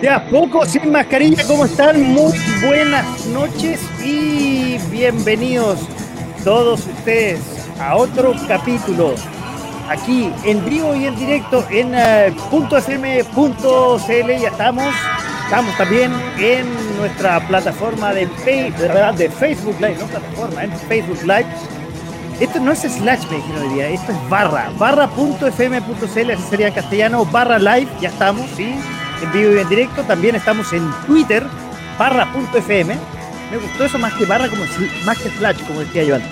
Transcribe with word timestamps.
De 0.00 0.08
a 0.08 0.24
poco, 0.30 0.64
sin 0.64 0.90
mascarilla, 0.90 1.44
¿cómo 1.46 1.66
están? 1.66 2.00
Muy 2.14 2.32
buenas 2.64 3.26
noches 3.26 3.80
y 4.02 4.78
bienvenidos 4.90 5.78
todos 6.42 6.86
ustedes 6.86 7.38
a 7.78 7.96
otro 7.96 8.32
capítulo 8.48 9.14
aquí 9.90 10.32
en 10.44 10.64
vivo 10.64 10.94
y 10.94 11.04
en 11.04 11.16
directo 11.16 11.66
en 11.68 11.94
uh, 11.94 12.74
.fm.cl. 12.74 14.40
Ya 14.40 14.48
estamos, 14.48 14.94
estamos 15.44 15.76
también 15.76 16.12
en 16.38 16.96
nuestra 16.96 17.46
plataforma 17.46 18.14
de, 18.14 18.26
de 18.26 19.30
Facebook 19.30 19.76
Live, 19.80 19.98
no 20.00 20.06
plataforma, 20.06 20.64
en 20.64 20.72
Facebook 20.72 21.22
Live. 21.24 21.46
Esto 22.40 22.58
no 22.58 22.72
es 22.72 22.78
slash, 22.78 23.26
me 23.30 23.36
dijeron 23.36 23.80
esto 23.80 24.12
es 24.12 24.28
barra, 24.30 24.70
barra.fm.cl, 24.78 26.30
así 26.30 26.42
sería 26.48 26.68
en 26.68 26.72
castellano, 26.72 27.26
barra 27.26 27.58
live, 27.58 27.88
ya 28.00 28.08
estamos, 28.08 28.46
¿sí? 28.56 28.76
En 29.22 29.32
vivo 29.32 29.54
y 29.54 29.58
en 29.58 29.68
directo. 29.68 30.02
También 30.02 30.36
estamos 30.36 30.72
en 30.72 30.90
Twitter, 31.06 31.44
barra.fm. 31.98 32.98
Me 33.50 33.56
gustó 33.56 33.84
eso 33.84 33.98
más 33.98 34.12
que 34.14 34.24
barra, 34.26 34.48
como, 34.48 34.64
más 35.04 35.18
que 35.18 35.30
Slash, 35.30 35.62
como 35.66 35.80
decía 35.80 36.04
yo 36.04 36.14
antes. 36.16 36.30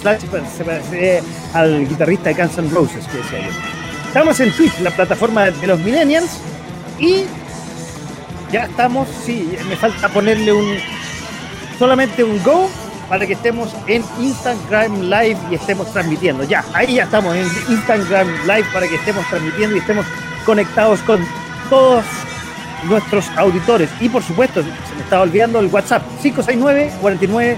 Slash 0.00 0.20
se 0.56 0.64
parece 0.64 1.22
al 1.54 1.88
guitarrista 1.88 2.30
de 2.30 2.34
Guns 2.34 2.58
N' 2.58 2.70
Roses, 2.70 3.06
que 3.06 3.18
decía 3.18 3.40
yo. 3.40 3.52
Estamos 4.06 4.38
en 4.40 4.52
Twitch, 4.52 4.78
la 4.80 4.90
plataforma 4.90 5.46
de 5.46 5.66
los 5.66 5.80
millennials. 5.80 6.40
Y 6.98 7.24
ya 8.52 8.64
estamos, 8.64 9.08
sí, 9.24 9.56
me 9.68 9.76
falta 9.76 10.08
ponerle 10.08 10.52
un 10.52 10.76
solamente 11.78 12.22
un 12.22 12.42
go 12.42 12.68
para 13.08 13.26
que 13.26 13.32
estemos 13.32 13.74
en 13.86 14.04
Instagram 14.20 15.00
Live 15.00 15.38
y 15.50 15.54
estemos 15.54 15.92
transmitiendo. 15.92 16.44
Ya, 16.44 16.64
ahí 16.74 16.94
ya 16.94 17.04
estamos 17.04 17.34
en 17.34 17.46
Instagram 17.68 18.28
Live 18.46 18.66
para 18.72 18.86
que 18.86 18.96
estemos 18.96 19.26
transmitiendo 19.28 19.76
y 19.76 19.78
estemos 19.80 20.06
conectados 20.44 21.00
con 21.00 21.26
todos 21.70 22.04
nuestros 22.84 23.28
auditores. 23.36 23.88
Y 24.00 24.08
por 24.08 24.22
supuesto, 24.22 24.62
se 24.62 24.68
me 24.68 25.02
estaba 25.02 25.22
olvidando 25.22 25.60
el 25.60 25.66
WhatsApp, 25.66 26.02
569 26.20 26.92
49 27.00 27.56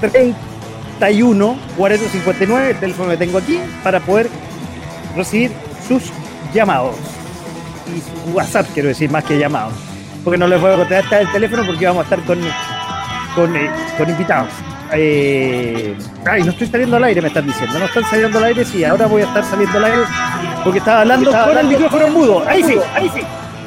31 0.00 1.56
40 1.76 2.08
59, 2.08 2.70
el 2.70 2.76
teléfono 2.80 3.10
que 3.10 3.16
tengo 3.16 3.38
aquí, 3.38 3.60
para 3.82 4.00
poder 4.00 4.30
recibir 5.14 5.52
sus 5.86 6.04
llamados. 6.54 6.94
Y 7.86 8.30
WhatsApp, 8.30 8.66
quiero 8.72 8.88
decir, 8.88 9.10
más 9.10 9.24
que 9.24 9.38
llamados. 9.38 9.74
Porque 10.24 10.38
no 10.38 10.46
les 10.46 10.60
voy 10.60 10.72
a 10.72 10.76
contestar 10.76 11.22
el 11.22 11.30
teléfono 11.30 11.64
porque 11.66 11.86
vamos 11.86 12.00
a 12.00 12.04
estar 12.04 12.20
con, 12.24 12.38
con, 13.34 13.56
eh, 13.56 13.70
con 13.96 14.08
invitados. 14.08 14.50
Eh, 14.92 15.96
ay, 16.24 16.42
no 16.42 16.50
estoy 16.50 16.66
saliendo 16.66 16.96
al 16.96 17.04
aire, 17.04 17.22
me 17.22 17.28
están 17.28 17.46
diciendo. 17.46 17.78
No 17.78 17.84
están 17.84 18.04
saliendo 18.04 18.38
al 18.38 18.44
aire, 18.44 18.64
sí, 18.64 18.84
ahora 18.84 19.06
voy 19.06 19.22
a 19.22 19.24
estar 19.26 19.44
saliendo 19.44 19.78
al 19.78 19.84
aire 19.84 20.02
porque 20.64 20.78
estaba 20.78 21.00
hablando 21.02 21.30
con 21.30 21.58
el 21.58 21.66
micrófono 21.66 22.08
mudo. 22.08 22.44
Ahí 22.46 22.62
sí, 22.62 22.76
ahí 22.94 23.10
sí. 23.14 23.20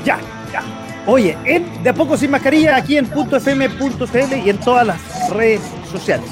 Ya, 0.05 0.19
ya. 0.51 0.63
Oye, 1.05 1.37
en 1.45 1.83
De 1.83 1.89
a 1.89 1.93
poco 1.93 2.17
sin 2.17 2.31
mascarilla, 2.31 2.75
aquí 2.75 2.97
en 2.97 3.05
.fm.cl 3.05 4.35
y 4.45 4.49
en 4.49 4.57
todas 4.59 4.87
las 4.87 5.29
redes 5.29 5.61
sociales. 5.91 6.29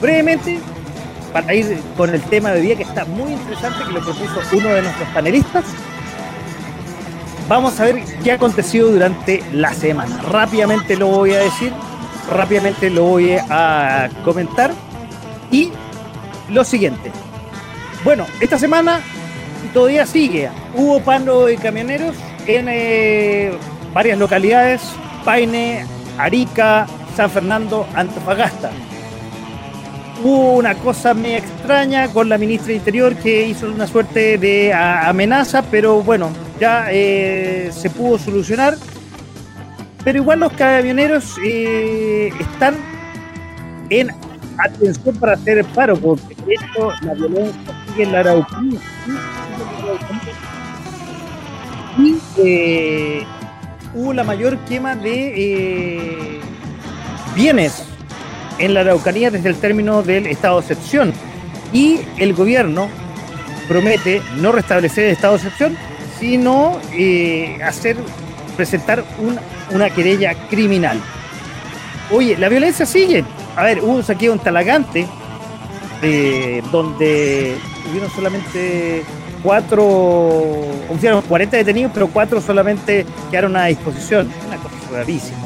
Brevemente, 0.00 0.60
para 1.32 1.54
ir 1.54 1.80
con 1.96 2.10
el 2.14 2.20
tema 2.22 2.50
de 2.50 2.60
día 2.60 2.76
que 2.76 2.82
está 2.82 3.04
muy 3.04 3.32
interesante, 3.32 3.84
que 3.84 3.92
lo 3.92 4.00
propuso 4.00 4.40
uno 4.52 4.68
de 4.68 4.82
nuestros 4.82 5.08
panelistas. 5.10 5.64
Vamos 7.48 7.80
a 7.80 7.84
ver 7.84 8.02
qué 8.22 8.32
ha 8.32 8.34
acontecido 8.34 8.90
durante 8.90 9.42
la 9.52 9.72
semana. 9.72 10.20
Rápidamente 10.22 10.96
lo 10.96 11.06
voy 11.06 11.32
a 11.32 11.38
decir 11.38 11.72
rápidamente 12.30 12.90
lo 12.90 13.04
voy 13.04 13.32
a 13.32 14.08
comentar. 14.24 14.72
Y 15.50 15.70
lo 16.50 16.64
siguiente. 16.64 17.10
Bueno, 18.04 18.26
esta 18.40 18.58
semana 18.58 19.00
todavía 19.72 20.06
sigue. 20.06 20.50
Hubo 20.74 21.00
paro 21.00 21.46
de 21.46 21.56
camioneros 21.56 22.14
en 22.46 22.66
eh, 22.68 23.52
varias 23.92 24.18
localidades. 24.18 24.82
Paine, 25.24 25.84
Arica, 26.16 26.86
San 27.16 27.30
Fernando, 27.30 27.86
Antofagasta. 27.94 28.70
Hubo 30.22 30.54
una 30.54 30.74
cosa 30.74 31.14
muy 31.14 31.34
extraña 31.34 32.08
con 32.08 32.28
la 32.28 32.38
ministra 32.38 32.68
de 32.68 32.74
Interior 32.74 33.14
que 33.14 33.46
hizo 33.46 33.66
una 33.66 33.86
suerte 33.86 34.36
de 34.36 34.72
amenaza, 34.72 35.62
pero 35.62 36.02
bueno, 36.02 36.30
ya 36.58 36.88
eh, 36.90 37.70
se 37.72 37.88
pudo 37.90 38.18
solucionar 38.18 38.76
pero 40.04 40.18
igual 40.18 40.40
los 40.40 40.52
camioneros 40.52 41.36
eh, 41.44 42.30
están 42.38 42.76
en 43.90 44.10
atención 44.58 45.16
para 45.16 45.32
hacer 45.34 45.58
el 45.58 45.64
paro, 45.66 45.96
porque 45.96 46.34
esto, 46.48 46.92
la 47.02 47.14
violencia 47.14 47.84
sigue 47.86 48.02
en 48.04 48.12
la 48.12 48.20
Araucanía. 48.20 48.80
Y 51.98 52.16
eh, 52.38 53.22
hubo 53.94 54.12
la 54.12 54.24
mayor 54.24 54.56
quema 54.60 54.94
de 54.94 55.32
eh, 55.36 56.40
bienes 57.34 57.84
en 58.58 58.74
la 58.74 58.80
Araucanía 58.80 59.30
desde 59.30 59.48
el 59.48 59.56
término 59.56 60.02
del 60.02 60.26
estado 60.26 60.60
de 60.60 60.72
excepción. 60.72 61.12
Y 61.72 62.00
el 62.18 62.34
gobierno 62.34 62.88
promete 63.68 64.22
no 64.36 64.52
restablecer 64.52 65.04
el 65.06 65.10
estado 65.12 65.34
de 65.34 65.38
excepción, 65.38 65.76
sino 66.18 66.80
hacer 67.64 67.96
presentar 68.58 69.04
una 69.70 69.88
querella 69.88 70.34
criminal. 70.50 71.00
Oye, 72.10 72.36
la 72.36 72.48
violencia 72.48 72.84
sigue. 72.84 73.24
A 73.54 73.62
ver, 73.62 73.84
hubo 73.84 73.92
un 73.92 74.02
saqueo 74.02 74.32
en 74.32 74.40
Talagante, 74.40 75.06
eh, 76.02 76.60
donde 76.72 77.56
hubieron 77.88 78.10
solamente 78.10 79.04
cuatro, 79.44 79.86
hubieron 80.88 81.22
40 81.22 81.56
detenidos, 81.56 81.92
pero 81.94 82.08
cuatro 82.08 82.40
solamente 82.40 83.06
quedaron 83.30 83.56
a 83.56 83.66
disposición. 83.66 84.28
Una 84.48 84.56
cosa 84.56 84.74
rarísima. 84.92 85.38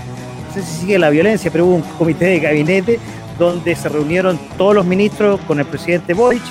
No 0.49 0.55
sé 0.55 0.63
si 0.63 0.81
sigue 0.81 0.99
la 0.99 1.11
violencia, 1.11 1.51
pero 1.51 1.67
hubo 1.67 1.75
un 1.75 1.83
comité 1.83 2.25
de 2.25 2.41
gabinete 2.41 2.99
donde 3.39 3.77
se 3.77 3.91
reunieron 3.91 4.41
todos 4.57 4.75
los 4.75 4.87
ministros 4.87 5.39
con 5.43 5.61
el 5.61 5.67
presidente 5.67 6.15
Boric. 6.15 6.43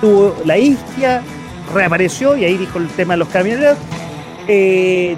Tuvo 0.00 0.34
la 0.44 0.58
isquia, 0.58 1.22
reapareció 1.72 2.36
y 2.36 2.44
ahí 2.44 2.56
dijo 2.56 2.78
el 2.78 2.88
tema 2.88 3.14
de 3.14 3.18
los 3.18 3.28
camioneros. 3.28 3.78
Eh, 4.48 5.16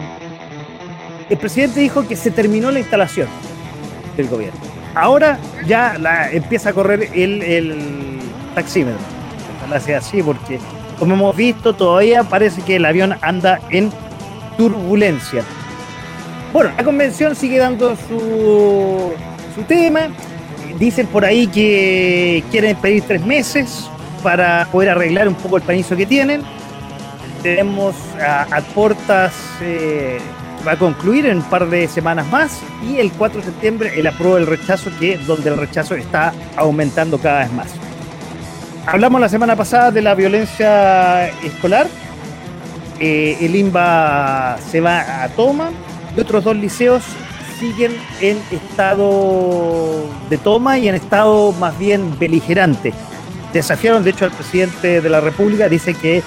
el 1.31 1.39
presidente 1.39 1.81
dijo 1.81 2.07
que 2.07 2.17
se 2.17 2.31
terminó 2.31 2.71
la 2.71 2.81
instalación 2.81 3.29
del 4.17 4.29
gobierno. 4.29 4.61
Ahora 4.95 5.39
ya 5.67 5.97
empieza 6.33 6.71
a 6.71 6.73
correr 6.73 7.11
el, 7.15 8.21
taxímetro. 8.55 9.01
Ojalá 9.59 9.99
así, 9.99 10.23
porque 10.23 10.61
como 10.99 11.15
hemos 11.15 11.35
visto, 11.35 11.75
todavía 11.75 12.23
parece 12.23 12.62
que 12.62 12.77
el 12.77 12.85
avión 12.85 13.17
anda 13.21 13.61
en 13.71 13.91
turbulencia. 14.57 15.43
Bueno, 16.53 16.71
la 16.77 16.85
convención 16.85 17.35
sigue 17.35 17.59
dando 17.59 17.97
su, 17.97 19.12
tema. 19.67 20.09
Dicen 20.79 21.06
por 21.06 21.25
ahí 21.25 21.47
que 21.49 22.45
quieren 22.51 22.77
pedir 22.77 23.03
tres 23.03 23.25
meses 23.25 23.89
para 24.23 24.69
poder 24.71 24.91
arreglar 24.91 25.27
un 25.29 25.35
poco 25.35 25.56
el 25.56 25.62
panizo 25.62 25.97
que 25.97 26.06
tienen. 26.06 26.43
Tenemos 27.43 27.97
a, 28.21 28.62
eh, 29.61 30.19
va 30.67 30.73
a 30.73 30.79
concluir 30.79 31.27
en 31.27 31.39
un 31.39 31.43
par 31.45 31.69
de 31.69 31.87
semanas 31.89 32.27
más 32.31 32.61
y 32.83 32.97
el 32.97 33.12
4 33.12 33.41
de 33.41 33.47
septiembre 33.47 33.93
el 33.97 34.06
apruebo 34.06 34.37
del 34.37 34.47
rechazo, 34.47 34.91
que 34.99 35.19
donde 35.19 35.50
el 35.50 35.56
rechazo 35.56 35.94
está 35.94 36.33
aumentando 36.56 37.19
cada 37.19 37.41
vez 37.41 37.53
más. 37.53 37.75
Hablamos 38.87 39.21
la 39.21 39.29
semana 39.29 39.56
pasada 39.56 39.91
de 39.91 40.03
la 40.03 40.15
violencia 40.15 41.29
escolar. 41.43 41.87
Eh, 43.00 43.38
el 43.41 43.56
IMBA 43.56 44.59
se 44.71 44.81
va 44.81 45.25
a 45.25 45.29
toma 45.31 45.71
y 46.17 46.21
otros 46.21 46.44
dos 46.44 46.56
liceos 46.56 47.03
siguen 47.59 47.93
en 48.21 48.38
estado 48.50 50.05
de 50.29 50.38
toma 50.38 50.79
y 50.79 50.88
en 50.88 50.94
estado 50.94 51.53
más 51.53 51.79
bien 51.79 52.19
beligerante. 52.19 52.93
Desafiaron, 53.53 54.03
de 54.05 54.11
hecho, 54.11 54.25
al 54.25 54.33
presidente 54.33 55.00
de 55.00 55.09
la 55.09 55.21
República, 55.21 55.69
dice 55.69 55.94
que 55.94 56.23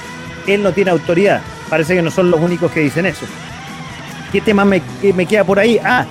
él 0.48 0.64
no 0.64 0.72
tiene 0.72 0.92
autoridad. 0.92 1.42
Parece 1.70 1.96
que 1.96 2.02
no 2.02 2.10
son 2.10 2.32
los 2.32 2.40
únicos 2.40 2.72
que 2.72 2.80
dicen 2.80 3.06
eso. 3.06 3.26
¿Qué 4.32 4.42
tema 4.42 4.66
me, 4.66 4.82
me 5.16 5.26
queda 5.26 5.44
por 5.44 5.60
ahí? 5.60 5.80
Ah, 5.84 6.06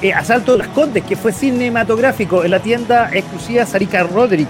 eh, 0.00 0.12
Asalto 0.12 0.52
de 0.52 0.58
las 0.58 0.68
Condes, 0.68 1.04
que 1.04 1.16
fue 1.16 1.32
cinematográfico 1.32 2.44
en 2.44 2.52
la 2.52 2.60
tienda 2.60 3.10
exclusiva 3.12 3.66
Sarika 3.66 4.04
Roderick, 4.04 4.48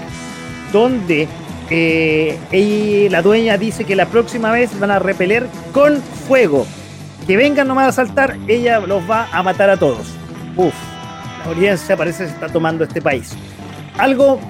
donde 0.73 1.27
eh, 1.71 3.09
la 3.11 3.23
dueña 3.23 3.57
dice 3.57 3.85
que 3.85 3.97
la 3.97 4.07
próxima 4.07 4.51
vez 4.51 4.79
van 4.79 4.91
a 4.91 4.99
repeler 4.99 5.47
con 5.73 6.01
fuego. 6.29 6.67
Que 7.27 7.37
vengan 7.37 7.69
nomás 7.69 7.87
a 7.87 7.89
asaltar, 7.89 8.37
ella 8.47 8.81
los 8.81 9.09
va 9.09 9.29
a 9.33 9.43
matar 9.43 9.69
a 9.71 9.77
todos. 9.77 10.07
Uf, 10.57 10.75
estadounidense 11.39 11.97
parece 11.97 12.25
que 12.25 12.29
se 12.29 12.35
está 12.35 12.49
tomando 12.49 12.85
este 12.85 13.03
país. 13.03 13.35
Algo 13.99 14.41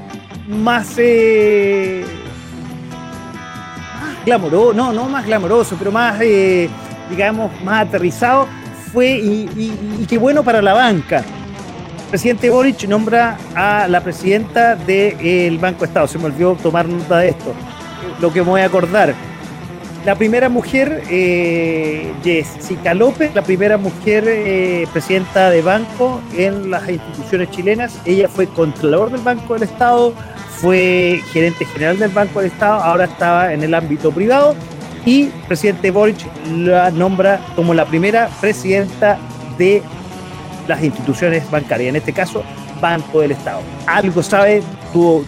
más, 0.46 0.94
eh, 0.98 2.04
glamoroso, 4.24 4.74
no, 4.74 4.92
no 4.92 5.08
más 5.08 5.26
glamoroso, 5.26 5.76
pero 5.78 5.90
más, 5.90 6.20
eh, 6.20 6.68
digamos, 7.10 7.50
más 7.62 7.86
aterrizado 7.86 8.46
fue, 8.92 9.18
y, 9.18 10.06
qué 10.08 10.18
bueno 10.18 10.42
para 10.42 10.62
la 10.62 10.74
banca. 10.74 11.18
El 11.18 12.10
presidente 12.10 12.48
Boric 12.48 12.84
nombra 12.88 13.36
a 13.54 13.86
la 13.86 14.00
presidenta 14.00 14.76
del 14.76 15.58
Banco 15.58 15.80
de 15.80 15.86
Estado. 15.86 16.06
Se 16.06 16.18
me 16.18 16.24
olvidó 16.26 16.54
tomar 16.54 16.88
nota 16.88 17.18
de 17.18 17.30
esto. 17.30 17.52
Lo 18.20 18.32
que 18.32 18.40
me 18.40 18.48
voy 18.48 18.60
a 18.62 18.66
acordar. 18.66 19.14
La 20.06 20.14
primera 20.14 20.48
mujer, 20.48 21.02
eh, 21.10 22.14
Jessica 22.24 22.94
López, 22.94 23.34
la 23.34 23.42
primera 23.42 23.76
mujer 23.76 24.24
eh, 24.26 24.86
presidenta 24.90 25.50
de 25.50 25.60
banco 25.60 26.22
en 26.34 26.70
las 26.70 26.88
instituciones 26.88 27.50
chilenas. 27.50 28.00
Ella 28.06 28.28
fue 28.28 28.46
controlador 28.46 29.10
del 29.10 29.20
Banco 29.20 29.54
del 29.54 29.64
Estado, 29.64 30.14
fue 30.48 31.20
gerente 31.30 31.66
general 31.66 31.98
del 31.98 32.10
Banco 32.10 32.40
del 32.40 32.50
Estado, 32.50 32.80
ahora 32.80 33.04
estaba 33.04 33.52
en 33.52 33.62
el 33.62 33.74
ámbito 33.74 34.10
privado 34.10 34.54
y 35.08 35.32
presidente 35.46 35.90
Boric 35.90 36.18
la 36.54 36.90
nombra 36.90 37.40
como 37.56 37.72
la 37.72 37.86
primera 37.86 38.28
presidenta 38.42 39.18
de 39.56 39.82
las 40.66 40.84
instituciones 40.84 41.50
bancarias, 41.50 41.88
en 41.88 41.96
este 41.96 42.12
caso 42.12 42.42
Banco 42.78 43.22
del 43.22 43.30
Estado. 43.30 43.62
Algo 43.86 44.22
sabe, 44.22 44.62
tuvo, 44.92 45.24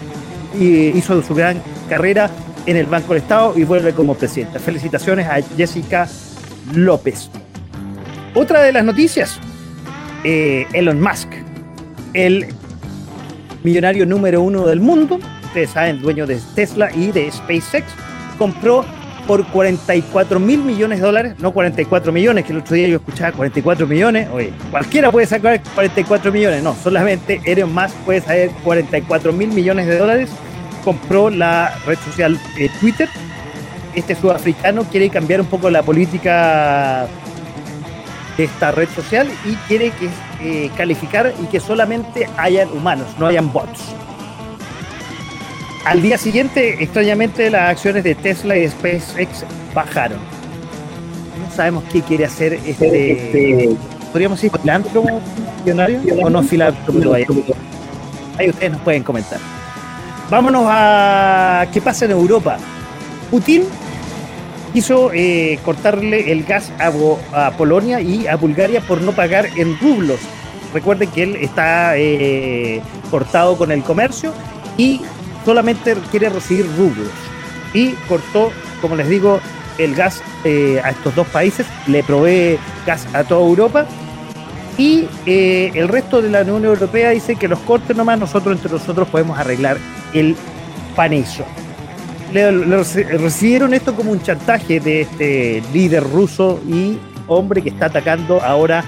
hizo 0.61 1.23
su 1.23 1.35
gran 1.35 1.62
carrera 1.88 2.31
en 2.67 2.77
el 2.77 2.85
Banco 2.85 3.15
del 3.15 3.23
Estado 3.23 3.55
y 3.56 3.65
vuelve 3.65 3.94
como 3.94 4.15
presidenta. 4.15 4.59
Felicitaciones 4.59 5.27
a 5.27 5.41
Jessica 5.56 6.06
López. 6.75 7.31
Otra 8.35 8.61
de 8.61 8.73
las 8.73 8.85
noticias, 8.85 9.41
eh, 10.25 10.67
Elon 10.75 11.00
Musk, 11.00 11.29
el 12.12 12.49
millonario 13.62 14.05
número 14.05 14.43
uno 14.43 14.67
del 14.67 14.81
mundo, 14.81 15.19
ustedes 15.43 15.71
saben, 15.71 16.03
dueño 16.03 16.26
de 16.26 16.38
Tesla 16.55 16.91
y 16.94 17.12
de 17.12 17.33
SpaceX, 17.33 17.87
compró 18.37 18.85
por 19.31 19.47
44 19.47 20.41
mil 20.41 20.59
millones 20.59 20.99
de 20.99 21.06
dólares, 21.06 21.35
no 21.38 21.53
44 21.53 22.11
millones, 22.11 22.44
que 22.44 22.50
el 22.50 22.59
otro 22.59 22.75
día 22.75 22.88
yo 22.88 22.97
escuchaba 22.97 23.31
44 23.31 23.87
millones, 23.87 24.29
oye, 24.32 24.53
cualquiera 24.73 25.12
puede 25.12 25.25
sacar 25.25 25.62
44 25.77 26.32
millones, 26.32 26.65
no, 26.65 26.75
solamente 26.75 27.41
Elon 27.44 27.73
Musk 27.73 27.94
puede 28.05 28.23
saber 28.23 28.50
44 28.65 29.32
mil 29.32 29.50
millones 29.50 29.87
de 29.87 29.99
dólares, 29.99 30.31
compró 30.82 31.31
la 31.31 31.73
red 31.87 31.97
social 31.99 32.41
eh, 32.59 32.69
Twitter, 32.81 33.09
este 33.94 34.17
sudafricano 34.17 34.82
quiere 34.82 35.09
cambiar 35.11 35.41
un 35.41 35.47
poco 35.47 35.71
la 35.71 35.85
política 35.85 37.06
de 38.37 38.43
esta 38.43 38.73
red 38.73 38.88
social 38.88 39.29
y 39.44 39.55
quiere 39.69 39.93
que, 39.93 40.09
eh, 40.43 40.73
calificar 40.76 41.33
y 41.41 41.47
que 41.47 41.61
solamente 41.61 42.29
hayan 42.37 42.69
humanos, 42.73 43.06
no 43.17 43.29
hayan 43.29 43.53
bots. 43.53 43.94
Al 45.85 46.03
día 46.03 46.19
siguiente, 46.19 46.82
extrañamente, 46.82 47.50
las 47.50 47.71
acciones 47.71 48.05
de 48.05 48.15
Tesla 48.15 48.56
y 48.56 48.69
SpaceX 48.69 49.44
bajaron. 49.75 50.19
No 50.19 51.55
sabemos 51.55 51.85
qué 51.91 52.03
quiere 52.03 52.27
hacer 52.27 52.55
este. 52.55 53.12
este 53.12 53.77
¿Podríamos 54.12 54.41
decir 54.41 54.59
filántropo 54.61 55.21
millonario 55.65 56.00
o 56.23 56.29
no 56.29 56.43
filántropo? 56.43 57.15
Ahí 57.15 58.50
ustedes 58.50 58.73
nos 58.73 58.81
pueden 58.82 59.03
comentar. 59.05 59.38
Vámonos 60.29 60.65
a 60.67 61.67
qué 61.73 61.81
pasa 61.81 62.05
en 62.05 62.11
Europa. 62.11 62.59
Putin 63.31 63.62
quiso 64.73 65.11
eh, 65.12 65.59
cortarle 65.65 66.31
el 66.31 66.44
gas 66.44 66.73
a, 66.79 67.50
Polonia 67.53 68.00
y 68.00 68.26
a 68.26 68.37
Bulgaria 68.37 68.81
por 68.81 69.00
no 69.00 69.12
pagar 69.12 69.47
en 69.56 69.79
rublos. 69.79 70.21
Recuerden 70.75 71.11
que 71.11 71.23
él 71.23 71.37
está 71.37 71.97
eh, 71.97 72.83
cortado 73.11 73.56
con 73.56 73.73
el 73.73 73.83
comercio 73.83 74.33
y 74.76 75.00
solamente 75.45 75.95
quiere 76.11 76.29
recibir 76.29 76.67
rublos. 76.77 77.09
Y 77.73 77.93
cortó, 78.09 78.53
como 78.81 78.97
les 78.97 79.09
digo, 79.09 79.41
el 79.79 79.95
gas 79.95 80.23
eh, 80.45 80.81
a 80.83 80.91
estos 80.91 81.15
dos 81.15 81.27
países, 81.29 81.67
le 81.87 82.03
provee 82.03 82.59
gas 82.87 83.07
a 83.15 83.25
toda 83.25 83.47
Europa. 83.47 83.87
Y 84.77 85.09
eh, 85.27 85.73
el 85.75 85.89
resto 85.89 86.23
de 86.23 86.31
la 86.31 86.43
Unión 86.43 86.65
Europea 86.65 87.11
dice 87.11 87.37
que 87.37 87.49
los 87.49 87.59
cortes 87.61 87.97
nomás, 87.97 88.19
nosotros 88.19 88.57
entre 88.57 88.71
nosotros 88.71 89.09
podemos 89.09 89.39
arreglar 89.39 89.79
el 90.15 90.37
paneso. 90.97 91.45
Le, 92.33 92.51
recibieron 93.19 93.75
esto 93.75 93.95
como 93.95 94.13
un 94.13 94.23
chantaje 94.23 94.79
de 94.81 95.03
este 95.03 95.63
líder 95.73 96.05
ruso 96.05 96.61
y 96.67 96.99
hombre 97.27 97.61
que 97.61 97.71
está 97.71 97.87
atacando 97.87 98.41
ahora, 98.41 98.85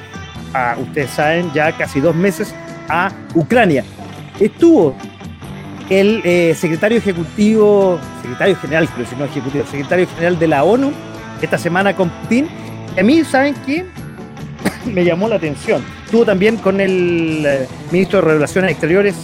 ustedes 0.81 1.11
saben, 1.11 1.51
ya 1.53 1.77
casi 1.77 2.01
dos 2.01 2.15
meses 2.15 2.55
a 2.89 3.11
Ucrania. 3.35 3.85
Estuvo 4.39 4.95
el 5.91 6.23
eh, 6.25 6.55
secretario 6.55 6.99
ejecutivo, 6.99 7.99
secretario 8.21 8.57
general, 8.57 8.89
si 9.09 9.17
no 9.17 9.25
ejecutivo, 9.25 9.65
secretario 9.67 10.07
general 10.09 10.39
de 10.39 10.49
la 10.49 10.65
ONU, 10.65 10.93
esta 11.41 11.59
semana 11.59 11.95
con 11.95 12.11
Putin. 12.11 12.49
Y 12.97 13.01
a 13.01 13.03
mí, 13.03 13.25
¿saben 13.25 13.55
qué? 13.67 13.85
Me 14.87 15.05
llamó 15.05 15.29
la 15.29 15.37
atención. 15.37 15.83
Estuvo 16.05 16.25
también 16.25 16.57
con 16.57 16.81
el 16.81 17.45
eh, 17.47 17.69
ministro 17.91 18.21
de 18.21 18.33
Relaciones 18.35 18.73
Exteriores, 18.73 19.15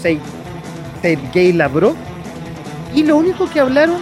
Sergei 1.03 1.53
Lavrov, 1.53 1.95
y 2.95 3.05
lo 3.05 3.17
único 3.17 3.49
que 3.49 3.61
hablaron 3.61 3.99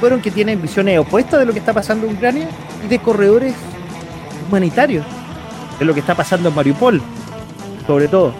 fueron 0.00 0.20
que 0.20 0.30
tienen 0.30 0.62
visiones 0.62 0.98
opuestas 0.98 1.40
de 1.40 1.46
lo 1.46 1.52
que 1.52 1.58
está 1.58 1.72
pasando 1.72 2.06
en 2.06 2.14
Ucrania 2.14 2.48
y 2.84 2.88
de 2.88 2.98
corredores 2.98 3.54
humanitarios, 4.48 5.04
de 5.78 5.84
lo 5.84 5.94
que 5.94 6.00
está 6.00 6.14
pasando 6.14 6.48
en 6.48 6.54
Mariupol, 6.54 7.02
sobre 7.86 8.08
todo. 8.08 8.32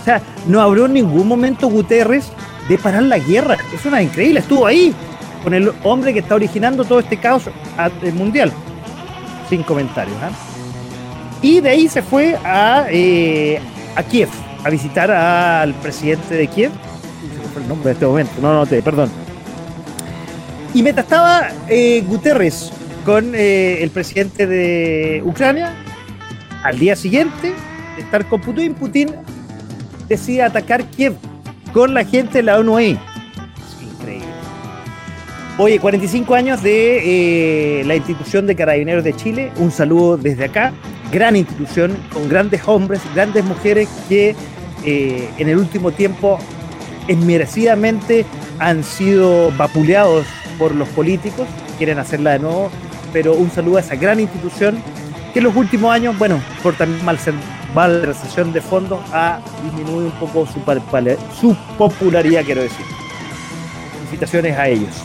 O 0.00 0.04
sea, 0.04 0.20
no 0.46 0.60
habló 0.60 0.86
en 0.86 0.92
ningún 0.92 1.26
momento 1.26 1.68
Guterres 1.68 2.30
de 2.68 2.78
parar 2.78 3.02
la 3.02 3.18
guerra. 3.18 3.56
Es 3.72 3.84
una 3.84 4.02
increíble, 4.02 4.40
estuvo 4.40 4.66
ahí 4.66 4.94
con 5.42 5.54
el 5.54 5.72
hombre 5.82 6.12
que 6.12 6.20
está 6.20 6.34
originando 6.34 6.84
todo 6.84 7.00
este 7.00 7.16
caos 7.18 7.44
mundial. 8.14 8.52
Sin 9.48 9.62
comentarios. 9.62 10.16
¿ah? 10.22 10.30
Y 11.42 11.60
de 11.60 11.68
ahí 11.68 11.88
se 11.88 12.02
fue 12.02 12.36
a, 12.42 12.86
eh, 12.90 13.60
a 13.94 14.02
Kiev, 14.02 14.30
a 14.64 14.70
visitar 14.70 15.10
al 15.10 15.74
presidente 15.74 16.34
de 16.34 16.46
Kiev. 16.46 16.70
El 17.56 17.68
nombre 17.68 17.88
de 17.88 17.92
este 17.92 18.06
momento, 18.06 18.32
no 18.40 18.54
noté, 18.54 18.82
perdón. 18.82 19.10
Y 20.72 20.82
mientras 20.82 21.04
estaba 21.04 21.50
eh, 21.68 22.02
Guterres 22.08 22.72
con 23.04 23.32
eh, 23.34 23.82
el 23.82 23.90
presidente 23.90 24.46
de 24.46 25.22
Ucrania, 25.24 25.72
al 26.64 26.78
día 26.78 26.96
siguiente 26.96 27.52
de 27.96 28.02
estar 28.02 28.26
con 28.26 28.40
Putin, 28.40 28.74
Putin 28.74 29.10
decide 30.08 30.42
atacar 30.42 30.84
Kiev 30.84 31.14
con 31.74 31.92
la 31.92 32.04
gente 32.04 32.38
de 32.38 32.44
la 32.44 32.58
ONU 32.58 32.78
Increíble. 32.78 34.24
Oye, 35.58 35.80
45 35.80 36.34
años 36.34 36.62
de 36.62 37.80
eh, 37.80 37.84
la 37.84 37.96
institución 37.96 38.46
de 38.46 38.54
Carabineros 38.54 39.02
de 39.02 39.12
Chile. 39.14 39.52
Un 39.56 39.72
saludo 39.72 40.16
desde 40.16 40.44
acá. 40.44 40.72
Gran 41.12 41.34
institución 41.34 41.96
con 42.12 42.28
grandes 42.28 42.66
hombres, 42.66 43.02
grandes 43.14 43.44
mujeres 43.44 43.88
que 44.08 44.36
eh, 44.84 45.28
en 45.36 45.48
el 45.48 45.58
último 45.58 45.90
tiempo 45.90 46.38
esmerecidamente 47.08 48.24
han 48.60 48.84
sido 48.84 49.50
vapuleados 49.56 50.26
por 50.58 50.74
los 50.74 50.88
políticos. 50.90 51.48
Quieren 51.76 51.98
hacerla 51.98 52.32
de 52.32 52.38
nuevo. 52.38 52.70
Pero 53.12 53.34
un 53.34 53.50
saludo 53.50 53.78
a 53.78 53.80
esa 53.80 53.96
gran 53.96 54.20
institución 54.20 54.80
que 55.32 55.40
en 55.40 55.44
los 55.44 55.56
últimos 55.56 55.92
años, 55.92 56.16
bueno, 56.18 56.40
por 56.62 56.74
también 56.74 57.04
mal 57.04 57.18
recesión 57.74 58.52
de 58.52 58.60
fondos 58.60 59.00
ha 59.12 59.40
disminuido 59.64 60.06
un 60.06 60.12
poco 60.12 60.46
su, 60.46 60.60
su 61.40 61.56
popularidad, 61.76 62.44
quiero 62.44 62.62
decir. 62.62 62.86
Felicitaciones 63.96 64.56
a 64.56 64.68
ellos. 64.68 65.04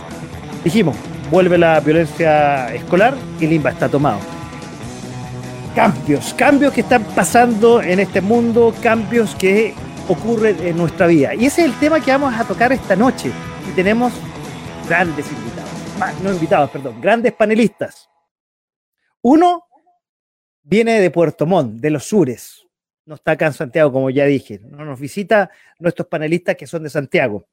Dijimos, 0.64 0.96
vuelve 1.32 1.58
la 1.58 1.80
violencia 1.80 2.74
escolar 2.74 3.16
y 3.40 3.48
Limba 3.48 3.72
está 3.72 3.90
tomado. 3.90 4.20
Cambios, 5.76 6.34
cambios 6.34 6.74
que 6.74 6.82
están 6.82 7.04
pasando 7.16 7.82
en 7.82 8.00
este 8.00 8.22
mundo, 8.22 8.74
cambios 8.82 9.36
que 9.36 9.74
ocurren 10.08 10.58
en 10.66 10.78
nuestra 10.78 11.08
vida. 11.08 11.34
Y 11.36 11.46
ese 11.46 11.62
es 11.62 11.68
el 11.68 11.80
tema 11.80 12.00
que 12.00 12.12
vamos 12.12 12.34
a 12.36 12.44
tocar 12.44 12.72
esta 12.72 12.96
noche. 12.96 13.32
Y 13.70 13.76
tenemos 13.76 14.14
grandes 14.88 15.26
invitados, 15.32 16.22
no 16.22 16.34
invitados, 16.34 16.70
perdón, 16.72 17.00
grandes 17.00 17.34
panelistas. 17.34 18.10
Uno 19.22 19.66
viene 20.64 21.00
de 21.00 21.12
Puerto 21.12 21.46
Montt, 21.46 21.80
de 21.80 21.90
los 21.90 22.06
sures. 22.06 22.59
No 23.10 23.16
está 23.16 23.32
acá 23.32 23.48
en 23.48 23.54
Santiago, 23.54 23.92
como 23.92 24.12
ya 24.12 24.26
dije. 24.26 24.62
No 24.64 24.86
nos 24.86 25.00
visita 25.00 25.50
nuestros 25.80 26.08
panelistas 26.08 26.56
que 26.56 26.68
son 26.68 26.84
de 26.84 26.92
Santiago. 26.92 27.48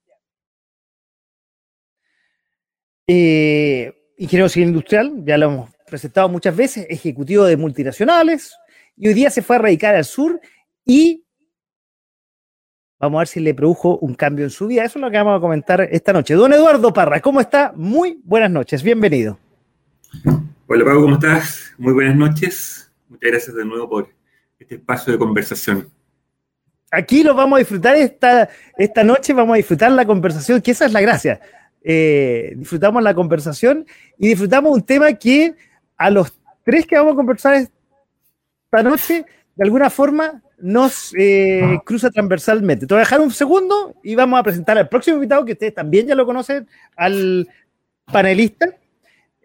Eh, 3.07 4.13
ingeniero 4.19 4.51
civil 4.51 4.69
industrial, 4.69 5.25
ya 5.25 5.39
lo 5.39 5.47
hemos 5.47 5.71
presentado 5.87 6.29
muchas 6.29 6.55
veces, 6.55 6.87
ejecutivo 6.91 7.45
de 7.45 7.57
multinacionales, 7.57 8.55
y 8.99 9.09
hoy 9.09 9.15
día 9.15 9.31
se 9.31 9.41
fue 9.41 9.57
a 9.57 9.61
radicar 9.61 9.95
al 9.95 10.05
sur 10.05 10.39
y 10.85 11.25
vamos 12.99 13.17
a 13.17 13.21
ver 13.21 13.29
si 13.29 13.41
le 13.41 13.55
produjo 13.55 13.97
un 14.01 14.15
cambio 14.15 14.45
en 14.45 14.51
su 14.51 14.67
vida. 14.67 14.85
Eso 14.85 14.99
es 14.99 15.03
lo 15.03 15.11
que 15.11 15.17
vamos 15.17 15.39
a 15.39 15.41
comentar 15.41 15.81
esta 15.91 16.13
noche. 16.13 16.35
Don 16.35 16.53
Eduardo 16.53 16.93
Parra, 16.93 17.23
¿cómo 17.23 17.41
está? 17.41 17.73
Muy 17.75 18.21
buenas 18.25 18.51
noches, 18.51 18.83
bienvenido. 18.83 19.39
Hola 20.67 20.85
Pablo, 20.85 21.01
¿cómo 21.01 21.15
estás? 21.15 21.73
Muy 21.79 21.95
buenas 21.95 22.15
noches. 22.17 22.93
Muchas 23.09 23.31
gracias 23.31 23.57
de 23.57 23.65
nuevo 23.65 23.89
por 23.89 24.16
este 24.59 24.77
espacio 24.77 25.13
de 25.13 25.19
conversación. 25.19 25.89
aquí 26.91 27.23
lo 27.23 27.35
vamos 27.35 27.57
a 27.57 27.61
disfrutar 27.61 27.97
esta, 27.97 28.49
esta 28.77 29.05
noche, 29.05 29.33
vamos 29.33 29.55
a 29.55 29.57
disfrutar 29.57 29.93
la 29.93 30.07
conversación, 30.07 30.63
que 30.63 30.71
esa 30.71 30.87
es 30.87 30.93
la 30.93 31.01
gracia. 31.01 31.41
Eh, 31.83 32.55
disfrutamos 32.57 33.03
la 33.03 33.15
conversación 33.15 33.87
y 34.19 34.29
disfrutamos 34.29 34.75
un 34.75 34.83
tema 34.83 35.13
que 35.13 35.55
a 35.97 36.11
los 36.11 36.33
tres 36.65 36.87
que 36.87 36.97
vamos 36.97 37.13
a 37.13 37.17
conversar 37.17 37.55
esta 37.55 38.83
noche, 38.83 39.25
de 39.55 39.65
alguna 39.65 39.91
forma 39.91 40.43
nos 40.59 41.13
eh, 41.17 41.79
cruza 41.85 42.11
transversalmente. 42.11 42.87
Te 42.87 42.95
voy 42.95 43.01
a 43.01 43.05
dejar 43.05 43.21
un 43.21 43.31
segundo 43.31 43.95
y 44.03 44.15
vamos 44.15 44.41
a 44.41 44.43
presentar 44.43 44.79
al 44.79 44.89
próximo 44.89 45.17
invitado, 45.17 45.45
que 45.45 45.53
ustedes 45.53 45.75
también 45.75 46.07
ya 46.07 46.15
lo 46.15 46.25
conocen, 46.25 46.67
al 46.97 47.47
panelista, 48.11 48.75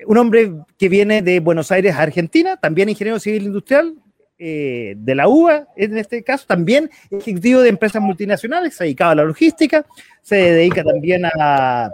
un 0.08 0.18
hombre 0.18 0.54
que 0.78 0.90
viene 0.90 1.22
de 1.22 1.40
Buenos 1.42 1.72
Aires, 1.72 1.96
Argentina, 1.96 2.58
también 2.58 2.90
ingeniero 2.90 3.20
civil 3.20 3.44
industrial, 3.44 3.96
eh, 4.44 4.96
de 4.98 5.14
la 5.14 5.28
UBA, 5.28 5.68
en 5.76 6.00
este 6.00 6.24
caso, 6.24 6.48
también 6.48 6.90
ejecutivo 7.12 7.62
de 7.62 7.70
empresas 7.70 8.02
multinacionales, 8.02 8.74
se 8.74 8.96
a 8.98 9.14
la 9.14 9.24
logística, 9.24 9.86
se 10.24 10.36
dedica 10.36 10.84
también 10.84 11.28
a, 11.28 11.92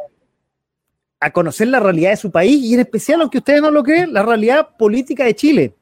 a 1.20 1.32
conocer 1.32 1.68
la 1.68 1.82
realidad 1.82 2.12
de 2.12 2.16
su 2.16 2.32
país 2.32 2.64
y 2.64 2.74
en 2.76 2.80
especial, 2.80 3.20
aunque 3.20 3.40
ustedes 3.40 3.62
no 3.62 3.70
lo 3.70 3.84
creen, 3.84 4.14
la 4.14 4.24
realidad 4.24 4.78
política 4.78 5.26
de 5.26 5.36
Chile. 5.36 5.76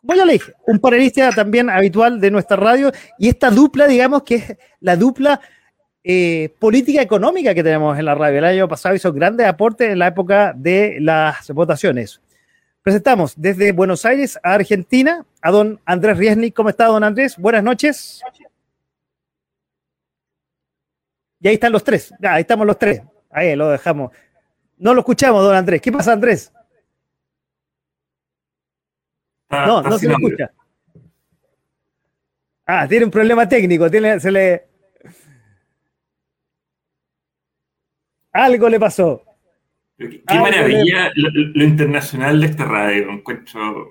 Voy 0.00 0.18
a 0.18 0.24
leer 0.24 0.56
un 0.66 0.78
panelista 0.78 1.30
también 1.30 1.68
habitual 1.68 2.22
de 2.22 2.30
nuestra 2.30 2.56
radio 2.56 2.90
y 3.18 3.28
esta 3.28 3.50
dupla, 3.50 3.86
digamos 3.86 4.22
que 4.22 4.36
es 4.36 4.56
la 4.80 4.96
dupla 4.96 5.42
eh, 6.02 6.54
política 6.58 7.02
económica 7.02 7.54
que 7.54 7.62
tenemos 7.62 7.98
en 7.98 8.06
la 8.06 8.14
radio. 8.14 8.38
El 8.38 8.44
año 8.46 8.66
pasado 8.66 8.94
hizo 8.94 9.12
grandes 9.12 9.46
aportes 9.46 9.90
en 9.90 9.98
la 9.98 10.06
época 10.06 10.54
de 10.56 10.96
las 11.00 11.50
votaciones. 11.50 12.22
Presentamos 12.84 13.32
desde 13.40 13.72
Buenos 13.72 14.04
Aires 14.04 14.38
a 14.42 14.52
Argentina 14.52 15.24
a 15.40 15.50
don 15.50 15.80
Andrés 15.86 16.18
Riesnik. 16.18 16.54
¿Cómo 16.54 16.68
está, 16.68 16.84
don 16.84 17.02
Andrés? 17.02 17.38
Buenas 17.38 17.64
noches. 17.64 18.20
Y 21.40 21.48
ahí 21.48 21.54
están 21.54 21.72
los 21.72 21.82
tres. 21.82 22.12
ahí 22.22 22.42
estamos 22.42 22.66
los 22.66 22.78
tres. 22.78 23.00
Ahí 23.30 23.56
lo 23.56 23.70
dejamos. 23.70 24.12
No 24.76 24.92
lo 24.92 25.00
escuchamos, 25.00 25.42
don 25.42 25.56
Andrés. 25.56 25.80
¿Qué 25.80 25.90
pasa, 25.90 26.12
Andrés? 26.12 26.52
no, 29.48 29.80
no 29.80 29.98
se 29.98 30.06
lo 30.06 30.16
escucha. 30.18 30.52
Ah, 32.66 32.86
tiene 32.86 33.06
un 33.06 33.10
problema 33.10 33.48
técnico. 33.48 33.90
Tiene, 33.90 34.20
se 34.20 34.30
le. 34.30 34.68
Algo 38.30 38.68
le 38.68 38.78
pasó. 38.78 39.24
Qué, 39.96 40.22
maravilla 40.28 41.12
lo, 41.14 41.64
internacional 41.64 42.40
de 42.40 42.46
esta 42.46 42.64
radio, 42.64 43.10
encuentro. 43.10 43.88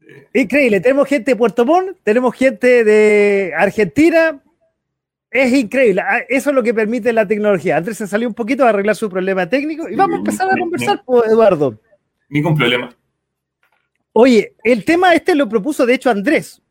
Eh, 0.00 0.40
increíble, 0.40 0.80
tenemos 0.80 1.08
gente 1.08 1.32
de 1.32 1.36
Puerto 1.36 1.64
Montt, 1.64 1.98
tenemos 2.02 2.34
gente 2.34 2.84
de 2.84 3.52
Argentina. 3.56 4.40
Es 5.30 5.52
increíble, 5.52 6.00
ah, 6.00 6.20
eso 6.28 6.50
es 6.50 6.56
lo 6.56 6.62
que 6.62 6.74
permite 6.74 7.12
la 7.12 7.26
tecnología. 7.26 7.76
Andrés 7.76 7.96
se 7.96 8.06
salió 8.06 8.28
un 8.28 8.34
poquito 8.34 8.64
a 8.64 8.70
arreglar 8.70 8.96
su 8.96 9.08
problema 9.08 9.48
técnico 9.48 9.88
y 9.88 9.96
vamos 9.96 10.16
a 10.16 10.18
empezar 10.18 10.48
a 10.50 10.56
conversar, 10.56 11.02
pues, 11.04 11.30
Eduardo. 11.30 11.80
Ningún 12.28 12.56
problema. 12.56 12.94
Oye, 14.12 14.54
el 14.62 14.84
tema 14.84 15.14
este 15.14 15.34
lo 15.34 15.48
propuso 15.48 15.86
de 15.86 15.94
hecho 15.94 16.10
Andrés, 16.10 16.62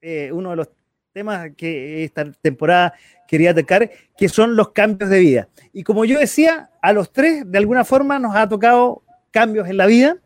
eh, 0.00 0.30
uno 0.32 0.50
de 0.50 0.56
los 0.56 0.68
temas 1.12 1.50
que 1.56 2.04
esta 2.04 2.30
temporada 2.32 2.94
quería 3.28 3.54
tocar, 3.54 3.90
que 4.16 4.28
son 4.28 4.56
los 4.56 4.70
cambios 4.70 5.10
de 5.10 5.18
vida. 5.20 5.48
Y 5.72 5.82
como 5.82 6.04
yo 6.04 6.18
decía, 6.18 6.70
a 6.80 6.92
los 6.92 7.12
tres 7.12 7.44
de 7.46 7.58
alguna 7.58 7.84
forma 7.84 8.18
nos 8.18 8.34
ha 8.34 8.48
tocado 8.48 9.02
cambios 9.30 9.68
en 9.68 9.76
la 9.76 9.86
vida. 9.86 10.16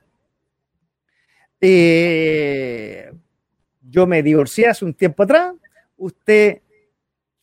Eh, 1.60 3.10
yo 3.82 4.06
me 4.06 4.22
divorcié 4.22 4.68
hace 4.68 4.84
un 4.84 4.94
tiempo 4.94 5.22
atrás, 5.22 5.54
usted, 5.96 6.60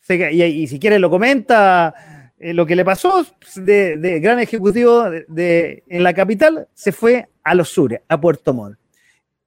y, 0.09 0.67
si 0.67 0.79
quiere 0.79 0.99
lo 0.99 1.09
comenta, 1.09 2.31
eh, 2.37 2.53
lo 2.53 2.65
que 2.65 2.75
le 2.75 2.85
pasó 2.85 3.25
de, 3.55 4.19
gran 4.21 4.39
ejecutivo 4.39 5.09
de, 5.09 5.83
en 5.87 6.03
la 6.03 6.13
capital, 6.13 6.67
se 6.73 6.91
fue 6.91 7.29
a 7.43 7.55
los 7.55 7.69
sures, 7.69 8.01
a 8.07 8.19
Puerto 8.19 8.53
Montt. 8.53 8.77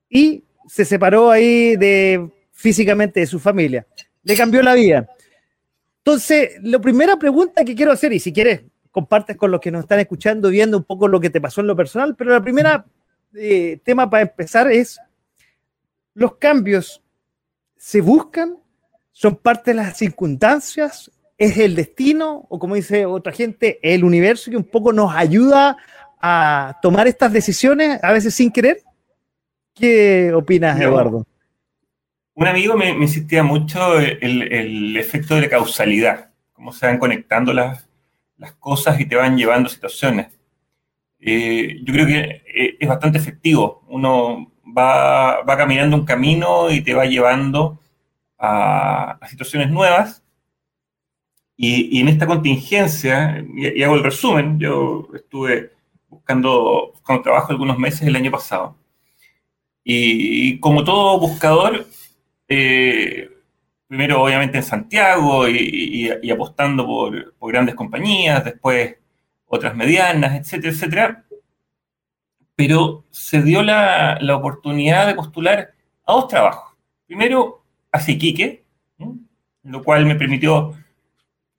Y 0.09 0.45
se 0.67 0.85
separó 0.85 1.31
ahí 1.31 1.77
de 1.77 2.31
físicamente 2.57 3.21
de 3.21 3.27
su 3.27 3.39
familia. 3.39 3.87
Le 4.25 4.35
cambió 4.35 4.63
la 4.63 4.75
vida. 4.75 5.09
Entonces, 5.99 6.53
la 6.63 6.81
primera 6.81 7.17
pregunta 7.17 7.65
que 7.65 7.75
quiero 7.75 7.93
hacer, 7.93 8.13
y 8.13 8.19
si 8.19 8.33
quieres, 8.33 8.63
compartes 8.91 9.37
con 9.37 9.51
los 9.51 9.61
que 9.61 9.71
nos 9.71 9.83
están 9.83 10.01
escuchando, 10.01 10.49
viendo 10.49 10.79
un 10.79 10.85
poco 10.85 11.07
lo 11.07 11.21
que 11.21 11.31
te 11.31 11.41
pasó 11.41 11.61
en 11.61 11.67
lo 11.67 11.77
personal, 11.77 12.17
pero 12.17 12.31
la 12.31 12.41
primera 12.41 12.87
eh, 13.35 13.79
tema 13.85 14.09
para 14.09 14.23
empezar 14.23 14.73
es, 14.73 14.99
¿los 16.15 16.37
cambios 16.37 17.03
se 17.77 18.01
buscan? 18.01 18.57
¿Son 19.13 19.37
parte 19.37 19.73
de 19.73 19.77
las 19.77 19.99
circunstancias? 19.99 21.11
¿Es 21.37 21.59
el 21.59 21.75
destino? 21.75 22.47
O 22.49 22.59
como 22.59 22.75
dice 22.75 23.05
otra 23.05 23.33
gente, 23.33 23.79
el 23.83 24.03
universo 24.03 24.51
que 24.51 24.57
un 24.57 24.65
poco 24.65 24.95
nos 24.95 25.15
ayuda 25.15 25.77
a 26.23 26.79
tomar 26.81 27.07
estas 27.07 27.33
decisiones, 27.33 28.03
a 28.03 28.13
veces 28.13 28.35
sin 28.35 28.51
querer? 28.51 28.81
¿Qué 29.75 30.33
opinas, 30.33 30.81
Eduardo? 30.81 31.27
Un 32.37 32.47
amigo 32.47 32.77
me, 32.77 32.91
insistía 32.91 33.43
mucho 33.43 33.99
el, 33.99 34.95
efecto 34.99 35.35
de 35.35 35.41
la 35.41 35.49
causalidad, 35.49 36.33
cómo 36.53 36.71
se 36.71 36.85
van 36.85 36.99
conectando 36.99 37.55
las, 37.55 37.87
cosas 38.61 39.01
y 39.01 39.07
te 39.07 39.17
van 39.17 39.39
llevando 39.39 39.71
situaciones. 39.71 40.39
Eh, 41.19 41.81
yo 41.83 41.95
creo 41.95 42.07
que 42.07 42.43
eh, 42.55 42.77
es 42.79 42.89
bastante 42.89 43.17
efectivo. 43.17 43.83
Uno 43.89 44.53
va, 44.67 45.43
caminando 45.47 45.97
un 45.97 46.05
camino 46.05 46.71
y 46.71 46.83
te 46.83 46.93
va 46.93 47.07
llevando 47.07 47.81
a, 48.39 49.19
situaciones 49.29 49.71
nuevas. 49.71 50.23
Y, 51.57 52.01
en 52.01 52.09
esta 52.09 52.27
contingencia, 52.27 53.43
y, 53.55 53.83
hago 53.83 53.95
el 53.95 54.05
resumen, 54.05 54.59
yo 54.61 55.09
estuve 55.15 55.73
buscando, 56.11 56.91
buscando 56.93 57.23
trabajo 57.23 57.53
algunos 57.53 57.79
meses 57.79 58.03
el 58.03 58.17
año 58.17 58.31
pasado. 58.31 58.77
Y 59.83 60.59
como 60.61 60.85
todo 60.85 61.19
buscador, 61.19 61.87
eh, 62.49 63.31
primero 63.87 64.23
obviamente 64.23 64.59
en 64.59 64.65
Santiago 64.65 65.49
y, 65.49 66.11
apostando 66.31 66.87
por, 66.87 67.35
grandes 67.53 67.75
compañías, 67.75 68.45
después 68.45 68.97
otras 69.47 69.75
medianas, 69.77 70.35
etcétera, 70.35 70.73
etcétera. 70.73 71.25
Pero 72.55 73.05
se 73.11 73.43
dio 73.43 73.63
la, 73.63 74.19
oportunidad 74.37 75.07
de 75.07 75.15
postular 75.15 75.73
a 76.07 76.13
dos 76.13 76.29
trabajos. 76.29 76.77
Primero 77.07 77.63
a 77.93 78.01
Siquique, 78.01 78.65
lo 79.63 79.83
cual 79.83 80.07
me 80.07 80.15
permitió, 80.17 80.73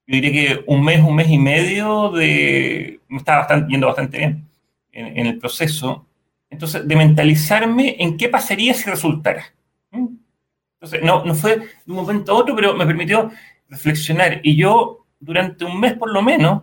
yo 0.06 0.14
diría 0.14 0.32
que 0.32 0.64
un 0.66 0.84
mes, 0.84 1.00
un 1.02 1.14
mes 1.14 1.28
y 1.28 1.38
medio 1.38 2.10
de... 2.10 3.00
me 3.08 3.18
estaba 3.18 3.40
bastante, 3.40 3.70
yendo 3.70 3.86
bastante 3.86 4.18
bien 4.18 4.48
en, 4.92 5.18
en 5.18 5.26
el 5.26 5.38
proceso. 5.38 6.06
Entonces, 6.50 6.86
de 6.88 6.96
mentalizarme 6.96 7.96
en 7.98 8.16
qué 8.16 8.28
pasaría 8.28 8.74
si 8.74 8.88
resultara. 8.88 9.44
Entonces, 10.80 11.02
no, 11.02 11.24
no 11.24 11.34
fue 11.34 11.56
de 11.56 11.66
un 11.86 11.96
momento 11.96 12.32
a 12.32 12.36
otro, 12.36 12.54
pero 12.54 12.74
me 12.74 12.86
permitió 12.86 13.30
reflexionar. 13.68 14.40
Y 14.44 14.56
yo, 14.56 15.06
durante 15.18 15.64
un 15.64 15.80
mes 15.80 15.94
por 15.94 16.12
lo 16.12 16.22
menos, 16.22 16.62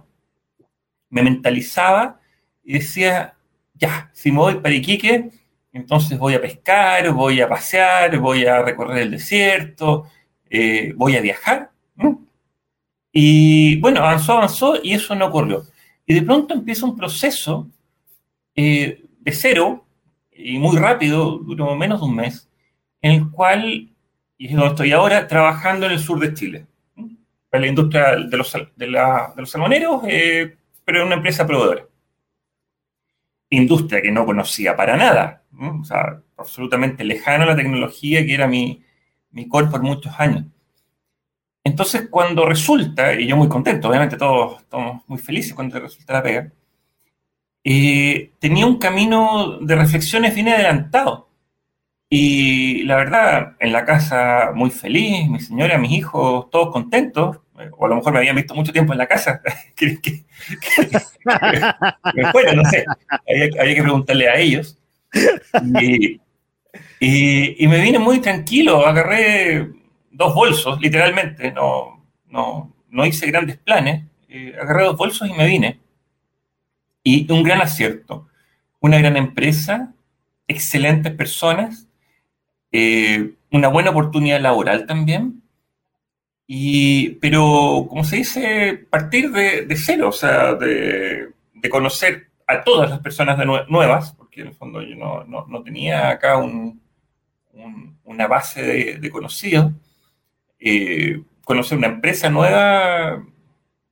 me 1.10 1.22
mentalizaba 1.22 2.20
y 2.64 2.74
decía, 2.74 3.36
ya, 3.74 4.10
si 4.14 4.32
me 4.32 4.40
voy 4.40 4.56
para 4.56 4.74
Iquique, 4.74 5.30
entonces 5.74 6.18
voy 6.18 6.34
a 6.34 6.42
pescar, 6.42 7.12
voy 7.12 7.42
a 7.42 7.50
pasear, 7.50 8.18
voy 8.20 8.46
a 8.46 8.62
recorrer 8.62 9.00
el 9.00 9.12
desierto, 9.12 10.06
eh, 10.50 10.94
voy 10.96 11.18
a 11.18 11.22
viajar. 11.22 11.72
Y 13.12 13.80
bueno, 13.82 14.00
avanzó, 14.00 14.34
avanzó 14.34 14.76
y 14.82 14.94
eso 14.94 15.16
no 15.16 15.28
ocurrió. 15.28 15.64
Y 16.06 16.14
de 16.14 16.22
pronto 16.22 16.54
empieza 16.54 16.86
un 16.86 16.96
proceso 16.96 17.70
eh, 18.56 19.04
de 19.20 19.32
cero 19.34 19.86
y 20.32 20.58
muy 20.60 20.78
rápido, 20.78 21.40
duró 21.40 21.76
menos 21.76 22.00
de 22.00 22.06
un 22.06 22.16
mes, 22.16 22.50
en 23.02 23.12
el 23.12 23.32
cual 23.32 23.90
y 24.38 24.48
es 24.48 24.52
donde 24.54 24.68
estoy 24.68 24.92
ahora, 24.92 25.28
trabajando 25.28 25.86
en 25.86 25.94
el 25.94 26.00
sur 26.00 26.20
de 26.20 26.34
Chile, 26.34 26.66
para 27.50 27.62
la 27.62 27.68
industria 27.68 28.16
de 28.16 28.38
los, 28.38 28.54
de, 28.76 28.88
los 28.88 29.50
salmoneros, 29.50 30.02
eh, 30.08 30.58
pero 30.84 31.02
en 31.02 31.08
una 31.08 31.16
empresa 31.16 31.48
proveedora. 31.48 31.86
Industria 33.50 34.02
que 34.02 34.12
no 34.12 34.26
conocía 34.26 34.76
para 34.76 34.98
nada, 34.98 35.44
o 35.58 35.84
sea, 35.84 36.22
absolutamente 36.38 37.04
lejano 37.04 37.44
a 37.44 37.48
la 37.48 37.56
tecnología 37.56 38.26
que 38.26 38.34
era 38.34 38.48
mi, 38.48 38.84
mi 39.32 39.48
core 39.48 39.68
por 39.68 39.82
muchos 39.82 40.14
años. 40.20 40.46
Entonces, 41.64 42.08
cuando 42.10 42.46
resulta, 42.46 43.14
y 43.14 43.28
yo 43.28 43.36
muy 43.36 43.50
contento, 43.50 43.90
obviamente 43.90 44.18
todos 44.18 44.62
estamos 44.62 45.04
muy 45.08 45.18
felices 45.18 45.54
cuando 45.54 45.80
resulta 45.80 46.14
la 46.14 46.24
pega, 46.24 46.52
eh, 47.64 48.34
tenía 48.40 48.68
un 48.68 48.78
camino 48.78 49.58
de 49.60 49.76
reflexiones 49.76 50.36
bien 50.36 50.50
adelantado. 50.50 51.28
Y 52.18 52.84
la 52.84 52.96
verdad, 52.96 53.58
en 53.60 53.74
la 53.74 53.84
casa 53.84 54.52
muy 54.56 54.70
feliz, 54.70 55.28
mi 55.28 55.42
señora, 55.42 55.78
mis 55.78 55.92
hijos, 55.92 56.50
todos 56.50 56.72
contentos, 56.72 57.42
o 57.78 57.86
a 57.86 57.90
lo 57.90 57.96
mejor 57.98 58.14
me 58.14 58.20
habían 58.20 58.38
visto 58.38 58.56
mucho 58.56 58.72
tiempo 58.72 58.94
en 58.94 59.00
la 59.00 59.06
casa, 59.06 59.42
que, 59.76 60.00
me 62.16 62.32
fuera, 62.32 62.54
no 62.54 62.64
sé, 62.70 62.86
había, 63.30 63.76
que 63.76 63.82
preguntarle 63.82 64.30
a 64.30 64.38
ellos. 64.38 64.78
Y, 65.82 66.22
y, 67.02 67.68
me 67.68 67.82
vine 67.82 68.00
muy 68.00 68.22
tranquilo, 68.22 68.88
agarré 68.88 69.72
dos 70.10 70.34
bolsos, 70.34 70.80
literalmente, 70.80 71.52
no, 71.52 72.02
no, 72.28 72.74
no 72.92 73.06
hice 73.06 73.28
grandes 73.28 73.58
planes, 73.58 74.06
eh, 74.30 74.56
agarré 74.58 74.86
dos 74.86 74.96
bolsos 74.96 75.28
y 75.28 75.34
me 75.34 75.48
vine. 75.48 75.82
Y 77.04 77.30
un 77.30 77.44
gran 77.44 77.62
acierto, 77.62 78.30
una 78.80 79.00
gran 79.00 79.18
empresa, 79.18 79.94
excelentes 80.48 81.12
personas, 81.12 81.85
eh, 82.72 83.34
una 83.52 83.68
buena 83.70 83.92
oportunidad 83.92 84.42
laboral 84.42 84.86
también, 84.86 85.42
y, 86.48 87.12
pero, 87.16 87.86
como 87.90 88.04
se 88.04 88.18
dice, 88.18 88.86
partir 88.90 89.32
de, 89.32 89.68
cero, 89.76 90.10
o 90.10 90.12
sea, 90.12 90.54
de, 90.54 91.34
conocer 91.70 92.30
a 92.46 92.64
todas 92.64 92.90
las 92.92 93.00
personas 93.00 93.38
de 93.40 93.46
nuevas, 93.46 94.14
porque 94.14 94.42
en 94.42 94.48
el 94.48 94.54
fondo 94.54 94.82
yo 94.82 94.96
no, 94.96 95.64
tenía 95.64 96.10
acá 96.10 96.38
una 98.04 98.28
base 98.28 98.62
de, 99.00 99.10
conocidos, 99.10 99.72
eh, 100.60 101.24
conocer 101.44 101.78
una 101.78 101.88
empresa 101.88 102.30
nueva, 102.30 103.24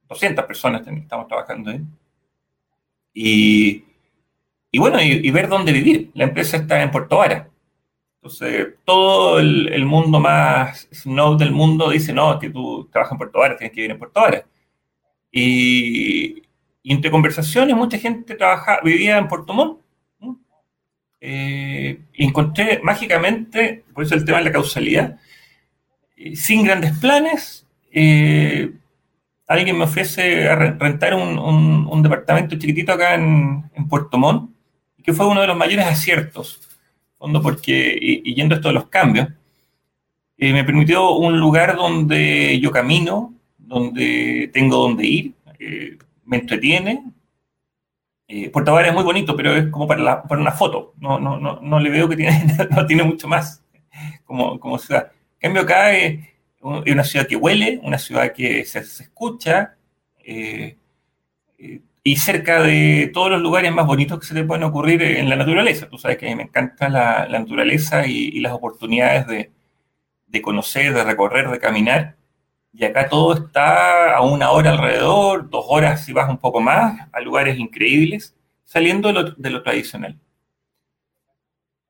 200 0.07 0.45
personas 0.45 0.85
estamos 0.87 1.27
trabajando 1.27 1.71
ahí, 1.71 1.81
y, 3.13 3.85
y 4.71 4.79
bueno, 4.79 5.01
y, 5.01 5.29
ver 5.29 5.47
dónde 5.47 5.71
vivir. 5.71 6.09
La 6.15 6.23
empresa 6.23 6.57
está 6.57 6.81
en 6.81 6.91
Puerto 6.91 7.17
Vara. 7.17 7.49
Entonces, 8.23 8.75
todo 8.85 9.37
el, 9.37 9.85
mundo 9.85 10.17
más 10.17 10.87
snow 10.93 11.35
del 11.35 11.51
mundo 11.51 11.89
dice, 11.89 12.13
no, 12.13 12.39
que 12.39 12.49
tú 12.49 12.87
trabajas 12.89 13.11
en 13.11 13.17
Puerto 13.17 13.39
Vara, 13.39 13.57
tienes 13.57 13.73
que 13.73 13.81
vivir 13.81 13.91
en 13.91 13.99
Puerto 13.99 14.21
Vara. 14.21 14.45
Y, 15.29 16.41
entre 16.85 17.11
conversaciones, 17.11 17.75
mucha 17.75 17.97
gente 17.97 18.35
trabaja, 18.35 18.79
vivía 18.81 19.17
en 19.17 19.27
Puerto 19.27 19.53
Montt. 19.53 19.81
Eh, 21.19 21.99
encontré 22.13 22.79
mágicamente, 22.81 23.83
por 23.93 24.05
eso 24.05 24.15
el 24.15 24.23
tema 24.23 24.37
de 24.37 24.45
la 24.45 24.51
causalidad, 24.53 25.19
eh, 26.15 26.37
sin 26.37 26.63
grandes 26.63 26.97
planes, 26.99 27.67
eh, 27.91 28.71
alguien 29.47 29.77
me 29.77 29.83
ofrece 29.83 30.55
rentar 30.55 31.13
un, 31.13 32.01
departamento 32.01 32.57
chiquitito 32.57 32.93
acá 32.93 33.15
en, 33.15 33.69
en 33.73 33.87
Puerto 33.89 34.17
Montt, 34.17 34.49
que 35.03 35.11
fue 35.11 35.27
uno 35.27 35.41
de 35.41 35.47
los 35.47 35.57
mayores 35.57 35.85
aciertos 35.87 36.62
fondo 37.23 37.41
porque, 37.41 37.97
y, 38.01 38.35
yendo 38.35 38.55
esto 38.55 38.67
de 38.67 38.73
los 38.73 38.89
cambios, 38.89 39.29
eh, 40.37 40.51
me 40.51 40.65
permitió 40.65 41.11
un 41.11 41.39
lugar 41.39 41.77
donde 41.77 42.59
yo 42.59 42.69
camino, 42.69 43.33
donde 43.57 44.49
tengo 44.51 44.75
donde 44.75 45.05
ir, 45.05 45.33
eh, 45.57 45.97
me 46.25 46.37
entretiene. 46.37 47.05
Eh, 48.27 48.49
Puerto 48.49 48.73
Vara 48.73 48.89
es 48.89 48.93
muy 48.93 49.05
bonito, 49.05 49.37
pero 49.37 49.55
es 49.55 49.67
como 49.67 49.87
para, 49.87 50.23
para 50.23 50.41
una 50.41 50.51
foto. 50.51 50.95
No, 50.99 51.17
no, 51.17 51.39
no, 51.39 51.61
no, 51.61 51.79
le 51.79 51.89
veo 51.89 52.09
que 52.09 52.17
tiene, 52.17 52.45
no 52.71 52.85
tiene 52.85 53.03
mucho 53.03 53.29
más 53.29 53.63
como, 54.25 54.59
como 54.59 54.77
ciudad. 54.77 55.09
En 55.39 55.53
cambio, 55.53 55.61
acá 55.61 55.95
es, 55.95 56.19
una 56.61 57.05
ciudad 57.05 57.25
que 57.25 57.37
huele, 57.37 57.79
una 57.83 57.97
ciudad 57.97 58.33
que 58.33 58.65
se, 58.65 58.79
escucha. 58.79 59.77
Eh, 60.25 60.75
y 62.03 62.17
cerca 62.17 62.61
de 62.61 63.09
todos 63.13 63.31
los 63.31 63.41
lugares 63.41 63.71
más 63.71 63.87
bonitos 63.87 64.19
que 64.19 64.25
se 64.25 64.33
te 64.33 64.43
pueden 64.43 64.63
ocurrir 64.63 65.01
en 65.01 65.29
la 65.29 65.37
naturaleza. 65.37 65.87
Tú 65.89 65.97
sabes 65.97 66.17
que 66.17 66.25
a 66.25 66.29
mí 66.29 66.35
me 66.35 66.43
encanta 66.43 66.89
la, 66.89 67.27
naturaleza 67.29 68.05
y, 68.05 68.39
las 68.41 68.51
oportunidades 68.51 69.25
de, 69.27 70.41
conocer, 70.41 70.93
de 70.93 71.03
recorrer, 71.03 71.49
de 71.49 71.59
caminar. 71.59 72.17
Y 72.73 72.83
acá 72.83 73.07
todo 73.07 73.45
está 73.45 74.15
a 74.15 74.21
una 74.21 74.51
hora 74.51 74.71
alrededor, 74.71 75.49
dos 75.49 75.65
horas 75.69 76.03
si 76.03 76.11
vas 76.11 76.29
un 76.29 76.39
poco 76.39 76.59
más, 76.59 77.07
a 77.11 77.21
lugares 77.21 77.57
increíbles, 77.57 78.35
saliendo 78.65 79.13
de 79.37 79.49
lo, 79.49 79.63
tradicional. 79.63 80.19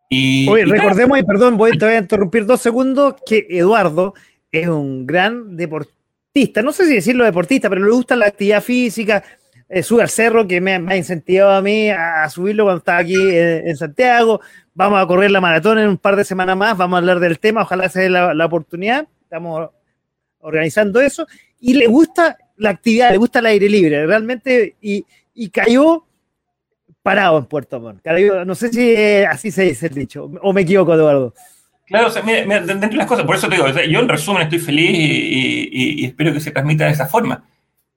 Y, 0.10 0.48
Oye, 0.48 0.66
recordemos, 0.66 1.18
y 1.18 1.24
perdón, 1.24 1.58
voy, 1.58 1.76
te 1.76 1.86
voy 1.86 1.96
a 1.96 2.00
interrumpir 2.00 2.46
dos 2.46 2.62
segundos, 2.62 3.16
que 3.26 3.48
Eduardo 3.50 4.14
es 4.52 4.68
un 4.68 5.08
gran 5.08 5.56
deportista. 5.58 6.62
No 6.62 6.72
sé 6.72 6.86
si 6.86 6.96
decirlo 6.96 7.24
deportista, 7.24 7.68
pero 7.70 7.84
le 7.84 7.92
gusta 7.92 8.16
la 8.16 8.28
actividad 8.28 8.62
física, 8.62 9.24
eh, 9.70 9.84
sube 9.84 10.02
al 10.02 10.10
cerro, 10.10 10.48
que 10.48 10.62
me, 10.62 10.74
ha 10.74 10.96
incentivado 10.96 11.54
a 11.54 11.62
mí 11.62 11.90
a, 11.90 12.30
subirlo 12.30 12.66
cuando 12.66 12.80
estaba 12.80 13.00
aquí 13.00 13.16
en, 13.16 13.76
Santiago. 13.76 14.42
Vamos 14.74 15.02
a 15.02 15.08
correr 15.08 15.32
la 15.32 15.42
maratón 15.42 15.80
en 15.80 15.90
un 15.90 15.98
par 15.98 16.16
de 16.16 16.24
semanas 16.24 16.58
más, 16.58 16.78
vamos 16.78 16.98
a 16.98 17.00
hablar 17.00 17.20
del 17.20 17.40
tema, 17.40 17.62
ojalá 17.62 17.90
se 17.90 18.02
dé 18.02 18.10
la, 18.10 18.46
oportunidad. 18.46 19.08
Estamos 19.24 19.70
organizando 20.40 21.02
eso. 21.02 21.28
Y 21.60 21.74
le 21.76 21.88
gusta 21.88 22.38
la 22.58 22.72
actividad, 22.72 23.12
le 23.12 23.18
gusta 23.18 23.40
el 23.40 23.46
aire 23.48 23.70
libre, 23.70 24.06
realmente, 24.06 24.76
y, 24.82 25.06
cayó 25.50 26.06
parado 27.02 27.38
en 27.38 27.46
Puerto 27.46 27.80
Montt. 27.80 28.06
No 28.46 28.56
sé 28.56 28.72
si 28.72 28.96
así 29.24 29.52
se 29.52 29.64
dice 29.64 29.88
el 29.88 29.94
dicho, 29.94 30.32
o 30.42 30.54
me 30.54 30.62
equivoco, 30.62 30.94
Eduardo. 30.94 31.34
Claro, 31.86 32.08
o 32.08 32.10
sea, 32.10 32.22
dentro 32.22 32.90
de 32.90 32.96
las 32.96 33.08
cosas, 33.08 33.26
por 33.26 33.36
eso 33.36 33.50
te 33.50 33.56
digo, 33.56 33.68
yo 33.68 34.00
en 34.00 34.08
resumen 34.08 34.44
estoy 34.44 34.60
feliz 34.60 34.90
y, 34.92 36.06
espero 36.06 36.34
que 36.34 36.40
se 36.40 36.52
transmita 36.52 36.86
de 36.86 36.92
esa 36.92 37.08
forma. 37.08 37.44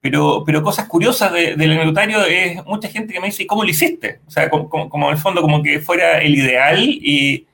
Pero, 0.07 0.45
pero 0.47 0.63
cosas 0.63 0.87
curiosas 0.87 1.33
del 1.33 1.73
anecdotario 1.73 2.25
es 2.25 2.65
mucha 2.65 2.89
gente 2.89 3.13
que 3.13 3.19
me 3.19 3.27
dice, 3.27 3.45
¿cómo 3.45 3.65
lo 3.65 3.71
hiciste? 3.71 4.21
O 4.25 4.31
sea, 4.31 4.49
como, 4.49 5.09
en 5.09 5.11
el 5.11 5.19
fondo 5.19 5.43
como 5.43 5.61
que 5.65 5.81
fuera 5.81 6.21
el 6.21 6.37
ideal 6.37 6.79
y, 6.81 7.45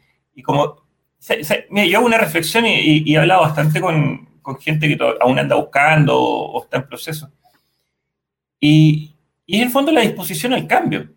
como... 0.43 0.85
mira, 1.71 1.87
yo 1.87 1.97
hago 1.97 2.07
una 2.07 2.19
reflexión 2.19 2.67
y, 2.67 3.11
he 3.11 3.17
hablado 3.17 3.41
bastante 3.41 3.81
con, 3.81 4.29
gente 4.61 4.87
que 4.87 4.99
aún 5.23 5.39
anda 5.39 5.57
buscando 5.57 6.21
o, 6.21 6.63
está 6.63 6.77
en 6.77 6.87
proceso. 6.87 7.31
Y, 8.61 9.15
y 9.47 9.55
es 9.55 9.63
en 9.63 9.69
el 9.69 9.73
fondo 9.73 9.91
la 9.91 10.03
disposición 10.03 10.53
al 10.53 10.67
cambio. 10.67 11.09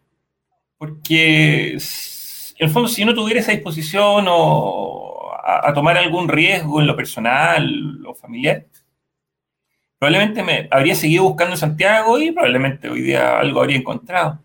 Porque 0.78 1.72
en 1.74 2.66
el 2.66 2.70
fondo 2.70 2.88
si 2.88 3.04
no 3.04 3.14
tuviera 3.14 3.42
esa 3.42 3.52
disposición 3.52 4.26
o 4.30 5.32
a 5.44 5.74
tomar 5.74 5.98
algún 5.98 6.30
riesgo 6.30 6.80
en 6.80 6.88
lo 6.88 6.96
personal 6.96 8.06
o 8.08 8.16
familiar, 8.16 8.66
probablemente 10.00 10.44
me 10.44 10.68
habría 10.72 10.96
seguido 10.96 11.24
buscando 11.24 11.54
en 11.54 11.60
Santiago 11.60 12.20
y 12.20 12.32
probablemente 12.32 12.90
hoy 12.90 13.02
día 13.02 13.40
algo 13.40 13.62
habría 13.62 13.78
encontrado. 13.78 14.40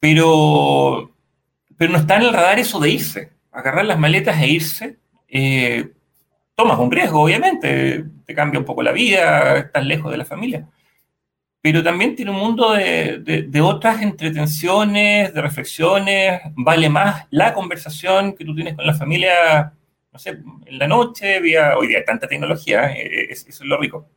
Pero, 0.00 1.12
pero 1.76 1.92
no 1.92 1.98
está 1.98 2.16
en 2.16 2.22
el 2.22 2.32
radar 2.32 2.58
eso 2.58 2.80
de 2.80 2.90
irse, 2.90 3.32
agarrar 3.52 3.84
las 3.84 3.98
maletas 3.98 4.40
e 4.40 4.48
irse. 4.48 4.98
Eh, 5.28 5.90
tomas 6.54 6.78
un 6.78 6.90
riesgo, 6.90 7.22
obviamente, 7.22 8.04
te 8.26 8.34
cambia 8.34 8.60
un 8.60 8.66
poco 8.66 8.82
la 8.82 8.92
vida, 8.92 9.58
estás 9.58 9.84
lejos 9.84 10.10
de 10.10 10.18
la 10.18 10.24
familia. 10.24 10.66
Pero 11.62 11.82
también 11.82 12.16
tiene 12.16 12.30
un 12.30 12.38
mundo 12.38 12.72
de, 12.72 13.60
otras 13.62 14.00
entretenciones, 14.02 15.34
de 15.34 15.42
reflexiones, 15.42 16.40
vale 16.54 16.88
más 16.88 17.26
la 17.30 17.52
conversación 17.52 18.34
que 18.34 18.46
tú 18.46 18.54
tienes 18.54 18.74
con 18.76 18.86
la 18.86 18.94
familia, 18.94 19.74
no 20.10 20.18
sé, 20.18 20.30
en 20.66 20.78
la 20.78 20.88
noche, 20.88 21.40
vía, 21.40 21.76
hoy 21.76 21.88
día 21.88 21.98
hay 21.98 22.04
tanta 22.04 22.26
tecnología, 22.26 22.92
eh, 22.92 23.28
eso 23.30 23.48
es 23.50 23.60
lo 23.60 23.78
rico 23.78 24.08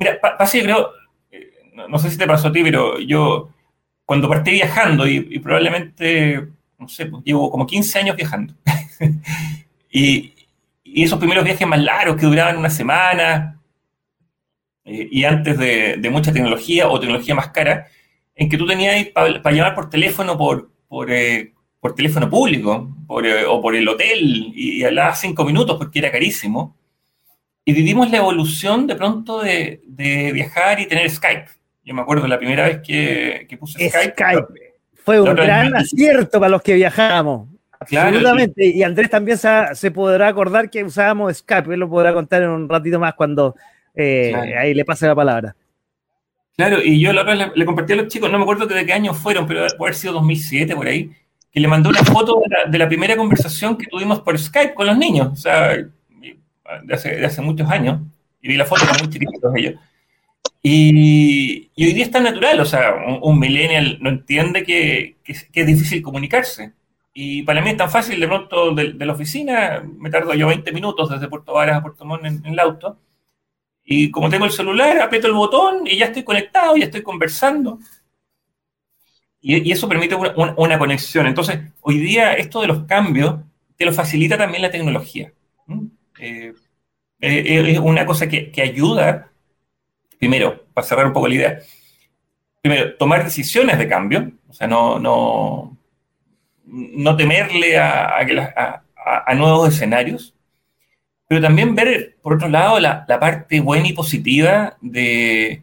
Mira, 0.00 0.18
pasa 0.18 0.56
yo 0.56 0.64
creo, 0.64 0.92
eh, 1.30 1.50
no, 1.74 1.98
sé 1.98 2.10
si 2.10 2.16
te 2.16 2.26
pasó 2.26 2.48
a 2.48 2.52
ti, 2.52 2.62
pero 2.62 2.98
yo 2.98 3.50
cuando 4.06 4.30
partí 4.30 4.52
viajando 4.52 5.06
y, 5.06 5.38
probablemente, 5.38 6.48
no 6.78 6.88
sé, 6.88 7.06
pues, 7.06 7.22
llevo 7.22 7.50
como 7.50 7.66
15 7.66 7.98
años 7.98 8.16
viajando. 8.16 8.54
y, 9.92 10.32
esos 10.82 11.20
primeros 11.20 11.44
viajes 11.44 11.68
más 11.68 11.78
largos 11.78 12.16
que 12.16 12.26
duraban 12.26 12.56
una 12.56 12.68
semana 12.68 13.60
eh, 14.84 15.08
y 15.08 15.22
antes 15.22 15.56
de, 15.56 16.08
mucha 16.10 16.32
tecnología 16.32 16.88
o 16.88 16.98
tecnología 16.98 17.34
más 17.34 17.50
cara, 17.50 17.86
en 18.34 18.48
que 18.48 18.56
tú 18.56 18.66
tenías 18.66 19.06
para 19.10 19.52
llamar 19.52 19.74
por 19.74 19.88
teléfono 19.88 20.36
por, 20.36 20.70
por, 20.88 21.12
eh, 21.12 21.52
teléfono 21.94 22.28
público 22.28 22.96
o 23.06 23.62
por 23.62 23.76
el 23.76 23.86
hotel 23.86 24.52
y, 24.54 24.80
y 24.80 24.84
hablabas 24.84 25.20
cinco 25.20 25.44
minutos 25.44 25.76
porque 25.76 26.00
era 26.00 26.10
carísimo 26.10 26.79
y 27.64 27.72
vivimos 27.72 28.10
la 28.10 28.18
evolución 28.18 28.86
de 28.86 28.96
pronto 28.96 29.40
de, 29.40 29.80
viajar 30.32 30.80
y 30.80 30.86
tener 30.86 31.10
Skype. 31.10 31.46
Yo 31.84 31.94
me 31.94 32.02
acuerdo 32.02 32.26
la 32.26 32.38
primera 32.38 32.64
vez 32.64 32.80
que, 32.84 33.56
puse 33.58 33.90
Skype. 33.90 34.44
Fue 35.04 35.20
un 35.20 35.34
gran 35.34 35.74
acierto 35.76 36.38
para 36.38 36.50
los 36.50 36.62
que 36.62 36.74
viajamos. 36.74 37.48
Absolutamente. 37.78 38.66
y 38.66 38.82
Andrés 38.82 39.08
también 39.08 39.38
se, 39.38 39.90
podrá 39.90 40.28
acordar 40.28 40.70
que 40.70 40.84
usábamos 40.84 41.38
Skype. 41.38 41.72
Él 41.72 41.80
lo 41.80 41.88
podrá 41.88 42.12
contar 42.12 42.42
en 42.42 42.50
un 42.50 42.68
ratito 42.68 42.98
más 42.98 43.14
cuando 43.14 43.54
eh, 43.94 44.34
ahí 44.34 44.74
le 44.74 44.84
pase 44.84 45.06
la 45.06 45.14
palabra. 45.14 45.54
Claro, 46.56 46.82
y 46.82 47.00
yo 47.00 47.12
la 47.12 47.22
otra 47.22 47.34
le, 47.34 47.52
le, 47.54 47.64
compartí 47.64 47.94
a 47.94 47.96
los 47.96 48.08
chicos, 48.08 48.30
no 48.30 48.36
me 48.36 48.42
acuerdo 48.42 48.66
de 48.66 48.84
qué 48.84 48.92
año 48.92 49.14
fueron, 49.14 49.46
pero 49.46 49.66
puede 49.78 49.90
haber 49.90 49.94
sido 49.94 50.12
2007 50.14 50.76
por 50.76 50.86
ahí, 50.86 51.10
que 51.50 51.58
le 51.58 51.68
mandé 51.68 51.88
una 51.88 52.04
foto 52.04 52.38
de 52.44 52.54
la, 52.54 52.70
de 52.70 52.78
la 52.78 52.86
primera 52.86 53.16
conversación 53.16 53.78
que 53.78 53.86
tuvimos 53.86 54.20
por 54.20 54.38
Skype 54.38 54.74
con 54.74 54.86
los 54.86 54.98
niños. 54.98 55.28
O 55.32 55.36
sea, 55.36 55.78
de 56.82 56.94
hace, 57.26 57.42
muchos 57.42 57.70
años, 57.70 58.00
y 58.40 58.48
vi 58.48 58.56
la 58.56 58.64
foto, 58.64 58.86
con 58.86 58.96
muy 59.00 59.10
chiquititos 59.10 59.52
ellos. 59.56 59.74
Y, 60.62 61.70
y, 61.74 61.86
hoy 61.86 61.92
día 61.94 62.04
es 62.04 62.10
tan 62.10 62.24
natural, 62.24 62.60
o 62.60 62.64
sea, 62.66 62.94
un, 63.22 63.38
millennial 63.38 63.98
no 64.00 64.10
entiende 64.10 64.62
que, 64.62 65.16
que, 65.24 65.32
es 65.32 65.66
difícil 65.66 66.02
comunicarse. 66.02 66.74
Y 67.14 67.42
para 67.42 67.62
mí 67.62 67.70
es 67.70 67.76
tan 67.76 67.90
fácil, 67.90 68.20
de 68.20 68.28
pronto, 68.28 68.74
de, 68.74 68.94
la 68.94 69.12
oficina, 69.12 69.82
me 69.98 70.10
tardo 70.10 70.34
yo 70.34 70.48
20 70.48 70.70
minutos 70.72 71.10
desde 71.10 71.28
Puerto 71.28 71.54
Varas 71.54 71.78
a 71.78 71.82
Puerto 71.82 72.04
Montt 72.04 72.24
en, 72.26 72.44
el 72.46 72.58
auto. 72.58 72.98
Y 73.84 74.10
como 74.10 74.30
tengo 74.30 74.44
el 74.44 74.52
celular, 74.52 75.00
aprieto 75.00 75.26
el 75.26 75.32
botón 75.32 75.86
y 75.86 75.96
ya 75.96 76.06
estoy 76.06 76.24
conectado, 76.24 76.76
ya 76.76 76.84
estoy 76.84 77.02
conversando. 77.02 77.78
Y, 79.40 79.68
y 79.68 79.72
eso 79.72 79.88
permite 79.88 80.14
una, 80.14 80.54
una, 80.56 80.78
conexión. 80.78 81.26
Entonces, 81.26 81.58
hoy 81.80 81.98
día 81.98 82.34
esto 82.34 82.60
de 82.60 82.68
los 82.68 82.84
cambios 82.84 83.40
te 83.76 83.86
lo 83.86 83.92
facilita 83.94 84.36
también 84.36 84.62
la 84.62 84.70
tecnología. 84.70 85.32
Eh, 86.20 86.54
es 87.20 87.78
una 87.78 88.06
cosa 88.06 88.28
que, 88.28 88.50
que 88.50 88.62
ayuda, 88.62 89.30
primero, 90.18 90.64
para 90.72 90.86
cerrar 90.86 91.06
un 91.06 91.12
poco 91.12 91.28
la 91.28 91.34
idea, 91.34 91.58
primero, 92.62 92.94
tomar 92.96 93.24
decisiones 93.24 93.78
de 93.78 93.88
cambio, 93.88 94.32
o 94.48 94.52
sea, 94.52 94.66
no, 94.66 94.98
no, 94.98 95.76
no 96.64 97.16
temerle 97.16 97.78
a, 97.78 98.18
a, 98.18 99.34
nuevos 99.34 99.74
escenarios, 99.74 100.34
pero 101.28 101.40
también 101.40 101.74
ver, 101.74 102.16
por 102.22 102.34
otro 102.34 102.48
lado, 102.48 102.80
la, 102.80 103.06
parte 103.06 103.60
buena 103.60 103.88
y 103.88 103.92
positiva 103.92 104.76
de, 104.80 105.62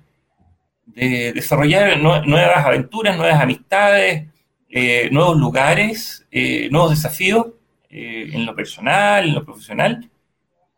de 0.85 1.33
desarrollar 1.33 1.97
nuevas 1.99 2.65
aventuras, 2.65 3.17
nuevas 3.17 3.41
amistades, 3.41 4.27
eh, 4.69 5.09
nuevos 5.11 5.37
lugares, 5.37 6.25
eh, 6.31 6.67
nuevos 6.71 6.91
desafíos 6.91 7.47
eh, 7.89 8.29
en 8.33 8.45
lo 8.45 8.55
personal, 8.55 9.27
en 9.27 9.35
lo 9.35 9.45
profesional, 9.45 10.09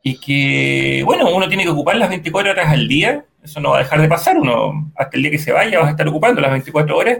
y 0.01 0.19
que, 0.19 1.03
bueno, 1.05 1.29
uno 1.33 1.47
tiene 1.47 1.63
que 1.63 1.69
ocupar 1.69 1.95
las 1.97 2.09
24 2.09 2.51
horas 2.51 2.67
al 2.69 2.87
día 2.87 3.25
eso 3.43 3.59
no 3.59 3.71
va 3.71 3.77
a 3.77 3.83
dejar 3.83 4.01
de 4.01 4.07
pasar. 4.07 4.37
Uno, 4.37 4.91
hasta 4.95 5.15
el 5.15 5.23
día 5.23 5.31
que 5.31 5.37
se 5.37 5.51
vaya, 5.51 5.79
vas 5.79 5.87
a 5.87 5.91
estar 5.91 6.07
ocupando 6.07 6.41
las 6.41 6.51
24 6.51 6.97
horas 6.97 7.19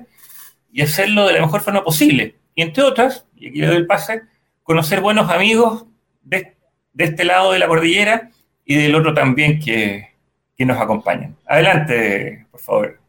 y 0.72 0.82
hacerlo 0.82 1.28
de 1.28 1.34
la 1.34 1.42
mejor 1.42 1.62
forma 1.62 1.84
posible. 1.84 2.36
Y 2.56 2.62
entre 2.62 2.84
otras, 2.84 3.26
y 3.36 3.50
aquí 3.50 3.60
le 3.60 3.68
doy 3.68 3.78
el 3.78 3.88
pase, 3.88 4.24
conocer 4.64 5.02
buenos 5.02 5.30
amigos 5.30 5.86
de, 6.24 6.56
este 6.98 7.24
lado 7.24 7.54
de 7.54 7.60
la 7.60 7.68
cordillera 7.68 8.30
y 8.66 8.76
del 8.76 8.96
otro 8.96 9.14
también 9.14 9.60
que, 9.60 10.10
que 10.58 10.66
nos 10.66 10.80
acompañan. 10.80 11.36
Adelante, 11.46 12.46
por 12.52 12.60
favor. 12.60 13.00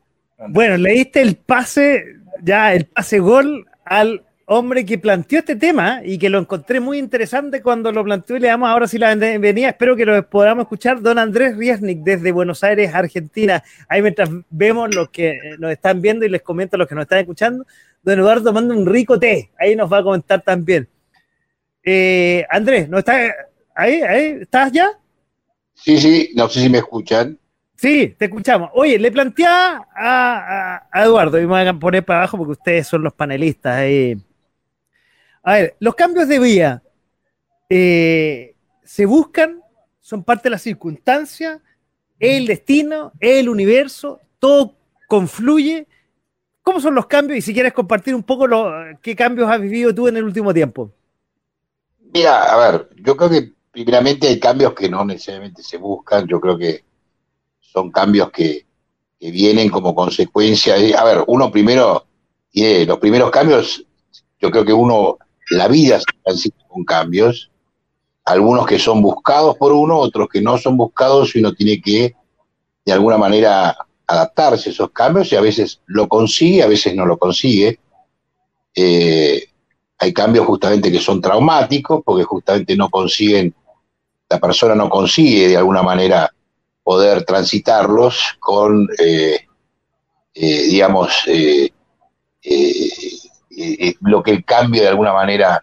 Bueno, 0.49 0.77
leíste 0.77 1.21
el 1.21 1.37
pase, 1.37 2.05
ya 2.43 2.73
el 2.73 2.87
pase 2.87 3.19
gol 3.19 3.67
al 3.85 4.25
hombre 4.53 4.85
que 4.85 4.99
planteó 4.99 5.39
este 5.39 5.55
tema 5.55 6.01
y 6.05 6.19
que 6.19 6.29
lo 6.29 6.41
encontré 6.41 6.81
muy 6.81 6.99
interesante 6.99 7.63
cuando 7.63 7.93
lo 7.93 8.03
planteó 8.03 8.37
y 8.37 8.41
le 8.41 8.49
damos 8.49 8.69
ahora 8.69 8.89
sí 8.89 8.99
la 8.99 9.15
bienvenida. 9.15 9.69
Espero 9.69 9.95
que 9.95 10.05
lo 10.05 10.29
podamos 10.29 10.65
escuchar. 10.65 11.01
Don 11.01 11.21
Andrés 11.21 11.57
Riesnik 11.57 12.01
desde 12.01 12.33
Buenos 12.33 12.65
Aires, 12.65 12.93
Argentina. 12.93 13.63
Ahí 13.89 14.03
mientras 14.03 14.29
vemos 14.51 14.93
los 14.93 15.09
que 15.11 15.39
nos 15.61 15.71
están 15.71 16.03
viendo 16.03 16.27
y 16.27 16.31
les 16.31 16.43
comento 16.43 16.75
a 16.75 16.81
los 16.81 16.89
que 16.89 16.97
nos 16.97 17.03
están 17.03 17.21
escuchando. 17.21 17.65
Don 18.03 18.19
Eduardo 18.19 18.43
tomando 18.43 18.75
un 18.75 18.87
rico 18.87 19.21
té. 19.21 19.53
Ahí 19.57 19.77
nos 19.77 19.91
va 19.91 19.99
a 19.99 20.03
comentar 20.03 20.43
también. 20.43 20.89
Eh, 21.85 22.45
Andrés, 22.51 22.89
¿no 22.89 22.99
está 22.99 23.33
ahí? 23.77 24.03
ahí? 24.03 24.39
¿Estás 24.41 24.73
ya? 24.73 24.91
Sí, 25.75 25.97
sí, 25.99 26.31
no 26.35 26.49
sé 26.49 26.63
si 26.63 26.69
me 26.69 26.79
escuchan. 26.79 27.39
Sí, 27.77 28.17
te 28.19 28.25
escuchamos. 28.25 28.71
Oye, 28.75 28.99
le 28.99 29.13
planteé 29.13 29.47
a, 29.47 30.89
Eduardo, 30.93 31.39
y 31.39 31.43
me 31.43 31.47
voy 31.47 31.67
a 31.69 31.73
poner 31.73 32.05
para 32.05 32.19
abajo 32.19 32.37
porque 32.37 32.53
ustedes 32.53 32.89
son 32.89 33.05
los 33.05 33.13
panelistas 33.13 33.77
ahí. 33.77 34.21
A 35.43 35.55
ver, 35.55 35.77
los 35.81 35.95
cambios 35.95 36.29
de 36.29 36.39
vía 36.39 36.83
eh, 37.69 38.55
se 38.85 39.07
buscan, 39.07 39.63
son 40.01 40.25
parte 40.25 40.45
de 40.45 40.51
la 40.51 40.59
circunstancia, 40.59 41.63
el 42.19 42.47
destino, 42.47 43.13
el 43.21 43.49
universo, 43.49 44.21
todo 44.39 44.75
confluye. 45.09 45.87
¿Cómo 46.63 46.81
son 46.81 46.95
los 46.95 47.07
cambios? 47.07 47.39
Y 47.39 47.43
si 47.43 47.55
quieres 47.55 47.73
compartir 47.73 48.15
un 48.15 48.23
poco 48.23 48.47
lo, 48.47 48.71
qué 49.01 49.17
cambios 49.17 49.51
has 49.51 49.61
vivido 49.61 49.95
tú 49.95 50.09
en 50.09 50.19
el 50.19 50.25
último 50.25 50.53
tiempo. 50.53 50.93
Mira, 52.13 52.43
a 52.53 52.73
ver, 52.73 52.91
yo 52.97 53.17
creo 53.17 53.31
que 53.31 53.53
primeramente 53.71 54.29
hay 54.29 54.39
cambios 54.39 54.75
que 54.75 54.89
no 54.89 55.05
necesariamente 55.05 55.63
se 55.63 55.79
buscan, 55.79 56.27
yo 56.27 56.41
creo 56.41 56.59
que 56.59 56.85
son 57.61 57.91
cambios 57.91 58.31
que, 58.31 58.67
vienen 59.21 59.69
como 59.69 59.95
consecuencia. 59.95 60.77
a 60.99 61.05
ver, 61.05 61.25
uno 61.27 61.53
primero 61.53 62.07
tiene 62.51 62.87
los 62.87 62.99
primeros 62.99 63.31
cambios, 63.31 63.85
yo 64.41 64.51
creo 64.51 64.65
que 64.65 64.73
uno 64.73 65.19
la 65.51 65.69
vida 65.69 65.99
se 65.99 66.07
transita 66.23 66.65
con 66.69 66.85
cambios, 66.85 67.51
algunos 68.25 68.67
que 68.67 68.79
son 68.79 69.03
buscados 69.03 69.57
por 69.57 69.73
uno, 69.73 69.99
otros 69.99 70.29
que 70.29 70.41
no 70.41 70.57
son 70.57 70.77
buscados 70.77 71.35
y 71.35 71.41
uno 71.41 71.53
tiene 71.53 71.81
que, 71.81 72.15
de 72.85 72.93
alguna 72.93 73.19
manera, 73.19 73.77
adaptarse 74.07 74.71
a 74.71 74.73
esos 74.73 74.91
cambios 74.91 75.33
y 75.33 75.37
a 75.37 75.41
veces 75.41 75.81
lo 75.87 76.09
consigue, 76.09 76.63
a 76.63 76.69
veces 76.69 76.95
no 76.95 77.05
lo 77.05 77.19
consigue. 77.19 77.81
Eh, 78.75 79.45
hay 79.99 80.13
cambios 80.13 80.47
justamente 80.47 80.93
que 80.93 81.01
son 81.01 81.21
traumáticos 81.21 82.03
porque 82.05 82.25
justamente 82.25 82.77
no 82.77 82.89
consiguen, 82.89 83.55
la 84.29 84.39
persona 84.39 84.77
no 84.77 84.89
consigue 84.89 85.49
de 85.49 85.57
alguna 85.57 85.83
manera 85.83 86.33
poder 86.85 87.25
transitarlos 87.25 88.37
con, 88.39 88.89
eh, 88.99 89.41
eh, 90.35 90.63
digamos, 90.69 91.13
lo 94.01 94.23
que 94.23 94.31
el 94.31 94.45
cambio 94.45 94.83
de 94.83 94.89
alguna 94.89 95.13
manera 95.13 95.63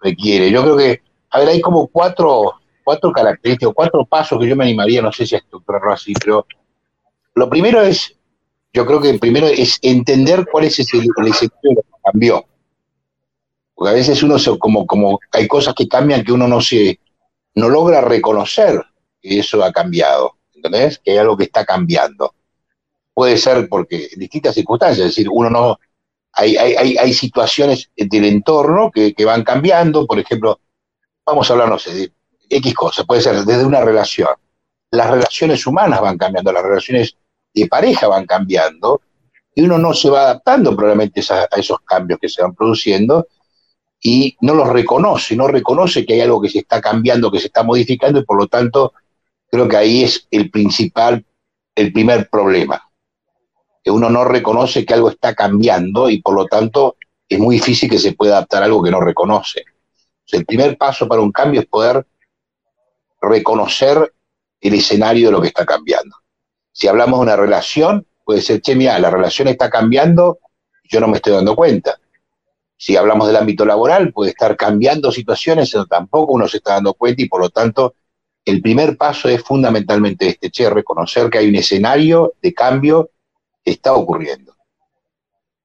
requiere. 0.00 0.50
Yo 0.50 0.62
creo 0.62 0.76
que, 0.76 1.02
a 1.30 1.40
ver, 1.40 1.48
hay 1.48 1.60
como 1.60 1.86
cuatro, 1.88 2.54
cuatro 2.84 3.12
características, 3.12 3.74
cuatro 3.74 4.04
pasos 4.04 4.38
que 4.38 4.48
yo 4.48 4.56
me 4.56 4.64
animaría, 4.64 5.02
no 5.02 5.12
sé 5.12 5.26
si 5.26 5.34
a 5.34 5.38
estructurarlo 5.38 5.92
así, 5.92 6.12
pero 6.14 6.46
lo 7.34 7.48
primero 7.48 7.82
es, 7.82 8.16
yo 8.72 8.86
creo 8.86 9.00
que 9.00 9.18
primero 9.18 9.46
es 9.46 9.78
entender 9.82 10.46
cuál 10.50 10.64
es 10.64 10.78
ese, 10.78 10.98
el 10.98 11.26
escenario 11.26 11.82
que 11.82 12.00
cambió. 12.04 12.44
Porque 13.74 13.90
a 13.90 13.94
veces 13.94 14.22
uno 14.22 14.38
se, 14.38 14.58
como, 14.58 14.86
como 14.86 15.20
hay 15.32 15.46
cosas 15.46 15.74
que 15.74 15.86
cambian 15.86 16.24
que 16.24 16.32
uno 16.32 16.48
no 16.48 16.60
se, 16.60 16.98
no 17.54 17.68
logra 17.68 18.00
reconocer 18.00 18.82
que 19.20 19.38
eso 19.38 19.62
ha 19.62 19.72
cambiado, 19.72 20.32
¿entendés? 20.54 20.98
Que 20.98 21.12
hay 21.12 21.18
algo 21.18 21.36
que 21.36 21.44
está 21.44 21.64
cambiando. 21.64 22.34
Puede 23.14 23.36
ser 23.36 23.68
porque 23.68 24.08
en 24.12 24.18
distintas 24.18 24.54
circunstancias, 24.54 24.98
es 25.00 25.14
decir, 25.14 25.28
uno 25.30 25.50
no, 25.50 25.78
hay, 26.38 26.56
hay, 26.56 26.96
hay 26.96 27.12
situaciones 27.12 27.90
del 27.96 28.24
entorno 28.24 28.92
que, 28.92 29.12
van 29.24 29.42
cambiando, 29.42 30.06
por 30.06 30.20
ejemplo, 30.20 30.60
vamos 31.26 31.50
a 31.50 31.52
hablar, 31.52 31.68
no 31.68 31.78
sé, 31.80 31.92
de 31.92 32.12
X 32.48 32.74
cosas, 32.74 33.04
puede 33.04 33.22
ser 33.22 33.44
desde 33.44 33.66
una 33.66 33.80
relación. 33.80 34.28
Las 34.92 35.10
relaciones 35.10 35.66
humanas 35.66 36.00
van 36.00 36.16
cambiando, 36.16 36.52
las 36.52 36.62
relaciones 36.62 37.16
de 37.52 37.66
pareja 37.66 38.06
van 38.06 38.24
cambiando, 38.24 39.00
y 39.52 39.62
uno 39.62 39.78
no 39.78 39.92
se 39.92 40.10
va 40.10 40.22
adaptando 40.22 40.76
probablemente 40.76 41.20
a, 41.30 41.48
esos 41.56 41.80
cambios 41.80 42.20
que 42.20 42.28
se 42.28 42.40
van 42.40 42.54
produciendo 42.54 43.26
y 44.00 44.36
no 44.42 44.54
los 44.54 44.68
reconoce, 44.68 45.34
no 45.34 45.48
reconoce 45.48 46.06
que 46.06 46.14
hay 46.14 46.20
algo 46.20 46.40
que 46.40 46.48
se 46.48 46.60
está 46.60 46.80
cambiando, 46.80 47.32
que 47.32 47.40
se 47.40 47.48
está 47.48 47.64
modificando, 47.64 48.20
y 48.20 48.24
por 48.24 48.38
lo 48.38 48.46
tanto 48.46 48.92
creo 49.50 49.66
que 49.66 49.76
ahí 49.76 50.04
es 50.04 50.28
el 50.30 50.52
principal, 50.52 51.26
el 51.74 51.92
primer 51.92 52.28
problema 52.30 52.87
uno 53.86 54.10
no 54.10 54.24
reconoce 54.24 54.84
que 54.84 54.94
algo 54.94 55.10
está 55.10 55.34
cambiando 55.34 56.10
y 56.10 56.20
por 56.20 56.34
lo 56.34 56.46
tanto 56.46 56.96
es 57.28 57.38
muy 57.38 57.56
difícil 57.56 57.90
que 57.90 57.98
se 57.98 58.12
pueda 58.12 58.36
adaptar 58.36 58.62
a 58.62 58.66
algo 58.66 58.82
que 58.82 58.90
no 58.90 59.00
reconoce. 59.00 59.64
el 60.32 60.44
primer 60.44 60.76
paso 60.76 61.08
para 61.08 61.22
un 61.22 61.32
cambio 61.32 61.60
es 61.60 61.66
poder 61.66 62.06
reconocer 63.20 64.12
el 64.60 64.74
escenario 64.74 65.28
de 65.28 65.32
lo 65.32 65.40
que 65.40 65.48
está 65.48 65.64
cambiando. 65.64 66.16
Si 66.72 66.86
hablamos 66.86 67.18
de 67.18 67.22
una 67.24 67.36
relación, 67.36 68.06
puede 68.24 68.42
ser, 68.42 68.60
che, 68.60 68.76
mira, 68.76 68.98
la 68.98 69.10
relación 69.10 69.48
está 69.48 69.70
cambiando, 69.70 70.38
yo 70.84 71.00
no 71.00 71.08
me 71.08 71.16
estoy 71.16 71.32
dando 71.32 71.56
cuenta. 71.56 71.98
Si 72.76 72.96
hablamos 72.96 73.26
del 73.26 73.36
ámbito 73.36 73.64
laboral, 73.64 74.12
puede 74.12 74.30
estar 74.30 74.56
cambiando 74.56 75.10
situaciones, 75.10 75.70
pero 75.72 75.86
tampoco 75.86 76.34
uno 76.34 76.46
se 76.46 76.58
está 76.58 76.74
dando 76.74 76.94
cuenta 76.94 77.22
y 77.22 77.28
por 77.28 77.40
lo 77.40 77.50
tanto 77.50 77.94
el 78.44 78.62
primer 78.62 78.96
paso 78.96 79.28
es 79.28 79.42
fundamentalmente 79.42 80.28
este, 80.28 80.50
che, 80.50 80.70
reconocer 80.70 81.28
que 81.30 81.38
hay 81.38 81.48
un 81.48 81.56
escenario 81.56 82.34
de 82.40 82.54
cambio 82.54 83.10
está 83.70 83.94
ocurriendo. 83.94 84.56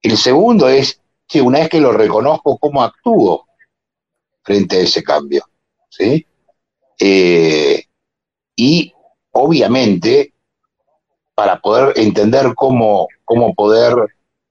El 0.01 0.17
segundo 0.17 0.67
es 0.67 1.01
que 1.27 1.41
una 1.41 1.59
vez 1.59 1.69
que 1.69 1.79
lo 1.79 1.91
reconozco, 1.91 2.57
¿cómo 2.57 2.83
actúo 2.83 3.47
frente 4.43 4.77
a 4.77 4.81
ese 4.81 5.03
cambio? 5.03 5.45
¿Sí? 5.89 6.25
Eh, 6.99 7.83
y 8.55 8.93
obviamente, 9.31 10.33
para 11.33 11.59
poder 11.59 11.97
entender 11.97 12.53
cómo, 12.55 13.07
cómo 13.23 13.53
poder 13.53 13.95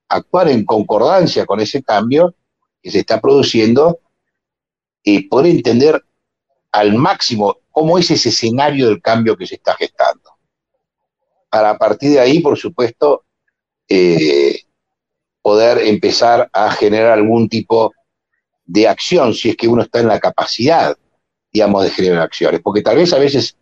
actuar 0.08 0.48
en 0.48 0.64
concordancia 0.64 1.46
con 1.46 1.60
ese 1.60 1.82
cambio 1.82 2.34
que 2.82 2.90
se 2.90 3.00
está 3.00 3.20
produciendo, 3.20 4.00
y 5.02 5.28
poder 5.28 5.46
entender 5.46 6.04
al 6.70 6.94
máximo 6.94 7.58
cómo 7.70 7.98
es 7.98 8.10
ese 8.10 8.28
escenario 8.28 8.88
del 8.88 9.02
cambio 9.02 9.36
que 9.36 9.46
se 9.46 9.56
está 9.56 9.74
gestando. 9.74 10.30
Para 11.50 11.70
a 11.70 11.78
partir 11.78 12.12
de 12.12 12.20
ahí, 12.20 12.40
por 12.40 12.56
supuesto, 12.56 13.24
eh, 13.94 14.62
poder 15.42 15.86
empezar 15.86 16.48
a 16.50 16.70
generar 16.70 17.12
algún 17.12 17.46
tipo 17.46 17.92
de 18.64 18.88
acción, 18.88 19.34
si 19.34 19.50
es 19.50 19.56
que 19.56 19.68
uno 19.68 19.82
está 19.82 20.00
en 20.00 20.08
la 20.08 20.18
capacidad, 20.18 20.96
digamos, 21.52 21.84
de 21.84 21.90
generar 21.90 22.22
acciones. 22.22 22.62
Porque 22.62 22.80
tal 22.80 22.96
vez 22.96 23.12
a 23.12 23.18
veces 23.18 23.54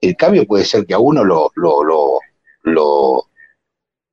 el 0.00 0.16
cambio 0.16 0.46
puede 0.46 0.64
ser 0.64 0.86
que 0.86 0.94
a 0.94 0.98
uno 0.98 1.22
lo, 1.24 1.50
lo, 1.56 1.82
lo, 2.62 3.28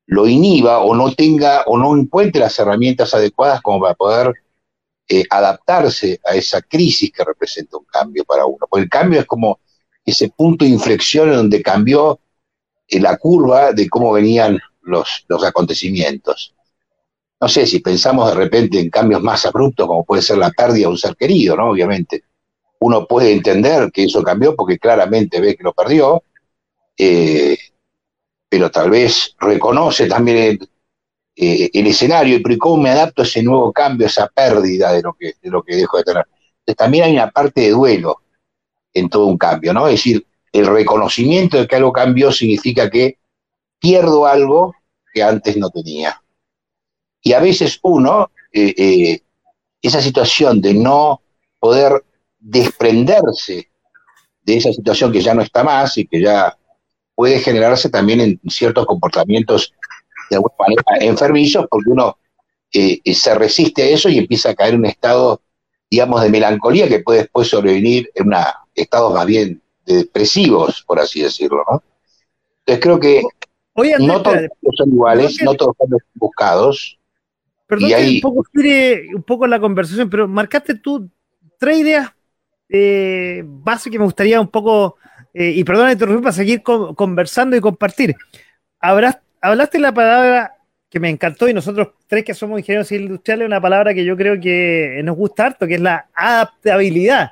lo, 0.06 0.28
inhiba 0.28 0.80
o 0.80 0.94
no 0.94 1.14
tenga 1.16 1.64
o 1.68 1.78
no 1.78 1.96
encuentre 1.96 2.42
las 2.42 2.60
herramientas 2.60 3.14
adecuadas 3.14 3.62
como 3.62 3.80
para 3.80 3.94
poder 3.94 4.34
eh, 5.08 5.24
adaptarse 5.30 6.20
a 6.26 6.36
esa 6.36 6.62
crisis 6.62 7.10
que 7.10 7.24
representa 7.24 7.78
un 7.78 7.86
cambio 7.86 8.26
para 8.26 8.46
uno. 8.46 8.68
Porque 8.70 8.84
el 8.84 8.90
cambio 8.90 9.22
es 9.22 9.26
como 9.26 9.62
ese 10.04 10.28
punto 10.28 10.66
de 10.66 10.72
inflexión 10.72 11.30
en 11.30 11.36
donde 11.36 11.64
cambió 11.64 12.20
eh, 12.90 13.00
la 13.00 13.16
curva 13.16 13.72
de 13.72 13.88
cómo 13.88 14.12
venían 14.12 14.60
los, 14.84 15.26
los 15.28 15.44
acontecimientos. 15.44 16.54
No 17.40 17.50
sé 17.50 17.66
si 17.68 17.80
pensamos 17.80 18.30
de 18.30 18.36
repente 18.36 18.80
en 18.80 18.90
cambios 18.90 19.22
más 19.22 19.46
abruptos, 19.46 19.88
como 19.88 20.06
puede 20.06 20.22
ser 20.22 20.38
la 20.38 20.52
pérdida 20.52 20.88
de 20.88 20.92
un 20.94 20.98
ser 20.98 21.16
querido, 21.16 21.58
¿no? 21.58 21.72
Obviamente. 21.72 22.24
uno 22.80 23.06
puede 23.06 23.32
entender 23.32 23.92
que 23.92 24.06
eso 24.06 24.22
cambió 24.24 24.56
porque 24.56 24.78
claramente 24.78 25.40
ve 25.42 25.56
que 25.56 25.64
lo 25.64 25.74
perdió, 25.74 26.24
eh, 26.98 27.58
pero 28.50 28.70
tal 28.70 28.90
vez 28.90 29.36
reconoce 29.40 30.08
también 30.08 30.38
el, 30.38 30.70
eh, 31.36 31.70
el 31.74 31.88
escenario 31.88 32.38
y 32.38 32.58
cómo 32.58 32.78
me 32.78 32.92
adapto 32.92 33.24
a 33.24 33.26
ese 33.26 33.42
nuevo 33.42 33.72
cambio, 33.72 34.06
a 34.06 34.10
esa 34.10 34.28
pérdida 34.28 34.92
de 34.94 35.02
lo 35.02 35.14
que, 35.14 35.34
de 35.42 35.50
lo 35.50 35.64
que 35.64 35.76
dejo 35.76 35.98
de 35.98 36.04
tener. 36.04 36.26
Entonces, 36.60 36.78
también 36.78 37.06
hay 37.06 37.14
una 37.14 37.32
parte 37.32 37.62
de 37.62 37.72
duelo 37.72 38.22
en 38.94 39.10
todo 39.10 39.26
un 39.26 39.38
cambio, 39.38 39.74
¿no? 39.74 39.88
Es 39.88 39.96
decir, 39.96 40.26
el 40.52 40.68
reconocimiento 40.68 41.58
de 41.58 41.68
que 41.68 41.76
algo 41.76 41.92
cambió 41.92 42.32
significa 42.32 42.90
que 42.90 43.18
pierdo 43.84 44.26
algo 44.26 44.74
que 45.14 45.22
antes 45.22 45.58
no 45.58 45.70
tenía. 45.70 46.22
Y 47.22 47.34
a 47.34 47.42
veces 47.42 47.78
uno, 47.84 48.32
eh, 48.54 48.74
eh, 48.78 49.22
esa 49.82 50.02
situación 50.02 50.62
de 50.62 50.74
no 50.74 51.22
poder 51.60 52.02
desprenderse 52.40 53.68
de 54.42 54.58
esa 54.58 54.72
situación 54.72 55.12
que 55.12 55.20
ya 55.20 55.34
no 55.34 55.42
está 55.42 55.66
más 55.66 55.98
y 55.98 56.08
que 56.08 56.22
ya 56.22 56.58
puede 57.14 57.40
generarse 57.40 57.90
también 57.90 58.22
en 58.22 58.40
ciertos 58.50 58.86
comportamientos 58.86 59.74
de 60.30 60.38
alguna 60.38 60.56
manera 60.60 60.84
enfermizos, 61.02 61.68
porque 61.70 61.90
uno 61.90 62.18
eh, 62.72 63.02
se 63.14 63.36
resiste 63.36 63.84
a 63.84 63.88
eso 63.88 64.08
y 64.08 64.18
empieza 64.18 64.52
a 64.52 64.56
caer 64.56 64.76
en 64.76 64.80
un 64.80 64.86
estado, 64.86 65.42
digamos, 65.90 66.22
de 66.22 66.30
melancolía 66.30 66.88
que 66.88 67.00
puede 67.00 67.24
después 67.24 67.50
sobrevenir 67.50 68.10
en 68.16 68.28
una, 68.28 68.62
estados 68.74 69.14
más 69.14 69.26
bien 69.26 69.62
depresivos, 69.86 70.84
por 70.88 71.02
así 71.02 71.22
decirlo, 71.22 71.66
¿no? 71.70 71.84
Entonces 72.60 72.82
creo 72.82 73.00
que 73.00 73.22
no 74.00 74.22
todos 74.22 74.50
son 74.78 74.90
iguales, 74.90 75.38
no, 75.44 75.54
todos 75.54 75.76
son 75.78 75.90
buscados. 76.16 77.00
Perdón 77.68 77.92
un 77.94 78.22
poco 78.22 78.44
un 79.16 79.24
poco 79.24 79.48
la 79.48 79.60
conversación, 79.60 80.10
pero 80.10 80.28
marcaste 80.28 80.76
tú 80.76 81.10
tres 81.58 81.78
ideas 81.78 82.14
eh, 82.70 83.44
básicas 83.46 83.94
que 83.94 84.00
me 84.00 84.06
gustaría 84.06 84.40
un 84.40 84.50
poco, 84.50 84.98
eh, 85.34 85.54
y 85.56 85.64
perdón 85.64 85.92
interrumpir 85.92 86.24
para 86.24 86.34
seguir 86.34 86.62
conversando 86.62 87.56
y 87.56 87.62
compartir. 87.62 88.16
hablaste 88.80 89.80
la 89.80 89.94
palabra 89.94 90.56
que 90.90 91.00
me 91.00 91.10
encantó 91.10 91.50
y 91.50 91.54
nosotros 91.54 91.90
tres 92.06 92.24
que 92.24 92.36
somos 92.36 92.60
ingenieros 92.60 92.92
industriales, 92.92 93.48
una 93.48 93.60
palabra 93.60 93.96
que 93.96 94.06
yo 94.06 94.16
creo 94.16 94.40
que 94.40 95.02
nos 95.04 95.16
gusta 95.16 95.48
harto, 95.48 95.66
que 95.66 95.76
es 95.76 95.82
la 95.82 96.08
adaptabilidad. 96.14 97.32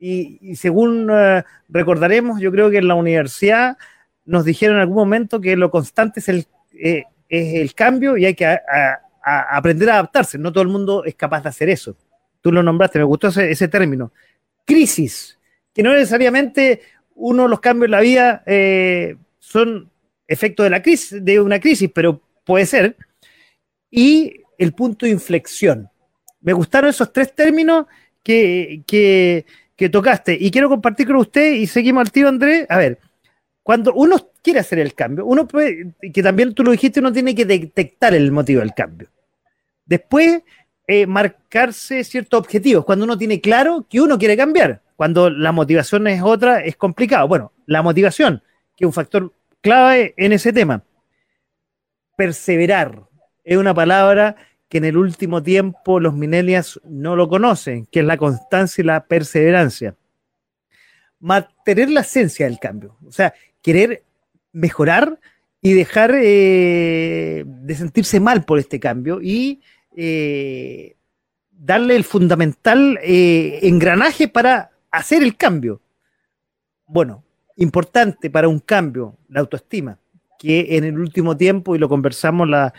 Y, 0.00 0.56
según 0.56 1.08
eh, 1.10 1.44
recordaremos, 1.68 2.40
yo 2.40 2.50
creo 2.50 2.70
que 2.70 2.78
en 2.78 2.88
la 2.88 2.94
universidad 2.94 3.76
nos 4.28 4.44
dijeron 4.44 4.76
en 4.76 4.82
algún 4.82 4.96
momento 4.96 5.40
que 5.40 5.56
lo 5.56 5.70
constante 5.70 6.20
es 6.20 6.28
el, 6.28 6.46
eh, 6.74 7.04
es 7.30 7.54
el 7.54 7.74
cambio 7.74 8.16
y 8.16 8.26
hay 8.26 8.34
que 8.34 8.58
aprender 9.22 9.88
a 9.88 9.94
adaptarse. 9.94 10.36
No 10.36 10.52
todo 10.52 10.62
el 10.62 10.68
mundo 10.68 11.04
es 11.04 11.14
capaz 11.14 11.42
de 11.42 11.48
hacer 11.48 11.70
eso. 11.70 11.96
Tú 12.42 12.52
lo 12.52 12.62
nombraste, 12.62 12.98
me 12.98 13.06
gustó 13.06 13.28
ese, 13.28 13.68
término. 13.68 14.12
Crisis, 14.66 15.38
que 15.72 15.82
no 15.82 15.94
necesariamente 15.94 16.82
uno 17.14 17.44
de 17.44 17.48
los 17.48 17.60
cambios 17.60 17.86
en 17.86 17.90
la 17.90 18.00
vida 18.00 18.42
eh, 18.44 19.16
son 19.38 19.90
efecto 20.26 20.62
de, 20.62 20.70
la 20.70 20.82
crisis, 20.82 21.24
de 21.24 21.40
una 21.40 21.58
crisis, 21.58 21.90
pero 21.92 22.20
puede 22.44 22.66
ser. 22.66 22.96
Y 23.90 24.42
el 24.58 24.74
punto 24.74 25.06
de 25.06 25.12
inflexión. 25.12 25.88
Me 26.42 26.52
gustaron 26.52 26.90
esos 26.90 27.12
tres 27.14 27.34
términos 27.34 27.86
que, 28.22 28.82
que, 28.86 29.46
que 29.74 29.88
tocaste 29.88 30.36
y 30.38 30.50
quiero 30.50 30.68
compartir 30.68 31.06
con 31.06 31.16
usted 31.16 31.54
y 31.54 31.66
seguimos 31.66 32.02
al 32.02 32.12
tiro, 32.12 32.28
Andrés. 32.28 32.66
A 32.68 32.76
ver, 32.76 32.98
cuando 33.68 33.92
uno 33.92 34.16
quiere 34.42 34.60
hacer 34.60 34.78
el 34.78 34.94
cambio, 34.94 35.26
uno 35.26 35.46
puede, 35.46 35.92
que 36.10 36.22
también 36.22 36.54
tú 36.54 36.64
lo 36.64 36.70
dijiste, 36.70 37.00
uno 37.00 37.12
tiene 37.12 37.34
que 37.34 37.44
detectar 37.44 38.14
el 38.14 38.32
motivo 38.32 38.60
del 38.60 38.72
cambio. 38.72 39.10
Después, 39.84 40.40
eh, 40.86 41.06
marcarse 41.06 42.02
ciertos 42.02 42.40
objetivos. 42.40 42.86
Cuando 42.86 43.04
uno 43.04 43.18
tiene 43.18 43.42
claro 43.42 43.86
que 43.86 44.00
uno 44.00 44.18
quiere 44.18 44.38
cambiar, 44.38 44.80
cuando 44.96 45.28
la 45.28 45.52
motivación 45.52 46.06
es 46.06 46.22
otra, 46.22 46.60
es 46.60 46.76
complicado. 46.76 47.28
Bueno, 47.28 47.52
la 47.66 47.82
motivación, 47.82 48.42
que 48.74 48.86
es 48.86 48.86
un 48.86 48.94
factor 48.94 49.34
clave 49.60 50.14
en 50.16 50.32
ese 50.32 50.50
tema. 50.50 50.82
Perseverar 52.16 53.02
es 53.44 53.58
una 53.58 53.74
palabra 53.74 54.36
que 54.70 54.78
en 54.78 54.86
el 54.86 54.96
último 54.96 55.42
tiempo 55.42 56.00
los 56.00 56.14
millennials 56.14 56.80
no 56.84 57.16
lo 57.16 57.28
conocen, 57.28 57.84
que 57.84 58.00
es 58.00 58.06
la 58.06 58.16
constancia 58.16 58.80
y 58.80 58.86
la 58.86 59.04
perseverancia. 59.04 59.94
Mantener 61.20 61.90
la 61.90 62.00
esencia 62.00 62.46
del 62.46 62.58
cambio, 62.58 62.96
o 63.06 63.12
sea, 63.12 63.34
querer 63.62 64.02
mejorar 64.52 65.18
y 65.60 65.72
dejar 65.72 66.12
eh, 66.14 67.44
de 67.46 67.74
sentirse 67.74 68.20
mal 68.20 68.44
por 68.44 68.58
este 68.58 68.78
cambio 68.78 69.20
y 69.20 69.60
eh, 69.96 70.96
darle 71.50 71.96
el 71.96 72.04
fundamental 72.04 72.98
eh, 73.02 73.60
engranaje 73.62 74.28
para 74.28 74.70
hacer 74.90 75.22
el 75.22 75.36
cambio. 75.36 75.80
Bueno, 76.86 77.24
importante 77.56 78.30
para 78.30 78.48
un 78.48 78.60
cambio, 78.60 79.16
la 79.28 79.40
autoestima 79.40 79.98
que 80.38 80.76
en 80.76 80.84
el 80.84 80.98
último 80.98 81.36
tiempo, 81.36 81.74
y 81.74 81.78
lo 81.78 81.88
conversamos 81.88 82.48
la, 82.48 82.72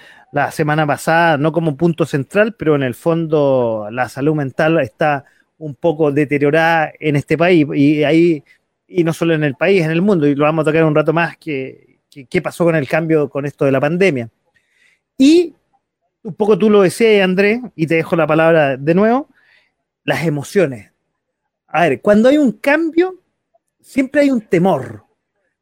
semana 0.52 0.88
pasada, 0.88 1.38
no 1.38 1.52
como 1.52 1.76
punto 1.76 2.06
central, 2.06 2.56
pero 2.58 2.76
en 2.76 2.84
el 2.84 2.96
fondo 2.96 3.90
la 3.92 4.08
salud 4.08 4.34
mental 4.34 4.80
está 4.80 5.26
un 5.58 5.76
poco 5.76 6.12
deteriorada 6.12 6.94
en 7.00 7.18
este 7.18 7.38
país, 7.38 7.68
y 7.76 8.04
ahí, 8.04 8.44
y 8.90 9.04
no 9.04 9.14
solo 9.14 9.34
en 9.34 9.44
el 9.44 9.56
país, 9.56 9.84
en 9.84 9.92
el 9.92 10.02
mundo, 10.02 10.28
y 10.28 10.36
lo 10.36 10.46
vamos 10.46 10.64
a 10.64 10.72
tocar 10.72 10.84
un 10.84 10.96
rato 10.96 11.14
más, 11.14 11.38
que, 11.38 12.00
qué 12.30 12.42
pasó 12.42 12.66
con 12.66 12.76
el 12.76 12.88
cambio 12.88 13.30
con 13.30 13.46
esto 13.46 13.66
de 13.66 13.72
la 13.72 13.80
pandemia. 13.80 14.30
Y 15.18 15.54
un 16.24 16.34
poco 16.34 16.58
tú 16.58 16.70
lo 16.70 16.82
decías, 16.82 17.24
Andrés, 17.24 17.62
y 17.76 17.88
te 17.88 17.96
dejo 17.96 18.16
la 18.16 18.28
palabra 18.28 18.78
de 18.78 18.94
nuevo, 18.94 19.30
las 20.04 20.26
emociones. 20.26 20.92
A 21.68 21.82
ver, 21.88 22.02
cuando 22.02 22.30
hay 22.30 22.38
un 22.38 22.52
cambio, 22.54 23.22
siempre 23.80 24.22
hay 24.22 24.32
un 24.32 24.42
temor 24.42 25.04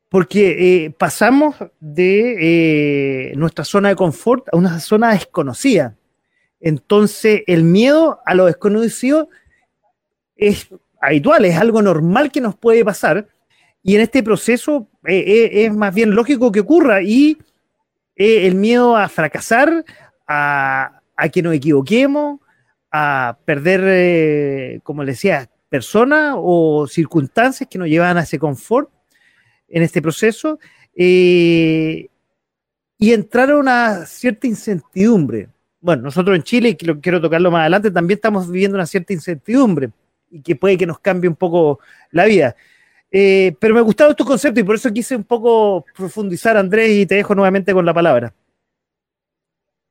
porque 0.09 0.85
eh, 0.85 0.91
pasamos 0.91 1.55
de 1.79 3.31
eh, 3.31 3.35
nuestra 3.35 3.65
zona 3.65 3.89
de 3.89 3.95
confort 3.95 4.47
a 4.51 4.57
una 4.57 4.79
zona 4.79 5.11
desconocida. 5.11 5.97
Entonces, 6.59 7.43
el 7.45 7.63
miedo 7.63 8.19
a 8.25 8.33
lo 8.33 8.45
desconocido 8.45 9.29
es 10.35 10.69
habitual, 11.01 11.45
es 11.45 11.57
algo 11.57 11.81
normal 11.81 12.31
que 12.31 12.41
nos 12.41 12.55
puede 12.55 12.83
pasar. 12.83 13.27
Y 13.83 13.95
en 13.95 14.01
este 14.01 14.23
proceso 14.23 14.87
eh, 15.05 15.49
es 15.53 15.73
más 15.73 15.93
bien 15.93 16.13
lógico 16.13 16.51
que 16.51 16.61
ocurra. 16.61 17.01
Y 17.01 17.37
el 18.15 18.55
miedo 18.55 18.95
a 18.97 19.07
fracasar, 19.09 19.85
a, 20.27 21.01
a, 21.15 21.29
que 21.29 21.41
nos 21.41 21.53
equivoquemos, 21.53 22.39
a 22.91 23.37
perder, 23.45 24.81
como 24.81 25.03
le 25.03 25.11
decía, 25.11 25.49
personas 25.69 26.35
o 26.37 26.87
circunstancias 26.87 27.69
que 27.69 27.77
nos 27.77 27.87
llevan 27.87 28.17
a 28.17 28.21
ese 28.21 28.39
confort 28.39 28.89
en 29.67 29.83
este 29.83 30.01
proceso 30.01 30.59
eh, 30.95 32.07
y 32.97 33.13
entraron 33.13 33.59
una 33.59 34.05
cierta 34.05 34.47
incertidumbre. 34.47 35.49
Bueno, 35.79 36.03
nosotros 36.03 36.35
en 36.35 36.43
Chile, 36.43 36.75
quiero 36.75 37.21
tocarlo 37.21 37.51
más 37.51 37.61
adelante, 37.61 37.91
también 37.91 38.17
estamos 38.17 38.49
viviendo 38.49 38.75
una 38.75 38.87
cierta 38.87 39.13
incertidumbre 39.13 39.91
y 40.29 40.41
que 40.41 40.55
puede 40.55 40.77
que 40.77 40.85
nos 40.85 40.99
cambie 40.99 41.29
un 41.29 41.35
poco 41.35 41.79
la 42.11 42.25
vida. 42.25 42.55
Eh, 43.11 43.55
pero 43.59 43.73
me 43.73 43.81
gustaron 43.81 44.11
estos 44.11 44.27
conceptos 44.27 44.61
y 44.61 44.65
por 44.65 44.75
eso 44.75 44.91
quise 44.91 45.15
un 45.15 45.23
poco 45.23 45.85
profundizar, 45.95 46.57
Andrés, 46.57 46.91
y 46.91 47.05
te 47.05 47.15
dejo 47.15 47.35
nuevamente 47.35 47.73
con 47.73 47.85
la 47.85 47.93
palabra. 47.93 48.33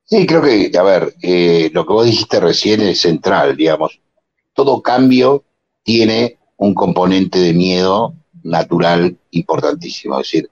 Sí, 0.05 0.25
creo 0.25 0.41
que, 0.41 0.71
a 0.77 0.83
ver, 0.83 1.13
eh, 1.21 1.69
lo 1.73 1.85
que 1.85 1.93
vos 1.93 2.05
dijiste 2.05 2.39
recién 2.39 2.81
es 2.81 3.01
central, 3.01 3.57
digamos. 3.57 3.99
Todo 4.53 4.81
cambio 4.81 5.43
tiene 5.83 6.37
un 6.57 6.73
componente 6.73 7.39
de 7.39 7.53
miedo 7.53 8.13
natural 8.43 9.17
importantísimo. 9.31 10.19
Es 10.19 10.27
decir, 10.27 10.49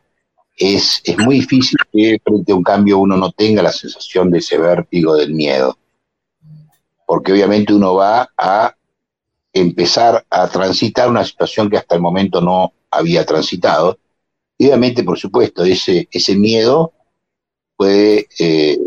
es, 0.57 1.01
es 1.03 1.17
muy 1.17 1.35
difícil 1.35 1.77
que 1.91 2.19
frente 2.23 2.51
a 2.51 2.55
un 2.55 2.63
cambio 2.63 2.99
uno 2.99 3.15
no 3.15 3.31
tenga 3.31 3.61
la 3.61 3.71
sensación 3.71 4.29
de 4.29 4.39
ese 4.39 4.57
vértigo 4.57 5.15
del 5.15 5.33
miedo. 5.33 5.77
Porque 7.05 7.31
obviamente 7.31 7.73
uno 7.73 7.95
va 7.95 8.29
a 8.37 8.75
empezar 9.55 10.25
a 10.29 10.49
transitar 10.49 11.09
una 11.09 11.23
situación 11.23 11.69
que 11.69 11.77
hasta 11.77 11.95
el 11.95 12.01
momento 12.01 12.41
no 12.41 12.73
había 12.91 13.25
transitado. 13.25 13.97
Y 14.57 14.67
obviamente, 14.67 15.03
por 15.03 15.17
supuesto, 15.17 15.63
ese, 15.63 16.09
ese 16.11 16.35
miedo 16.35 16.91
puede 17.77 18.27
eh, 18.37 18.77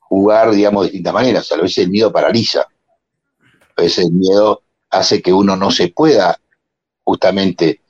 jugar, 0.00 0.50
digamos, 0.50 0.82
de 0.82 0.88
distintas 0.88 1.14
maneras. 1.14 1.52
A 1.52 1.56
veces 1.56 1.78
el 1.78 1.90
miedo 1.90 2.12
paraliza. 2.12 2.66
A 3.76 3.82
veces 3.82 4.06
el 4.06 4.12
miedo 4.12 4.62
hace 4.90 5.22
que 5.22 5.32
uno 5.32 5.56
no 5.56 5.70
se 5.70 5.88
pueda 5.88 6.40
justamente 7.04 7.80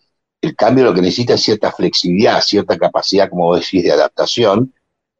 el 0.43 0.55
cambio 0.55 0.85
lo 0.85 0.95
que 0.95 1.03
necesita 1.03 1.35
es 1.35 1.43
cierta 1.43 1.73
flexibilidad, 1.73 2.41
cierta 2.43 2.79
capacidad, 2.79 3.31
como 3.31 3.55
decís, 3.55 3.83
de 3.83 3.93
adaptación 3.93 4.75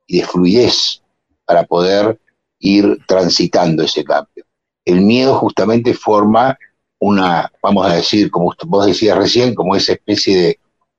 y 0.07 0.19
de 0.19 0.27
fluidez 0.27 1.03
para 1.47 1.65
poder 1.65 2.19
ir 2.59 2.99
transitando 3.07 3.83
ese 3.83 4.05
cambio. 4.05 4.45
El 4.85 5.01
miedo 5.01 5.35
justamente 5.35 5.95
forma 5.95 6.59
una, 7.01 7.51
vamos 7.63 7.87
a 7.87 7.95
decir, 7.95 8.31
como 8.31 8.55
vos 8.67 8.87
decías 8.87 9.17
recién, 9.17 9.55
como 9.55 9.75
esa 9.75 9.93
especie 9.93 10.59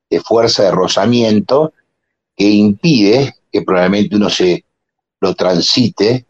de, 0.10 0.20
fuerza 0.20 0.64
de 0.64 0.72
rozamiento 0.72 1.74
que 2.36 2.50
impide 2.50 3.34
que 3.50 3.62
probablemente 3.62 4.18
uno 4.18 4.30
se 4.30 4.66
lo 5.22 5.34
transite 5.36 6.26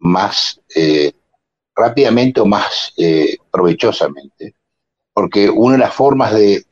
más 0.00 0.60
eh, 0.74 1.12
rápidamente 1.74 2.40
o 2.40 2.46
más 2.46 2.92
eh, 2.98 3.38
provechosamente. 3.50 4.54
porque 5.14 5.48
una 5.48 5.76
de 5.76 5.78
las 5.78 5.94
formas 5.94 6.34
de, 6.34 6.66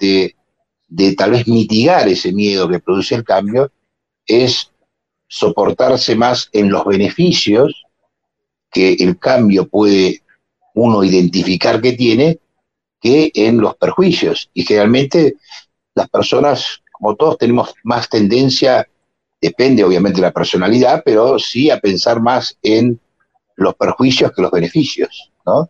de 0.88 1.14
tal 1.14 1.30
vez 1.30 1.48
mitigar 1.48 2.06
ese 2.08 2.32
miedo 2.32 2.68
que 2.68 2.80
produce 2.80 3.14
el 3.14 3.24
cambio 3.24 3.72
es 4.26 4.70
soportarse 5.26 6.14
más 6.16 6.50
en 6.52 6.70
los 6.70 6.84
beneficios 6.84 7.84
que 8.70 8.94
el 8.94 9.18
cambio 9.18 9.68
puede 9.68 10.21
uno 10.74 11.04
identificar 11.04 11.80
que 11.80 11.92
tiene 11.92 12.38
que 13.00 13.30
en 13.34 13.58
los 13.60 13.76
perjuicios. 13.76 14.50
Y 14.54 14.64
generalmente 14.64 15.36
las 15.94 16.08
personas, 16.08 16.82
como 16.92 17.16
todos, 17.16 17.38
tenemos 17.38 17.74
más 17.82 18.08
tendencia, 18.08 18.88
depende 19.40 19.84
obviamente 19.84 20.20
de 20.20 20.26
la 20.28 20.32
personalidad, 20.32 21.02
pero 21.04 21.38
sí 21.38 21.70
a 21.70 21.80
pensar 21.80 22.20
más 22.20 22.56
en 22.62 23.00
los 23.56 23.74
perjuicios 23.74 24.32
que 24.32 24.42
los 24.42 24.50
beneficios, 24.50 25.32
¿no? 25.44 25.68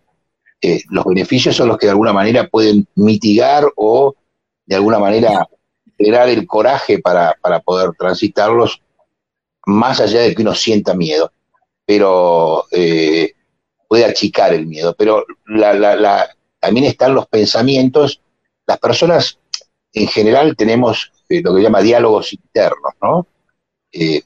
Eh, 0.60 0.82
los 0.90 1.04
beneficios 1.04 1.56
son 1.56 1.68
los 1.68 1.78
que 1.78 1.86
de 1.86 1.90
alguna 1.90 2.12
manera 2.12 2.48
pueden 2.48 2.86
mitigar 2.94 3.66
o 3.74 4.14
de 4.64 4.76
alguna 4.76 5.00
manera 5.00 5.48
generar 5.98 6.28
el 6.28 6.46
coraje 6.46 7.00
para, 7.00 7.36
para 7.40 7.58
poder 7.60 7.90
transitarlos 7.98 8.80
más 9.66 10.00
allá 10.00 10.20
de 10.20 10.34
que 10.34 10.42
uno 10.42 10.54
sienta 10.54 10.94
miedo, 10.94 11.32
pero 11.84 12.66
eh, 12.70 13.32
puede 13.92 14.06
achicar 14.06 14.54
el 14.54 14.66
miedo. 14.66 14.94
Pero 14.96 15.26
la, 15.44 16.34
también 16.58 16.86
están 16.86 17.14
los 17.14 17.26
pensamientos. 17.26 18.22
Las 18.66 18.78
personas 18.78 19.38
en 19.92 20.08
general 20.08 20.56
tenemos 20.56 21.12
eh, 21.28 21.42
lo 21.44 21.54
que 21.54 21.60
llama 21.60 21.82
diálogos 21.82 22.32
internos, 22.32 22.94
¿no? 23.02 23.26
Eh, 23.92 24.22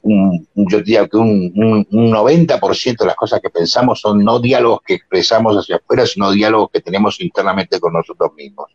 yo 0.55 0.77
diría 0.77 1.05
que 1.09 1.17
un, 1.17 1.85
un, 1.91 2.11
90% 2.13 2.97
de 2.97 3.05
las 3.07 3.17
cosas 3.17 3.41
que 3.41 3.49
pensamos 3.49 3.99
son 3.99 4.23
no 4.23 4.39
diálogos 4.39 4.79
que 4.85 4.93
expresamos 4.93 5.57
hacia 5.57 5.75
afuera, 5.75 6.05
sino 6.05 6.31
diálogos 6.31 6.69
que 6.71 6.79
tenemos 6.79 7.19
internamente 7.19 7.77
con 7.81 7.91
nosotros 7.91 8.31
mismos. 8.37 8.71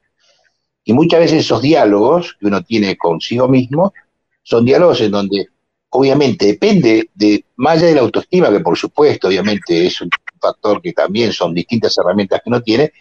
Y 0.85 0.93
muchas 0.93 1.21
veces 1.21 1.39
esos 1.47 1.63
diálogos 1.63 2.37
que 2.39 2.49
uno 2.49 2.63
tiene 2.63 2.99
consigo 2.99 3.49
mismo 3.49 3.95
son 4.43 4.67
diálogos 4.67 5.01
en 5.01 5.13
donde 5.13 5.47
obviamente 5.95 6.47
depende 6.47 7.11
de, 7.15 7.45
más 7.57 7.79
allá 7.79 7.87
de 7.87 7.95
la 7.95 8.01
autoestima, 8.03 8.51
que 8.51 8.61
por 8.61 8.77
supuesto, 8.77 9.29
obviamente 9.29 9.87
es 9.87 10.01
un 10.01 10.11
factor 10.43 10.83
que 10.83 10.93
también 10.93 11.33
son 11.33 11.55
distintas 11.55 11.97
herramientas 11.97 12.41
que 12.43 12.51
uno 12.51 12.61
tiene, 12.61 12.93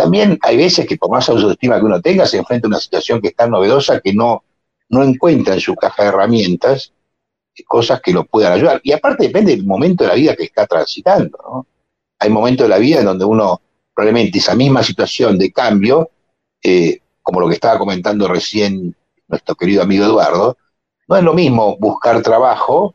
también 0.00 0.38
hay 0.40 0.56
veces 0.56 0.86
que 0.86 0.96
por 0.96 1.10
más 1.10 1.28
autoestima 1.28 1.78
que 1.78 1.84
uno 1.84 2.00
tenga, 2.00 2.24
se 2.26 2.38
enfrenta 2.38 2.66
a 2.66 2.70
una 2.70 2.80
situación 2.80 3.20
que 3.20 3.28
es 3.28 3.36
tan 3.36 3.50
novedosa 3.50 4.00
que 4.00 4.14
no, 4.14 4.44
no 4.88 5.02
encuentra 5.02 5.54
en 5.54 5.60
su 5.60 5.74
caja 5.76 6.02
de 6.02 6.08
herramientas 6.08 6.94
eh, 7.54 7.62
cosas 7.64 8.00
que 8.00 8.12
lo 8.12 8.24
puedan 8.24 8.54
ayudar. 8.54 8.80
Y 8.82 8.92
aparte 8.92 9.24
depende 9.24 9.54
del 9.54 9.66
momento 9.66 10.04
de 10.04 10.08
la 10.08 10.14
vida 10.14 10.36
que 10.36 10.44
está 10.44 10.66
transitando. 10.66 11.66
Hay 12.18 12.30
momentos 12.30 12.64
de 12.64 12.70
la 12.70 12.78
vida 12.78 13.00
en 13.00 13.04
donde 13.04 13.26
uno 13.26 13.60
probablemente 13.94 14.38
esa 14.38 14.54
misma 14.54 14.82
situación 14.82 15.38
de 15.38 15.52
cambio, 15.52 16.10
eh, 16.62 17.00
como 17.20 17.40
lo 17.40 17.48
que 17.48 17.54
estaba 17.54 17.78
comentando 17.78 18.26
recién 18.26 18.96
nuestro 19.28 19.54
querido 19.54 19.82
amigo 19.82 20.06
Eduardo, 20.06 20.56
no 21.08 21.16
es 21.16 21.22
lo 21.22 21.34
mismo 21.34 21.76
buscar 21.78 22.22
trabajo 22.22 22.94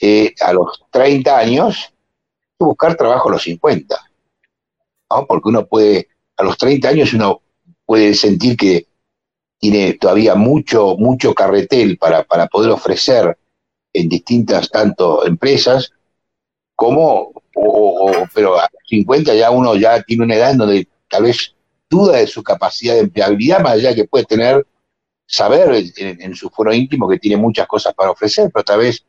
eh, 0.00 0.34
a 0.40 0.52
los 0.52 0.84
30 0.92 1.36
años 1.36 1.92
buscar 2.66 2.96
trabajo 2.96 3.28
a 3.28 3.32
los 3.32 3.42
50. 3.42 3.96
¿no? 5.10 5.26
Porque 5.26 5.48
uno 5.48 5.66
puede, 5.66 6.08
a 6.36 6.42
los 6.42 6.56
30 6.56 6.88
años 6.88 7.12
uno 7.14 7.42
puede 7.84 8.14
sentir 8.14 8.56
que 8.56 8.86
tiene 9.58 9.94
todavía 9.94 10.34
mucho, 10.34 10.96
mucho 10.96 11.34
carretel 11.34 11.98
para, 11.98 12.24
para 12.24 12.46
poder 12.46 12.70
ofrecer 12.70 13.36
en 13.92 14.08
distintas 14.08 14.70
tanto 14.70 15.26
empresas 15.26 15.92
como, 16.76 17.32
pero 18.32 18.58
a 18.58 18.68
50 18.86 19.34
ya 19.34 19.50
uno 19.50 19.74
ya 19.74 20.00
tiene 20.02 20.24
una 20.24 20.36
edad 20.36 20.52
en 20.52 20.58
donde 20.58 20.88
tal 21.08 21.24
vez 21.24 21.54
duda 21.90 22.18
de 22.18 22.26
su 22.26 22.42
capacidad 22.42 22.94
de 22.94 23.00
empleabilidad, 23.00 23.60
más 23.60 23.72
allá 23.72 23.94
que 23.94 24.04
puede 24.04 24.24
tener 24.24 24.64
saber 25.26 25.84
en, 25.96 26.34
su 26.34 26.48
foro 26.50 26.72
íntimo 26.72 27.08
que 27.08 27.18
tiene 27.18 27.36
muchas 27.36 27.66
cosas 27.66 27.94
para 27.94 28.10
ofrecer, 28.10 28.50
pero 28.52 28.64
tal 28.64 28.78
vez 28.78 29.04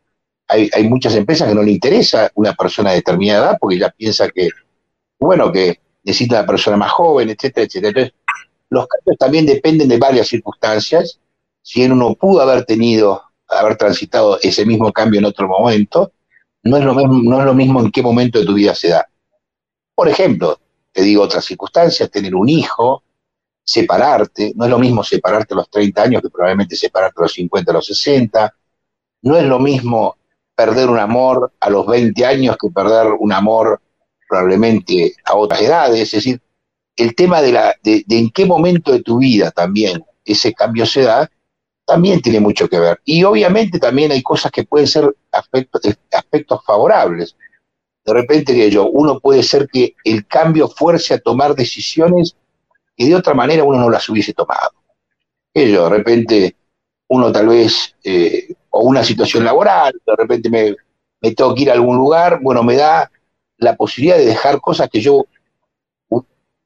hay, 0.50 0.90
muchas 0.90 1.16
empresas 1.16 1.48
que 1.48 1.54
no 1.54 1.62
le 1.62 1.72
interesa 1.72 2.32
una 2.34 2.54
persona 2.54 2.90
de 2.90 2.98
determinada 2.98 3.46
edad 3.46 3.58
porque 3.60 3.78
ya 3.78 3.92
piensa 3.92 4.30
que, 4.30 4.50
bueno, 5.20 5.52
que 5.52 5.80
necesita 6.04 6.40
una 6.40 6.48
persona 6.48 6.76
más 6.76 6.92
joven, 6.92 7.30
etcétera, 7.30 7.68
etcétera. 7.68 7.90
Entonces, 7.90 8.14
los 8.70 8.88
cambios 8.88 9.18
también 9.18 9.46
dependen 9.46 9.88
de 9.88 9.98
varias 9.98 10.28
circunstancias. 10.28 11.20
Si 11.62 11.86
uno 11.86 12.16
pudo 12.16 12.42
haber 12.42 12.66
tenido, 12.66 13.22
haber 13.48 13.78
transitado 13.78 14.40
ese 14.42 14.66
mismo 14.66 14.92
cambio 14.92 15.20
en 15.20 15.26
otro 15.26 15.48
momento, 15.48 16.12
no 16.64 16.78
es 16.78 16.84
lo 16.84 16.96
mismo, 16.96 17.20
no 17.24 17.40
es 17.40 17.46
lo 17.46 17.54
mismo 17.54 17.80
en 17.82 17.92
qué 17.92 18.02
momento 18.02 18.40
de 18.40 18.46
tu 18.46 18.56
vida 18.56 18.74
se 18.74 18.90
da. 18.90 19.08
Por 19.94 20.08
ejemplo, 20.08 20.60
te 20.92 21.04
digo 21.04 21.24
otras 21.24 21.46
circunstancias, 21.46 22.10
tener 22.10 22.34
un 22.34 22.50
hijo, 22.50 23.04
separarte, 23.64 24.54
no 24.56 24.66
es 24.66 24.72
lo 24.72 24.80
mismo 24.80 25.04
separarte 25.04 25.54
a 25.54 25.58
los 25.58 25.70
30 25.70 26.02
años 26.02 26.22
que 26.24 26.30
probablemente 26.30 26.76
separarte 26.76 27.20
a 27.20 27.24
los 27.24 27.34
50, 27.34 27.72
a 27.72 27.74
los 27.76 27.86
60, 27.86 28.56
no 29.22 29.38
es 29.38 29.46
lo 29.46 29.60
mismo 29.60 30.16
perder 30.60 30.90
un 30.90 31.00
amor 31.00 31.54
a 31.62 31.70
los 31.70 31.88
20 31.88 32.26
años 32.26 32.58
que 32.62 32.70
perder 32.70 33.14
un 33.18 33.32
amor 33.32 33.80
probablemente 34.28 35.14
a 35.24 35.38
otras 35.38 35.62
edades, 35.62 36.02
es 36.02 36.12
decir, 36.12 36.42
el 36.98 37.16
tema 37.16 37.42
de, 37.42 37.54
la, 37.54 37.74
de, 37.82 38.04
en 38.10 38.30
qué 38.30 38.46
momento 38.46 38.92
de 38.92 39.02
tu 39.02 39.20
vida 39.20 39.52
también 39.52 40.04
ese 40.26 40.54
cambio 40.54 40.86
se 40.86 41.04
da, 41.04 41.32
también 41.86 42.22
tiene 42.22 42.42
mucho 42.42 42.68
que 42.68 42.78
ver. 42.78 43.00
Y 43.06 43.24
obviamente 43.24 43.80
también 43.80 44.12
hay 44.12 44.22
cosas 44.22 44.52
que 44.52 44.66
pueden 44.66 44.86
ser 44.86 45.16
aspectos, 45.32 45.82
aspectos 46.12 46.60
favorables. 46.66 47.38
De 48.04 48.14
repente 48.14 48.54
que 48.54 48.70
yo, 48.70 48.90
uno 48.90 49.22
puede 49.22 49.44
ser 49.44 49.66
que 49.72 49.96
el 50.04 50.28
cambio 50.28 50.68
fuerce 50.68 51.14
a 51.14 51.20
tomar 51.20 51.56
decisiones 51.56 52.36
y 52.98 53.08
de 53.08 53.16
otra 53.16 53.34
manera 53.34 53.64
uno 53.64 53.80
no 53.80 53.90
las 53.90 54.10
hubiese 54.10 54.34
tomado. 54.34 54.72
Ello, 55.54 55.86
de 55.86 55.90
repente 55.90 56.56
uno 57.08 57.32
tal 57.32 57.48
vez, 57.48 57.96
eh, 58.04 58.56
o 58.70 58.82
una 58.82 59.04
situación 59.04 59.44
laboral, 59.44 59.94
de 60.06 60.16
repente 60.16 60.50
me, 60.50 60.76
tengo 61.34 61.54
que 61.56 61.64
ir 61.64 61.70
a 61.70 61.74
algún 61.74 61.98
lugar, 61.98 62.40
bueno, 62.42 62.64
me 62.64 62.76
da 62.76 63.12
la 63.58 63.76
posibilidad 63.76 64.18
de 64.18 64.26
dejar 64.26 64.62
cosas 64.62 64.90
que 64.90 65.02
yo 65.02 65.26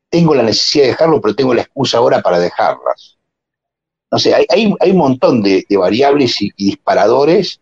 tengo 0.09 0.35
la 0.35 0.43
necesidad 0.43 0.83
de 0.83 0.89
dejarlo, 0.91 1.19
pero 1.19 1.35
tengo 1.35 1.53
la 1.55 1.63
excusa 1.63 1.97
ahora 1.97 2.21
para 2.21 2.37
dejarlas. 2.37 3.17
No 4.11 4.19
sé, 4.19 4.35
hay, 4.35 4.45
hay, 4.79 4.91
un 4.91 4.97
montón 4.97 5.41
de, 5.41 5.65
variables 5.71 6.39
y, 6.39 6.51
disparadores 6.55 7.59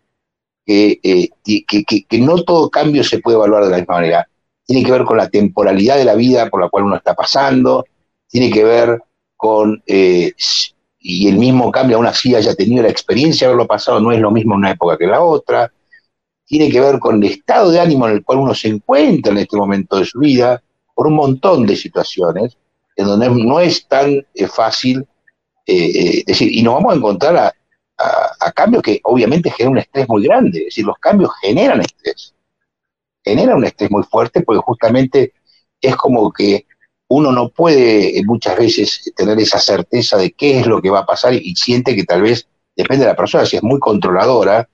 que, 0.66 1.00
eh, 1.02 1.30
que, 1.42 1.84
que, 1.84 2.18
no 2.18 2.42
todo 2.44 2.68
cambio 2.68 3.04
se 3.04 3.20
puede 3.20 3.38
evaluar 3.38 3.64
de 3.64 3.70
la 3.70 3.78
misma 3.78 3.94
manera. 3.94 4.28
Tiene 4.66 4.84
que 4.84 4.92
ver 4.92 5.04
con 5.04 5.16
la 5.16 5.30
temporalidad 5.30 5.96
de 5.96 6.04
la 6.04 6.14
vida 6.14 6.50
por 6.50 6.60
la 6.60 6.68
cual 6.68 6.84
uno 6.84 6.96
está 6.96 7.14
pasando, 7.14 7.86
tiene 8.28 8.50
que 8.50 8.64
ver 8.64 9.02
con, 9.34 9.82
eh, 9.86 10.34
y 11.02 11.28
el 11.28 11.36
mismo 11.36 11.70
cambio 11.72 11.96
aún 11.96 12.06
así 12.06 12.34
haya 12.34 12.54
tenido 12.54 12.82
la 12.82 12.88
experiencia 12.88 13.46
de 13.46 13.52
haberlo 13.52 13.66
pasado, 13.66 14.00
no 14.00 14.12
es 14.12 14.20
lo 14.20 14.30
mismo 14.30 14.54
en 14.54 14.58
una 14.58 14.70
época 14.70 14.96
que 14.96 15.04
en 15.04 15.10
la 15.10 15.22
otra, 15.22 15.72
tiene 16.46 16.70
que 16.70 16.80
ver 16.80 16.98
con 16.98 17.22
el 17.22 17.30
estado 17.30 17.70
de 17.70 17.80
ánimo 17.80 18.06
en 18.06 18.14
el 18.14 18.24
cual 18.24 18.38
uno 18.38 18.54
se 18.54 18.68
encuentra 18.68 19.32
en 19.32 19.38
este 19.38 19.56
momento 19.56 19.96
de 19.96 20.04
su 20.04 20.18
vida, 20.20 20.62
por 20.94 21.06
un 21.06 21.14
montón 21.14 21.66
de 21.66 21.76
situaciones, 21.76 22.56
en 22.96 23.06
donde 23.06 23.30
no 23.30 23.58
es 23.58 23.86
tan 23.88 24.24
eh, 24.34 24.46
fácil 24.46 25.06
eh, 25.66 26.22
decir, 26.26 26.52
y 26.52 26.62
nos 26.62 26.74
vamos 26.74 26.92
a 26.92 26.96
encontrar 26.96 27.36
a, 27.36 27.54
a, 28.40 28.52
cambios 28.52 28.82
que 28.82 29.00
obviamente 29.04 29.50
generan 29.50 29.72
un 29.72 29.78
estrés 29.78 30.08
muy 30.08 30.24
grande, 30.24 30.58
es 30.58 30.64
decir, 30.66 30.84
los 30.84 30.98
cambios 30.98 31.30
generan 31.40 31.80
estrés, 31.80 32.34
generan 33.24 33.58
un 33.58 33.64
estrés 33.64 33.90
muy 33.90 34.02
fuerte 34.02 34.42
porque 34.42 34.60
justamente 34.64 35.32
es 35.80 35.96
como 35.96 36.32
que 36.32 36.66
uno 37.14 37.30
no 37.30 37.50
puede 37.50 38.18
eh, 38.18 38.22
muchas 38.24 38.56
veces 38.56 39.12
tener 39.14 39.38
esa 39.38 39.58
certeza 39.58 40.16
de 40.16 40.32
qué 40.32 40.60
es 40.60 40.66
lo 40.66 40.80
que 40.80 40.88
va 40.88 41.00
a 41.00 41.06
pasar 41.06 41.34
y, 41.34 41.54
siente 41.56 41.94
que 41.94 42.04
tal 42.04 42.22
vez, 42.22 42.48
depende 42.74 43.04
de 43.04 43.10
la 43.10 43.16
persona, 43.16 43.44
si 43.44 43.56
es 43.56 43.62
muy 43.62 43.78
controladora, 43.78 44.66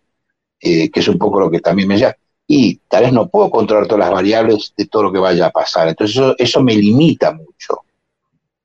eh, 0.60 0.88
que 0.88 1.00
es 1.00 1.08
un 1.08 1.18
poco 1.18 1.40
lo 1.40 1.50
que 1.50 1.60
también 1.60 1.88
me 1.88 1.98
llama, 1.98 2.14
y 2.46 2.76
tal 2.88 3.02
vez 3.02 3.12
no 3.12 3.28
puedo 3.28 3.50
controlar 3.50 3.88
todas 3.88 4.06
las 4.06 4.12
variables 4.12 4.72
de 4.76 4.86
todo 4.86 5.04
lo 5.04 5.12
que 5.12 5.18
vaya 5.18 5.46
a 5.46 5.50
pasar. 5.50 5.88
Entonces 5.88 6.34
eso, 6.38 6.62
me 6.62 6.74
limita 6.76 7.32
mucho, 7.32 7.82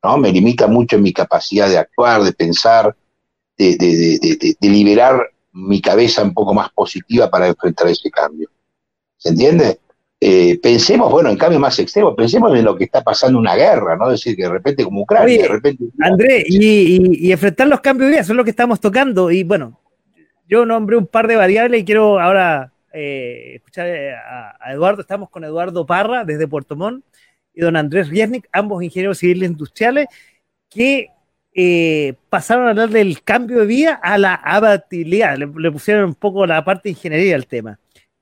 ¿no? 0.03 0.17
Me 0.17 0.31
limita 0.31 0.67
mucho 0.67 0.97
en 0.97 1.03
mi 1.03 1.11
capacidad 1.11 1.67
de 1.67 1.79
actuar, 1.79 2.21
de 2.21 2.33
pensar, 2.33 2.95
de, 3.57 3.75
de 4.59 4.69
liberar 4.69 5.31
mi 5.51 5.81
cabeza 5.81 6.21
un 6.23 6.33
poco 6.33 6.53
más 6.53 6.71
positiva 6.71 7.29
para 7.29 7.47
enfrentar 7.47 7.87
ese 7.87 8.11
cambio. 8.11 8.49
¿Se 9.17 9.29
entiende? 9.29 9.79
Eh, 10.25 10.57
pensemos, 10.63 11.11
bueno, 11.11 11.29
en 11.29 11.35
cambio 11.35 11.59
más 11.59 11.77
extremo, 11.79 12.15
pensemos 12.15 12.57
en 12.57 12.63
lo 12.63 12.77
que 12.77 12.85
está 12.85 13.03
pasando 13.03 13.37
una 13.37 13.55
guerra, 13.55 13.97
¿no? 13.97 14.05
Es 14.09 14.21
decir, 14.21 14.37
que 14.37 14.43
de 14.43 14.49
repente 14.49 14.85
como 14.85 15.01
Ucrania, 15.01 15.41
de 15.41 15.47
repente... 15.49 15.83
André, 15.99 16.45
y, 16.47 17.29
enfrentar 17.29 17.67
los 17.67 17.81
cambios 17.81 18.07
de 18.07 18.11
vida, 18.11 18.21
eso 18.21 18.31
es 18.31 18.37
lo 18.37 18.45
que 18.45 18.51
estamos 18.51 18.79
tocando. 18.79 19.31
Y 19.31 19.43
bueno, 19.43 19.81
yo 20.47 20.65
nombré 20.65 20.95
un 20.95 21.07
par 21.07 21.27
de 21.27 21.35
variables 21.35 21.81
y 21.81 21.83
quiero 21.83 22.21
ahora 22.21 22.71
eh, 22.93 23.55
escuchar 23.55 23.87
eh, 23.87 24.13
a, 24.13 24.71
Eduardo. 24.71 25.01
Estamos 25.01 25.29
con 25.29 25.43
Eduardo 25.43 25.85
Parra 25.85 26.23
desde 26.23 26.47
Puerto 26.47 26.77
Montt 26.77 27.03
y 27.53 27.59
don 27.59 27.75
Andrés 27.75 28.07
Riesnik, 28.07 28.47
ambos 28.53 28.81
ingenieros 28.81 29.17
civiles 29.17 29.49
industriales, 29.49 30.07
que 30.69 31.09
pasaron 32.29 32.67
a 32.67 32.69
hablar 32.69 32.91
del 32.91 33.21
cambio 33.23 33.59
de 33.59 33.65
vida 33.65 33.99
a 34.01 34.17
la 34.17 34.35
abatibilidad. 34.35 35.37
Le, 35.37 35.47
le 35.53 35.69
pusieron 35.69 36.05
un 36.05 36.15
poco 36.15 36.45
la 36.45 36.63
parte 36.63 36.83
de 36.83 36.91
ingeniería 36.91 37.35
al 37.35 37.45
tema. 37.45 37.77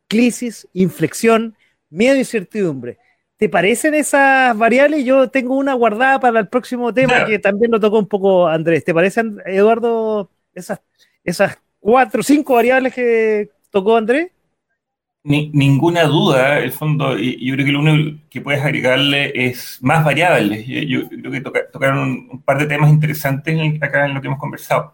Crisis, 0.07 0.67
inflexión, 0.73 1.55
miedo 1.91 2.15
e 2.15 2.19
incertidumbre. 2.19 2.97
¿Te 3.37 3.49
parecen 3.49 3.93
esas 3.93 4.57
variables? 4.57 5.05
Yo 5.05 5.29
tengo 5.29 5.55
una 5.55 5.73
guardada 5.73 6.19
para 6.19 6.39
el 6.39 6.47
próximo 6.47 6.93
tema 6.93 7.25
que 7.25 7.39
también 7.39 7.71
lo 7.71 7.79
tocó 7.79 7.99
un 7.99 8.07
poco 8.07 8.47
Andrés. 8.47 8.83
¿Te 8.83 8.93
parecen, 8.93 9.37
Eduardo, 9.45 10.29
esas, 10.53 10.81
esas 11.23 11.59
cuatro, 11.79 12.23
cinco 12.23 12.55
variables 12.55 12.93
que 12.93 13.49
tocó 13.69 13.97
Andrés? 13.97 14.31
ninguna 15.23 16.03
duda, 16.05 16.59
el 16.59 16.71
fondo, 16.71 17.17
y 17.17 17.45
yo 17.45 17.53
creo 17.53 17.65
que 17.65 17.71
lo 17.71 17.79
único 17.79 18.19
que 18.29 18.41
puedes 18.41 18.61
agregarle 18.63 19.31
es 19.35 19.77
más 19.81 20.03
variables. 20.03 20.65
Yo, 20.67 21.07
creo 21.09 21.31
que 21.31 21.41
tocaron 21.41 22.27
un, 22.31 22.41
par 22.43 22.57
de 22.57 22.65
temas 22.65 22.89
interesantes 22.91 23.81
acá 23.81 24.05
en 24.05 24.13
lo 24.15 24.21
que 24.21 24.27
hemos 24.27 24.39
conversado. 24.39 24.93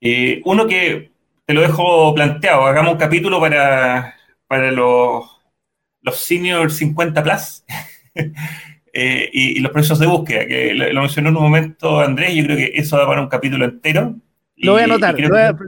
Eh, 0.00 0.42
uno 0.44 0.66
que 0.66 1.12
te 1.44 1.54
lo 1.54 1.62
dejo 1.62 2.14
planteado, 2.14 2.66
hagamos 2.66 2.92
un 2.92 2.98
capítulo 2.98 3.40
para, 3.40 4.16
para 4.46 4.70
los, 4.72 5.31
los 6.02 6.16
senior 6.16 6.70
50 6.70 7.22
plus 7.22 7.64
eh, 8.92 9.30
y, 9.32 9.60
los 9.60 9.72
procesos 9.72 9.98
de 9.98 10.06
búsqueda, 10.06 10.46
que 10.46 10.74
lo, 10.74 11.00
mencionó 11.00 11.30
en 11.30 11.36
un 11.36 11.42
momento 11.42 12.00
Andrés, 12.00 12.34
yo 12.34 12.44
creo 12.44 12.56
que 12.56 12.72
eso 12.74 12.98
va 12.98 13.06
para 13.06 13.22
un 13.22 13.28
capítulo 13.28 13.64
entero. 13.64 14.14
Lo 14.56 14.72
voy 14.72 14.82
a 14.82 14.84
anotar, 14.84 15.16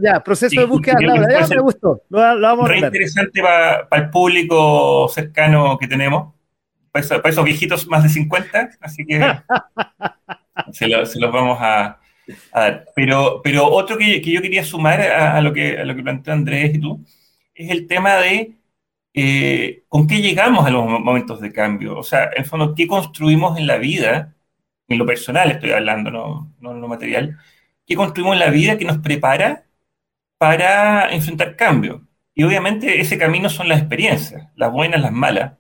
ya, 0.02 0.22
proceso 0.22 0.60
de 0.60 0.66
búsqueda, 0.66 0.98
ya 1.00 1.46
me 1.48 1.60
gustó, 1.60 2.02
lo, 2.10 2.18
vamos 2.18 2.70
a 2.70 2.76
interesante 2.76 3.42
para, 3.42 3.88
el 3.90 4.10
público 4.10 5.08
cercano 5.08 5.78
que 5.78 5.88
tenemos, 5.88 6.32
para, 6.92 7.04
esos 7.04 7.44
viejitos 7.44 7.88
más 7.88 8.02
de 8.02 8.08
50, 8.10 8.70
así 8.80 9.04
que 9.04 9.20
se, 10.72 10.86
los 10.86 11.32
vamos 11.32 11.58
a, 11.60 11.98
dar. 12.52 12.84
Pero, 12.94 13.40
pero 13.42 13.66
otro 13.66 13.98
que, 13.98 14.20
yo 14.20 14.40
quería 14.40 14.62
sumar 14.62 15.00
a, 15.00 15.40
lo 15.40 15.52
que, 15.52 15.78
a 15.78 15.84
lo 15.84 15.96
que 15.96 16.02
planteó 16.02 16.32
Andrés 16.32 16.74
y 16.74 16.78
tú, 16.78 17.04
es 17.54 17.70
el 17.70 17.88
tema 17.88 18.14
de 18.16 18.52
eh, 19.14 19.84
con 19.88 20.06
qué 20.06 20.20
llegamos 20.20 20.66
a 20.66 20.70
los 20.70 20.86
momentos 20.86 21.40
de 21.40 21.52
cambio. 21.52 21.98
O 21.98 22.02
sea, 22.02 22.30
en 22.36 22.44
fondo, 22.44 22.74
qué 22.74 22.86
construimos 22.86 23.58
en 23.58 23.66
la 23.66 23.78
vida, 23.78 24.34
en 24.88 24.98
lo 24.98 25.06
personal 25.06 25.50
estoy 25.50 25.70
hablando, 25.70 26.10
no, 26.10 26.52
no 26.60 26.72
en 26.72 26.80
lo 26.80 26.88
material, 26.88 27.38
¿Qué 27.86 27.96
construimos 27.96 28.34
en 28.34 28.40
la 28.40 28.50
vida 28.50 28.78
que 28.78 28.84
nos 28.86 28.98
prepara 28.98 29.66
para 30.38 31.10
enfrentar 31.12 31.56
cambios. 31.56 32.02
Y 32.34 32.42
obviamente 32.44 33.00
ese 33.00 33.18
camino 33.18 33.48
son 33.48 33.68
las 33.68 33.80
experiencias, 33.80 34.48
las 34.56 34.72
buenas, 34.72 35.00
las 35.00 35.12
malas. 35.12 35.54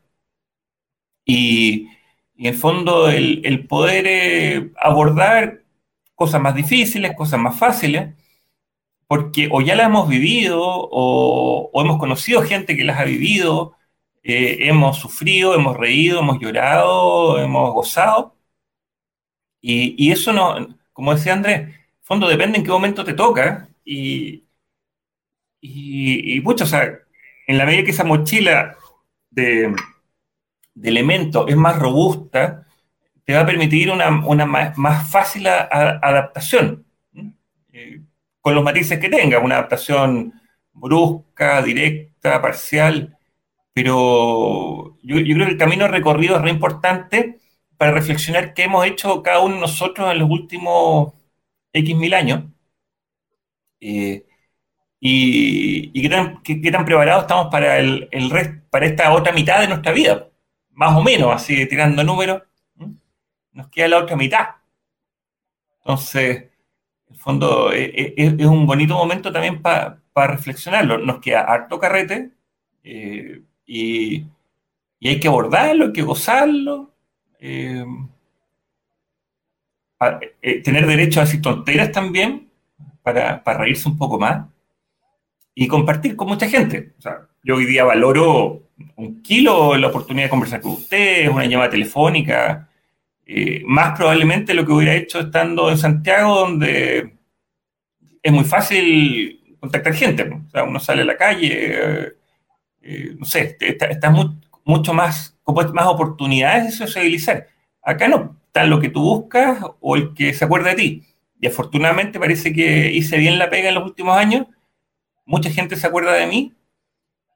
Y, 1.24 1.88
en 2.36 2.54
fondo 2.54 3.08
el, 3.08 3.66
poder 3.66 4.04
eh, 4.06 4.72
abordar 4.76 5.62
cosas 6.14 6.40
más 6.40 6.54
difíciles, 6.54 7.16
cosas 7.16 7.40
más 7.40 7.56
fáciles, 7.58 8.14
porque 9.14 9.48
o 9.52 9.60
ya 9.60 9.76
las 9.76 9.86
hemos 9.86 10.08
vivido 10.08 10.60
o, 10.60 11.70
hemos 11.82 11.98
conocido 11.98 12.42
gente 12.42 12.76
que 12.76 12.84
las 12.84 12.98
ha 12.98 13.04
vivido, 13.04 13.76
eh, 14.24 14.56
hemos 14.68 14.98
sufrido, 14.98 15.54
hemos 15.54 15.76
reído, 15.76 16.18
hemos 16.20 16.40
llorado, 16.40 17.38
hemos 17.38 17.72
gozado. 17.72 18.36
Y, 19.60 19.94
y 20.04 20.10
eso 20.12 20.32
no, 20.32 20.76
como 20.92 21.14
decía 21.14 21.32
Andrés, 21.34 21.74
fondo 22.02 22.28
depende 22.28 22.58
en 22.58 22.64
qué 22.64 22.70
momento 22.70 23.04
te 23.04 23.14
toca 23.14 23.68
y, 23.84 24.44
y, 25.60 26.40
mucho, 26.40 26.64
o 26.64 26.66
sea, 26.66 26.98
en 27.46 27.58
la 27.58 27.66
medida 27.66 27.84
que 27.84 27.92
esa 27.92 28.04
mochila 28.04 28.76
de, 29.30 29.74
elementos 30.82 31.46
es 31.48 31.56
más 31.56 31.78
robusta, 31.78 32.66
te 33.24 33.34
va 33.34 33.40
a 33.42 33.46
permitir 33.46 33.90
una, 33.90 34.10
más, 34.46 35.10
fácil 35.10 35.46
adaptación, 35.46 36.84
eh, 37.72 38.02
con 38.44 38.54
los 38.54 38.62
matices 38.62 38.98
que 38.98 39.08
tenga, 39.08 39.38
una 39.38 39.54
adaptación 39.54 40.34
brusca, 40.74 41.62
directa, 41.62 42.42
parcial, 42.42 43.16
pero 43.72 44.98
yo, 45.02 45.16
creo 45.16 45.46
que 45.46 45.52
el 45.52 45.56
camino 45.56 45.88
recorrido 45.88 46.36
es 46.36 46.42
re 46.42 46.50
importante 46.50 47.38
para 47.78 47.92
reflexionar 47.92 48.52
qué 48.52 48.64
hemos 48.64 48.84
hecho 48.86 49.22
cada 49.22 49.40
uno 49.40 49.54
de 49.54 49.60
nosotros 49.62 50.12
en 50.12 50.18
los 50.18 50.28
últimos 50.28 51.14
X 51.72 51.96
mil 51.96 52.12
años. 52.12 52.44
Eh, 53.80 54.26
y, 55.00 56.02
qué, 56.02 56.70
tan, 56.70 56.84
preparados 56.84 57.22
estamos 57.22 57.48
para, 57.50 57.78
el, 57.78 58.10
para 58.68 58.84
esta 58.84 59.10
otra 59.14 59.32
mitad 59.32 59.60
de 59.60 59.68
nuestra 59.68 59.92
vida, 59.92 60.28
más 60.72 60.94
o 60.94 61.02
menos, 61.02 61.32
así 61.34 61.66
tirando 61.66 62.04
números, 62.04 62.42
nos 63.52 63.68
queda 63.68 63.88
la 63.88 63.98
otra 64.00 64.16
mitad. 64.16 64.48
Entonces, 65.78 66.53
fondo, 67.24 67.72
eh, 67.72 67.90
eh, 67.96 68.14
es, 68.38 68.46
un 68.46 68.66
bonito 68.66 68.94
momento 68.94 69.32
también 69.32 69.62
para 69.62 69.98
reflexionarlo. 70.14 70.98
Nos 70.98 71.20
queda 71.20 71.40
harto 71.40 71.78
carrete 71.78 72.32
y, 72.84 74.26
hay 75.02 75.20
que 75.20 75.28
abordarlo, 75.28 75.86
hay 75.86 75.92
que 75.92 76.02
gozarlo. 76.02 76.92
Eh, 77.40 77.84
tener 80.62 80.86
derecho 80.86 81.20
a 81.20 81.24
decir 81.24 81.40
tonteras 81.40 81.90
también, 81.92 82.50
para, 83.02 83.42
reírse 83.42 83.88
un 83.88 83.96
poco 83.96 84.18
más, 84.18 84.46
y 85.54 85.66
compartir 85.66 86.16
con 86.16 86.28
mucha 86.28 86.48
gente. 86.48 86.92
O 86.98 87.00
sea, 87.00 87.26
yo 87.42 87.56
hoy 87.56 87.64
día 87.64 87.84
valoro 87.84 88.64
un 88.96 89.22
kilo 89.22 89.76
la 89.76 89.86
oportunidad 89.88 90.26
de 90.26 90.30
conversar 90.30 90.60
con 90.60 90.72
ustedes, 90.72 91.30
una 91.30 91.46
llamada 91.46 91.70
telefónica, 91.70 92.68
eh, 93.26 93.62
más 93.66 93.96
probablemente 93.96 94.54
lo 94.54 94.66
que 94.66 94.72
hubiera 94.72 94.94
hecho 94.94 95.20
estando 95.20 95.70
en 95.70 95.78
Santiago, 95.78 96.40
donde 96.40 97.14
es 98.22 98.32
muy 98.32 98.44
fácil 98.44 99.56
contactar 99.60 99.94
gente. 99.94 100.22
O 100.24 100.50
sea, 100.50 100.64
uno 100.64 100.78
sale 100.78 101.02
a 101.02 101.06
la 101.06 101.16
calle, 101.16 102.12
eh, 102.82 103.14
no 103.18 103.24
sé, 103.24 103.56
está, 103.60 104.10
mucho 104.64 104.92
más, 104.92 105.36
con 105.42 105.54
más 105.72 105.86
oportunidades 105.86 106.64
de 106.64 106.72
socializar. 106.72 107.46
Acá 107.82 108.08
no, 108.08 108.36
está 108.46 108.64
lo 108.64 108.80
que 108.80 108.90
tú 108.90 109.02
buscas 109.02 109.58
o 109.80 109.96
el 109.96 110.14
que 110.14 110.34
se 110.34 110.44
acuerda 110.44 110.70
de 110.70 110.76
ti. 110.76 111.02
Y 111.40 111.46
afortunadamente 111.46 112.18
parece 112.18 112.52
que 112.52 112.90
hice 112.92 113.18
bien 113.18 113.38
la 113.38 113.50
pega 113.50 113.68
en 113.68 113.74
los 113.74 113.84
últimos 113.84 114.16
años. 114.16 114.46
Mucha 115.26 115.50
gente 115.50 115.76
se 115.76 115.86
acuerda 115.86 116.12
de 116.12 116.26
mí. 116.26 116.52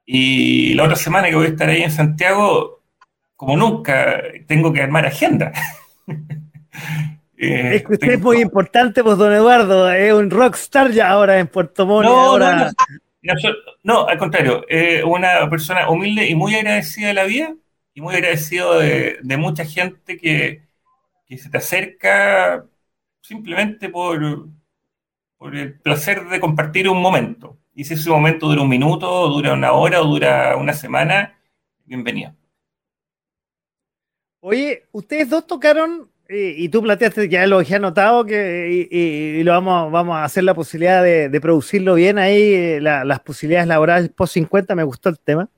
Y 0.05 0.73
la 0.73 0.83
otra 0.83 0.95
semana 0.95 1.29
que 1.29 1.35
voy 1.35 1.45
a 1.45 1.49
estar 1.49 1.69
ahí 1.69 1.83
en 1.83 1.91
Santiago, 1.91 2.81
como 3.35 3.55
nunca, 3.57 4.21
tengo 4.47 4.73
que 4.73 4.81
armar 4.81 5.05
agenda. 5.05 5.51
Eh, 7.41 7.75
es 7.75 7.83
que 7.83 7.93
usted 7.93 8.11
es 8.11 8.19
muy 8.19 8.41
importante, 8.41 9.01
pues, 9.01 9.17
don 9.17 9.31
Eduardo. 9.31 9.89
Es 9.89 10.11
un 10.13 10.29
rockstar 10.29 10.91
ya 10.91 11.09
ahora 11.09 11.39
en 11.39 11.47
Puerto 11.47 11.85
Montt. 11.85 12.05
No, 12.05 12.37
no, 13.83 14.07
al 14.07 14.17
contrario. 14.17 14.65
una 15.05 15.49
persona 15.49 15.89
humilde 15.89 16.27
y 16.27 16.35
muy 16.35 16.55
agradecida 16.55 17.07
de 17.07 17.13
la 17.13 17.23
vida 17.23 17.55
y 17.93 18.01
muy 18.01 18.15
agradecido 18.15 18.79
de 18.79 19.37
mucha 19.37 19.63
gente 19.63 20.17
que, 20.17 20.63
que 21.29 21.37
se 21.37 21.49
te 21.49 21.59
acerca 21.59 22.65
simplemente 23.21 23.89
por, 23.89 24.49
por 25.37 25.55
el 25.55 25.79
placer 25.79 26.27
de 26.27 26.39
compartir 26.39 26.89
un 26.89 27.01
momento. 27.01 27.57
Y 27.75 27.85
si 27.85 27.93
ese 27.93 28.09
momento 28.09 28.47
dura 28.47 28.63
un 28.63 28.69
minuto, 28.69 29.29
dura 29.29 29.53
una 29.53 29.71
hora 29.71 30.01
o 30.01 30.05
dura 30.05 30.57
una 30.57 30.73
semana, 30.73 31.39
bienvenido. 31.85 32.33
Oye, 34.41 34.87
ustedes 34.91 35.29
dos 35.29 35.45
tocaron, 35.45 36.08
y 36.31 36.69
tú 36.69 36.83
planteaste, 36.83 37.27
ya 37.27 37.47
lo 37.47 37.61
he 37.61 37.75
anotado, 37.75 38.23
que, 38.23 38.87
y, 38.91 39.43
lo 39.43 39.51
vamos, 39.51 39.91
vamos 39.91 40.15
a 40.15 40.23
hacer 40.23 40.43
la 40.43 40.53
posibilidad 40.53 41.03
de, 41.03 41.41
producirlo 41.41 41.95
bien 41.95 42.19
ahí, 42.19 42.53
eh, 42.53 42.79
las 42.81 43.19
posibilidades 43.21 43.67
laborales 43.67 44.09
post 44.09 44.33
50, 44.33 44.75
me 44.75 44.83
gustó 44.83 45.09
el 45.09 45.19
tema. 45.19 45.49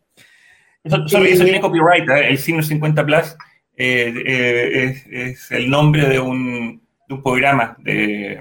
Eso, 0.84 1.04
tiene 1.06 1.60
copyright, 1.60 2.10
¿eh? 2.10 2.30
el 2.30 2.38
signo 2.38 2.64
50 2.64 3.06
Plus 3.06 3.36
eh, 3.76 4.14
eh, 4.26 5.04
es, 5.12 5.52
el 5.52 5.70
nombre 5.70 6.08
de 6.08 6.20
un, 6.20 6.82
programa 7.22 7.76
de 7.80 8.40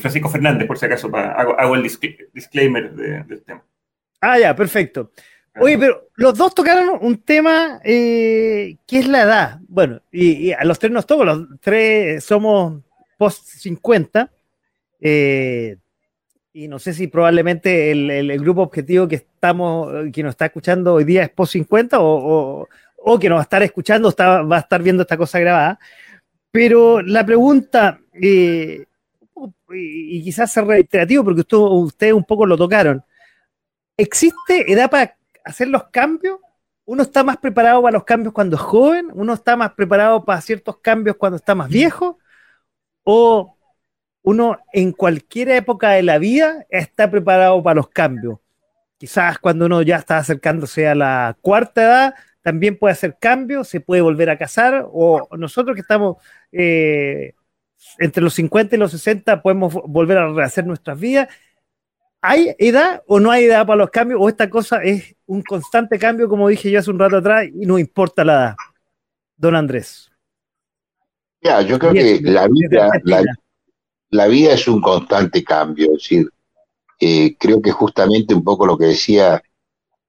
Francisco 0.00 0.30
Fernández, 0.30 0.66
por 0.66 0.78
si 0.78 0.86
acaso, 0.86 1.14
hago, 1.14 1.74
el 1.74 1.82
disclaimer 2.32 2.92
del 2.94 3.42
tema. 3.42 3.62
Ah, 4.22 4.38
ya, 4.38 4.56
perfecto. 4.56 5.10
Oye, 5.56 5.78
pero 5.78 6.08
los 6.14 6.36
dos 6.38 6.54
tocaron 6.54 6.98
un 7.00 7.18
tema 7.22 7.80
que 7.82 8.76
es 8.88 9.08
la 9.08 9.22
edad. 9.22 9.60
Bueno, 9.68 10.00
y, 10.12 10.52
a 10.52 10.64
los 10.64 10.78
tres 10.78 10.92
nos 10.92 11.06
toca, 11.06 11.24
los 11.24 11.46
tres 11.60 12.22
somos 12.24 12.82
post 13.18 13.46
50. 13.46 14.30
y 15.00 16.68
no 16.68 16.78
sé 16.78 16.94
si 16.94 17.06
probablemente 17.08 17.90
el, 17.90 18.40
grupo 18.40 18.62
objetivo 18.62 19.08
que 19.08 19.16
estamos, 19.16 19.92
que 20.12 20.22
nos 20.22 20.30
está 20.30 20.46
escuchando 20.46 20.94
hoy 20.94 21.04
día 21.04 21.24
es 21.24 21.30
post 21.30 21.52
50 21.52 22.00
o, 22.00 22.68
o 23.02 23.18
que 23.18 23.28
nos 23.28 23.36
va 23.36 23.40
a 23.40 23.44
estar 23.44 23.62
escuchando, 23.62 24.14
va 24.18 24.56
a 24.56 24.60
estar 24.60 24.82
viendo 24.82 25.02
esta 25.02 25.16
cosa 25.16 25.40
grabada. 25.40 25.78
Pero 26.50 27.00
la 27.02 27.24
pregunta, 27.24 28.00
eh, 28.12 28.84
y 29.72 30.22
quizás 30.22 30.52
sea 30.52 30.64
reiterativo 30.64 31.24
porque 31.24 31.44
ustedes 31.56 32.12
un 32.12 32.24
poco 32.24 32.46
lo 32.46 32.56
tocaron, 32.56 33.02
¿existe 33.96 34.70
edad 34.70 34.90
para 34.90 35.16
hacer 35.44 35.68
los 35.68 35.84
cambios? 35.88 36.38
¿Uno 36.84 37.02
está 37.02 37.22
más 37.22 37.36
preparado 37.36 37.82
para 37.82 37.92
los 37.92 38.04
cambios 38.04 38.34
cuando 38.34 38.56
es 38.56 38.62
joven? 38.62 39.08
¿Uno 39.12 39.34
está 39.34 39.56
más 39.56 39.72
preparado 39.74 40.24
para 40.24 40.40
ciertos 40.40 40.78
cambios 40.78 41.16
cuando 41.16 41.36
está 41.36 41.54
más 41.54 41.68
viejo? 41.68 42.18
¿O 43.04 43.56
uno 44.22 44.58
en 44.72 44.92
cualquier 44.92 45.50
época 45.50 45.90
de 45.90 46.02
la 46.02 46.18
vida 46.18 46.66
está 46.68 47.10
preparado 47.10 47.62
para 47.62 47.76
los 47.76 47.88
cambios? 47.88 48.38
Quizás 48.98 49.38
cuando 49.38 49.66
uno 49.66 49.82
ya 49.82 49.96
está 49.96 50.18
acercándose 50.18 50.86
a 50.88 50.94
la 50.94 51.36
cuarta 51.40 51.82
edad, 51.82 52.14
también 52.42 52.78
puede 52.78 52.92
hacer 52.92 53.16
cambios, 53.20 53.68
se 53.68 53.80
puede 53.80 54.02
volver 54.02 54.30
a 54.30 54.38
casar, 54.38 54.86
o 54.92 55.28
nosotros 55.36 55.74
que 55.74 55.82
estamos 55.82 56.16
eh, 56.52 57.34
entre 57.98 58.22
los 58.22 58.34
50 58.34 58.76
y 58.76 58.78
los 58.78 58.90
60 58.92 59.42
podemos 59.42 59.72
volver 59.72 60.18
a 60.18 60.32
rehacer 60.32 60.66
nuestras 60.66 60.98
vidas. 60.98 61.28
¿Hay 62.22 62.54
edad 62.58 63.02
o 63.06 63.18
no 63.18 63.30
hay 63.30 63.44
edad 63.44 63.66
para 63.66 63.78
los 63.78 63.90
cambios? 63.90 64.20
¿O 64.22 64.28
esta 64.28 64.50
cosa 64.50 64.82
es 64.82 65.14
un 65.26 65.42
constante 65.42 65.98
cambio, 65.98 66.28
como 66.28 66.48
dije 66.48 66.70
yo 66.70 66.78
hace 66.78 66.90
un 66.90 66.98
rato 66.98 67.16
atrás, 67.16 67.46
y 67.46 67.66
no 67.66 67.78
importa 67.78 68.24
la 68.24 68.32
edad? 68.32 68.56
Don 69.36 69.56
Andrés. 69.56 70.10
Ya, 71.42 71.62
yo 71.62 71.78
creo 71.78 71.94
que 71.94 72.20
la 72.22 72.46
vida, 72.48 72.90
la, 74.10 74.26
vida 74.26 74.52
es 74.52 74.68
un 74.68 74.82
constante 74.82 75.42
cambio. 75.42 75.86
Es 75.86 76.02
decir, 76.02 76.28
eh, 76.98 77.34
creo 77.38 77.62
que 77.62 77.70
justamente 77.70 78.34
un 78.34 78.44
poco 78.44 78.66
lo 78.66 78.76
que 78.76 78.86
decía 78.86 79.42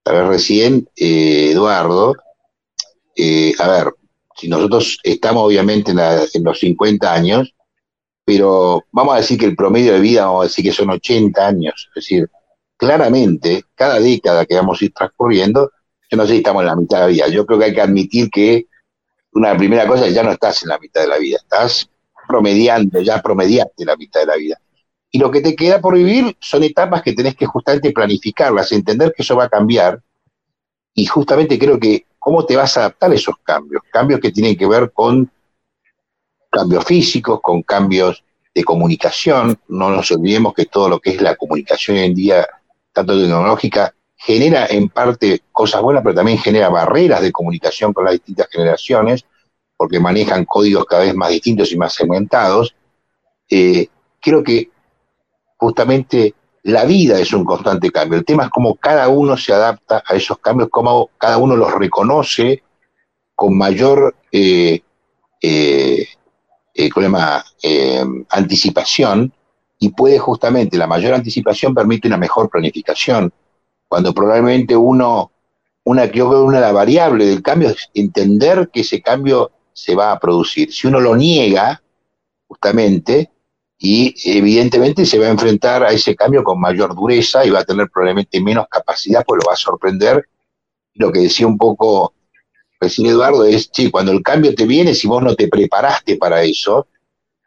recién 0.04 0.90
eh, 0.98 1.52
Eduardo, 1.52 2.16
eh, 3.16 3.54
a 3.60 3.68
ver, 3.70 3.94
si 4.36 4.50
nosotros 4.50 5.00
estamos 5.04 5.44
obviamente 5.44 5.92
en, 5.92 6.00
en, 6.00 6.44
los 6.44 6.60
50 6.60 7.14
años, 7.14 7.54
pero 8.26 8.84
vamos 8.92 9.16
a 9.16 9.18
decir 9.18 9.40
que 9.40 9.46
el 9.46 9.56
promedio 9.56 9.94
de 9.94 10.00
vida, 10.00 10.26
vamos 10.26 10.42
a 10.42 10.48
decir 10.48 10.64
que 10.66 10.72
son 10.72 10.90
80 10.90 11.48
años, 11.48 11.90
es 11.90 11.94
decir, 11.96 12.30
claramente, 12.78 13.64
cada 13.76 14.00
década 14.00 14.46
que 14.46 14.56
vamos 14.56 14.82
a 14.82 14.86
ir 14.86 14.94
transcurriendo, 14.94 15.72
yo 16.10 16.18
no 16.18 16.24
sé 16.26 16.34
si 16.34 16.38
estamos 16.38 16.62
en 16.62 16.68
la 16.68 16.76
mitad 16.76 16.98
de 16.98 17.04
la 17.04 17.08
vida, 17.08 17.28
yo 17.30 17.46
creo 17.46 17.60
que 17.60 17.66
hay 17.66 17.74
que 17.74 17.82
admitir 17.82 18.30
que 18.30 18.68
una 19.34 19.56
primera 19.56 19.88
cosa 19.88 20.08
es 20.08 20.14
ya 20.14 20.24
no 20.24 20.32
estás 20.32 20.64
en 20.64 20.70
la 20.70 20.80
mitad 20.80 21.02
de 21.02 21.08
la 21.08 21.18
vida, 21.18 21.38
estás 21.42 21.90
promediando, 22.28 23.02
ya 23.02 23.22
promediaste 23.22 23.86
la 23.86 23.96
mitad 23.96 24.22
de 24.22 24.26
la 24.26 24.36
vida. 24.36 24.60
Y 25.12 25.20
lo 25.20 25.30
que 25.30 25.42
te 25.42 25.56
queda 25.56 25.82
por 25.82 25.96
vivir 25.96 26.36
son 26.40 26.64
etapas 26.64 27.02
que 27.02 27.14
tenés 27.14 27.36
que 27.36 27.46
justamente 27.46 27.92
planificarlas, 27.92 28.72
entender 28.72 29.14
que 29.16 29.24
eso 29.24 29.36
va 29.36 29.46
a 29.46 29.50
cambiar. 29.50 30.02
Y 30.94 31.06
justamente 31.06 31.60
creo 31.60 31.80
que 31.80 32.06
cómo 32.18 32.46
te 32.46 32.56
vas 32.56 32.78
a 32.78 32.82
adaptar 32.82 33.12
a 33.12 33.16
esos 33.16 33.36
cambios, 33.44 33.82
cambios 33.92 34.20
que 34.22 34.32
tienen 34.32 34.56
que 34.56 34.68
ver 34.68 34.92
con 34.92 35.30
cambios 36.52 36.86
físicos, 36.86 37.40
con 37.42 37.64
cambios 37.64 38.24
de 38.54 38.64
comunicación. 38.64 39.58
No 39.70 39.90
nos 39.90 40.12
olvidemos 40.12 40.54
que 40.54 40.66
todo 40.66 40.90
lo 40.90 41.00
que 41.00 41.12
es 41.12 41.22
la 41.22 41.36
comunicación 41.36 41.98
hoy 41.98 42.04
en 42.04 42.14
día, 42.14 42.48
tanto 42.94 43.20
tecnológica, 43.20 43.94
genera 44.16 44.68
en 44.68 44.90
parte 44.90 45.42
cosas 45.52 45.82
buenas, 45.82 46.04
pero 46.04 46.16
también 46.16 46.38
genera 46.38 46.70
barreras 46.70 47.22
de 47.22 47.32
comunicación 47.32 47.94
con 47.94 48.06
las 48.06 48.14
distintas 48.14 48.48
generaciones, 48.52 49.26
porque 49.76 50.00
manejan 50.00 50.46
códigos 50.46 50.86
cada 50.86 51.04
vez 51.04 51.16
más 51.16 51.30
distintos 51.30 51.72
y 51.72 51.78
más 51.78 51.94
segmentados. 51.94 52.76
Eh, 53.50 53.88
creo 54.20 54.44
que 54.44 54.70
justamente 55.58 56.36
la 56.64 56.86
vida 56.86 57.20
es 57.20 57.34
un 57.34 57.44
constante 57.44 57.90
cambio. 57.90 58.20
El 58.20 58.26
tema 58.26 58.44
es 58.44 58.50
cómo 58.50 58.76
cada 58.76 59.10
uno 59.10 59.36
se 59.38 59.54
adapta 59.54 60.04
a 60.06 60.16
esos 60.16 60.38
cambios, 60.38 60.70
cómo 60.70 61.10
cada 61.18 61.38
uno 61.38 61.56
los 61.56 61.74
reconoce 61.74 62.62
con 63.34 63.58
mayor 63.58 64.16
eh, 64.32 64.82
eh, 65.42 66.08
eh, 66.74 66.90
eh, 67.64 68.06
anticipación 68.30 69.34
y 69.80 69.90
puede 69.90 70.20
justamente, 70.20 70.78
la 70.78 70.88
mayor 70.88 71.14
anticipación 71.14 71.74
permite 71.74 72.08
una 72.08 72.18
mejor 72.18 72.50
planificación. 72.50 73.34
Cuando 73.88 74.14
probablemente 74.14 74.76
uno, 74.76 75.32
una, 75.84 76.06
yo 76.06 76.30
creo 76.30 76.44
una 76.46 76.58
de 76.58 76.66
las 76.66 76.74
variables 76.74 77.28
del 77.28 77.42
cambio 77.42 77.70
es 77.70 77.90
entender 77.94 78.70
que 78.72 78.82
ese 78.82 79.02
cambio 79.02 79.52
se 79.74 79.96
va 79.96 80.12
a 80.12 80.20
producir. 80.20 80.72
Si 80.72 80.88
uno 80.88 81.00
lo 81.00 81.16
niega, 81.16 81.82
justamente, 82.48 83.32
y 83.80 84.14
evidentemente 84.26 85.08
se 85.08 85.18
va 85.18 85.26
a 85.26 85.32
enfrentar 85.32 85.84
a 85.84 85.92
ese 85.92 86.16
cambio 86.16 86.44
con 86.44 86.60
mayor 86.60 86.94
dureza 86.94 87.44
y 87.44 87.50
va 87.50 87.62
a 87.62 87.66
tener 87.66 87.90
probablemente 87.92 88.40
menos 88.40 88.68
capacidad, 88.70 89.26
pues 89.26 89.42
lo 89.44 89.50
va 89.50 89.54
a 89.54 89.58
sorprender. 89.58 90.30
Lo 90.94 91.12
que 91.12 91.22
decía 91.22 91.48
un 91.48 91.58
poco 91.58 92.14
decir 92.88 93.08
Eduardo 93.08 93.46
es, 93.46 93.70
sí, 93.72 93.92
cuando 93.92 94.12
el 94.12 94.24
cambio 94.24 94.54
te 94.56 94.66
viene, 94.66 94.94
si 94.94 95.08
vos 95.08 95.22
no 95.22 95.36
te 95.36 95.48
preparaste 95.48 96.18
para 96.18 96.44
eso, 96.44 96.88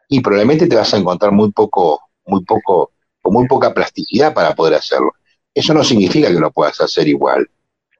y 0.07 0.21
probablemente 0.21 0.67
te 0.67 0.75
vas 0.75 0.93
a 0.93 0.97
encontrar 0.97 1.31
muy 1.31 1.51
poco, 1.51 2.01
muy 2.25 2.43
poco, 2.43 2.91
con 3.21 3.33
muy 3.33 3.47
poca 3.47 3.73
plasticidad 3.73 4.33
para 4.33 4.55
poder 4.55 4.75
hacerlo. 4.75 5.11
Eso 5.53 5.73
no 5.73 5.83
significa 5.83 6.27
que 6.27 6.39
lo 6.39 6.51
puedas 6.51 6.79
hacer 6.81 7.07
igual, 7.07 7.49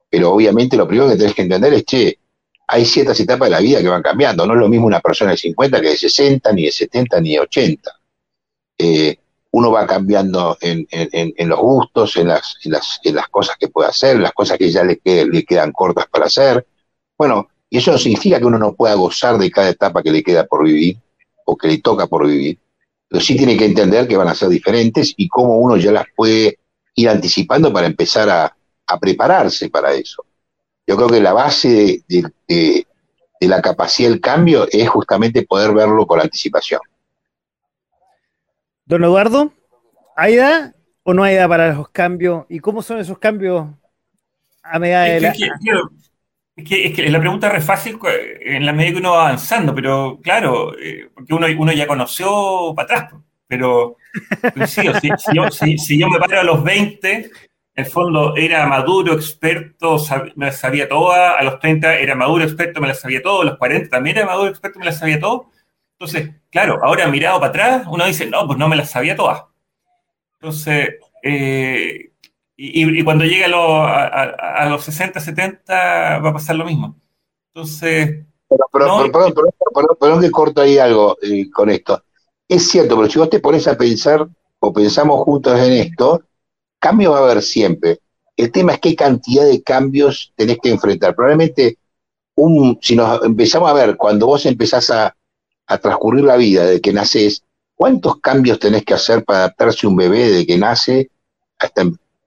pero 0.10 0.32
obviamente 0.32 0.78
lo 0.78 0.88
primero 0.88 1.10
que 1.10 1.18
tenés 1.18 1.34
que 1.34 1.42
entender 1.42 1.74
es, 1.74 1.86
che, 1.86 2.20
hay 2.68 2.86
ciertas 2.86 3.20
etapas 3.20 3.48
de 3.48 3.56
la 3.56 3.60
vida 3.60 3.82
que 3.82 3.90
van 3.90 4.02
cambiando, 4.02 4.46
no 4.46 4.54
es 4.54 4.60
lo 4.60 4.68
mismo 4.68 4.88
una 4.88 5.00
persona 5.00 5.32
de 5.32 5.38
50 5.38 5.82
que 5.82 5.90
de 5.90 5.98
60, 5.98 6.52
ni 6.54 6.66
de 6.66 6.72
70, 6.72 7.22
ni 7.22 7.34
de 7.34 7.40
80. 7.40 7.92
Eh, 8.78 9.18
uno 9.52 9.72
va 9.72 9.86
cambiando 9.88 10.58
en, 10.60 10.86
los 11.48 11.60
gustos, 11.60 12.18
en 12.18 12.28
las, 12.28 12.58
las, 12.66 13.00
en 13.04 13.16
las, 13.16 13.28
cosas 13.30 13.56
que 13.58 13.70
puede 13.70 13.88
hacer, 13.88 14.20
las 14.20 14.34
cosas 14.34 14.58
que 14.58 14.70
ya 14.70 14.84
le 14.84 14.98
quedan 15.00 15.72
cortas 15.72 16.08
para 16.08 16.26
hacer, 16.26 16.66
bueno, 17.18 17.48
y 17.70 17.78
eso 17.78 17.92
no 17.92 17.98
significa 17.98 18.40
que 18.40 18.46
uno 18.46 18.58
no 18.58 18.74
pueda 18.74 18.96
gozar 18.96 19.38
de 19.38 19.52
cada 19.52 19.70
etapa 19.70 20.04
que 20.04 20.12
le 20.12 20.24
queda 20.24 20.46
por 20.46 20.64
vivir 20.64 20.98
o 21.46 21.56
que 21.56 21.68
le 21.68 21.78
toca 21.80 22.08
por 22.08 22.28
vivir, 22.28 22.60
pero 23.08 23.22
sí 23.22 23.38
tiene 23.38 23.58
que 23.58 23.66
entender 23.66 24.08
que 24.08 24.18
van 24.18 24.28
a 24.28 24.36
ser 24.36 24.50
diferentes 24.50 25.14
y 25.18 25.28
cómo 25.28 25.60
uno 25.60 25.78
ya 25.78 25.92
las 25.92 26.06
puede 26.16 26.60
ir 26.96 27.10
anticipando 27.10 27.72
para 27.72 27.88
empezar 27.88 28.30
a, 28.30 28.56
prepararse 29.00 29.70
para 29.70 29.94
eso. 29.94 30.24
Yo 30.86 30.96
creo 30.96 31.10
que 31.10 31.20
la 31.20 31.34
base 31.34 32.04
de, 32.08 32.86
la 33.42 33.62
capacidad 33.62 34.10
del 34.10 34.22
cambio 34.22 34.68
es 34.72 34.88
justamente 34.88 35.44
poder 35.44 35.74
verlo 35.74 36.06
con 36.06 36.22
anticipación. 36.22 36.82
Don 38.86 39.04
Eduardo, 39.04 39.52
¿hay 40.16 40.36
edad 40.36 40.76
o 41.04 41.14
no 41.14 41.24
hay 41.24 41.36
edad 41.36 41.50
para 41.50 41.74
los 41.74 41.90
cambios? 41.90 42.46
¿Y 42.48 42.60
cómo 42.60 42.84
son 42.84 43.00
esos 43.00 43.18
cambios 43.18 43.68
a 44.62 44.80
medida 44.80 45.02
de 45.04 45.22
la... 45.22 45.34
Es 46.56 46.64
que, 46.64 46.88
es 46.88 46.94
que 46.96 47.10
la 47.10 47.20
pregunta 47.20 47.50
es 47.50 47.66
fácil 47.66 48.00
en 48.40 48.66
la 48.66 48.72
medida 48.72 48.94
que 48.94 49.00
uno 49.00 49.12
va 49.12 49.28
avanzando, 49.28 49.76
pero 49.76 50.20
claro, 50.24 50.74
eh, 50.80 51.10
porque 51.14 51.34
uno, 51.34 51.48
uno 51.58 51.72
ya 51.74 51.86
conoció 51.86 52.74
para 52.74 53.00
atrás, 53.00 53.14
pero, 53.48 53.98
si, 54.66 55.98
yo, 56.00 56.10
me 56.10 56.20
paro 56.20 56.40
a 56.40 56.44
los 56.44 56.64
20, 56.64 57.14
en 57.14 57.32
el 57.76 57.86
fondo 57.86 58.36
era 58.38 58.66
maduro, 58.68 59.14
experto, 59.14 59.98
me 60.36 60.48
la 60.48 60.52
sabía 60.52 60.88
toda, 60.88 61.38
a 61.38 61.44
los 61.44 61.60
30 61.60 61.96
era 61.96 62.16
maduro, 62.16 62.44
experto, 62.44 62.80
me 62.80 62.88
la 62.88 62.94
sabía 62.94 63.22
todo, 63.22 63.42
a 63.42 63.46
los 63.46 63.58
40 63.58 63.90
también 63.90 64.18
era 64.18 64.26
maduro, 64.26 64.50
experto, 64.50 64.80
me 64.80 64.86
la 64.86 64.94
sabía 64.94 65.20
todo. 65.20 65.52
Entonces, 66.00 66.36
claro, 66.50 66.80
ahora 66.84 67.08
mirado 67.08 67.40
para 67.40 67.50
atrás, 67.50 67.88
uno 67.90 68.06
dice, 68.06 68.26
no, 68.28 68.48
pues 68.48 68.58
no 68.58 68.68
me 68.68 68.76
la 68.76 68.86
sabía 68.86 69.16
toda. 69.16 69.50
Entonces, 70.40 70.96
eh, 71.22 72.12
y, 72.58 73.04
cuando 73.04 73.26
llegue 73.26 73.46
a, 73.46 74.68
los 74.70 74.84
60, 74.84 75.20
70 75.20 76.20
va 76.20 76.30
a 76.30 76.34
pasar 76.34 76.56
lo 76.56 76.66
mismo. 76.66 76.96
Entonces... 77.54 78.26
perdón, 78.72 79.12
perdón, 80.00 80.22
que 80.22 80.32
corto 80.32 80.62
ahí 80.62 80.78
algo 80.78 81.18
eh, 81.22 81.50
con 81.52 81.70
esto. 81.70 82.04
Es 82.48 82.70
cierto, 82.70 82.96
pero 82.96 83.10
si 83.10 83.20
vos 83.20 83.30
te 83.30 83.40
pones 83.40 83.68
a 83.68 83.78
pensar 83.78 84.28
o 84.60 84.74
pensamos 84.74 85.22
juntos 85.24 85.60
en 85.60 85.74
esto, 85.74 86.24
cambio 86.80 87.12
va 87.12 87.20
a 87.20 87.24
haber 87.24 87.42
siempre. 87.42 88.00
El 88.38 88.52
tema 88.52 88.74
es 88.74 88.80
qué 88.80 88.96
cantidad 88.96 89.46
de 89.46 89.62
cambios 89.62 90.32
tenés 90.36 90.58
que 90.62 90.70
enfrentar. 90.70 91.16
Probablemente, 91.16 91.78
un, 92.36 92.78
si 92.82 92.96
nos 92.96 93.24
empezamos 93.24 93.70
a 93.70 93.74
ver, 93.74 93.98
cuando 93.98 94.28
vos 94.28 94.46
empezás 94.46 94.90
a, 94.92 95.16
a 95.68 95.78
transcurrir 95.78 96.24
la 96.24 96.38
vida 96.38 96.66
de 96.66 96.80
que 96.80 96.94
naces, 96.94 97.44
¿cuántos 97.76 98.20
cambios 98.20 98.60
tenés 98.60 98.86
que 98.86 98.94
hacer 98.94 99.26
para 99.26 99.40
adaptarse 99.40 99.88
un 99.88 99.96
bebé 99.96 100.30
de 100.30 100.46
que 100.46 100.58
nace 100.58 101.10
hasta 101.58 101.82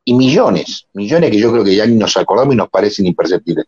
y 0.08 0.14
millones, 0.14 0.86
millones 0.94 1.30
que 1.30 1.38
yo 1.38 1.52
creo 1.52 1.62
que 1.62 1.76
ya 1.76 1.84
ni 1.84 1.94
nos 1.96 2.16
acordamos 2.16 2.54
y 2.54 2.56
nos 2.56 2.70
parecen 2.70 3.04
imperceptibles. 3.04 3.66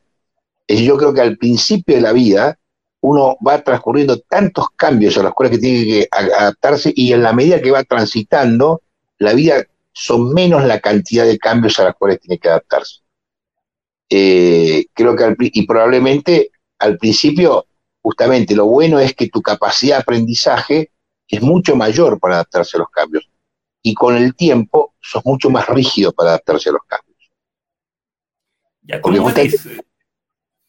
Es 0.67 0.81
yo 0.81 0.97
creo 0.97 1.13
que 1.13 1.21
al 1.21 1.37
principio 1.37 1.97
de 1.97 2.01
la 2.01 2.15
vida 2.15 2.59
uno 3.03 3.37
va 3.47 3.63
transcurriendo 3.63 4.19
tantos 4.21 4.71
cambios 4.75 5.19
a 5.19 5.23
los 5.23 5.35
cuales 5.35 5.51
que 5.51 5.59
tiene 5.59 5.85
que 5.85 6.09
adaptarse 6.11 6.95
y 6.97 7.13
en 7.13 7.23
la 7.23 7.35
medida 7.35 7.61
que 7.61 7.71
va 7.71 7.85
transitando, 7.85 8.81
la 9.19 9.35
vida 9.35 9.67
son 9.93 10.33
menos 10.33 10.65
la 10.65 10.81
cantidad 10.81 11.27
de 11.27 11.37
cambios 11.37 11.79
a 11.79 11.85
los 11.85 11.95
cuales 11.97 12.21
tiene 12.21 12.39
que 12.39 12.49
adaptarse. 12.49 13.01
Eh, 14.09 14.87
creo 14.95 15.15
que 15.15 15.37
y 15.39 15.67
probablemente 15.67 16.53
al 16.79 16.97
principio, 16.97 17.67
justamente 18.01 18.57
lo 18.57 18.65
bueno 18.65 18.99
es 18.99 19.15
que 19.15 19.29
tu 19.29 19.43
capacidad 19.43 19.97
de 19.97 20.03
aprendizaje 20.05 20.91
es 21.29 21.43
mucho 21.43 21.77
mayor 21.77 22.19
para 22.19 22.37
adaptarse 22.37 22.79
a 22.79 22.81
los 22.81 22.89
cambios 22.89 23.30
y 23.83 23.95
con 23.95 24.17
el 24.17 24.35
tiempo 24.35 24.95
sos 25.01 25.25
mucho 25.25 25.51
más 25.51 25.69
rígido 25.69 26.13
para 26.13 26.31
adaptarse 26.31 26.69
a 26.69 26.73
los 26.73 26.83
cambios. 26.87 27.31
Ya, 28.83 29.01
un, 29.05 29.25
matiz, 29.25 29.69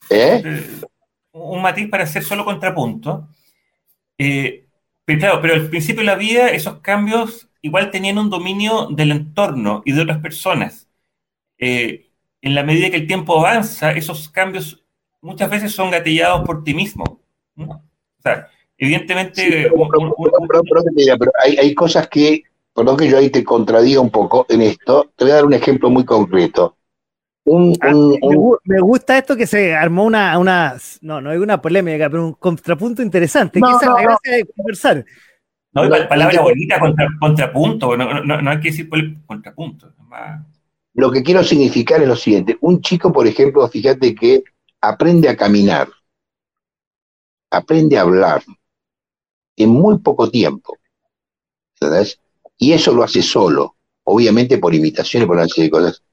¿Eh? 0.09 0.63
un 1.31 1.61
matiz 1.61 1.89
para 1.89 2.03
hacer 2.03 2.23
solo 2.23 2.45
contrapunto. 2.45 3.27
Eh, 4.17 4.67
pero 5.05 5.19
claro, 5.19 5.41
pero 5.41 5.53
al 5.55 5.69
principio 5.69 6.01
de 6.01 6.05
la 6.05 6.15
vida 6.15 6.49
esos 6.49 6.79
cambios 6.79 7.49
igual 7.61 7.91
tenían 7.91 8.17
un 8.17 8.29
dominio 8.29 8.87
del 8.91 9.11
entorno 9.11 9.81
y 9.85 9.93
de 9.93 10.01
otras 10.01 10.19
personas. 10.19 10.87
Eh, 11.57 12.11
en 12.41 12.55
la 12.55 12.63
medida 12.63 12.89
que 12.89 12.97
el 12.97 13.07
tiempo 13.07 13.39
avanza, 13.39 13.91
esos 13.91 14.29
cambios 14.29 14.83
muchas 15.21 15.49
veces 15.49 15.71
son 15.71 15.91
gatillados 15.91 16.45
por 16.45 16.63
ti 16.63 16.73
mismo. 16.73 17.21
O 17.55 18.21
sea, 18.21 18.47
evidentemente... 18.77 19.69
pero, 19.69 21.31
hay, 21.39 21.57
hay, 21.57 21.75
cosas 21.75 22.07
que 22.07 22.43
perdón 22.81 22.97
que 22.97 23.07
yo 23.07 23.19
ahí 23.19 23.29
te 23.29 23.43
contradiga 23.43 24.01
un 24.01 24.09
poco 24.09 24.47
en 24.49 24.63
esto, 24.63 25.11
te 25.15 25.23
voy 25.23 25.31
a 25.33 25.35
dar 25.35 25.45
un 25.45 25.53
ejemplo 25.53 25.91
muy 25.91 26.03
concreto. 26.03 26.75
Ah, 27.79 27.93
me, 28.63 28.79
gusta 28.79 29.19
esto 29.19 29.37
que 29.37 29.45
se 29.45 29.75
armó 29.75 30.03
una, 30.03 30.35
una 30.39 30.75
no, 31.01 31.21
no 31.21 31.29
hay 31.29 31.37
una 31.37 31.61
polémica, 31.61 32.09
pero 32.09 32.25
un 32.25 32.33
contrapunto 32.33 33.03
interesante. 33.03 33.59
No, 33.59 33.77
que 33.77 33.85
la 33.85 34.01
gracia 34.01 34.35
de 34.35 34.45
conversar. 34.45 35.05
No, 35.73 35.87
palabra 36.09 36.41
bonita, 36.41 36.79
contra, 36.79 37.07
contrapunto, 37.19 37.95
no, 37.95 38.23
no, 38.23 38.49
hay 38.49 38.59
que 38.59 38.69
decir 38.69 38.89
contrapunto. 39.27 39.93
Lo 40.95 41.11
que 41.11 41.21
quiero 41.21 41.43
significar 41.43 42.01
es 42.01 42.07
lo 42.07 42.15
siguiente. 42.15 42.57
Un 42.61 42.81
chico, 42.81 43.13
por 43.13 43.27
ejemplo, 43.27 43.67
fíjate 43.67 44.15
que 44.15 44.43
aprende 44.81 45.29
a 45.29 45.37
caminar, 45.37 45.87
aprende 47.51 47.99
a 47.99 48.01
hablar 48.01 48.41
en 49.55 49.69
muy 49.69 49.99
poco 49.99 50.31
tiempo. 50.31 50.79
¿Sabes? 51.79 52.19
Y 52.61 52.73
eso 52.73 52.93
lo 52.93 53.01
hace 53.01 53.23
solo, 53.23 53.75
obviamente 54.03 54.59
por 54.59 54.75
imitaciones, 54.75 55.25
por 55.25 55.35
una 55.35 55.47
serie 55.47 55.63
de 55.63 55.71
cosas. 55.71 56.03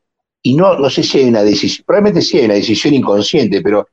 Y 0.40 0.54
no, 0.54 0.78
no 0.78 0.88
sé 0.88 1.02
si 1.02 1.18
hay 1.18 1.28
una 1.28 1.42
decisión, 1.42 1.84
probablemente 1.86 2.22
sí 2.22 2.38
hay 2.38 2.46
una 2.46 2.54
decisión 2.54 2.94
inconsciente, 2.94 3.60
pero 3.60 3.86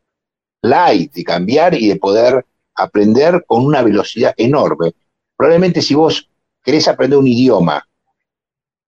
la 0.62 0.86
hay 0.86 1.08
de 1.08 1.22
cambiar 1.26 1.74
y 1.74 1.90
de 1.90 1.98
poder 1.98 2.46
aprender 2.74 3.44
con 3.46 3.66
una 3.66 3.82
velocidad 3.82 4.34
enorme. 4.38 4.94
Probablemente 5.36 5.82
si 5.82 5.96
vos 5.96 6.30
querés 6.64 6.88
aprender 6.88 7.20
un 7.20 7.28
idioma 7.28 7.86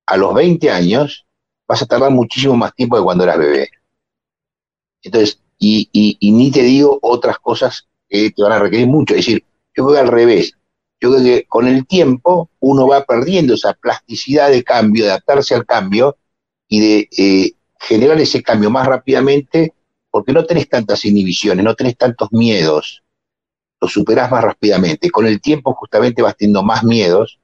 a 0.05 0.15
los 0.15 0.33
20 0.33 0.71
años, 0.71 1.25
vas 1.67 1.81
a 1.81 1.85
tardar 1.85 2.11
muchísimo 2.11 2.55
más 2.55 2.73
tiempo 2.73 2.95
que 2.95 3.03
cuando 3.03 3.25
eras 3.25 3.37
bebé. 3.37 3.69
Entonces, 5.01 5.41
y, 5.59 5.89
y, 5.91 6.31
ni 6.31 6.51
te 6.51 6.63
digo 6.63 6.99
otras 7.01 7.37
cosas 7.39 7.85
que 8.07 8.31
te 8.31 8.43
van 8.43 8.53
a 8.53 8.59
requerir 8.59 8.87
mucho. 8.87 9.13
Es 9.13 9.25
decir, 9.25 9.43
yo 9.75 9.91
que 9.91 9.99
al 9.99 10.07
revés. 10.07 10.56
Yo 10.99 11.11
creo 11.11 11.23
que 11.23 11.45
con 11.47 11.67
el 11.67 11.85
tiempo 11.85 12.49
uno 12.59 12.87
va 12.87 13.05
perdiendo 13.05 13.53
esa 13.53 13.73
plasticidad 13.73 14.49
de 14.49 14.63
cambio, 14.63 15.05
de 15.05 15.11
adaptarse 15.11 15.53
al 15.55 15.65
cambio 15.65 16.17
y 16.67 16.79
de 16.79 17.09
eh, 17.17 17.51
generar 17.79 18.19
ese 18.19 18.41
cambio 18.41 18.69
más 18.69 18.87
rápidamente 18.87 19.73
porque 20.09 20.33
no 20.33 20.45
tenés 20.45 20.67
tantas 20.67 21.05
inhibiciones, 21.05 21.63
no 21.63 21.75
tenés 21.75 21.97
tantos 21.97 22.29
miedos, 22.31 23.03
lo 23.79 23.87
superás 23.87 24.31
más 24.31 24.43
rápidamente. 24.43 25.11
Con 25.11 25.27
el 25.27 25.39
tiempo 25.39 25.75
justamente 25.75 26.21
vas 26.21 26.35
teniendo 26.35 26.63
más 26.63 26.83
miedos, 26.83 27.39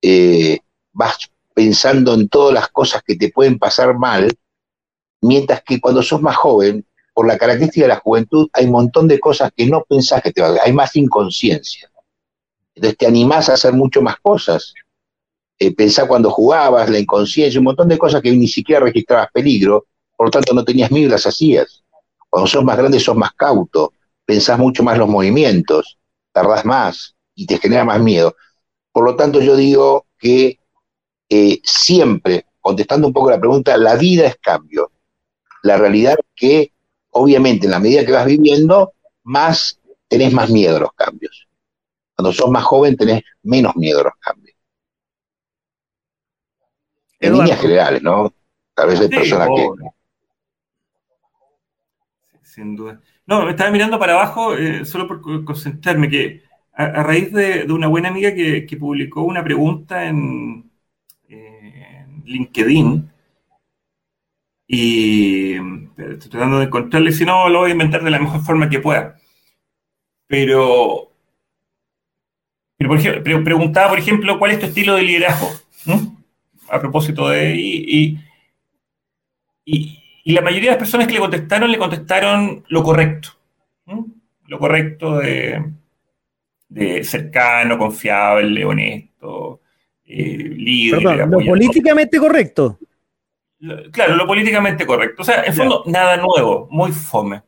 eh, 0.00 0.60
vas 0.92 1.18
pensando 1.54 2.14
en 2.14 2.28
todas 2.28 2.54
las 2.54 2.68
cosas 2.68 3.02
que 3.02 3.16
te 3.16 3.30
pueden 3.30 3.58
pasar 3.58 3.98
mal, 3.98 4.30
mientras 5.20 5.62
que 5.64 5.80
cuando 5.80 6.02
sos 6.02 6.22
más 6.22 6.36
joven, 6.36 6.86
por 7.12 7.26
la 7.26 7.36
característica 7.36 7.86
de 7.86 7.88
la 7.88 7.98
juventud, 7.98 8.48
hay 8.52 8.66
un 8.66 8.70
montón 8.70 9.08
de 9.08 9.18
cosas 9.18 9.50
que 9.56 9.66
no 9.66 9.82
pensás 9.82 10.22
que 10.22 10.32
te 10.32 10.40
van 10.40 10.56
a 10.56 10.60
hay 10.62 10.72
más 10.72 10.94
inconsciencia. 10.94 11.87
Entonces 12.78 12.96
te 12.96 13.06
animás 13.08 13.48
a 13.48 13.54
hacer 13.54 13.72
mucho 13.72 14.00
más 14.00 14.20
cosas. 14.20 14.72
Eh, 15.58 15.74
cuando 16.06 16.30
jugabas, 16.30 16.88
la 16.88 17.00
inconsciencia, 17.00 17.58
un 17.58 17.64
montón 17.64 17.88
de 17.88 17.98
cosas 17.98 18.22
que 18.22 18.30
ni 18.30 18.46
siquiera 18.46 18.84
registrabas 18.84 19.32
peligro, 19.32 19.86
por 20.16 20.28
lo 20.28 20.30
tanto 20.30 20.54
no 20.54 20.64
tenías 20.64 20.92
miedo 20.92 21.08
y 21.08 21.10
las 21.10 21.26
hacías. 21.26 21.82
Cuando 22.30 22.46
sos 22.46 22.62
más 22.62 22.78
grande 22.78 23.00
sos 23.00 23.16
más 23.16 23.32
cauto, 23.32 23.92
pensás 24.24 24.60
mucho 24.60 24.84
más 24.84 24.96
los 24.96 25.08
movimientos, 25.08 25.98
tardás 26.30 26.64
más 26.64 27.16
y 27.34 27.46
te 27.46 27.58
genera 27.58 27.84
más 27.84 28.00
miedo. 28.00 28.36
Por 28.92 29.04
lo 29.04 29.16
tanto 29.16 29.40
yo 29.40 29.56
digo 29.56 30.06
que 30.16 30.60
eh, 31.28 31.60
siempre, 31.64 32.46
contestando 32.60 33.08
un 33.08 33.12
poco 33.12 33.30
la 33.30 33.40
pregunta, 33.40 33.76
la 33.76 33.96
vida 33.96 34.28
es 34.28 34.36
cambio. 34.36 34.92
La 35.64 35.78
realidad 35.78 36.14
es 36.16 36.26
que, 36.36 36.72
obviamente, 37.10 37.66
en 37.66 37.72
la 37.72 37.80
medida 37.80 38.06
que 38.06 38.12
vas 38.12 38.26
viviendo, 38.26 38.92
más 39.24 39.80
tenés 40.06 40.32
más 40.32 40.48
miedo 40.48 40.76
a 40.76 40.80
los 40.80 40.92
cambios. 40.92 41.47
Cuando 42.18 42.32
sos 42.32 42.50
más 42.50 42.64
joven 42.64 42.96
tenés 42.96 43.22
menos 43.44 43.76
miedo 43.76 44.00
a 44.00 44.04
los 44.04 44.12
cambios. 44.18 44.56
En 47.20 47.32
líneas 47.32 47.60
generales, 47.60 48.02
¿no? 48.02 48.34
Tal 48.74 48.88
vez 48.88 49.00
hay 49.00 49.08
personas 49.08 49.48
que... 49.54 49.68
Sin 52.42 52.74
duda. 52.74 53.00
No, 53.24 53.44
me 53.44 53.52
estaba 53.52 53.70
mirando 53.70 54.00
para 54.00 54.14
abajo 54.14 54.56
eh, 54.56 54.84
solo 54.84 55.06
por 55.06 55.44
concentrarme, 55.44 56.10
que 56.10 56.42
a, 56.72 57.04
raíz 57.04 57.32
de, 57.32 57.64
una 57.70 57.86
buena 57.86 58.08
amiga 58.08 58.34
que 58.34 58.76
publicó 58.76 59.22
una 59.22 59.44
pregunta 59.44 60.04
en, 60.04 60.68
LinkedIn 62.24 63.10
y 64.66 65.54
estoy 65.96 66.30
tratando 66.30 66.58
de 66.58 66.64
encontrarle, 66.64 67.12
si 67.12 67.24
no 67.24 67.48
lo 67.48 67.60
voy 67.60 67.70
a 67.70 67.72
inventar 67.72 68.02
de 68.02 68.10
la 68.10 68.18
mejor 68.18 68.42
forma 68.42 68.68
que 68.68 68.80
pueda. 68.80 69.16
Pero, 70.26 71.07
pero 72.78 72.90
por 72.90 72.98
ejemplo, 72.98 73.44
preguntaba, 73.44 73.88
por 73.90 73.98
ejemplo, 73.98 74.38
cuál 74.38 74.52
es 74.52 74.60
tu 74.60 74.66
estilo 74.66 74.94
de 74.94 75.02
liderazgo, 75.02 75.50
a 76.68 76.80
propósito 76.80 77.28
de... 77.28 77.54
Y, 77.54 78.18
y, 79.64 79.98
la 80.24 80.42
mayoría 80.42 80.70
de 80.70 80.76
las 80.76 80.78
personas 80.78 81.06
que 81.06 81.14
le 81.14 81.20
contestaron, 81.20 81.70
le 81.70 81.78
contestaron 81.78 82.64
lo 82.68 82.82
correcto. 82.82 83.30
Lo 84.46 84.58
correcto 84.58 85.18
de, 85.18 85.72
de 86.68 87.02
cercano, 87.02 87.78
confiable, 87.78 88.64
honesto, 88.64 89.62
eh, 90.04 90.90
Perdón, 90.90 91.30
lo 91.30 91.44
políticamente 91.44 92.18
correcto. 92.18 92.78
claro, 93.90 94.16
lo 94.16 94.26
políticamente 94.26 94.86
correcto. 94.86 95.22
O 95.22 95.24
sea, 95.24 95.42
en 95.44 95.54
fondo, 95.54 95.82
nada 95.86 96.16
nuevo, 96.16 96.68
muy 96.70 96.92
fome. 96.92 97.42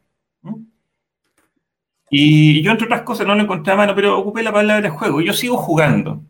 Y 2.11 2.61
yo, 2.63 2.73
entre 2.73 2.87
otras 2.87 3.03
cosas, 3.03 3.27
no 3.27 3.35
lo 3.37 3.43
encontré 3.43 3.73
a 3.73 3.77
mano, 3.77 3.95
pero 3.95 4.19
ocupé 4.19 4.43
la 4.43 4.53
palabra 4.53 4.91
juego. 4.91 5.21
Yo 5.21 5.33
sigo 5.33 5.57
jugando. 5.57 6.23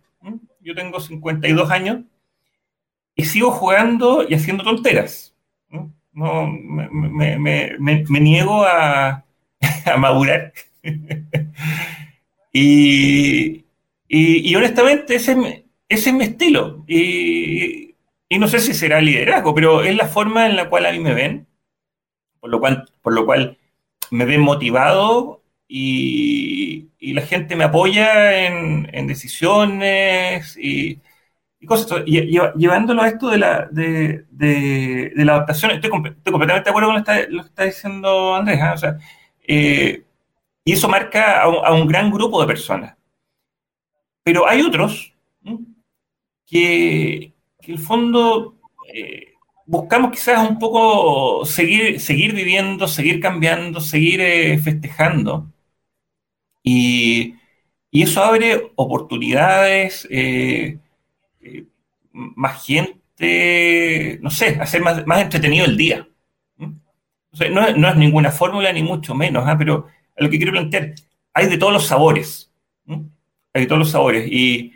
Yo 0.61 0.75
tengo 0.75 1.01
52 1.01 1.71
años 1.71 2.01
y 3.15 3.25
sigo 3.25 3.51
jugando 3.51 4.27
y 4.29 4.35
haciendo 4.35 4.63
tonteras. 4.63 5.35
No, 6.13 6.47
me, 6.47 8.21
niego 8.21 8.65
a, 8.65 9.25
a 9.87 9.97
madurar. 9.97 10.53
y, 12.53 13.65
y, 14.09 14.51
y, 14.51 14.55
honestamente, 14.55 15.15
ese, 15.15 15.65
ese 15.89 16.11
es 16.11 16.17
mi 16.17 16.25
estilo. 16.25 16.85
Y, 16.87 17.95
no 18.39 18.49
sé 18.49 18.61
si 18.61 18.75
será 18.75 19.01
liderazgo, 19.01 19.55
pero 19.55 19.83
es 19.83 19.95
la 19.97 20.07
forma 20.07 20.47
en 20.47 20.57
la 20.57 20.69
cual 20.69 20.87
a 20.87 20.93
mí 20.93 21.01
me 21.01 21.15
ven, 21.15 21.47
por 22.39 22.51
lo 22.51 22.61
cual, 22.61 22.89
por 23.03 23.13
lo 23.13 23.27
cual 23.27 23.59
me 24.11 24.25
ven 24.25 24.41
motivado 24.41 25.40
y, 25.73 26.89
la 27.15 27.23
gente 27.23 27.57
me 27.57 27.65
apoya 27.65 28.47
en, 28.47 29.07
decisiones 29.07 30.57
y, 30.59 31.01
cosas. 31.67 32.05
llevándolo 32.05 33.03
a 33.03 33.09
esto 33.09 33.29
de 33.29 33.39
la, 33.39 33.69
adaptación, 35.33 35.71
estoy, 35.73 35.91
completamente 35.91 36.65
de 36.65 36.71
acuerdo 36.71 36.89
con 36.89 36.97
lo 36.97 37.43
que 37.43 37.49
está, 37.49 37.65
diciendo 37.65 38.35
Andrés. 38.35 38.61
sea, 38.81 38.99
eh, 39.47 40.05
y 40.65 40.73
eso 40.73 40.89
marca 40.89 41.43
a 41.43 41.73
un, 41.73 41.87
gran 41.87 42.11
grupo 42.11 42.41
de 42.41 42.47
personas. 42.47 42.97
Pero 44.23 44.49
hay 44.49 44.63
otros 44.63 45.15
que, 46.47 47.33
en 47.61 47.75
el 47.75 47.79
fondo 47.79 48.59
eh, 48.93 49.35
buscamos 49.67 50.11
quizás 50.11 50.49
un 50.49 50.59
poco 50.59 51.45
seguir, 51.47 52.35
viviendo, 52.35 52.89
seguir 52.89 53.21
cambiando, 53.21 53.81
seguir 53.81 54.21
eh, 54.21 54.59
festejando. 54.59 55.51
Y, 56.63 57.35
eso 57.93 58.23
abre 58.23 58.71
oportunidades, 58.77 60.07
eh, 60.11 60.79
más 62.13 62.65
gente, 62.65 64.19
no 64.23 64.31
sé, 64.31 64.59
hacer 64.61 64.81
más, 64.83 65.07
más 65.07 65.23
entretenido 65.23 65.67
el 65.67 65.77
día. 65.77 66.09
no, 67.51 67.67
es 67.67 67.97
ninguna 67.97 68.31
fórmula, 68.31 68.73
ni 68.73 68.83
mucho 68.83 69.15
menos, 69.15 69.45
¿ah? 69.47 69.57
pero 69.59 69.89
lo 70.17 70.31
que 70.31 70.37
quiero 70.37 70.53
plantear, 70.53 70.95
hay 71.33 71.47
de 71.49 71.59
todos 71.59 71.73
los 71.73 71.87
sabores. 71.87 72.53
Hay 73.53 73.63
de 73.63 73.67
todos 73.67 73.81
los 73.81 73.91
sabores. 73.91 74.27
Y, 74.31 74.73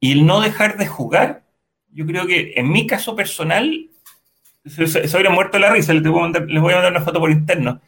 y 0.00 0.12
el 0.12 0.26
no 0.26 0.40
dejar 0.40 0.76
de 0.76 0.86
jugar, 0.86 1.44
yo 1.90 2.06
creo 2.06 2.26
que 2.26 2.52
en 2.56 2.70
mi 2.70 2.86
caso 2.86 3.16
personal, 3.16 3.88
se, 4.64 4.84
hubiera 4.84 5.30
muerto 5.30 5.58
la 5.58 5.70
risa, 5.70 5.92
les 5.92 6.02
voy, 6.02 6.18
a 6.18 6.22
mandar, 6.22 6.42
les 6.42 6.62
voy 6.62 6.72
a 6.72 6.76
mandar 6.76 6.92
una 6.92 7.00
foto 7.00 7.20
por 7.20 7.30
interno. 7.30 7.80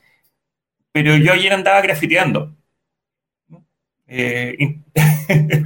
Pero 0.92 1.16
yo 1.16 1.32
ayer 1.32 1.52
andaba 1.52 1.80
grafiteando. 1.80 2.56
Eh, 4.12 4.76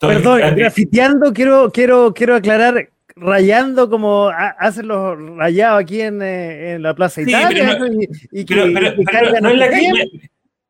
Perdón, 0.00 0.40
grafiteando, 0.56 1.32
quiero, 1.34 1.70
quiero, 1.70 2.14
quiero 2.14 2.36
aclarar, 2.36 2.88
rayando 3.14 3.90
como 3.90 4.28
hacen 4.28 4.88
los 4.88 5.18
rayados 5.36 5.82
aquí 5.82 6.00
en, 6.00 6.22
eh, 6.22 6.74
en 6.74 6.82
la 6.82 6.94
Plaza 6.94 7.20
Italia. 7.20 7.78
y, 8.30 8.44
que, 8.44 8.54
no, 8.54 8.64
es 9.50 9.58
la 9.58 9.70
calle 9.70 9.92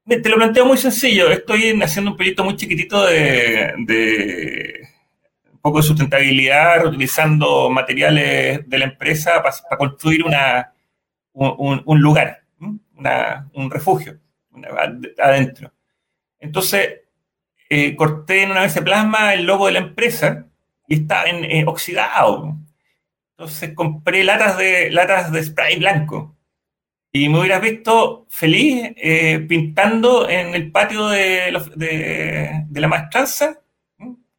te 0.08 0.28
lo 0.28 0.36
planteo 0.36 0.64
muy 0.64 0.78
sencillo. 0.78 1.30
Estoy 1.30 1.78
haciendo 1.82 2.12
un 2.12 2.16
proyecto 2.16 2.42
muy 2.42 2.56
chiquitito 2.56 3.04
de, 3.06 4.80
un 5.52 5.58
poco 5.60 5.78
de 5.78 5.82
sustentabilidad, 5.82 6.80
reutilizando 6.80 7.68
materiales 7.68 8.66
de 8.68 8.78
la 8.78 8.86
empresa 8.86 9.42
para, 9.42 9.76
construir 9.76 10.24
una, 10.24 10.72
un, 11.34 12.00
lugar, 12.00 12.42
un 12.56 13.70
refugio 13.70 14.18
adentro. 15.18 15.70
Entonces, 16.40 17.00
eh, 17.70 17.94
corté 17.96 18.42
en 18.42 18.52
una 18.52 18.62
vez 18.62 18.74
de 18.74 18.82
plasma 18.82 19.34
el 19.34 19.44
logo 19.44 19.66
de 19.66 19.72
la 19.72 19.80
empresa 19.80 20.46
y 20.86 21.02
está 21.02 21.24
en, 21.26 21.68
oxidado. 21.68 22.56
Entonces 23.32 23.74
compré 23.74 24.24
latas 24.24 24.56
de, 24.58 24.90
latas 24.90 25.30
de 25.32 25.42
spray 25.42 25.78
blanco. 25.78 26.36
Y 27.12 27.28
me 27.28 27.40
hubieras 27.40 27.62
visto 27.62 28.26
feliz 28.30 28.92
eh, 28.96 29.44
pintando 29.48 30.28
en 30.28 30.54
el 30.54 30.70
patio 30.70 31.08
de, 31.08 31.52
de, 31.76 32.80
la 32.80 32.88
maestranza. 32.88 33.60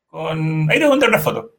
Con, 0.08 0.70
ahí 0.70 0.80
te 0.80 0.86
voy 0.88 0.97
una 0.97 1.20
foto. 1.20 1.56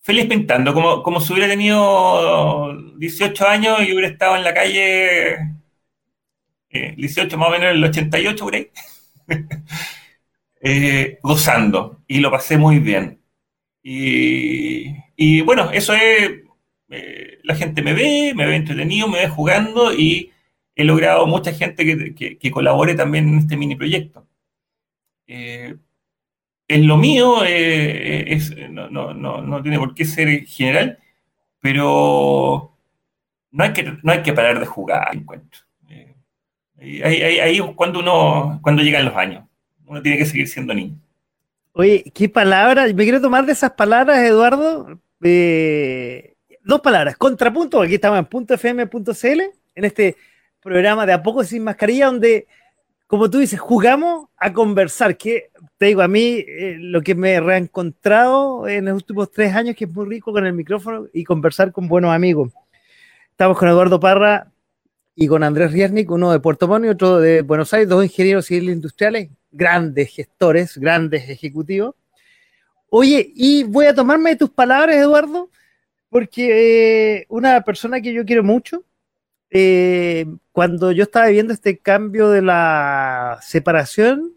Feliz 0.00 0.26
pintando, 0.26 0.72
como, 0.72 1.02
como 1.02 1.20
si 1.20 1.32
hubiera 1.32 1.48
tenido 1.48 2.76
18 2.96 3.48
años 3.48 3.80
y 3.80 3.92
hubiera 3.92 4.08
estado 4.08 4.36
en 4.36 4.44
la 4.44 4.54
calle 4.54 5.36
18 6.70 7.34
eh, 7.34 7.38
más 7.38 7.48
o 7.48 7.50
menos 7.50 7.70
en 7.70 7.76
el 7.76 7.84
88 7.84 8.44
por 8.44 8.54
ahí. 8.54 8.70
Eh, 10.68 11.18
gozando. 11.22 12.02
Y 12.08 12.18
lo 12.18 12.30
pasé 12.30 12.58
muy 12.58 12.80
bien. 12.80 13.20
Y, 13.82 15.40
bueno, 15.42 15.70
eso 15.70 15.94
es 15.94 16.32
la 17.46 17.54
gente 17.54 17.82
me 17.82 17.94
ve, 17.94 18.32
me 18.34 18.46
ve 18.46 18.56
entretenido, 18.56 19.06
me 19.06 19.20
ve 19.20 19.28
jugando 19.28 19.94
y 19.94 20.32
he 20.74 20.84
logrado 20.84 21.26
mucha 21.26 21.52
gente 21.52 22.14
que, 22.14 22.50
colabore 22.50 22.94
también 22.94 23.28
en 23.28 23.38
este 23.38 23.56
mini 23.56 23.76
proyecto. 23.76 24.26
Eh, 25.28 25.76
en 26.68 26.86
lo 26.88 26.96
mío 26.96 27.44
eh, 27.46 28.38
no, 28.70 29.62
tiene 29.62 29.78
por 29.78 29.94
qué 29.94 30.04
ser 30.04 30.44
general, 30.46 30.98
pero 31.60 32.76
no 33.52 33.64
hay 33.64 33.72
que, 33.72 33.84
no 34.02 34.12
hay 34.12 34.22
que 34.22 34.32
parar 34.32 34.58
de 34.58 34.66
jugar, 34.66 35.14
encuentro. 35.14 35.60
Eh, 36.78 37.40
ahí, 37.42 37.56
es 37.56 37.62
cuando 37.74 38.00
uno, 38.00 38.58
cuando 38.62 38.82
llegan 38.82 39.04
los 39.04 39.16
años, 39.16 39.44
uno 39.86 40.02
tiene 40.02 40.18
que 40.18 40.26
seguir 40.26 40.48
siendo 40.48 40.74
niño. 40.74 40.98
Oye, 41.72 42.10
qué 42.14 42.28
palabras, 42.28 42.92
me 42.94 43.04
quiero 43.04 43.20
tomar 43.20 43.46
de 43.46 43.52
esas 43.52 43.72
palabras, 43.72 44.18
Eduardo. 44.18 44.98
Eh, 45.22 46.34
dos 46.62 46.80
palabras, 46.80 47.16
contrapunto, 47.16 47.80
aquí 47.80 47.94
estamos 47.94 48.18
en 48.18 48.46
.fm.cl, 48.48 49.40
en 49.74 49.84
este 49.84 50.16
programa 50.60 51.06
de 51.06 51.12
A 51.12 51.22
Poco 51.22 51.44
Sin 51.44 51.64
Mascarilla, 51.64 52.06
donde, 52.06 52.46
como 53.06 53.30
tú 53.30 53.38
dices, 53.38 53.60
jugamos 53.60 54.28
a 54.36 54.52
conversar, 54.52 55.16
que 55.16 55.50
te 55.78 55.86
digo, 55.86 56.02
a 56.02 56.08
mí 56.08 56.44
eh, 56.46 56.76
lo 56.78 57.02
que 57.02 57.14
me 57.14 57.32
he 57.32 57.40
reencontrado 57.40 58.66
en 58.68 58.86
los 58.86 58.94
últimos 58.94 59.30
tres 59.30 59.54
años, 59.54 59.76
que 59.76 59.84
es 59.84 59.90
muy 59.90 60.06
rico 60.06 60.32
con 60.32 60.46
el 60.46 60.52
micrófono 60.52 61.06
y 61.12 61.24
conversar 61.24 61.72
con 61.72 61.88
buenos 61.88 62.12
amigos. 62.12 62.52
Estamos 63.30 63.58
con 63.58 63.68
Eduardo 63.68 64.00
Parra 64.00 64.50
y 65.18 65.26
con 65.28 65.42
Andrés 65.42 65.72
Riesnik, 65.72 66.10
uno 66.10 66.30
de 66.30 66.40
Puerto 66.40 66.68
Montt 66.68 66.84
y 66.84 66.88
otro 66.88 67.18
de 67.18 67.40
Buenos 67.40 67.72
Aires, 67.72 67.88
dos 67.88 68.04
ingenieros 68.04 68.44
civiles 68.44 68.76
industriales, 68.76 69.30
grandes 69.50 70.10
gestores, 70.10 70.76
grandes 70.76 71.30
ejecutivos. 71.30 71.94
Oye, 72.90 73.32
y 73.34 73.64
voy 73.64 73.86
a 73.86 73.94
tomarme 73.94 74.36
tus 74.36 74.50
palabras, 74.50 74.96
Eduardo, 74.96 75.50
porque 76.10 77.20
eh, 77.20 77.26
una 77.30 77.62
persona 77.62 78.02
que 78.02 78.12
yo 78.12 78.26
quiero 78.26 78.44
mucho, 78.44 78.84
eh, 79.50 80.26
cuando 80.52 80.92
yo 80.92 81.04
estaba 81.04 81.28
viendo 81.28 81.54
este 81.54 81.78
cambio 81.78 82.28
de 82.28 82.42
la 82.42 83.38
separación 83.40 84.34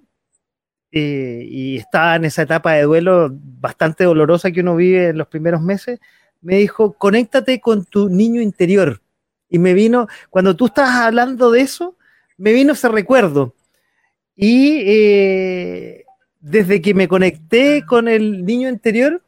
eh, 0.93 1.45
y 1.45 1.77
estaba 1.77 2.15
en 2.15 2.23
esa 2.23 2.43
etapa 2.43 2.73
de 2.73 2.84
duelo 2.84 3.30
bastante 3.32 4.05
dolorosa 4.05 4.51
que 4.51 4.61
uno 4.61 4.77
vive 4.77 5.09
en 5.09 5.17
los 5.17 5.27
primeros 5.27 5.61
meses, 5.61 5.99
me 6.39 6.55
dijo, 6.55 6.93
conéctate 6.93 7.59
con 7.59 7.84
tu 7.84 8.07
niño 8.07 8.41
interior. 8.41 9.01
Y 9.49 9.59
me 9.59 9.73
vino, 9.73 10.07
cuando 10.29 10.55
tú 10.55 10.67
estabas 10.67 10.95
hablando 10.95 11.51
de 11.51 11.61
eso, 11.61 11.95
me 12.37 12.53
vino 12.53 12.73
ese 12.73 12.87
recuerdo. 12.89 13.55
Y 14.35 14.83
desde 16.39 16.81
que 16.81 16.93
me 16.93 17.07
conecté 17.07 17.83
con 17.85 18.07
el 18.07 18.45
niño 18.45 18.69
interior, 18.69 19.21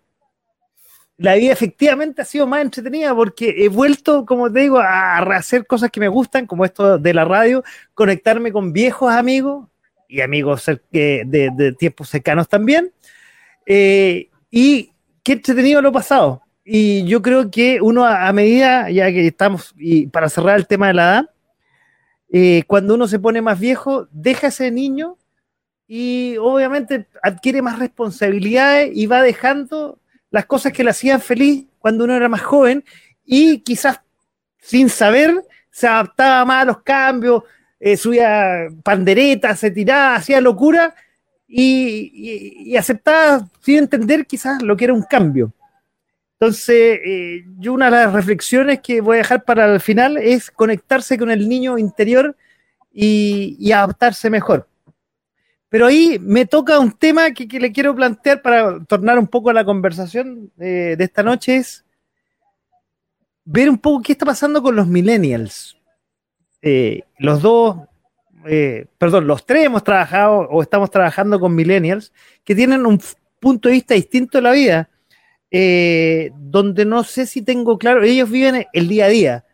la 1.21 1.35
vida 1.35 1.53
efectivamente 1.53 2.23
ha 2.23 2.25
sido 2.25 2.47
más 2.47 2.61
entretenida 2.61 3.13
porque 3.13 3.53
he 3.57 3.67
vuelto, 3.67 4.25
como 4.25 4.51
te 4.51 4.61
digo, 4.61 4.79
a 4.79 5.19
hacer 5.19 5.67
cosas 5.67 5.91
que 5.91 5.99
me 5.99 6.07
gustan, 6.07 6.47
como 6.47 6.65
esto 6.65 6.97
de 6.97 7.13
la 7.13 7.25
radio, 7.25 7.63
conectarme 7.93 8.51
con 8.51 8.73
viejos 8.73 9.13
amigos 9.13 9.67
y 10.07 10.21
amigos 10.21 10.65
de, 10.91 11.75
tiempos 11.77 12.09
cercanos 12.09 12.49
también. 12.49 12.91
Eh, 13.67 14.29
y 14.49 14.91
qué 15.21 15.33
entretenido 15.33 15.79
lo 15.81 15.91
pasado. 15.91 16.40
Y 16.63 17.05
yo 17.05 17.21
creo 17.21 17.49
que 17.49 17.81
uno 17.81 18.05
a, 18.05 18.31
medida, 18.33 18.89
ya 18.89 19.07
que 19.07 19.27
estamos, 19.27 19.73
y 19.77 20.07
para 20.07 20.29
cerrar 20.29 20.57
el 20.57 20.67
tema 20.67 20.87
de 20.87 20.93
la 20.93 21.03
edad, 21.03 21.29
eh, 22.31 22.63
cuando 22.67 22.95
uno 22.95 23.07
se 23.07 23.19
pone 23.19 23.41
más 23.41 23.59
viejo, 23.59 24.07
deja 24.11 24.47
ese 24.47 24.71
niño 24.71 25.17
y 25.87 26.37
obviamente 26.37 27.07
adquiere 27.21 27.61
más 27.61 27.79
responsabilidades 27.79 28.91
y 28.93 29.07
va 29.07 29.21
dejando 29.21 29.99
las 30.29 30.45
cosas 30.45 30.71
que 30.71 30.83
le 30.83 30.91
hacían 30.91 31.19
feliz 31.19 31.65
cuando 31.79 32.05
uno 32.05 32.15
era 32.15 32.29
más 32.29 32.41
joven 32.41 32.85
y 33.25 33.59
quizás 33.59 33.99
sin 34.57 34.87
saber 34.89 35.43
se 35.69 35.87
adaptaba 35.87 36.45
más 36.45 36.61
a 36.61 36.65
los 36.65 36.81
cambios, 36.81 37.43
eh, 37.79 37.97
subía 37.97 38.67
panderetas, 38.83 39.59
se 39.59 39.71
tiraba, 39.71 40.15
hacía 40.15 40.39
locura 40.39 40.93
y, 41.47 42.75
aceptaba 42.77 43.45
sin 43.61 43.79
entender 43.79 44.25
quizás 44.25 44.61
lo 44.61 44.77
que 44.77 44.85
era 44.85 44.93
un 44.93 45.03
cambio. 45.03 45.51
Entonces, 46.41 46.99
eh, 47.05 47.45
yo 47.59 47.71
una 47.71 47.85
de 47.85 47.91
las 47.91 48.13
reflexiones 48.13 48.81
que 48.81 48.99
voy 48.99 49.17
a 49.17 49.17
dejar 49.19 49.43
para 49.43 49.71
el 49.71 49.79
final 49.79 50.17
es 50.17 50.49
conectarse 50.49 51.17
con 51.17 51.29
el 51.29 51.47
niño 51.47 51.77
interior 51.77 52.35
y 52.91 53.71
adaptarse 53.71 54.29
mejor. 54.29 54.67
Pero 55.71 55.85
ahí 55.85 56.19
me 56.19 56.45
toca 56.45 56.79
un 56.79 56.91
tema 56.91 57.31
que, 57.31 57.47
le 57.57 57.71
quiero 57.71 57.95
plantear 57.95 58.41
para 58.41 58.83
tornar 58.83 59.17
un 59.17 59.25
poco 59.25 59.53
la 59.53 59.63
conversación 59.63 60.51
de, 60.57 60.97
esta 60.99 61.23
noche, 61.23 61.55
es 61.55 61.85
ver 63.45 63.69
un 63.69 63.77
poco 63.77 64.01
qué 64.01 64.11
está 64.11 64.25
pasando 64.25 64.61
con 64.61 64.75
los 64.75 64.85
millennials. 64.85 65.77
Eh, 66.61 67.03
los 67.19 67.41
dos, 67.41 67.77
eh, 68.45 68.85
perdón, 68.97 69.27
los 69.27 69.45
tres 69.45 69.63
hemos 69.63 69.81
trabajado 69.81 70.39
o 70.39 70.61
estamos 70.61 70.91
trabajando 70.91 71.39
con 71.39 71.55
millennials 71.55 72.11
que 72.43 72.53
tienen 72.53 72.85
un 72.85 72.99
punto 73.39 73.69
de 73.69 73.75
vista 73.75 73.93
distinto 73.93 74.39
de 74.39 74.41
la 74.41 74.51
vida, 74.51 74.89
eh, 75.51 76.31
donde 76.35 76.85
no 76.85 77.03
sé 77.03 77.25
si 77.25 77.41
tengo 77.41 77.77
claro, 77.77 78.03
ellos 78.03 78.29
viven 78.29 78.65
el 78.71 78.87
día 78.87 79.05
a 79.05 79.09
día, 79.09 79.45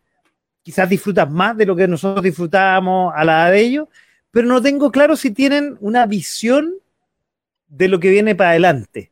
quizás 0.61 0.87
disfrutan 0.87 1.33
más 1.33 1.57
de 1.57 1.65
lo 1.65 1.75
que 1.75 1.87
nosotros 1.87 2.23
disfrutábamos 2.23 3.13
a 3.15 3.25
la 3.25 3.49
de 3.49 3.59
ellos, 3.59 3.87
pero 4.31 4.47
no 4.47 4.61
tengo 4.61 4.91
claro 4.91 5.15
si 5.15 5.31
tienen 5.31 5.77
una 5.79 6.05
visión 6.05 6.75
de 7.67 7.87
lo 7.87 7.99
que 7.99 8.09
viene 8.09 8.35
para 8.35 8.51
adelante. 8.51 9.11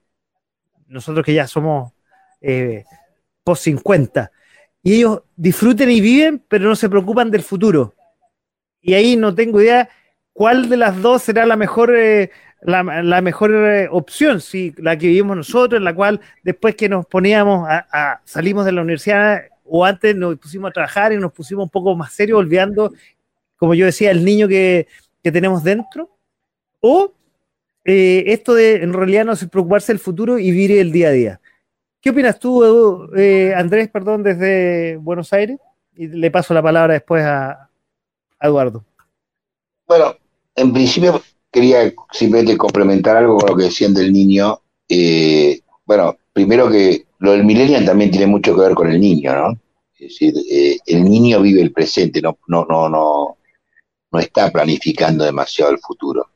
Nosotros 0.87 1.25
que 1.25 1.33
ya 1.33 1.47
somos 1.47 1.91
eh, 2.41 2.85
post 3.43 3.63
50. 3.63 4.31
Y 4.83 4.95
ellos 4.97 5.23
disfruten 5.35 5.89
y 5.89 5.99
viven, 5.99 6.43
pero 6.47 6.69
no 6.69 6.75
se 6.75 6.89
preocupan 6.89 7.31
del 7.31 7.41
futuro. 7.41 7.95
Y 8.81 8.93
ahí 8.93 9.15
no 9.15 9.33
tengo 9.33 9.59
idea 9.59 9.89
cuál 10.31 10.69
de 10.69 10.77
las 10.77 11.01
dos 11.01 11.23
será 11.23 11.45
la 11.45 11.55
mejor, 11.55 11.95
eh, 11.95 12.29
la, 12.61 13.21
mejor 13.21 13.53
eh, 13.53 13.87
opción, 13.91 14.41
si 14.41 14.73
la 14.77 14.97
que 14.97 15.07
vivimos 15.07 15.37
nosotros, 15.37 15.77
en 15.77 15.83
la 15.83 15.93
cual 15.93 16.19
después 16.43 16.75
que 16.75 16.89
nos 16.89 17.05
poníamos 17.05 17.67
a, 17.69 18.21
salimos 18.23 18.65
de 18.65 18.71
la 18.71 18.81
universidad 18.81 19.43
o 19.63 19.85
antes 19.85 20.15
nos 20.15 20.37
pusimos 20.37 20.69
a 20.69 20.73
trabajar 20.73 21.13
y 21.13 21.17
nos 21.17 21.31
pusimos 21.31 21.63
un 21.63 21.69
poco 21.69 21.95
más 21.95 22.13
serios, 22.13 22.39
olvidando, 22.39 22.93
como 23.57 23.73
yo 23.73 23.85
decía, 23.85 24.11
el 24.11 24.25
niño 24.25 24.47
que, 24.47 24.87
que 25.23 25.31
tenemos 25.31 25.63
dentro, 25.63 26.09
o 26.81 27.13
eh, 27.83 28.23
esto 28.27 28.55
de 28.55 28.77
en 28.77 28.93
realidad 28.93 29.25
no 29.25 29.35
preocuparse 29.49 29.93
del 29.93 29.99
futuro 29.99 30.39
y 30.39 30.49
vivir 30.49 30.71
el 30.71 30.91
día 30.91 31.09
a 31.09 31.11
día. 31.11 31.41
¿Qué 32.01 32.09
opinas 32.09 32.39
tú, 32.39 33.09
eh, 33.15 33.53
Andrés, 33.55 33.89
perdón, 33.89 34.23
desde 34.23 34.97
Buenos 34.97 35.31
Aires? 35.33 35.59
Y 35.95 36.07
le 36.07 36.29
paso 36.29 36.53
la 36.53 36.61
palabra 36.61 36.93
después 36.93 37.23
a, 37.23 37.69
Eduardo. 38.39 38.83
Bueno, 39.87 40.15
en 40.55 40.73
principio 40.73 41.21
quería 41.55 41.93
simplemente 42.11 42.57
complementar 42.57 43.15
algo 43.15 43.37
con 43.37 43.49
lo 43.49 43.55
que 43.55 43.63
decían 43.63 43.93
del 43.93 44.11
niño. 44.11 44.59
Eh, 44.89 45.61
bueno, 45.85 46.17
primero 46.33 46.69
que 46.69 47.05
lo 47.19 47.31
del 47.31 47.45
millennial 47.45 47.85
también 47.85 48.11
tiene 48.11 48.27
mucho 48.27 48.53
que 48.53 48.61
ver 48.61 48.75
con 48.75 48.91
el 48.91 48.99
niño, 48.99 49.33
¿no? 49.33 49.59
Es 49.97 50.09
decir, 50.09 50.33
el 50.85 51.03
niño 51.05 51.41
vive 51.41 51.61
el 51.61 51.71
presente, 51.71 52.21
no, 52.21 52.37
no, 52.47 52.65
no, 52.65 52.89
no, 52.89 53.37
no 54.11 54.19
está 54.19 54.51
planificando 54.51 55.23
demasiado 55.23 55.71
el 55.71 55.79
futuro. 55.79 56.27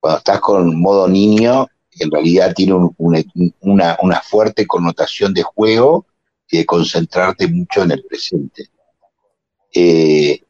Cuando 0.00 0.18
estás 0.18 0.40
con 0.40 0.80
modo 0.80 1.06
niño, 1.06 1.68
en 1.98 2.10
realidad 2.10 2.52
tiene 2.54 2.74
una, 2.98 4.20
fuerte 4.20 4.66
connotación 4.66 5.32
de 5.32 5.44
juego 5.44 6.06
y 6.50 6.58
de 6.58 6.66
concentrarte 6.66 7.46
mucho 7.46 7.84
en 7.84 7.92
el 7.92 8.04
presente. 8.04 8.68
Eh, 9.72 10.42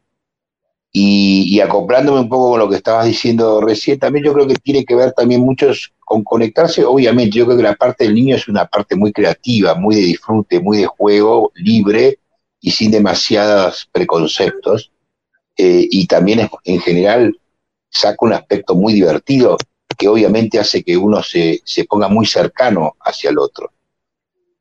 y, 0.99 1.61
acoplándome 1.61 2.21
un 2.21 2.29
poco 2.31 2.51
con 2.51 2.59
lo 2.59 2.71
que 2.71 2.77
estabas 2.77 3.05
diciendo 3.05 3.61
recién, 3.61 3.99
también 3.99 4.25
yo 4.25 4.33
creo 4.33 4.47
que 4.47 4.55
tiene 4.55 4.83
que 4.87 4.95
ver 4.95 5.13
también 5.13 5.43
mucho 5.43 5.71
con 5.99 6.25
conectarse, 6.25 6.87
obviamente, 6.87 7.37
yo 7.37 7.45
creo 7.45 7.59
que 7.59 7.63
la 7.63 7.75
parte 7.75 8.05
del 8.05 8.15
niño 8.15 8.35
es 8.35 8.49
una 8.49 8.65
parte 8.65 8.97
muy 8.97 9.13
creativa, 9.13 9.75
muy 9.75 9.97
de 9.97 10.01
disfrute, 10.01 10.59
muy 10.59 10.79
de 10.79 10.87
juego, 10.87 11.53
libre 11.55 12.19
y 12.63 12.71
sin 12.71 12.91
demasiados 12.93 13.87
preconceptos. 13.93 14.91
Eh, 15.59 15.87
y 15.91 16.07
también 16.07 16.49
en 16.65 16.81
general 16.81 17.39
saca 17.91 18.17
un 18.21 18.33
aspecto 18.33 18.75
muy 18.75 18.95
divertido 18.95 19.59
que 19.99 20.09
obviamente 20.09 20.59
hace 20.59 20.83
que 20.83 20.97
uno 20.97 21.23
se, 21.23 21.61
ponga 21.87 22.09
muy 22.09 22.25
cercano 22.25 22.97
hacia 23.01 23.29
el 23.29 23.39
otro. 23.39 23.71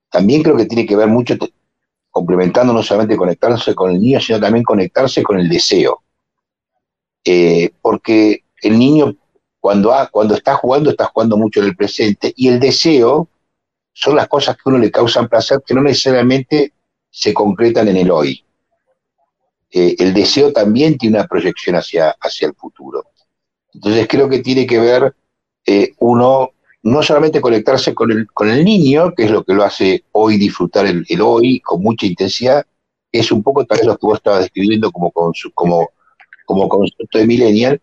También 0.09 0.43
creo 0.43 0.57
que 0.57 0.65
tiene 0.65 0.85
que 0.85 0.97
ver 0.97 1.07
mucho 1.07 1.37
complementando 2.11 2.73
no 2.73 2.83
solamente 2.83 3.15
conectarse 3.15 3.73
con 3.73 3.91
el 3.91 4.01
niño, 4.01 4.19
sino 4.19 4.37
también 4.37 4.65
conectarse 4.65 5.23
con 5.23 5.39
el 5.39 5.47
deseo. 5.47 6.01
Eh, 7.25 7.71
porque 7.81 8.43
el 8.61 8.79
niño 8.79 9.15
cuando, 9.59 9.91
cuando 10.11 10.35
está 10.35 10.55
jugando, 10.55 10.91
está 10.91 11.05
jugando 11.05 11.37
mucho 11.37 11.59
en 11.59 11.65
el 11.67 11.75
presente, 11.75 12.31
y 12.35 12.49
el 12.49 12.59
deseo 12.59 13.27
son 13.93 14.15
las 14.15 14.27
cosas 14.27 14.55
que 14.55 14.61
a 14.65 14.69
uno 14.69 14.77
le 14.77 14.91
causan 14.91 15.27
placer 15.27 15.63
que 15.65 15.73
no 15.73 15.81
necesariamente 15.81 16.73
se 17.09 17.33
concretan 17.33 17.87
en 17.87 17.97
el 17.97 18.11
hoy. 18.11 18.43
Eh, 19.71 19.95
el 19.97 20.13
deseo 20.13 20.53
también 20.53 20.97
tiene 20.97 21.17
una 21.17 21.27
proyección 21.27 21.75
hacia, 21.77 22.15
el 22.41 22.53
futuro. 22.53 23.05
Entonces 23.73 24.07
creo 24.07 24.29
que 24.29 24.39
tiene 24.39 24.67
que 24.67 24.79
ver 24.79 25.15
eh, 25.65 25.93
uno 25.99 26.51
no 26.83 27.01
solamente 27.01 27.41
conectarse 27.41 27.95
con 27.95 28.11
el, 28.11 28.27
con 28.31 28.47
el 28.47 28.63
niño, 28.63 29.15
que 29.15 29.23
es 29.23 29.31
lo 29.31 29.43
que 29.43 29.53
lo 29.53 29.63
hace 29.63 30.03
hoy 30.11 30.37
disfrutar 30.37 30.85
el, 30.85 31.05
hoy 31.19 31.59
con 31.61 31.81
mucha 31.81 32.05
intensidad, 32.05 32.63
es 33.11 33.31
un 33.31 33.41
poco 33.41 33.65
tal 33.65 33.79
vez 33.79 33.87
lo 33.87 33.97
que 33.97 34.05
vos 34.05 34.19
estabas 34.19 34.41
describiendo 34.41 34.91
como, 34.91 35.11
como, 35.55 35.89
como 36.45 36.69
concepto 36.69 37.17
de 37.17 37.27
millennial, 37.27 37.81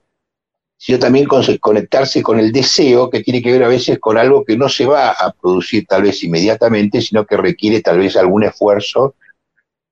sino 0.77 0.99
también 0.99 1.27
conectarse 1.61 2.23
con 2.23 2.41
el 2.41 2.51
deseo 2.51 3.09
que 3.09 3.23
tiene 3.23 3.41
que 3.41 3.53
ver 3.53 3.63
a 3.63 3.69
veces 3.69 4.01
con 4.01 4.19
algo 4.19 4.45
que 4.45 4.57
no 4.57 4.69
se 4.69 4.85
va 4.85 5.11
a 5.11 5.33
producir 5.33 5.87
tal 5.87 6.03
vez 6.03 6.25
inmediatamente, 6.25 7.01
sino 7.01 7.25
que 7.25 7.37
requiere 7.37 7.81
tal 7.81 7.99
vez 7.99 8.17
algún 8.17 8.43
esfuerzo 8.43 9.15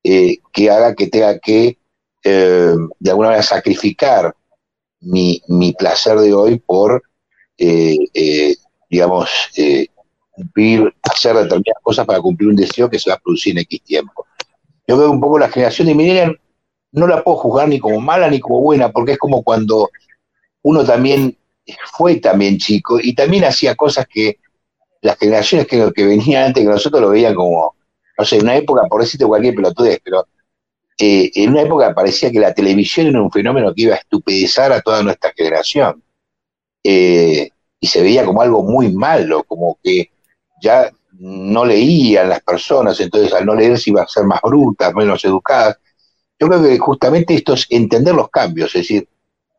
eh, 0.03 0.39
que 0.53 0.71
haga 0.71 0.95
que 0.95 1.09
tenga 1.09 1.39
que 1.39 1.79
eh, 2.25 2.75
de 2.99 3.11
alguna 3.11 3.29
manera 3.29 3.43
sacrificar 3.43 4.35
mi, 5.01 5.43
placer 5.79 6.19
de 6.19 6.33
hoy 6.33 6.59
por, 6.59 7.03
eh, 7.57 8.57
digamos, 8.89 9.31
hacer 11.03 11.35
determinadas 11.35 11.83
cosas 11.83 12.07
para 12.07 12.21
cumplir 12.21 12.49
un 12.49 12.57
deseo 12.57 12.91
que 12.91 12.99
se 12.99 13.11
va 13.11 13.17
a 13.17 13.21
producir 13.21 13.53
en 13.53 13.59
X 13.59 13.83
tiempo. 13.83 14.27
Yo 14.89 14.99
veo 14.99 15.11
un 15.11 15.21
poco 15.21 15.39
la 15.39 15.49
generación 15.49 15.87
de 15.87 15.95
millennials, 15.95 16.39
no 16.93 17.07
la 17.07 17.23
puedo 17.23 17.39
juzgar 17.39 17.69
ni 17.69 17.79
como 17.79 18.01
mala 18.01 18.29
ni 18.29 18.41
como 18.41 18.61
buena, 18.61 18.91
porque 18.91 19.13
es 19.13 19.19
como 19.19 19.43
cuando 19.43 19.91
uno 20.63 20.85
también 20.85 21.37
fue 21.93 22.17
también 22.17 22.59
chico 22.59 22.99
y 23.01 23.15
también 23.15 23.45
hacía 23.45 23.75
cosas 23.75 24.07
que 24.07 24.39
las 25.03 25.17
generaciones 25.19 25.67
que, 25.67 25.91
que 25.95 26.07
venían 26.07 26.45
antes 26.45 26.63
que 26.63 26.71
nosotros 26.71 27.01
lo 27.01 27.11
veían 27.11 27.35
como, 27.35 27.75
no 28.19 28.25
sé, 28.25 28.37
en 28.37 28.43
una 28.43 28.57
época, 28.57 28.83
por 28.89 29.01
decirte 29.01 29.25
cualquier 29.25 29.55
pelotudez, 29.55 30.01
pero 30.05 30.27
eh, 30.99 31.31
en 31.35 31.51
una 31.51 31.63
época 31.63 31.95
parecía 31.95 32.31
que 32.31 32.41
la 32.41 32.53
televisión 32.53 33.07
era 33.07 33.23
un 33.23 33.31
fenómeno 33.31 33.73
que 33.75 33.83
iba 33.83 33.95
a 33.95 33.99
estupidizar 33.99 34.71
a 34.73 34.83
toda 34.83 35.03
nuestra 35.03 35.33
generación. 35.35 36.03
Eh, 36.85 37.49
y 37.81 37.87
se 37.87 38.03
veía 38.03 38.27
como 38.27 38.43
algo 38.43 38.63
muy 38.63 38.93
malo, 38.93 39.43
como 39.45 39.79
que 39.83 40.11
ya 40.61 40.91
no 41.19 41.65
leían 41.65 42.29
las 42.29 42.43
personas, 42.43 43.01
entonces 43.01 43.33
al 43.33 43.47
no 43.47 43.55
leer 43.55 43.79
se 43.79 43.91
iban 43.91 44.05
a 44.05 44.09
ser 44.09 44.25
más 44.25 44.41
brutas, 44.43 44.95
menos 44.95 45.25
educadas. 45.25 45.79
Yo 46.41 46.49
creo 46.49 46.63
que 46.63 46.79
justamente 46.79 47.35
esto 47.35 47.53
es 47.53 47.67
entender 47.69 48.15
los 48.15 48.31
cambios, 48.31 48.75
es 48.75 48.83
decir, 48.83 49.07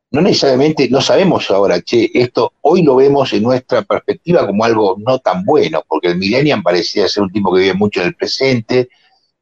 no 0.09 0.21
necesariamente, 0.21 0.89
no 0.89 0.99
sabemos 0.99 1.49
ahora, 1.51 1.79
che, 1.81 2.09
esto 2.13 2.53
hoy 2.61 2.81
lo 2.81 2.95
vemos 2.95 3.31
en 3.33 3.43
nuestra 3.43 3.83
perspectiva 3.83 4.45
como 4.47 4.65
algo 4.65 4.97
no 4.97 5.19
tan 5.19 5.45
bueno, 5.45 5.83
porque 5.87 6.09
el 6.09 6.17
millennial 6.17 6.63
parecía 6.63 7.07
ser 7.07 7.23
un 7.23 7.31
tipo 7.31 7.53
que 7.53 7.61
vive 7.61 7.73
mucho 7.75 8.01
en 8.01 8.07
el 8.07 8.15
presente, 8.15 8.89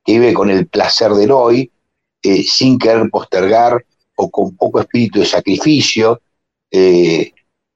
que 0.03 0.19
vive 0.19 0.33
con 0.33 0.49
el 0.49 0.67
placer 0.67 1.11
del 1.13 1.31
hoy, 1.31 1.71
eh, 2.21 2.43
sin 2.43 2.77
querer 2.77 3.09
postergar 3.09 3.83
o 4.15 4.29
con 4.29 4.55
poco 4.57 4.81
espíritu 4.81 5.21
de 5.21 5.25
sacrificio, 5.25 6.21
eh, 6.69 7.31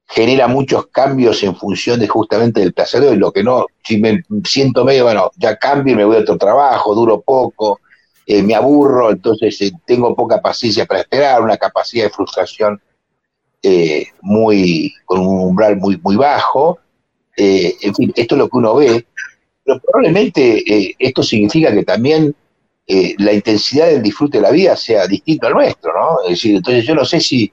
genera 0.05 0.47
muchos 0.47 0.88
cambios 0.88 1.41
en 1.41 1.55
función 1.55 2.01
de 2.01 2.07
justamente 2.07 2.59
del 2.59 2.74
placer 2.74 3.01
de 3.01 3.07
hoy, 3.09 3.16
lo 3.16 3.32
que 3.32 3.43
no, 3.43 3.66
si 3.84 3.97
me 3.97 4.22
siento 4.43 4.84
medio, 4.84 5.05
bueno, 5.05 5.32
ya 5.38 5.57
cambio 5.57 5.93
y 5.93 5.97
me 5.97 6.05
voy 6.05 6.18
a 6.18 6.20
otro 6.20 6.38
trabajo, 6.38 6.93
duro 6.93 7.22
poco, 7.22 7.80
eh, 8.26 8.42
me 8.42 8.56
aburro, 8.56 9.12
entonces 9.12 9.60
eh, 9.62 9.72
tengo 9.86 10.16
poca 10.16 10.42
paciencia 10.42 10.86
para 10.86 11.02
esperar, 11.02 11.42
una 11.42 11.58
capacidad 11.58 12.06
de 12.06 12.10
frustración 12.10 12.82
eh, 13.62 14.08
muy, 14.22 14.94
con 15.06 15.20
un 15.22 15.40
umbral 15.50 15.78
muy, 15.78 16.00
muy 16.02 16.16
bajo. 16.16 16.80
en 17.36 17.96
fin, 17.96 18.14
esto 18.16 18.36
es 18.36 18.40
lo 18.40 18.50
que 18.50 18.58
uno 18.58 18.76
ve, 18.76 19.06
pero 19.64 19.80
probablemente 19.80 20.96
esto 21.00 21.24
significa 21.24 21.74
que 21.74 21.84
también 21.84 22.36
la 23.18 23.34
intensidad 23.34 23.88
del 23.88 24.04
disfrute 24.04 24.38
de 24.38 24.44
la 24.44 24.52
vida 24.52 24.76
sea 24.76 25.08
distinto 25.08 25.48
al 25.48 25.54
nuestro, 25.54 25.94
¿no? 25.94 26.22
Es 26.24 26.32
decir, 26.32 26.58
entonces 26.58 26.86
yo 26.86 26.94
no 26.94 27.06
sé 27.06 27.20
si, 27.20 27.52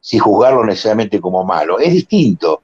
si 0.00 0.18
juzgarlo 0.18 0.64
necesariamente 0.64 1.20
como 1.20 1.44
malo, 1.44 1.78
es 1.78 1.92
distinto. 1.92 2.62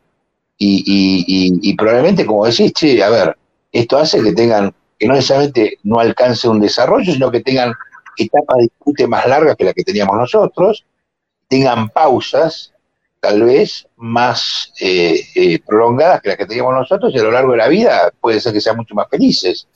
Y, 0.56 1.74
probablemente, 1.76 2.24
como 2.24 2.46
decís, 2.46 2.72
che, 2.72 3.02
a 3.02 3.10
ver, 3.10 3.36
esto 3.72 3.98
hace 3.98 4.22
que 4.22 4.32
tengan 4.32 4.72
que 5.04 5.08
no 5.08 5.16
necesariamente 5.16 5.78
no 5.82 6.00
alcance 6.00 6.48
un 6.48 6.58
desarrollo, 6.58 7.12
sino 7.12 7.30
que 7.30 7.42
tengan 7.42 7.74
etapas 8.16 8.56
de 8.56 8.62
disfrute 8.62 9.06
más 9.06 9.26
largas 9.26 9.54
que 9.54 9.64
las 9.64 9.74
que 9.74 9.84
teníamos 9.84 10.16
nosotros, 10.16 10.86
tengan 11.46 11.90
pausas 11.90 12.72
tal 13.20 13.42
vez 13.42 13.86
más 13.96 14.72
eh, 14.80 15.20
eh, 15.34 15.58
prolongadas 15.58 16.22
que 16.22 16.30
las 16.30 16.38
que 16.38 16.46
teníamos 16.46 16.72
nosotros 16.72 17.12
y 17.14 17.18
a 17.18 17.22
lo 17.22 17.32
largo 17.32 17.52
de 17.52 17.58
la 17.58 17.68
vida 17.68 18.14
puede 18.18 18.40
ser 18.40 18.54
que 18.54 18.62
sean 18.62 18.78
mucho 18.78 18.94
más 18.94 19.06
felices. 19.10 19.68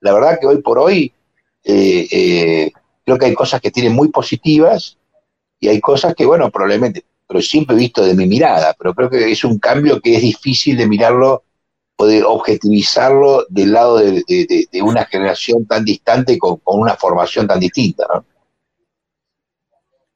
La 0.00 0.12
verdad 0.12 0.40
que 0.40 0.48
hoy 0.48 0.60
por 0.60 0.80
hoy 0.80 1.12
eh, 1.62 2.72
creo 3.04 3.18
que 3.18 3.26
hay 3.26 3.34
cosas 3.34 3.60
que 3.60 3.70
tienen 3.70 3.92
muy 3.92 4.08
positivas 4.08 4.98
y 5.60 5.68
hay 5.68 5.80
cosas 5.80 6.12
que, 6.16 6.26
bueno, 6.26 6.50
probablemente, 6.50 7.04
pero 7.28 7.40
siempre 7.40 7.76
he 7.76 7.78
visto 7.78 8.04
de 8.04 8.14
mi 8.14 8.26
mirada, 8.26 8.74
pero 8.76 8.94
creo 8.94 9.10
que 9.10 9.30
es 9.30 9.44
un 9.44 9.60
cambio 9.60 10.00
que 10.00 10.16
es 10.16 10.22
difícil 10.22 10.76
de 10.76 10.88
mirarlo 10.88 11.44
poder 11.96 12.24
objetivizarlo 12.24 13.46
del 13.48 13.72
lado 13.72 13.98
de, 13.98 14.68
una 14.82 15.04
generación 15.06 15.66
tan 15.66 15.84
distante 15.84 16.38
con, 16.38 16.58
con, 16.58 16.80
una 16.80 16.94
formación 16.94 17.46
tan 17.46 17.58
distinta. 17.58 18.06
¿no? 18.12 18.24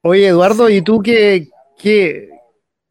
Oye, 0.03 0.27
Eduardo, 0.27 0.69
¿y 0.69 0.81
tú 0.81 1.01
qué, 1.01 1.49
qué, 1.77 2.29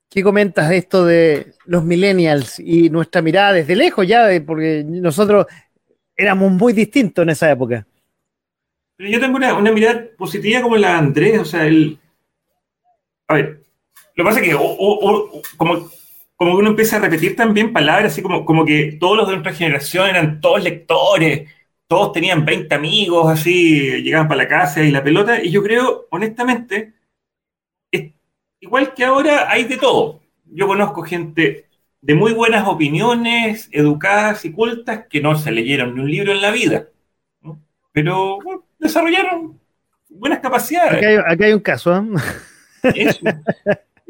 qué, 0.09 0.23
comentas 0.23 0.69
de 0.69 0.77
esto 0.77 1.05
de 1.05 1.55
los 1.65 1.85
millennials 1.85 2.59
y 2.59 2.91
nuestra 2.91 3.23
mirada 3.23 3.53
desde 3.53 3.77
lejos 3.77 4.07
ya? 4.07 4.29
Porque 4.45 4.85
nosotros 4.85 5.47
éramos 6.17 6.51
muy 6.53 6.73
distintos 6.73 7.23
en 7.23 7.31
esa 7.31 7.51
época. 7.51 7.87
Pero 8.97 9.09
yo 9.09 9.21
tengo 9.21 9.37
una, 9.37 9.55
una 9.55 9.73
mirada 9.73 10.05
positiva 10.19 10.61
como 10.61 10.77
la 10.77 10.89
de 10.89 10.95
Andrés, 10.95 11.39
o 11.39 11.45
sea, 11.45 11.67
el... 11.67 11.99
A 13.29 13.35
ver, 13.35 13.63
lo 14.15 14.25
que 14.25 14.29
pasa 14.29 14.41
es 14.41 14.49
que 14.49 15.57
como 15.57 15.91
como 16.41 16.53
que 16.53 16.61
uno 16.61 16.71
empieza 16.71 16.97
a 16.97 17.01
repetir 17.01 17.37
también 17.37 17.71
palabras, 17.71 18.13
así 18.13 18.23
como, 18.23 18.47
como 18.47 18.65
que 18.65 18.97
todos 18.99 19.15
los 19.15 19.27
de 19.27 19.35
nuestra 19.35 19.53
generación 19.53 20.09
eran 20.09 20.41
todos 20.41 20.65
lectores, 20.65 21.51
todos 21.87 22.13
tenían 22.13 22.47
20 22.47 22.75
amigos, 22.75 23.31
así, 23.31 24.03
llegaban 24.03 24.27
para 24.27 24.45
la 24.45 24.49
casa 24.49 24.83
y 24.83 24.91
la 24.91 25.05
pelota, 25.05 25.45
y 25.45 25.51
yo 25.51 25.63
creo, 25.63 26.07
honestamente, 26.11 26.95
igual 28.59 28.95
que 28.95 29.05
ahora 29.05 29.51
hay 29.51 29.65
de 29.65 29.77
todo. 29.77 30.23
Yo 30.47 30.67
conozco 30.67 31.03
gente 31.03 31.67
de 32.01 32.15
muy 32.15 32.33
buenas 32.33 32.67
opiniones, 32.67 33.69
educadas 33.71 34.43
y 34.47 34.53
cultas, 34.53 35.09
que 35.11 35.21
no 35.21 35.37
se 35.37 35.53
leyeron 35.53 35.95
ni 35.95 36.01
un 36.01 36.11
libro 36.11 36.33
en 36.33 36.41
la 36.41 36.53
vida, 36.53 36.89
pero 37.93 38.39
desarrollaron 38.79 39.61
buenas 40.09 40.39
capacidades. 40.39 41.05
Aquí 41.27 41.45
hay, 41.45 41.53
un 41.53 41.61
caso. 41.61 41.95
¿eh? 41.95 42.03
Eso. 42.95 43.21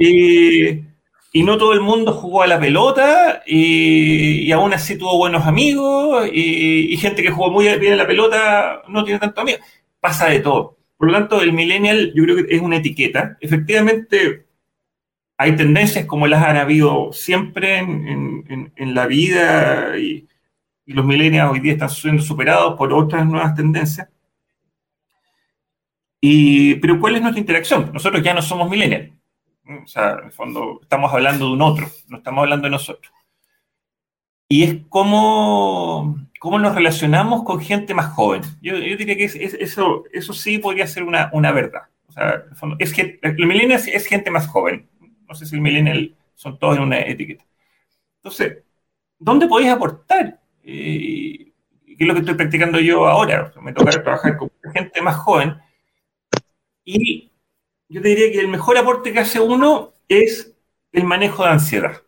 Y 0.03 0.90
y 1.33 1.45
no 1.45 1.59
todo 1.59 1.73
el 1.73 1.81
mundo 1.81 2.13
jugó 2.13 2.43
a 2.43 2.47
la 2.47 2.59
pelota 2.59 3.43
y, 3.47 4.51
aún 4.53 4.73
así 4.73 4.99
tuvo 4.99 5.17
buenos 5.17 5.47
amigos 5.47 6.29
y, 6.33 6.97
gente 6.97 7.23
que 7.23 7.31
jugó 7.31 7.51
muy 7.51 7.67
bien 7.79 7.93
a 7.95 7.97
la 7.97 8.07
pelota 8.07 8.83
no 8.89 9.05
tiene 9.05 9.21
tanto 9.21 9.41
amigos. 9.41 9.61
Pasa 10.01 10.27
de 10.29 10.41
todo. 10.41 10.79
Por 10.97 11.09
lo 11.09 11.15
tanto, 11.15 11.41
el 11.41 11.53
millennial 11.53 12.13
yo 12.15 12.25
creo 12.25 12.37
que 12.37 12.55
es 12.55 12.61
una 12.61 12.77
etiqueta. 12.79 13.37
Efectivamente, 13.41 14.47
hay 15.39 15.57
tendencias 15.57 16.07
como 16.07 16.27
las 16.27 16.43
han 16.45 16.57
habido 16.57 17.13
siempre 17.13 17.79
en, 17.79 18.95
la 18.95 19.07
vida 19.07 19.99
y, 19.99 20.27
los 20.87 21.05
millennials 21.05 21.53
hoy 21.53 21.61
día 21.61 21.73
están 21.75 21.91
siendo 21.91 22.23
superados 22.23 22.77
por 22.77 22.93
otras 22.93 23.25
nuevas 23.27 23.55
tendencias. 23.55 24.09
Y, 26.21 26.75
pero 26.77 26.99
¿cuál 27.01 27.17
es 27.17 27.23
nuestra 27.23 27.41
interacción? 27.41 27.91
Nosotros 27.93 28.23
ya 28.23 28.35
no 28.35 28.43
somos 28.43 28.69
millennials 28.69 29.20
o 29.85 29.87
sea, 29.87 30.19
en 30.19 30.27
el 30.27 30.33
fondo 30.33 30.81
estamos 30.83 31.13
hablando 31.13 31.47
de 31.47 31.53
un 31.53 31.63
otro, 31.63 31.87
no 32.09 32.19
estamos 32.19 32.43
hablando 32.43 32.67
de 32.67 32.71
nosotros. 32.71 33.13
Y 34.49 34.65
es 34.65 34.79
cómo, 34.89 36.17
cómo 36.41 36.59
nos 36.59 36.75
relacionamos 36.75 37.45
con 37.45 37.61
gente 37.61 37.95
más 37.95 38.13
joven. 38.15 38.43
Yo, 38.61 38.75
diría 38.77 39.17
que 39.17 39.25
eso, 39.25 40.05
eso 40.13 40.33
sí 40.33 40.59
podría 40.59 40.87
ser 40.87 41.05
una, 41.05 41.31
una 41.33 41.53
verdad. 41.53 41.83
O 42.09 42.13
sea, 42.13 42.35
en 42.35 42.51
el, 42.51 42.57
fondo, 42.57 42.77
es 42.81 42.93
que 42.93 43.21
el 43.23 43.47
millennial 43.47 43.81
es 43.87 44.07
gente 44.07 44.31
más 44.31 44.49
joven. 44.49 44.89
No 45.29 45.35
sé 45.35 45.47
si 45.47 45.55
el 45.55 45.61
millennial 45.61 46.17
son 46.35 46.59
todos 46.59 46.77
en 46.77 46.83
una 46.83 46.99
etiqueta. 47.01 47.45
Entonces, 48.17 48.65
¿dónde 49.19 49.47
podéis 49.47 49.71
aportar? 49.71 50.41
Eh, 50.65 51.53
¿Qué 51.87 51.97
es 51.99 52.07
lo 52.07 52.15
que 52.15 52.21
estoy 52.21 52.35
practicando 52.35 52.81
yo 52.81 53.07
ahora? 53.07 53.53
me 53.61 53.73
toca 53.73 53.91
trabajar 53.91 54.37
con 54.37 54.51
gente 54.75 55.01
más 55.01 55.17
joven. 55.17 55.57
Y 56.85 57.30
yo 57.91 58.01
te 58.01 58.09
diría 58.09 58.31
que 58.31 58.41
el 58.41 58.49
mejor 58.49 58.79
aporte 58.79 59.13
que 59.13 59.19
hace 59.19 59.41
uno 59.41 59.93
es 60.09 60.57
el 60.93 61.05
manejo 61.05 61.45
de 61.45 61.51
ansiedad. 61.51 62.03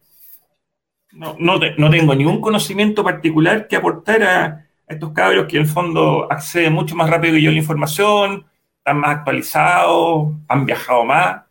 No, 1.10 1.36
no, 1.38 1.58
tengo 1.58 2.14
ningún 2.14 2.40
conocimiento 2.40 3.04
particular 3.04 3.68
que 3.68 3.76
aportar 3.76 4.22
a, 4.22 4.68
estos 4.88 5.12
cabros 5.12 5.46
que 5.46 5.56
en 5.56 5.64
el 5.64 5.68
fondo 5.68 6.30
acceden 6.30 6.72
mucho 6.72 6.94
más 6.94 7.10
rápido 7.10 7.34
que 7.34 7.42
yo 7.42 7.50
a 7.50 7.52
la 7.52 7.58
información, 7.58 8.46
están 8.78 8.98
más 8.98 9.16
actualizados, 9.18 10.34
han 10.48 10.66
viajado 10.66 11.04
más, 11.04 11.42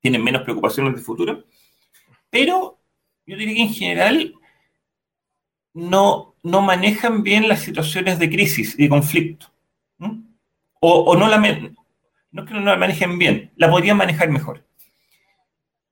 tienen 0.00 0.22
menos 0.22 0.42
preocupaciones 0.42 0.94
de 0.94 1.00
futuro, 1.00 1.44
pero 2.30 2.78
yo 3.24 3.36
diría 3.36 3.54
que 3.54 3.62
en 3.62 3.74
general 3.74 4.34
no, 5.74 6.34
no 6.42 6.60
manejan 6.60 7.22
bien 7.22 7.48
las 7.48 7.60
situaciones 7.60 8.18
de 8.18 8.28
crisis 8.28 8.74
y 8.78 8.84
de 8.84 8.88
conflicto. 8.88 9.46
O, 10.80 11.16
no 11.16 11.26
la, 11.26 11.38
no 12.30 12.42
es 12.42 12.48
que 12.48 12.54
no 12.54 12.60
la 12.60 12.76
manejen 12.76 13.18
bien, 13.18 13.52
la 13.56 13.70
podrían 13.70 13.96
manejar 13.96 14.30
mejor. 14.30 14.64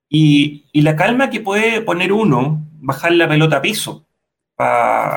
Y, 0.09 0.65
la 0.73 0.95
calma 0.95 1.29
que 1.29 1.41
puede 1.41 1.81
poner 1.81 2.13
uno, 2.13 2.65
bajar 2.79 3.11
la 3.13 3.27
pelota 3.27 3.57
a 3.57 3.61
piso 3.61 4.05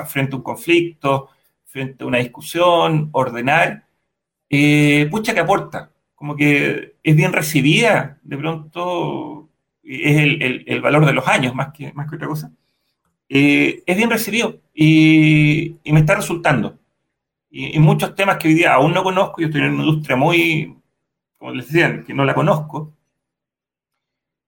frente 0.09 0.35
a 0.35 0.37
un 0.37 0.43
conflicto, 0.43 1.29
frente 1.67 2.05
a 2.05 2.07
una 2.07 2.19
discusión, 2.19 3.09
ordenar, 3.13 3.85
eh, 4.49 5.07
pucha 5.11 5.33
que 5.33 5.41
aporta, 5.41 5.93
como 6.15 6.37
que 6.37 6.97
es 7.03 7.17
bien 7.17 7.33
recibida, 7.33 8.19
de 8.23 8.37
pronto 8.37 9.49
es 9.83 10.19
el, 10.67 10.81
valor 10.81 11.07
de 11.07 11.13
los 11.13 11.27
años 11.27 11.55
más 11.55 11.73
que, 11.73 11.93
más 11.93 12.09
que 12.09 12.17
otra 12.17 12.29
cosa, 12.29 12.53
eh, 13.29 13.83
es 13.87 13.97
bien 13.97 14.11
recibido 14.11 14.61
y, 14.75 15.77
me 15.85 16.01
está 16.01 16.17
resultando. 16.17 16.79
Y, 17.51 17.77
y, 17.77 17.79
muchos 17.79 18.15
temas 18.15 18.39
que 18.39 18.49
hoy 18.49 18.55
día 18.55 18.75
aún 18.75 18.93
no 18.93 19.03
conozco, 19.03 19.41
yo 19.41 19.47
estoy 19.47 19.63
en 19.63 19.75
una 19.75 19.85
industria 19.85 20.17
muy, 20.17 20.80
como 21.41 21.53
les 21.55 21.67
decían, 21.69 22.05
que 22.05 22.13
no 22.13 22.27
la 22.27 22.35
conozco, 22.35 22.93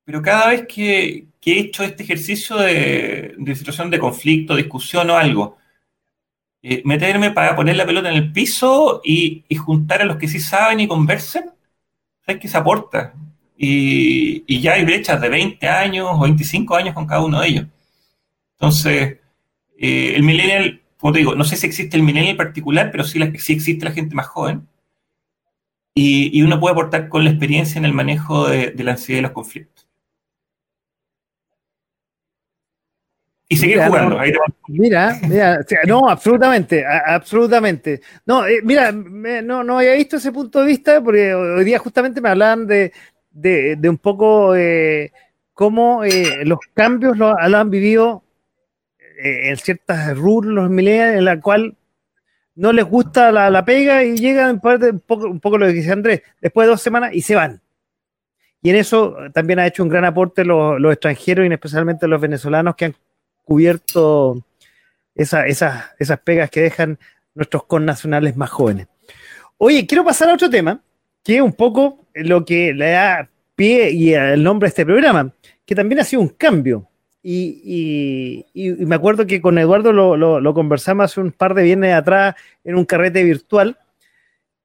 pero 0.04 0.20
cada 0.20 0.48
vez 0.48 0.66
que, 0.68 1.26
he 1.44 1.58
hecho 1.58 1.82
este 1.84 2.02
ejercicio 2.02 2.56
de, 2.58 3.34
situación 3.56 3.90
de 3.90 3.98
conflicto, 3.98 4.54
discusión 4.54 5.08
o 5.08 5.16
algo, 5.16 5.56
eh, 6.62 6.82
meterme 6.84 7.30
para 7.30 7.56
poner 7.56 7.76
la 7.76 7.86
pelota 7.86 8.10
en 8.10 8.16
el 8.16 8.32
piso 8.32 9.00
y, 9.02 9.44
juntar 9.56 10.02
a 10.02 10.04
los 10.04 10.18
que 10.18 10.28
sí 10.28 10.38
saben 10.38 10.80
y 10.80 10.88
conversen, 10.88 11.50
¿sabes 12.26 12.42
qué 12.42 12.48
se 12.48 12.58
aporta? 12.58 13.14
Y, 13.56 14.60
ya 14.60 14.74
hay 14.74 14.84
brechas 14.84 15.18
de 15.20 15.30
20 15.30 15.66
años 15.68 16.08
o 16.10 16.20
25 16.20 16.76
años 16.76 16.94
con 16.94 17.06
cada 17.06 17.22
uno 17.24 17.40
de 17.40 17.48
ellos. 17.48 17.66
Entonces, 18.58 19.18
eh, 19.78 20.12
el 20.14 20.22
millennial, 20.24 20.82
como 20.98 21.14
te 21.14 21.20
digo, 21.20 21.34
no 21.34 21.44
sé 21.44 21.56
si 21.56 21.66
existe 21.66 21.96
el 21.96 22.02
millennial 22.02 22.32
en 22.32 22.36
particular, 22.36 22.90
pero 22.92 23.04
sí, 23.04 23.18
sí 23.38 23.54
existe 23.54 23.86
la 23.86 23.92
gente 23.92 24.14
más 24.14 24.26
joven 24.26 24.68
y, 25.94 26.42
uno 26.42 26.58
puede 26.58 26.72
aportar 26.72 27.08
con 27.08 27.24
la 27.24 27.30
experiencia 27.30 27.78
en 27.78 27.84
el 27.84 27.92
manejo 27.92 28.48
de, 28.48 28.74
la 28.78 28.92
ansiedad 28.92 29.18
y 29.18 29.22
los 29.22 29.32
conflictos. 29.32 29.88
Y 33.48 33.56
seguir 33.56 33.82
jugando. 33.82 34.18
mira, 34.68 35.18
mira, 35.28 35.60
no, 35.86 36.08
absolutamente, 36.08 36.82
absolutamente. 36.86 38.00
No, 38.24 38.46
eh, 38.46 38.60
mira, 38.64 38.90
no, 38.92 39.62
no 39.62 39.78
había 39.78 39.92
visto 39.92 40.16
ese 40.16 40.32
punto 40.32 40.60
de 40.60 40.66
vista 40.68 41.02
porque 41.04 41.34
hoy 41.34 41.62
día 41.62 41.78
justamente 41.78 42.22
me 42.22 42.30
hablaban 42.30 42.66
de, 42.66 42.92
un 43.84 43.98
poco 43.98 44.56
eh, 44.56 45.12
cómo 45.52 46.02
eh, 46.02 46.46
los 46.46 46.60
cambios 46.72 47.18
lo, 47.18 47.38
han 47.38 47.68
vivido 47.68 48.24
en 49.18 49.56
ciertas 49.58 50.16
millennials 50.16 51.18
en 51.18 51.24
la 51.26 51.38
cual 51.38 51.76
no 52.54 52.72
les 52.72 52.84
gusta 52.84 53.32
la, 53.32 53.64
pega 53.64 54.04
y 54.04 54.16
llegan 54.16 54.60
un 54.62 55.00
poco, 55.06 55.26
un 55.26 55.40
poco 55.40 55.58
lo 55.58 55.66
que 55.66 55.72
dice 55.72 55.92
Andrés, 55.92 56.22
después 56.40 56.66
de 56.66 56.70
dos 56.70 56.82
semanas 56.82 57.10
y 57.14 57.22
se 57.22 57.34
van. 57.34 57.60
Y 58.62 58.70
en 58.70 58.76
eso 58.76 59.16
también 59.34 59.58
ha 59.58 59.66
hecho 59.66 59.82
un 59.82 59.88
gran 59.88 60.04
aporte 60.04 60.44
los, 60.44 60.80
extranjeros 60.92 61.46
y 61.46 61.52
especialmente 61.52 62.06
los 62.06 62.20
venezolanos 62.20 62.76
que 62.76 62.86
han 62.86 62.94
cubierto 63.44 64.44
esas 65.14 66.20
pegas 66.24 66.48
que 66.48 66.62
dejan 66.62 66.98
nuestros 67.34 67.64
connacionales 67.64 68.36
más 68.36 68.50
jóvenes. 68.50 68.86
Oye, 69.58 69.86
quiero 69.86 70.04
pasar 70.04 70.30
a 70.30 70.34
otro 70.34 70.48
tema, 70.48 70.80
que 71.24 71.36
es 71.36 71.42
un 71.42 71.52
poco 71.52 72.06
lo 72.14 72.44
que 72.44 72.72
le 72.72 72.90
da 72.90 73.28
pie 73.56 73.90
y 73.90 74.14
el 74.14 74.42
nombre 74.42 74.66
a 74.66 74.70
este 74.70 74.84
programa, 74.84 75.32
que 75.66 75.74
también 75.74 76.00
ha 76.00 76.04
sido 76.04 76.22
un 76.22 76.28
cambio. 76.28 76.88
Y, 77.22 78.44
me 78.54 78.94
acuerdo 78.94 79.26
que 79.26 79.40
con 79.40 79.58
Eduardo 79.58 79.92
lo, 79.92 80.54
conversamos 80.54 81.04
hace 81.04 81.20
un 81.20 81.32
par 81.32 81.54
de 81.54 81.62
viernes 81.62 81.94
atrás 81.94 82.34
en 82.64 82.74
un 82.74 82.84
carrete 82.84 83.22
virtual, 83.22 83.78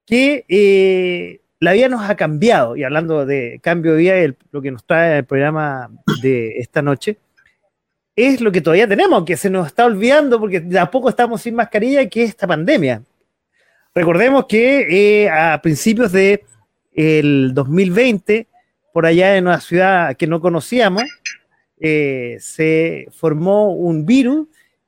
que 0.05 0.45
eh, 0.47 1.41
la 1.59 1.73
vida 1.73 1.89
nos 1.89 2.09
ha 2.09 2.15
cambiado, 2.15 2.75
y 2.75 2.83
hablando 2.83 3.25
de 3.25 3.59
cambio 3.61 3.93
de 3.93 3.97
vida, 3.97 4.35
lo 4.51 4.61
que 4.61 4.71
nos 4.71 4.85
trae 4.85 5.19
el 5.19 5.25
programa 5.25 5.89
de 6.21 6.57
esta 6.59 6.81
noche, 6.81 7.17
es 8.15 8.41
lo 8.41 8.51
que 8.51 8.61
todavía 8.61 8.87
tenemos, 8.87 9.23
que 9.25 9.37
se 9.37 9.49
nos 9.49 9.67
está 9.67 9.85
olvidando 9.85 10.39
porque 10.39 10.59
de 10.59 10.79
a 10.79 10.89
poco 10.89 11.09
estamos 11.09 11.41
sin 11.41 11.53
mascarilla, 11.53 12.09
que 12.09 12.23
es 12.23 12.29
esta 12.31 12.47
pandemia. 12.47 13.03
Recordemos 13.93 14.45
que 14.47 15.23
eh, 15.23 15.29
a 15.29 15.61
principios 15.61 16.11
de 16.11 16.43
el 16.93 17.53
2020, 17.53 18.47
por 18.91 19.05
allá 19.05 19.37
en 19.37 19.45
una 19.45 19.59
ciudad 19.59 20.15
que 20.17 20.25
no 20.25 20.41
conocíamos, 20.41 21.03
eh, 21.79 22.37
se 22.39 23.07
formó 23.11 23.71
un 23.71 24.05
virus 24.05 24.47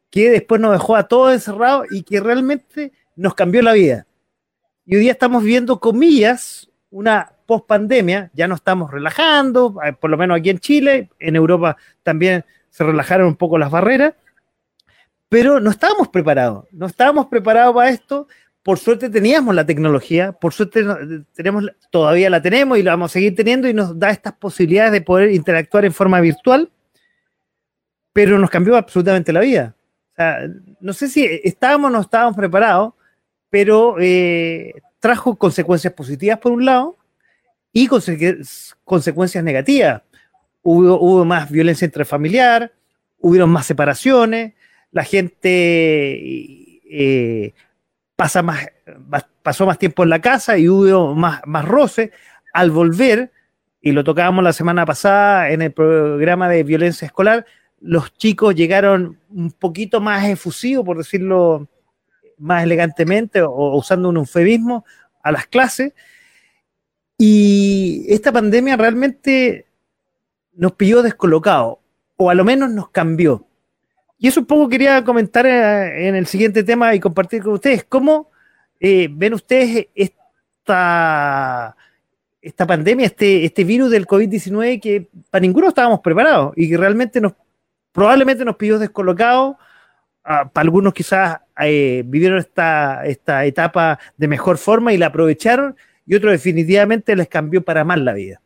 que 0.09 0.31
después 0.31 0.59
nos 0.59 0.71
dejó 0.71 0.95
a 0.95 1.07
todos 1.07 1.33
encerrados 1.33 1.87
y 1.91 2.03
que 2.03 2.19
realmente 2.19 2.91
nos 3.15 3.35
cambió 3.35 3.61
la 3.61 3.73
vida. 3.73 4.07
Y 4.85 4.95
hoy 4.95 5.01
día 5.01 5.11
estamos 5.11 5.43
viendo, 5.43 5.79
comillas, 5.79 6.69
una 6.89 7.31
post-pandemia, 7.45 8.31
ya 8.33 8.47
no 8.47 8.55
estamos 8.55 8.89
relajando, 8.89 9.75
eh, 9.85 9.93
por 9.93 10.09
lo 10.09 10.17
menos 10.17 10.39
aquí 10.39 10.49
en 10.49 10.59
Chile, 10.59 11.09
en 11.19 11.35
Europa 11.35 11.77
también 12.01 12.43
se 12.69 12.83
relajaron 12.83 13.27
un 13.27 13.35
poco 13.35 13.57
las 13.57 13.69
barreras, 13.69 14.13
pero 15.27 15.59
no 15.59 15.69
estábamos 15.69 16.07
preparados, 16.07 16.65
no 16.71 16.87
estábamos 16.87 17.27
preparados 17.27 17.75
para 17.75 17.89
esto. 17.89 18.27
Por 18.63 18.77
suerte 18.77 19.09
teníamos 19.09 19.55
la 19.55 19.65
tecnología, 19.65 20.31
por 20.31 20.53
suerte 20.53 20.83
tenemos, 21.33 21.65
todavía 21.91 22.29
la 22.29 22.41
tenemos 22.41 22.77
y 22.77 22.83
la 22.83 22.91
vamos 22.91 23.11
a 23.11 23.13
seguir 23.13 23.35
teniendo 23.35 23.67
y 23.67 23.73
nos 23.73 23.97
da 23.97 24.09
estas 24.09 24.33
posibilidades 24.33 24.91
de 24.91 25.01
poder 25.01 25.31
interactuar 25.31 25.85
en 25.85 25.93
forma 25.93 26.19
virtual 26.19 26.69
pero 28.19 28.37
nos 28.37 28.49
cambió 28.49 28.75
absolutamente 28.75 29.31
la 29.31 29.39
vida. 29.39 29.75
O 30.11 30.15
sea, 30.17 30.39
no 30.81 30.91
sé 30.91 31.07
si 31.07 31.23
estábamos 31.41 31.87
o 31.87 31.93
no 31.93 32.01
estábamos 32.01 32.35
preparados, 32.35 32.93
pero 33.49 33.95
eh, 33.97 34.73
trajo 34.99 35.37
consecuencias 35.37 35.93
positivas 35.93 36.37
por 36.37 36.51
un 36.51 36.65
lado 36.65 36.97
y 37.71 37.87
consecuencias 37.87 39.41
negativas. 39.41 40.01
Hubo, 40.61 40.99
hubo, 40.99 41.23
más 41.23 41.49
violencia 41.49 41.85
intrafamiliar, 41.85 42.73
hubo 43.19 43.47
más 43.47 43.65
separaciones, 43.65 44.53
la 44.91 45.05
gente 45.05 46.17
eh, 46.91 47.53
pasa 48.17 48.41
más, 48.41 48.67
pasó 49.41 49.65
más 49.65 49.79
tiempo 49.79 50.03
en 50.03 50.09
la 50.09 50.19
casa 50.19 50.57
y 50.57 50.67
hubo 50.67 51.15
más, 51.15 51.39
más 51.45 51.63
roce. 51.63 52.11
Al 52.51 52.69
volver, 52.69 53.31
y 53.79 53.93
lo 53.93 54.03
tocábamos 54.03 54.43
la 54.43 54.51
semana 54.51 54.85
pasada 54.85 55.51
en 55.51 55.61
el 55.61 55.71
programa 55.71 56.49
de 56.49 56.63
violencia 56.63 57.05
escolar, 57.05 57.45
los 57.81 58.13
chicos 58.13 58.55
llegaron 58.55 59.19
un 59.29 59.51
poquito 59.51 60.01
más 60.01 60.27
efusivos, 60.27 60.85
por 60.85 60.97
decirlo 60.97 61.67
más 62.37 62.63
elegantemente, 62.63 63.41
o, 63.41 63.75
usando 63.75 64.09
un 64.09 64.17
eufemismo, 64.17 64.85
a 65.21 65.31
las 65.31 65.47
clases. 65.47 65.93
Y 67.17 68.05
esta 68.07 68.31
pandemia 68.31 68.77
realmente 68.77 69.65
nos 70.53 70.73
pilló 70.73 71.01
descolocados, 71.01 71.77
o 72.17 72.29
a 72.29 72.33
lo 72.33 72.43
menos 72.43 72.71
nos 72.71 72.89
cambió. 72.89 73.45
Y 74.17 74.27
eso 74.27 74.41
un 74.41 74.45
poco 74.45 74.67
quería 74.67 75.03
comentar 75.03 75.45
eh, 75.45 76.07
en 76.07 76.15
el 76.15 76.27
siguiente 76.27 76.63
tema 76.63 76.93
y 76.93 76.99
compartir 76.99 77.41
con 77.41 77.53
ustedes. 77.53 77.85
¿Cómo 77.85 78.29
eh, 78.79 79.07
ven 79.09 79.33
ustedes 79.33 79.87
esta, 79.95 81.75
esta 82.41 82.67
pandemia, 82.67 83.05
este, 83.05 83.45
este 83.45 83.63
virus 83.63 83.91
del 83.91 84.05
COVID-19 84.05 84.81
que 84.81 85.07
para 85.29 85.41
ninguno 85.41 85.69
estábamos 85.69 86.01
preparados 86.01 86.53
y 86.55 86.69
que 86.69 86.77
realmente 86.77 87.21
nos 87.21 87.33
probablemente 87.99 88.45
nos 88.45 88.55
pidió 88.55 88.79
descolocados. 88.79 89.57
Ah, 90.23 90.49
para 90.49 90.63
algunos 90.63 90.93
quizás 90.93 91.41
eh, 91.59 92.01
vivieron 92.05 92.37
esta, 92.37 93.05
esta 93.05 93.43
etapa 93.43 93.99
de 94.15 94.27
mejor 94.29 94.57
forma 94.57 94.93
y 94.93 94.97
la 94.97 95.07
aprovecharon, 95.07 95.75
y 96.05 96.15
otros 96.15 96.31
definitivamente 96.31 97.13
les 97.13 97.27
cambió 97.27 97.61
para 97.61 97.83
mal 97.83 98.05
la 98.05 98.13
vida. 98.13 98.41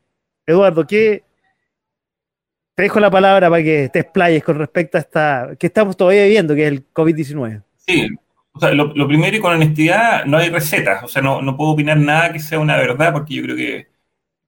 Eduardo, 0.47 0.88
¿qué, 0.88 1.24
te 2.74 2.82
dejo 2.82 2.99
la 2.99 3.12
palabra 3.12 3.47
para 3.47 3.62
que 3.62 3.89
te 3.93 3.99
explayes 3.99 4.43
con 4.43 4.58
respecto 4.58 4.97
a 4.97 5.01
esta 5.01 5.49
que 5.60 5.68
estamos 5.68 5.95
todavía 5.95 6.24
viviendo, 6.24 6.56
que 6.56 6.64
es 6.66 6.72
el 6.72 6.91
COVID-19. 6.91 7.62
Sí, 7.76 8.08
o 8.54 8.60
sea, 8.60 8.74
lo, 8.74 9.08
primero 9.08 9.38
y 9.38 9.39
con 9.39 9.54
honestidad, 9.54 10.26
no 10.26 10.38
hay 10.38 10.49
recetas, 10.49 11.04
o 11.04 11.08
sea, 11.08 11.22
no, 11.22 11.43
no, 11.43 11.56
puedo 11.56 11.74
opinar 11.74 11.97
nada 11.97 12.34
que 12.34 12.39
sea 12.39 12.58
una 12.58 12.76
verdad, 12.78 13.14
porque 13.14 13.36
yo 13.36 13.43
creo 13.43 13.56
que 13.56 13.93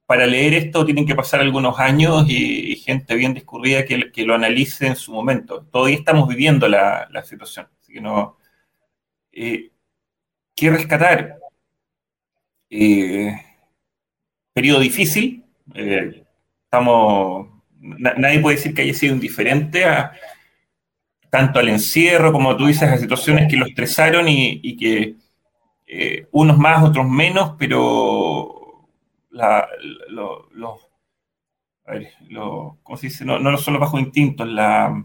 para 0.06 0.26
leer 0.26 0.54
esto 0.54 0.84
tienen 0.84 1.06
que 1.06 1.14
pasar 1.14 1.40
algunos 1.40 1.78
años 1.78 2.24
y, 2.28 2.76
gente 2.76 3.14
bien 3.16 3.34
discurrida 3.34 3.84
que, 3.84 4.12
que, 4.12 4.24
lo 4.24 4.34
analice 4.34 4.86
en 4.86 4.96
su 4.96 5.12
momento. 5.12 5.66
Todavía 5.72 5.96
estamos 5.96 6.28
viviendo 6.28 6.68
la, 6.68 7.08
situación, 7.24 7.68
así 7.80 7.92
que 7.94 8.00
no... 8.00 8.36
Eh, 9.32 9.70
¿Qué 10.54 10.70
rescatar? 10.70 11.38
Eh, 12.70 13.30
periodo 14.52 14.80
difícil. 14.80 15.44
Eh, 15.74 16.24
estamos, 16.64 17.48
nadie 17.80 18.40
puede 18.40 18.56
decir 18.56 18.74
que 18.74 18.82
haya 18.82 18.94
sido 18.94 19.14
indiferente 19.14 19.84
a, 19.84 20.12
tanto 21.30 21.58
al 21.58 21.68
encierro, 21.68 22.32
como 22.32 22.56
tú 22.56 22.66
dices, 22.66 22.88
a 22.88 22.96
situaciones 22.96 23.50
que 23.50 23.56
lo 23.56 23.66
estresaron 23.66 24.26
y, 24.28 24.76
que 24.76 25.16
eh, 25.86 26.26
unos 26.32 26.56
más, 26.56 26.82
otros 26.82 27.06
menos, 27.06 27.54
pero 27.58 28.88
la, 29.30 29.65
lo, 30.08 30.48
a 31.84 31.92
ver, 31.92 32.12
¿cómo 32.82 32.96
se 32.96 33.08
dice? 33.08 33.24
No, 33.24 33.38
no 33.38 33.56
son 33.58 33.74
los 33.74 33.80
bajos 33.80 34.00
instintos, 34.00 34.48
la, 34.48 35.04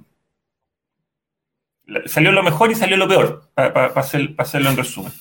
salió 2.06 2.32
lo 2.32 2.44
mejor 2.44 2.72
y 2.72 2.76
salió 2.76 2.98
lo 2.98 3.08
peor, 3.08 3.52
para 3.54 3.88
hacerlo 3.88 4.70
en 4.70 4.78
resumen. 4.78 5.12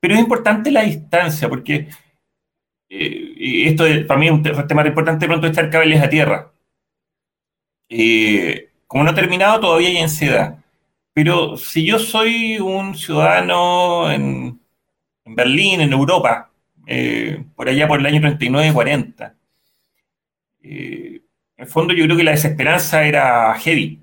Pero 0.00 0.14
es 0.14 0.20
importante 0.20 0.70
la 0.70 0.82
distancia, 0.82 1.48
porque 1.48 1.88
eh, 2.88 3.68
esto 3.68 3.84
para 4.06 4.20
mí 4.20 4.26
es 4.26 4.32
un 4.32 4.42
tema 4.42 4.86
importante 4.86 5.26
pronto 5.26 5.46
echar 5.46 5.70
cables 5.70 6.02
a 6.02 6.08
tierra. 6.08 6.52
Eh, 7.88 8.70
como 8.86 9.04
no 9.04 9.10
ha 9.10 9.14
terminado, 9.14 9.60
todavía 9.60 9.88
hay 9.88 9.98
ansiedad. 9.98 10.58
Pero 11.14 11.56
si 11.56 11.84
yo 11.84 11.98
soy 11.98 12.58
un 12.58 12.96
ciudadano 12.96 14.10
en, 14.10 14.60
Berlín, 15.24 15.80
en 15.80 15.92
Europa, 15.92 16.51
eh, 16.86 17.44
por 17.54 17.68
allá 17.68 17.88
por 17.88 18.00
el 18.00 18.06
año 18.06 18.20
39-40, 18.20 19.34
en 20.62 21.22
el 21.56 21.66
fondo 21.66 21.94
yo 21.94 22.04
creo 22.04 22.16
que 22.16 22.24
la 22.24 22.30
desesperanza 22.32 23.04
era 23.04 23.54
heavy. 23.54 24.02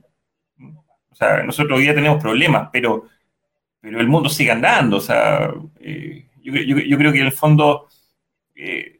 O 1.09 1.15
sea, 1.15 1.43
nosotros 1.43 1.77
hoy 1.77 1.83
día 1.83 1.95
tenemos 1.95 2.21
problemas, 2.21 2.69
pero, 2.71 3.07
pero 3.81 3.99
el 3.99 4.07
mundo 4.07 4.29
sigue 4.29 4.51
andando. 4.51 4.97
O 4.97 5.01
sea, 5.01 5.51
yo, 6.41 6.97
creo 6.97 7.11
que 7.13 7.19
en 7.19 7.25
el 7.25 7.31
fondo 7.31 7.87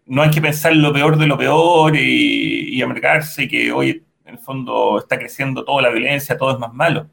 no 0.05 0.21
hay 0.21 0.31
que 0.31 0.41
pensar 0.41 0.75
lo 0.75 0.93
peor 0.93 1.17
de 1.17 1.27
lo 1.27 1.37
peor 1.37 1.95
y, 1.95 2.75
y 2.75 2.81
amargarse 2.81 3.47
que 3.47 3.71
hoy 3.71 4.03
en 4.29 4.35
el 4.35 4.39
fondo 4.39 4.99
está 4.99 5.17
creciendo 5.17 5.65
toda 5.65 5.81
la 5.81 5.89
violencia, 5.89 6.37
todo 6.37 6.53
es 6.53 6.59
más 6.59 6.73
malo. 6.73 7.09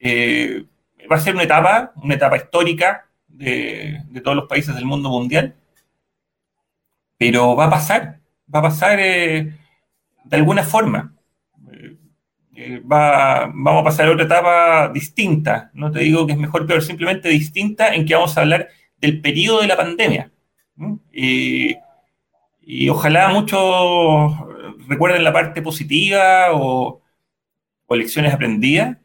Eh, 0.00 0.64
va 1.10 1.16
a 1.16 1.20
ser 1.20 1.34
una 1.34 1.44
etapa, 1.44 1.92
una 1.96 2.14
etapa 2.14 2.36
histórica 2.36 3.06
de, 3.28 4.02
todos 4.24 4.36
los 4.36 4.48
países 4.48 4.74
del 4.74 4.86
mundo 4.86 5.10
mundial, 5.10 5.54
pero 7.18 7.54
va 7.56 7.66
a 7.66 7.70
pasar, 7.70 8.20
va 8.52 8.60
a 8.60 8.62
pasar 8.62 8.98
eh, 9.00 9.54
de 10.24 10.36
alguna 10.36 10.62
forma. 10.62 11.14
Eh, 12.56 12.80
vamos 12.84 13.82
a 13.82 13.84
pasar 13.84 14.08
a 14.08 14.12
otra 14.12 14.24
etapa 14.24 14.88
distinta, 14.88 15.70
no 15.74 15.90
te 15.92 16.00
digo 16.00 16.26
que 16.26 16.32
es 16.32 16.38
mejor, 16.38 16.66
pero 16.66 16.80
simplemente 16.80 17.28
distinta 17.28 17.94
en 17.94 18.06
que 18.06 18.14
vamos 18.14 18.36
a 18.36 18.40
hablar 18.40 18.68
del 18.96 19.20
periodo 19.20 19.60
de 19.60 19.68
la 19.68 19.76
pandemia. 19.76 20.32
Y, 21.12 21.76
y 22.62 22.88
ojalá 22.88 23.28
muchos 23.28 24.32
recuerden 24.88 25.24
la 25.24 25.32
parte 25.32 25.62
positiva 25.62 26.48
o, 26.52 27.02
lecciones 27.90 28.34
aprendidas, 28.34 28.98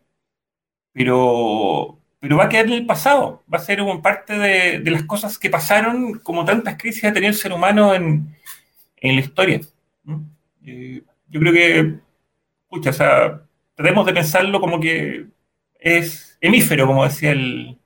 pero, 0.92 2.00
pero 2.24 2.38
va 2.38 2.46
a 2.46 2.50
quedar 2.50 2.68
en 2.68 2.72
el 2.72 2.86
pasado, 2.86 3.44
va 3.54 3.58
a 3.58 3.62
ser 3.62 3.80
como 3.80 4.02
parte 4.02 4.38
de, 4.38 4.90
las 4.90 5.04
cosas 5.04 5.38
que 5.38 5.50
pasaron, 5.50 6.20
como 6.20 6.46
tantas 6.46 6.78
crisis 6.78 7.04
ha 7.04 7.12
tenido 7.12 7.32
el 7.32 7.36
ser 7.36 7.52
humano 7.52 7.94
en, 7.94 8.34
la 9.02 9.20
historia. 9.20 9.60
Eh, 10.66 11.02
yo 11.28 11.40
creo 11.42 11.52
que, 11.52 11.96
escucha, 12.64 12.92
o 12.92 12.94
sea, 12.94 13.42
tratemos 13.76 14.06
de 14.06 14.14
pensarlo 14.14 14.62
como 14.62 14.80
que 14.80 15.26
es 15.78 16.38
hemífero, 16.40 16.88
como 16.88 17.04
decía 17.04 17.32
el, 17.32 17.78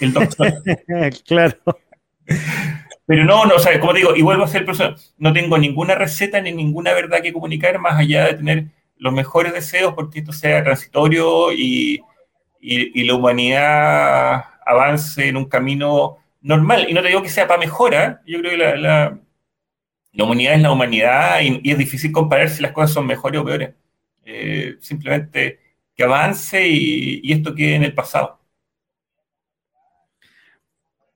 el 0.00 0.12
doctor. 0.14 0.50
claro. 1.26 1.58
Pero 3.04 3.24
no, 3.26 3.44
no, 3.44 3.56
o 3.56 3.58
sea, 3.58 3.78
como 3.80 3.92
digo, 3.92 4.16
y 4.16 4.22
vuelvo 4.22 4.44
a 4.44 4.48
ser 4.48 4.64
persona, 4.64 4.96
no 5.18 5.34
tengo 5.34 5.58
ninguna 5.58 5.94
receta 5.94 6.40
ni 6.40 6.52
ninguna 6.52 6.94
verdad 6.94 7.20
que 7.20 7.34
comunicar 7.34 7.78
más 7.78 7.98
allá 7.98 8.28
de 8.28 8.34
tener 8.34 8.64
los 8.96 9.12
mejores 9.12 9.52
deseos 9.52 9.92
porque 9.92 10.20
esto 10.20 10.32
sea 10.32 10.64
transitorio 10.64 11.52
y, 11.52 12.02
la 12.60 13.14
humanidad 13.14 14.44
avance 14.66 15.28
en 15.28 15.36
un 15.36 15.46
camino 15.46 16.18
normal. 16.40 16.86
Y 16.88 16.94
no 16.94 17.02
te 17.02 17.08
digo 17.08 17.22
que 17.22 17.28
sea 17.28 17.48
para 17.48 17.60
mejora, 17.60 18.22
yo 18.26 18.40
creo 18.40 18.52
que 18.52 18.58
la, 18.58 19.20
la, 20.12 20.24
humanidad 20.24 20.54
es 20.54 20.62
la 20.62 20.72
humanidad 20.72 21.40
y, 21.42 21.70
es 21.70 21.78
difícil 21.78 22.12
comparar 22.12 22.50
si 22.50 22.62
las 22.62 22.72
cosas 22.72 22.92
son 22.92 23.06
mejores 23.06 23.40
o 23.40 23.44
peores. 23.44 23.74
Eh, 24.24 24.76
simplemente 24.80 25.60
que 25.94 26.04
avance 26.04 26.66
y, 26.68 27.20
y 27.22 27.32
esto 27.32 27.54
quede 27.54 27.76
en 27.76 27.84
el 27.84 27.94
pasado 27.94 28.38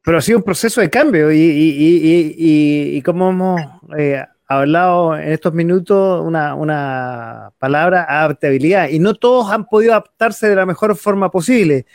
pero 0.02 0.18
ha 0.18 0.20
sido 0.20 0.38
un 0.38 0.44
proceso 0.44 0.80
de 0.80 0.90
cambio 0.90 1.30
y, 1.32 3.00
como 3.04 3.30
hemos 3.30 3.60
eh, 3.96 4.24
hablado 4.46 5.16
en 5.16 5.32
estos 5.32 5.52
minutos, 5.52 6.22
una, 6.24 7.52
palabra, 7.58 8.06
adaptabilidad. 8.08 8.88
Y 8.88 8.98
no 8.98 9.14
todos 9.14 9.50
han 9.50 9.66
podido 9.66 9.92
adaptarse 9.92 10.48
de 10.48 10.56
la 10.56 10.66
mejor 10.66 10.96
forma 10.96 11.30
posible. 11.30 11.86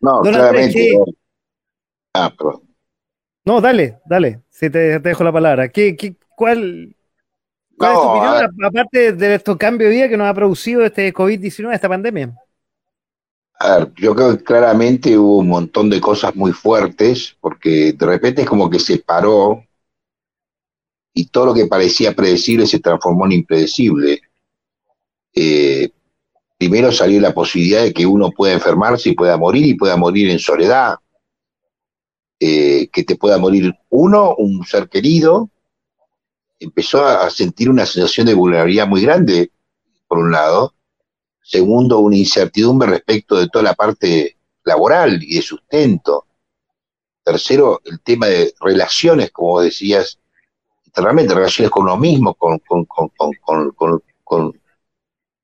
No, 0.00 0.20
claramente. 0.20 0.96
Ah, 2.14 2.32
perdón. 2.36 2.62
No, 3.44 3.60
dale, 3.60 4.00
dale, 4.04 4.42
si 4.50 4.68
te, 4.68 4.98
dejo 4.98 5.24
la 5.24 5.32
palabra. 5.32 5.68
¿Qué, 5.70 5.96
cuál, 6.36 6.94
¿Cuál 7.78 7.92
es 7.92 7.98
tu 7.98 8.08
opinión, 8.08 8.64
aparte 8.64 9.12
de 9.12 9.34
estos 9.34 9.56
cambios 9.56 9.90
de 9.90 9.96
vida 9.96 10.08
que 10.08 10.16
nos 10.16 10.26
ha 10.26 10.34
producido 10.34 10.84
este 10.84 11.14
COVID-19, 11.14 11.72
esta 11.72 11.88
pandemia? 11.88 12.34
A 13.60 13.78
ver, 13.78 13.92
yo 13.96 14.14
creo 14.14 14.36
que 14.36 14.44
claramente 14.44 15.16
hubo 15.16 15.38
un 15.38 15.48
montón 15.48 15.88
de 15.90 16.00
cosas 16.00 16.36
muy 16.36 16.52
fuertes, 16.52 17.36
porque 17.40 17.92
de 17.92 18.06
repente 18.06 18.42
es 18.42 18.48
como 18.48 18.68
que 18.68 18.78
se 18.78 18.98
paró 18.98 19.64
y 21.18 21.26
todo 21.26 21.46
lo 21.46 21.54
que 21.54 21.66
parecía 21.66 22.14
predecible 22.14 22.64
se 22.64 22.78
transformó 22.78 23.26
en 23.26 23.32
impredecible. 23.32 24.22
Eh, 25.34 25.90
primero 26.56 26.92
salió 26.92 27.20
la 27.20 27.34
posibilidad 27.34 27.82
de 27.82 27.92
que 27.92 28.06
uno 28.06 28.30
pueda 28.30 28.54
enfermarse 28.54 29.08
y 29.08 29.14
pueda 29.16 29.36
morir 29.36 29.66
y 29.66 29.74
pueda 29.74 29.96
morir 29.96 30.30
en 30.30 30.38
soledad, 30.38 30.94
eh, 32.38 32.88
que 32.92 33.02
te 33.02 33.16
pueda 33.16 33.36
morir 33.36 33.74
uno, 33.88 34.36
un 34.36 34.64
ser 34.64 34.88
querido. 34.88 35.50
Empezó 36.60 37.04
a 37.04 37.28
sentir 37.30 37.68
una 37.68 37.84
sensación 37.84 38.28
de 38.28 38.34
vulnerabilidad 38.34 38.86
muy 38.86 39.02
grande, 39.02 39.50
por 40.06 40.18
un 40.18 40.30
lado, 40.30 40.72
Segundo, 41.42 41.98
una 42.00 42.16
incertidumbre 42.16 42.90
respecto 42.90 43.36
de 43.36 43.48
toda 43.48 43.64
la 43.64 43.74
parte 43.74 44.36
laboral 44.64 45.20
y 45.22 45.36
de 45.36 45.42
sustento. 45.42 46.26
Tercero, 47.24 47.80
el 47.86 48.02
tema 48.02 48.26
de 48.26 48.54
relaciones, 48.60 49.30
como 49.32 49.62
decías, 49.62 50.18
realmente 51.00 51.34
relaciones 51.34 51.70
con 51.70 51.84
uno 51.84 51.96
mismo, 51.96 52.34
con, 52.34 52.60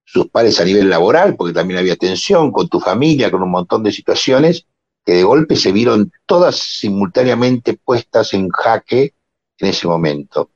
sus 0.07 0.29
pares 0.29 0.61
a 0.61 0.65
nivel 0.65 0.89
laboral, 0.89 1.35
porque 1.35 1.53
también 1.53 1.79
había 1.81 1.97
tensión, 1.97 2.53
con 2.53 2.69
tu 2.69 2.79
familia, 2.79 3.31
con 3.31 3.43
un 3.43 3.51
montón 3.51 3.83
de 3.83 3.91
situaciones 3.91 4.67
que 5.05 5.15
de 5.15 5.23
golpe 5.25 5.57
se 5.57 5.73
vieron 5.73 6.13
todas 6.25 6.57
simultáneamente 6.57 7.75
puestas 7.75 8.33
en 8.33 8.49
jaque 8.49 9.15
en 9.59 9.69
ese 9.69 9.89
momento. 9.89 10.51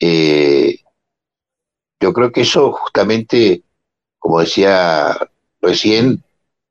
Eh, 0.00 0.78
yo 2.00 2.12
creo 2.12 2.32
que 2.32 2.42
eso 2.42 2.72
justamente 2.72 3.62
como 4.26 4.40
decía 4.40 5.16
recién 5.60 6.24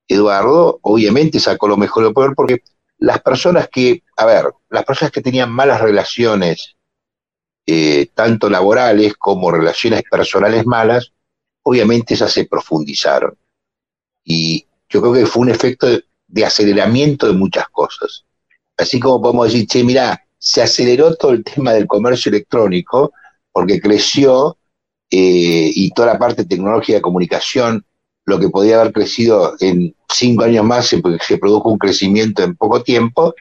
Eduardo, 0.10 0.80
obviamente 0.82 1.40
sacó 1.40 1.70
lo 1.70 1.78
mejor 1.78 2.04
y 2.04 2.08
lo 2.08 2.14
peor 2.14 2.36
porque 2.36 2.62
las 2.98 3.22
personas 3.22 3.70
que, 3.70 4.04
a 4.18 4.26
ver, 4.26 4.52
las 4.70 4.84
personas 4.84 5.14
que 5.14 5.22
tenían 5.22 5.52
malas 5.52 5.80
relaciones, 5.80 6.75
eh, 7.68 8.10
tanto 8.14 8.50
laborales 8.50 9.16
como 9.16 9.52
relaciones 9.52 10.04
personales 10.04 10.66
malas, 10.66 11.12
obviamente 11.64 12.14
esas 12.14 12.32
se 12.32 12.46
profundizaron. 12.46 13.36
Y 14.24 14.68
yo 14.88 15.02
creo 15.02 15.14
que 15.14 15.26
fue 15.26 15.42
un 15.42 15.50
efecto 15.50 15.88
de, 16.28 16.46
aceleramiento 16.46 17.28
de 17.28 17.34
muchas 17.34 17.68
cosas. 17.70 18.24
Así 18.78 19.00
como 19.00 19.22
podemos 19.22 19.48
decir, 19.48 19.68
che, 19.68 19.84
mira, 19.84 20.22
se 20.38 20.62
aceleró 20.62 21.16
todo 21.16 21.32
el 21.32 21.44
tema 21.44 21.74
del 21.74 21.88
comercio 21.88 22.30
electrónico 22.30 23.14
porque 23.52 23.82
creció 23.82 24.58
eh, 25.10 25.72
y 25.74 25.90
toda 25.92 26.14
la 26.14 26.20
parte 26.20 26.46
tecnológica 26.46 26.98
de 26.98 27.02
comunicación, 27.02 27.84
lo 28.26 28.40
que 28.40 28.50
podía 28.50 28.80
haber 28.80 28.94
crecido 28.94 29.56
en 29.60 29.96
cinco 30.10 30.44
años 30.44 30.66
más, 30.66 30.88
se, 30.88 31.02
se 31.22 31.38
produjo 31.38 31.70
un 31.70 31.80
crecimiento 31.80 32.44
en 32.44 32.56
poco 32.56 32.84
tiempo, 32.84 33.34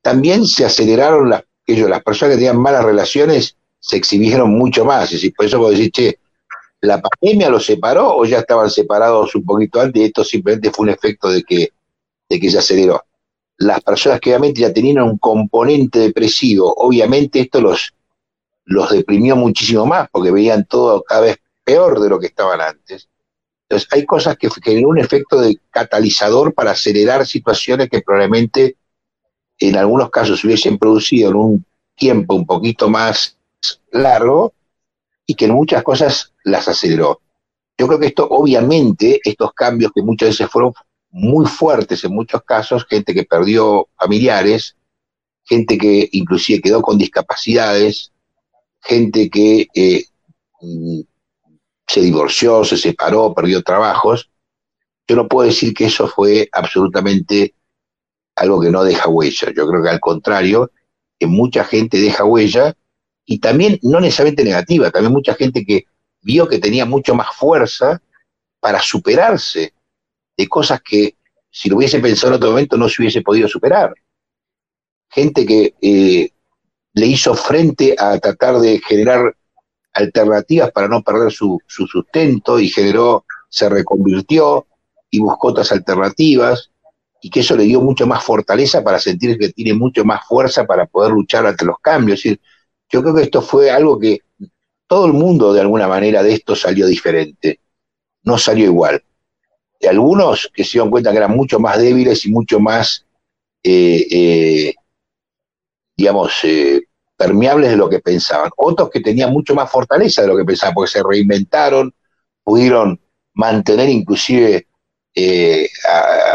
también 0.00 0.46
se 0.46 0.64
aceleraron 0.64 1.30
las, 1.30 1.44
ellos, 1.66 1.88
las 1.88 2.02
personas 2.02 2.34
que 2.34 2.38
tenían 2.38 2.60
malas 2.60 2.84
relaciones, 2.84 3.56
se 3.78 3.96
exhibieron 3.96 4.50
mucho 4.56 4.84
más. 4.84 5.10
Decir, 5.10 5.32
por 5.36 5.46
eso 5.46 5.58
puedo 5.58 5.70
decir, 5.70 5.90
che, 5.90 6.18
¿la 6.80 7.00
pandemia 7.00 7.50
los 7.50 7.66
separó 7.66 8.16
o 8.16 8.24
ya 8.24 8.38
estaban 8.38 8.70
separados 8.70 9.34
un 9.34 9.44
poquito 9.44 9.80
antes 9.80 10.02
y 10.02 10.04
esto 10.06 10.24
simplemente 10.24 10.70
fue 10.70 10.84
un 10.84 10.90
efecto 10.90 11.28
de 11.28 11.42
que, 11.42 11.72
de 12.28 12.40
que 12.40 12.50
se 12.50 12.58
aceleró? 12.58 13.04
Las 13.58 13.80
personas 13.80 14.20
que 14.20 14.30
obviamente 14.30 14.60
ya 14.60 14.72
tenían 14.72 15.02
un 15.02 15.18
componente 15.18 15.98
depresivo, 15.98 16.72
obviamente 16.76 17.40
esto 17.40 17.60
los, 17.60 17.92
los 18.64 18.90
deprimió 18.90 19.36
muchísimo 19.36 19.86
más 19.86 20.08
porque 20.10 20.30
veían 20.30 20.64
todo 20.64 21.02
cada 21.02 21.22
vez 21.22 21.38
peor 21.64 22.00
de 22.00 22.08
lo 22.08 22.18
que 22.18 22.26
estaban 22.26 22.60
antes. 22.60 23.08
Entonces, 23.68 23.88
hay 23.92 24.04
cosas 24.04 24.36
que 24.36 24.50
generan 24.62 24.86
un 24.86 24.98
efecto 24.98 25.40
de 25.40 25.58
catalizador 25.70 26.52
para 26.52 26.72
acelerar 26.72 27.26
situaciones 27.26 27.88
que 27.88 28.02
probablemente 28.02 28.76
en 29.58 29.76
algunos 29.76 30.10
casos 30.10 30.40
se 30.40 30.46
hubiesen 30.46 30.78
producido 30.78 31.30
en 31.30 31.36
un 31.36 31.64
tiempo 31.96 32.34
un 32.34 32.46
poquito 32.46 32.88
más 32.88 33.36
largo 33.90 34.52
y 35.26 35.34
que 35.34 35.44
en 35.44 35.52
muchas 35.52 35.82
cosas 35.82 36.32
las 36.44 36.68
aceleró. 36.68 37.20
yo 37.78 37.86
creo 37.86 37.98
que 37.98 38.06
esto, 38.06 38.26
obviamente, 38.28 39.20
estos 39.24 39.52
cambios 39.52 39.92
que 39.94 40.02
muchas 40.02 40.30
veces 40.30 40.48
fueron 40.50 40.72
muy 41.10 41.46
fuertes 41.46 42.04
en 42.04 42.14
muchos 42.14 42.42
casos, 42.42 42.86
gente 42.86 43.14
que 43.14 43.24
perdió 43.24 43.88
familiares, 43.96 44.76
gente 45.44 45.76
que 45.78 46.08
inclusive 46.12 46.60
quedó 46.60 46.82
con 46.82 46.98
discapacidades, 46.98 48.12
gente 48.80 49.28
que 49.28 49.66
eh, 49.74 50.04
mm, 50.60 51.00
se 51.86 52.00
divorció, 52.00 52.64
se 52.64 52.76
separó, 52.76 53.34
perdió 53.34 53.62
trabajos. 53.62 54.30
Yo 55.06 55.16
no 55.16 55.28
puedo 55.28 55.46
decir 55.46 55.74
que 55.74 55.86
eso 55.86 56.08
fue 56.08 56.48
absolutamente 56.52 57.54
algo 58.36 58.60
que 58.60 58.70
no 58.70 58.84
deja 58.84 59.08
huella. 59.08 59.52
Yo 59.54 59.66
creo 59.66 59.82
que 59.82 59.88
al 59.88 60.00
contrario, 60.00 60.70
que 61.18 61.26
mucha 61.26 61.64
gente 61.64 61.98
deja 61.98 62.24
huella 62.24 62.74
y 63.24 63.38
también 63.38 63.78
no 63.82 64.00
necesariamente 64.00 64.44
negativa, 64.44 64.90
también 64.90 65.12
mucha 65.12 65.34
gente 65.34 65.64
que 65.64 65.86
vio 66.22 66.48
que 66.48 66.58
tenía 66.58 66.84
mucho 66.84 67.14
más 67.14 67.34
fuerza 67.34 68.02
para 68.60 68.80
superarse 68.80 69.72
de 70.36 70.48
cosas 70.48 70.80
que 70.82 71.16
si 71.50 71.68
lo 71.68 71.76
hubiese 71.76 72.00
pensado 72.00 72.28
en 72.28 72.36
otro 72.36 72.50
momento 72.50 72.76
no 72.76 72.88
se 72.88 73.02
hubiese 73.02 73.22
podido 73.22 73.48
superar. 73.48 73.94
Gente 75.10 75.44
que 75.44 75.74
eh, 75.82 76.30
le 76.94 77.06
hizo 77.06 77.34
frente 77.34 77.94
a 77.98 78.18
tratar 78.18 78.58
de 78.58 78.80
generar 78.80 79.36
alternativas 79.92 80.72
para 80.72 80.88
no 80.88 81.02
perder 81.02 81.30
su, 81.30 81.60
su 81.66 81.86
sustento 81.86 82.58
y 82.58 82.68
generó, 82.68 83.26
se 83.50 83.68
reconvirtió 83.68 84.66
y 85.10 85.18
buscó 85.18 85.48
otras 85.48 85.70
alternativas 85.72 86.71
y 87.24 87.30
que 87.30 87.40
eso 87.40 87.56
le 87.56 87.62
dio 87.62 87.80
mucho 87.80 88.04
más 88.04 88.22
fortaleza 88.24 88.82
para 88.82 88.98
sentir 88.98 89.38
que 89.38 89.50
tiene 89.50 89.74
mucho 89.74 90.04
más 90.04 90.26
fuerza 90.26 90.66
para 90.66 90.86
poder 90.86 91.12
luchar 91.12 91.46
ante 91.46 91.64
los 91.64 91.78
cambios. 91.78 92.20
Yo 92.24 93.00
creo 93.00 93.14
que 93.14 93.22
esto 93.22 93.40
fue 93.40 93.70
algo 93.70 93.98
que 93.98 94.18
todo 94.88 95.06
el 95.06 95.12
mundo 95.12 95.52
de 95.52 95.60
alguna 95.60 95.86
manera 95.86 96.22
de 96.22 96.34
esto 96.34 96.56
salió 96.56 96.84
diferente, 96.86 97.60
no 98.24 98.36
salió 98.36 98.64
igual. 98.64 99.04
De 99.80 99.88
algunos 99.88 100.50
que 100.52 100.64
se 100.64 100.72
dieron 100.72 100.90
cuenta 100.90 101.12
que 101.12 101.18
eran 101.18 101.36
mucho 101.36 101.60
más 101.60 101.78
débiles 101.78 102.26
y 102.26 102.32
mucho 102.32 102.58
más, 102.58 103.06
eh, 103.62 104.06
eh, 104.10 104.74
digamos, 105.96 106.32
eh, 106.42 106.82
permeables 107.16 107.70
de 107.70 107.76
lo 107.76 107.88
que 107.88 108.00
pensaban. 108.00 108.50
Otros 108.56 108.90
que 108.90 109.00
tenían 109.00 109.32
mucho 109.32 109.54
más 109.54 109.70
fortaleza 109.70 110.22
de 110.22 110.28
lo 110.28 110.36
que 110.36 110.44
pensaban, 110.44 110.74
porque 110.74 110.90
se 110.90 111.02
reinventaron, 111.04 111.94
pudieron 112.42 113.00
mantener 113.34 113.88
inclusive 113.88 114.66
a, 115.88 116.31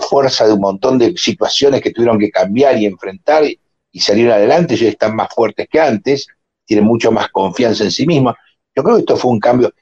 fuerza 0.00 0.46
de 0.46 0.52
un 0.52 0.60
montón 0.60 0.98
de 0.98 1.16
situaciones 1.16 1.80
que 1.80 1.90
tuvieron 1.90 2.18
que 2.18 2.30
cambiar 2.30 2.78
y 2.78 2.86
enfrentar 2.86 3.44
y, 3.44 3.60
salieron 3.98 4.34
adelante, 4.34 4.74
ellos 4.74 4.90
están 4.90 5.16
más 5.16 5.32
fuertes 5.34 5.68
que 5.70 5.80
antes, 5.80 6.26
tienen 6.66 6.84
mucho 6.84 7.10
más 7.10 7.28
confianza 7.30 7.84
en 7.84 7.90
sí 7.90 8.06
mismos. 8.06 8.34
Yo 8.74 8.82
creo 8.82 8.96
que 8.96 9.00
esto 9.00 9.16
fue 9.16 9.30
un 9.30 9.40
cambio, 9.40 9.72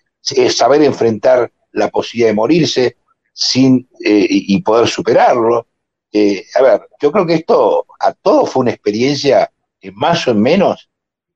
saber 0.51 0.83
enfrentar 0.83 1.51
la 1.73 1.89
posibilidad 1.89 2.29
de 2.29 2.35
morirse 2.35 2.97
sin 3.33 3.89
eh, 4.05 4.27
y 4.31 4.63
poder 4.63 4.87
superarlo. 4.87 5.67
Eh, 6.13 6.47
a 6.55 6.63
ver, 6.63 6.89
yo 7.03 7.11
creo 7.11 7.27
que 7.27 7.35
esto 7.35 7.87
a 7.99 8.13
todos 8.13 8.49
fue 8.49 8.61
una 8.61 8.71
experiencia, 8.71 9.51
en 9.81 9.97
más 9.97 10.29
o 10.29 10.31
en 10.31 10.41
menos, 10.41 10.89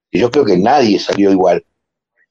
y 0.09 0.20
yo 0.20 0.31
creo 0.31 0.45
que 0.45 0.57
nadie 0.57 1.01
salió 1.01 1.32
igual. 1.32 1.65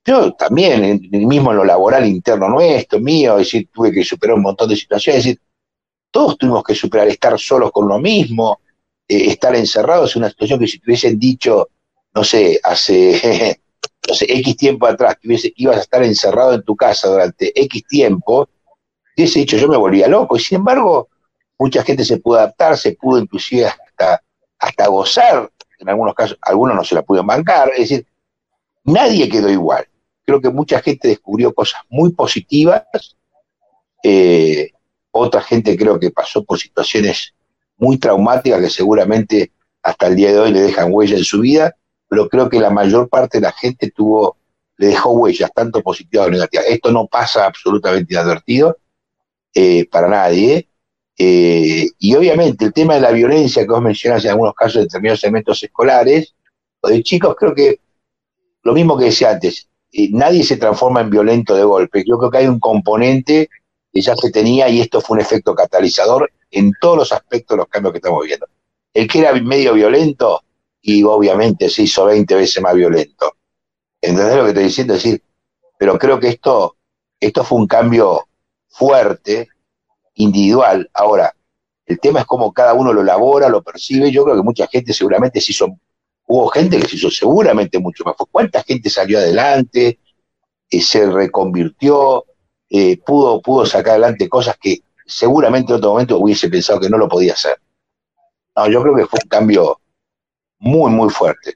Yo 0.06 0.32
también, 0.32 1.02
mismo 1.12 1.52
en 1.52 1.58
lo 1.58 1.66
laboral 1.66 2.06
interno 2.06 2.48
nuestro, 2.48 3.02
mío, 3.02 3.34
es 3.34 3.48
decir, 3.48 3.70
tuve 3.74 3.92
que 3.92 4.06
superar 4.06 4.38
un 4.38 4.44
montón 4.44 4.70
de 4.70 4.78
situaciones, 4.78 5.20
es 5.20 5.26
decir, 5.26 5.42
todos 6.12 6.38
tuvimos 6.38 6.64
que 6.64 6.76
superar 6.76 7.08
estar 7.08 7.38
solos 7.40 7.72
con 7.72 7.88
lo 7.88 8.00
mismo, 8.00 8.60
eh, 9.08 9.28
estar 9.28 9.56
encerrados 9.56 10.16
en 10.16 10.24
una 10.24 10.30
situación 10.30 10.60
que 10.60 10.68
si 10.68 10.80
te 10.80 10.86
hubiesen 10.86 11.20
dicho, 11.20 11.70
no 12.14 12.24
sé, 12.24 12.60
hace, 12.64 13.60
no 14.08 14.14
sé, 14.14 14.26
X 14.28 14.58
tiempo 14.58 14.88
atrás, 14.88 15.18
que 15.22 15.54
ibas 15.56 15.78
a 15.78 15.82
estar 15.82 16.04
encerrado 16.04 16.54
en 16.54 16.64
tu 16.64 16.76
casa 16.76 17.08
durante 17.08 17.60
X 17.62 17.84
tiempo, 17.88 18.50
hubiese 19.16 19.40
dicho 19.40 19.58
yo 19.58 19.68
me 19.68 19.78
volvía 19.78 20.08
loco. 20.08 20.38
Y 20.38 20.40
sin 20.40 20.58
embargo, 20.58 21.10
mucha 21.58 21.84
gente 21.84 22.04
se 22.06 22.18
pudo 22.18 22.38
adaptar, 22.40 22.78
se 22.78 22.94
pudo 22.94 23.20
inclusive 23.20 23.66
hasta, 23.66 24.22
hasta 24.60 24.88
gozar, 24.88 25.52
en 25.80 25.90
algunos 25.90 26.16
casos, 26.16 26.38
algunos 26.42 26.76
no 26.76 26.84
se 26.84 26.96
la 26.96 27.04
pudieron 27.04 27.28
bancar, 27.28 27.70
es 27.70 27.90
decir, 27.90 28.08
nadie 28.84 29.30
quedó 29.30 29.50
igual. 29.50 29.88
Creo 30.26 30.42
que 30.42 30.50
mucha 30.50 30.82
gente 30.82 31.08
descubrió 31.08 31.54
cosas 31.54 31.82
muy 31.90 32.12
positivas, 32.12 32.84
eh, 34.04 34.72
otra 35.18 35.42
gente 35.42 35.78
creo 35.78 36.00
que 36.00 36.12
pasó 36.12 36.44
por 36.44 36.60
situaciones 36.60 37.34
muy 37.78 37.98
traumáticas 37.98 38.62
que 38.62 38.70
seguramente 38.70 39.52
hasta 39.84 40.08
el 40.08 40.16
día 40.16 40.32
de 40.32 40.40
hoy 40.40 40.52
le 40.52 40.62
dejan 40.62 40.90
huella 40.92 41.18
en 41.18 41.24
su 41.24 41.42
vida, 41.42 41.76
pero 42.10 42.28
creo 42.28 42.50
que 42.50 42.60
la 42.60 42.70
mayor 42.70 43.08
parte 43.10 43.38
de 43.38 43.44
la 43.44 43.52
gente 43.52 43.92
tuvo, 43.92 44.38
le 44.78 44.88
dejó 44.88 45.12
huellas, 45.12 45.52
tanto 45.54 45.82
positivas 45.82 46.26
como 46.26 46.36
negativas. 46.36 46.66
Esto 46.68 46.92
no 46.92 47.08
pasa 47.08 47.46
absolutamente 47.46 48.14
inadvertido 48.14 48.78
eh, 49.54 49.88
para 49.90 50.08
nadie. 50.08 50.68
Eh, 51.18 51.88
y 51.98 52.16
obviamente 52.16 52.66
el 52.66 52.74
tema 52.74 52.96
de 52.96 53.02
la 53.02 53.12
violencia 53.12 53.64
que 53.64 53.70
vos 53.70 53.82
mencionas 53.82 54.24
en 54.24 54.32
algunos 54.32 54.54
casos 54.54 54.76
de 54.76 54.82
determinados 54.82 55.24
elementos 55.24 55.64
escolares, 55.64 56.36
o 56.82 56.90
de 56.90 57.02
chicos, 57.02 57.36
creo 57.38 57.56
que 57.56 57.80
lo 58.64 58.74
mismo 58.74 58.98
que 58.98 59.06
decía 59.06 59.32
antes, 59.32 59.70
eh, 59.92 60.10
nadie 60.12 60.44
se 60.44 60.58
transforma 60.58 61.02
en 61.02 61.10
violento 61.10 61.56
de 61.56 61.64
golpe. 61.64 62.04
Yo 62.06 62.18
creo 62.18 62.30
que 62.30 62.38
hay 62.40 62.48
un 62.48 62.60
componente 62.60 63.50
ya 64.02 64.16
se 64.16 64.32
tenía 64.32 64.70
y 64.70 64.82
esto 64.82 65.02
fue 65.02 65.16
un 65.16 65.22
efecto 65.22 65.56
catalizador 65.56 66.32
en 66.52 66.72
todos 66.80 66.98
los 66.98 67.12
aspectos 67.12 67.56
de 67.56 67.58
los 67.60 67.68
cambios 67.68 67.94
que 67.94 67.98
estamos 67.98 68.26
viendo. 68.26 68.48
El 68.94 69.08
que 69.08 69.20
era 69.20 69.34
medio 69.34 69.74
violento, 69.74 70.42
y 70.82 71.04
obviamente 71.04 71.70
se 71.70 71.84
hizo 71.84 72.06
20 72.06 72.34
veces 72.36 72.64
más 72.64 72.74
violento. 72.74 73.34
¿Entendés 74.02 74.38
lo 74.38 74.44
que 74.44 74.50
estoy 74.50 74.64
diciendo? 74.64 74.94
Es 74.94 75.04
decir, 75.04 75.22
pero 75.78 75.98
creo 75.98 76.18
que 76.18 76.30
esto, 76.30 76.78
esto 77.20 77.44
fue 77.44 77.58
un 77.58 77.68
cambio 77.68 78.26
fuerte, 78.70 79.50
individual. 80.16 80.90
Ahora, 80.94 81.36
el 81.86 82.00
tema 82.00 82.22
es 82.22 82.26
cómo 82.26 82.54
cada 82.54 82.74
uno 82.74 82.94
lo 82.94 83.02
elabora, 83.02 83.50
lo 83.50 83.62
percibe. 83.62 84.12
Yo 84.12 84.24
creo 84.24 84.38
que 84.38 84.44
mucha 84.44 84.68
gente 84.68 84.94
seguramente 84.94 85.42
se 85.42 85.52
hizo, 85.52 85.68
hubo 86.26 86.48
gente 86.48 86.80
que 86.80 86.88
se 86.88 86.96
hizo 86.96 87.12
seguramente 87.12 87.80
mucho 87.80 88.04
más. 88.04 88.16
¿Cuánta 88.32 88.64
gente 88.64 88.90
salió 88.90 89.18
adelante, 89.20 90.00
eh, 90.70 90.82
se 90.82 91.06
reconvirtió, 91.10 92.26
eh, 92.70 92.98
pudo, 93.06 93.42
pudo 93.42 93.66
sacar 93.66 93.92
adelante 93.92 94.28
cosas 94.30 94.58
que 94.60 94.80
seguramente 95.06 95.72
en 95.72 95.78
otro 95.78 95.92
momento 95.92 96.18
hubiese 96.18 96.50
pensado 96.50 96.80
que 96.80 96.90
no 96.90 96.98
lo 96.98 97.08
podía 97.08 97.34
hacer? 97.34 97.58
No, 98.56 98.70
yo 98.70 98.82
creo 98.82 98.96
que 98.96 99.06
fue 99.06 99.20
un 99.24 99.30
cambio 99.30 99.80
muy, 100.60 100.92
muy 100.92 101.10
fuerte. 101.10 101.56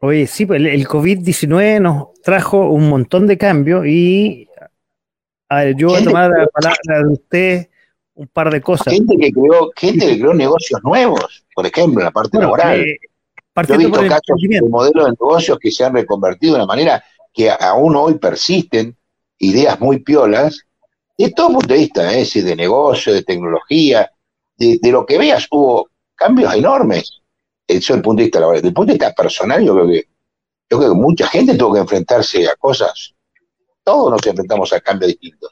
Oye, 0.00 0.26
sí, 0.26 0.46
pues 0.46 0.60
el, 0.60 0.86
COVID-19 0.86 1.80
nos 1.80 2.12
trajo 2.22 2.70
un 2.70 2.88
montón 2.88 3.26
de 3.26 3.38
cambios 3.38 3.86
y 3.86 4.48
a 5.48 5.64
ver, 5.64 5.76
yo 5.76 5.88
voy 5.88 6.00
a 6.00 6.04
tomar 6.04 6.30
la 6.30 6.46
palabra 6.46 7.06
de 7.06 7.12
usted 7.12 7.68
un 8.14 8.26
par 8.28 8.50
de 8.50 8.60
cosas. 8.60 8.92
Gente 8.92 9.16
que 9.16 9.32
creó, 9.32 9.70
gente 9.76 10.06
que 10.06 10.18
creó 10.18 10.34
negocios 10.34 10.80
nuevos, 10.82 11.44
por 11.54 11.66
ejemplo, 11.66 12.00
en 12.00 12.04
la 12.04 12.10
parte 12.10 12.38
laboral. 12.38 12.80
Eh, 12.80 12.98
yo 13.66 13.74
he 13.74 13.78
visto 13.78 14.00
casos 14.06 14.36
de 14.40 14.60
modelos 14.68 15.06
de 15.06 15.10
negocios 15.12 15.58
que 15.58 15.70
se 15.70 15.84
han 15.84 15.94
reconvertido 15.94 16.54
de 16.54 16.58
una 16.60 16.66
manera 16.66 17.02
que 17.36 17.50
aún 17.50 17.94
hoy 17.94 18.14
persisten, 18.14 18.96
ideas 19.38 19.78
muy 19.78 19.98
piolas, 19.98 20.66
de 21.18 21.30
todo 21.32 21.52
punto 21.52 21.68
de 21.68 21.80
vista, 21.80 22.18
¿eh? 22.18 22.24
de 22.24 22.56
negocio, 22.56 23.12
de 23.12 23.22
tecnología, 23.22 24.10
de, 24.56 24.80
lo 24.90 25.04
que 25.04 25.18
veas, 25.18 25.46
hubo 25.50 25.90
cambios 26.14 26.54
enormes. 26.54 27.20
Eso 27.68 27.92
es 27.92 27.96
el 27.98 28.02
punto 28.02 28.20
de 28.20 28.24
vista 28.24 28.40
laboral. 28.40 28.62
Desde 28.62 28.68
el 28.68 28.74
punto 28.74 28.92
de 28.92 28.98
vista 28.98 29.12
personal, 29.12 29.62
yo 29.62 29.74
creo 29.74 29.86
que, 29.86 30.08
yo 30.70 30.78
creo 30.78 30.90
que 30.92 30.98
mucha 30.98 31.26
gente 31.28 31.56
tuvo 31.56 31.74
que 31.74 31.80
enfrentarse 31.80 32.48
a 32.48 32.56
cosas. 32.56 33.14
Todos 33.84 34.10
nos 34.10 34.26
enfrentamos 34.26 34.72
a 34.72 34.80
cambios 34.80 35.10
distintos. 35.10 35.50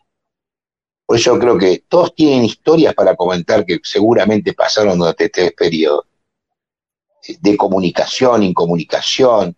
Por 1.05 1.19
eso 1.19 1.39
creo 1.39 1.59
que 1.59 1.85
todos 1.87 2.15
tienen 2.15 2.45
historias 2.45 2.95
para 2.95 3.15
comentar 3.15 3.67
que 3.67 3.79
seguramente 3.83 4.55
pasaron 4.55 4.99
durante 4.99 5.27
este 5.27 5.51
periodo. 5.53 6.07
De 7.41 7.57
comunicación, 7.59 8.43
incomunicación, 8.43 9.55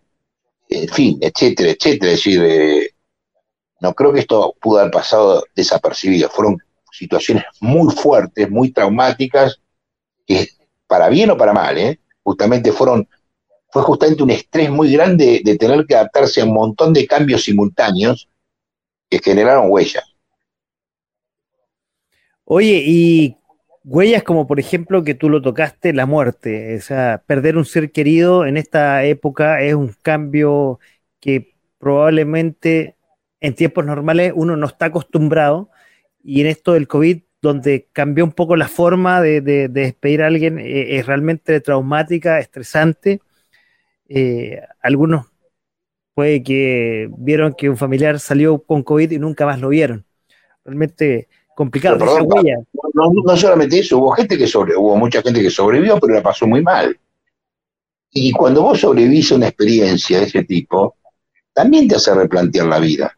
en 0.69 0.87
fin, 0.89 1.17
etcétera, 1.21 1.71
etcétera. 1.71 2.11
Es 2.11 2.17
decir, 2.17 2.41
eh, 2.43 2.91
no 3.79 3.93
creo 3.93 4.13
que 4.13 4.21
esto 4.21 4.55
pudo 4.59 4.79
haber 4.79 4.91
pasado 4.91 5.43
desapercibido. 5.55 6.29
Fueron 6.29 6.57
situaciones 6.91 7.43
muy 7.59 7.93
fuertes, 7.93 8.49
muy 8.49 8.71
traumáticas, 8.71 9.61
que 10.25 10.49
para 10.87 11.09
bien 11.09 11.29
o 11.31 11.37
para 11.37 11.53
mal, 11.53 11.77
¿eh? 11.77 11.99
justamente 12.23 12.71
fueron, 12.71 13.07
fue 13.69 13.83
justamente 13.83 14.23
un 14.23 14.31
estrés 14.31 14.69
muy 14.69 14.91
grande 14.91 15.41
de 15.43 15.57
tener 15.57 15.85
que 15.85 15.95
adaptarse 15.95 16.41
a 16.41 16.45
un 16.45 16.53
montón 16.53 16.93
de 16.93 17.07
cambios 17.07 17.43
simultáneos 17.43 18.27
que 19.09 19.19
generaron 19.19 19.67
huellas. 19.69 20.03
Oye, 22.43 22.83
y 22.85 23.36
huellas 23.87 24.23
como 24.23 24.47
por 24.47 24.59
ejemplo 24.59 25.03
que 25.03 25.15
tú 25.15 25.29
lo 25.29 25.41
tocaste, 25.41 25.93
la 25.93 26.05
muerte, 26.05 26.77
o 26.77 26.81
sea, 26.81 27.23
perder 27.25 27.57
un 27.57 27.65
ser 27.65 27.91
querido 27.91 28.45
en 28.45 28.57
esta 28.57 29.03
época 29.05 29.61
es 29.61 29.73
un 29.75 29.93
cambio 30.01 30.79
que 31.19 31.55
probablemente 31.79 32.97
en 33.39 33.55
tiempos 33.55 33.85
normales 33.85 34.33
uno 34.35 34.57
no 34.57 34.67
está 34.67 34.87
acostumbrado 34.87 35.69
y 36.23 36.41
en 36.41 36.47
esto 36.47 36.73
del 36.73 36.87
COVID 36.87 37.21
donde 37.41 37.87
cambió 37.93 38.25
un 38.25 38.31
poco 38.33 38.55
la 38.55 38.67
forma 38.67 39.21
de, 39.21 39.41
despedir 39.69 40.23
a 40.23 40.27
alguien, 40.27 40.59
eh, 40.59 40.97
es 40.97 41.05
realmente 41.05 41.61
traumática, 41.61 42.39
estresante. 42.39 43.21
Eh, 44.09 44.61
algunos 44.81 45.27
puede 46.13 46.43
que 46.43 47.09
vieron 47.17 47.53
que 47.53 47.69
un 47.69 47.77
familiar 47.77 48.19
salió 48.19 48.63
con 48.63 48.83
COVID 48.83 49.11
y 49.11 49.19
nunca 49.19 49.45
más 49.45 49.61
lo 49.61 49.69
vieron. 49.69 50.05
Realmente 50.65 51.29
complicado. 51.57 51.97
no, 52.93 53.35
solamente 53.35 53.79
eso, 53.79 53.97
hubo 53.97 54.11
gente 54.11 54.37
que 54.37 54.45
sobre, 54.45 54.75
hubo 54.75 54.95
mucha 54.95 55.23
gente 55.23 55.41
que 55.41 55.49
sobrevivió, 55.49 55.99
pero 55.99 56.13
la 56.13 56.21
pasó 56.21 56.45
muy 56.45 56.61
mal. 56.61 56.95
Y 58.11 58.31
cuando 58.31 58.61
vos 58.61 58.79
sobrevivís 58.79 59.31
a 59.31 59.35
una 59.35 59.47
experiencia 59.47 60.19
de 60.19 60.25
ese 60.25 60.43
tipo, 60.43 60.97
también 61.51 61.87
te 61.87 61.95
hace 61.95 62.13
replantear 62.13 62.67
la 62.67 62.77
vida. 62.77 63.17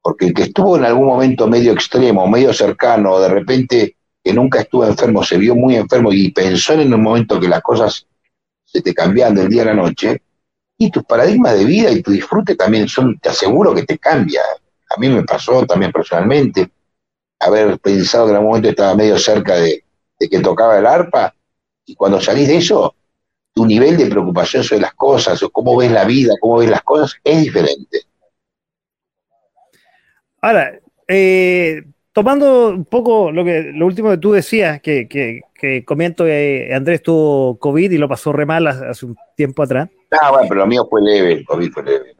Porque 0.00 0.26
el 0.26 0.34
que 0.34 0.44
estuvo 0.44 0.76
en 0.76 0.84
algún 0.84 1.08
momento 1.08 1.48
medio 1.48 1.72
extremo, 1.72 2.28
medio 2.28 2.52
cercano, 2.52 3.18
de 3.18 3.28
repente 3.28 3.96
que 4.22 4.32
nunca 4.32 4.60
estuvo 4.60 4.86
enfermo, 4.86 5.24
se 5.24 5.38
vio 5.38 5.56
muy 5.56 5.74
enfermo 5.74 6.12
y 6.12 6.30
pensó 6.30 6.74
en 6.74 6.94
un 6.94 7.02
momento 7.02 7.40
que 7.40 7.48
las 7.48 7.62
cosas 7.62 8.06
se 8.64 8.80
te 8.80 8.94
cambian 8.94 9.34
del 9.34 9.48
día 9.48 9.62
a 9.62 9.66
la 9.66 9.74
noche, 9.74 10.22
y 10.78 10.88
tus 10.92 11.02
paradigmas 11.02 11.58
de 11.58 11.64
vida 11.64 11.90
y 11.90 12.00
tu 12.00 12.12
disfrute 12.12 12.54
también 12.54 12.86
son, 12.86 13.18
te 13.18 13.30
aseguro 13.30 13.74
que 13.74 13.82
te 13.82 13.98
cambia. 13.98 14.42
A 14.90 15.00
mí 15.00 15.08
me 15.08 15.24
pasó 15.24 15.66
también 15.66 15.90
personalmente 15.90 16.70
haber 17.40 17.78
pensado 17.78 18.26
que 18.26 18.30
en 18.30 18.36
algún 18.36 18.50
momento 18.50 18.68
estaba 18.70 18.94
medio 18.94 19.18
cerca 19.18 19.56
de, 19.56 19.84
que 20.18 20.40
tocaba 20.40 20.78
el 20.78 20.86
arpa 20.86 21.34
y 21.84 21.94
cuando 21.94 22.20
salís 22.20 22.48
de 22.48 22.56
eso, 22.56 22.94
tu 23.54 23.64
nivel 23.64 23.96
de 23.96 24.06
preocupación 24.06 24.62
sobre 24.62 24.82
las 24.82 24.94
cosas 24.94 25.42
o 25.42 25.50
cómo 25.50 25.76
ves 25.76 25.90
la 25.90 26.04
vida, 26.04 26.34
cómo 26.40 26.58
ves 26.58 26.70
las 26.70 26.82
cosas 26.82 27.18
es 27.24 27.42
diferente. 27.42 28.02
Ahora, 30.40 30.78
eh, 31.06 31.82
tomando 32.12 32.68
un 32.68 32.84
poco 32.84 33.32
lo 33.32 33.44
que 33.44 33.72
lo 33.74 33.86
último 33.86 34.10
que 34.10 34.18
tú 34.18 34.32
decías, 34.32 34.80
que, 34.80 35.08
que, 35.08 35.42
que 35.54 35.84
comento 35.84 36.24
que 36.24 36.70
Andrés 36.74 37.02
tuvo 37.02 37.58
COVID 37.58 37.90
y 37.90 37.98
lo 37.98 38.08
pasó 38.08 38.32
re 38.32 38.46
mal 38.46 38.66
hace 38.66 39.06
un 39.06 39.16
tiempo 39.36 39.62
atrás. 39.62 39.88
Ah, 40.20 40.30
bueno, 40.30 40.46
pero 40.48 40.60
lo 40.60 40.66
mío 40.66 40.86
fue 40.88 41.02
leve, 41.02 41.32
el 41.32 41.44
COVID 41.44 41.70
fue 41.72 41.82
leve. 41.84 42.14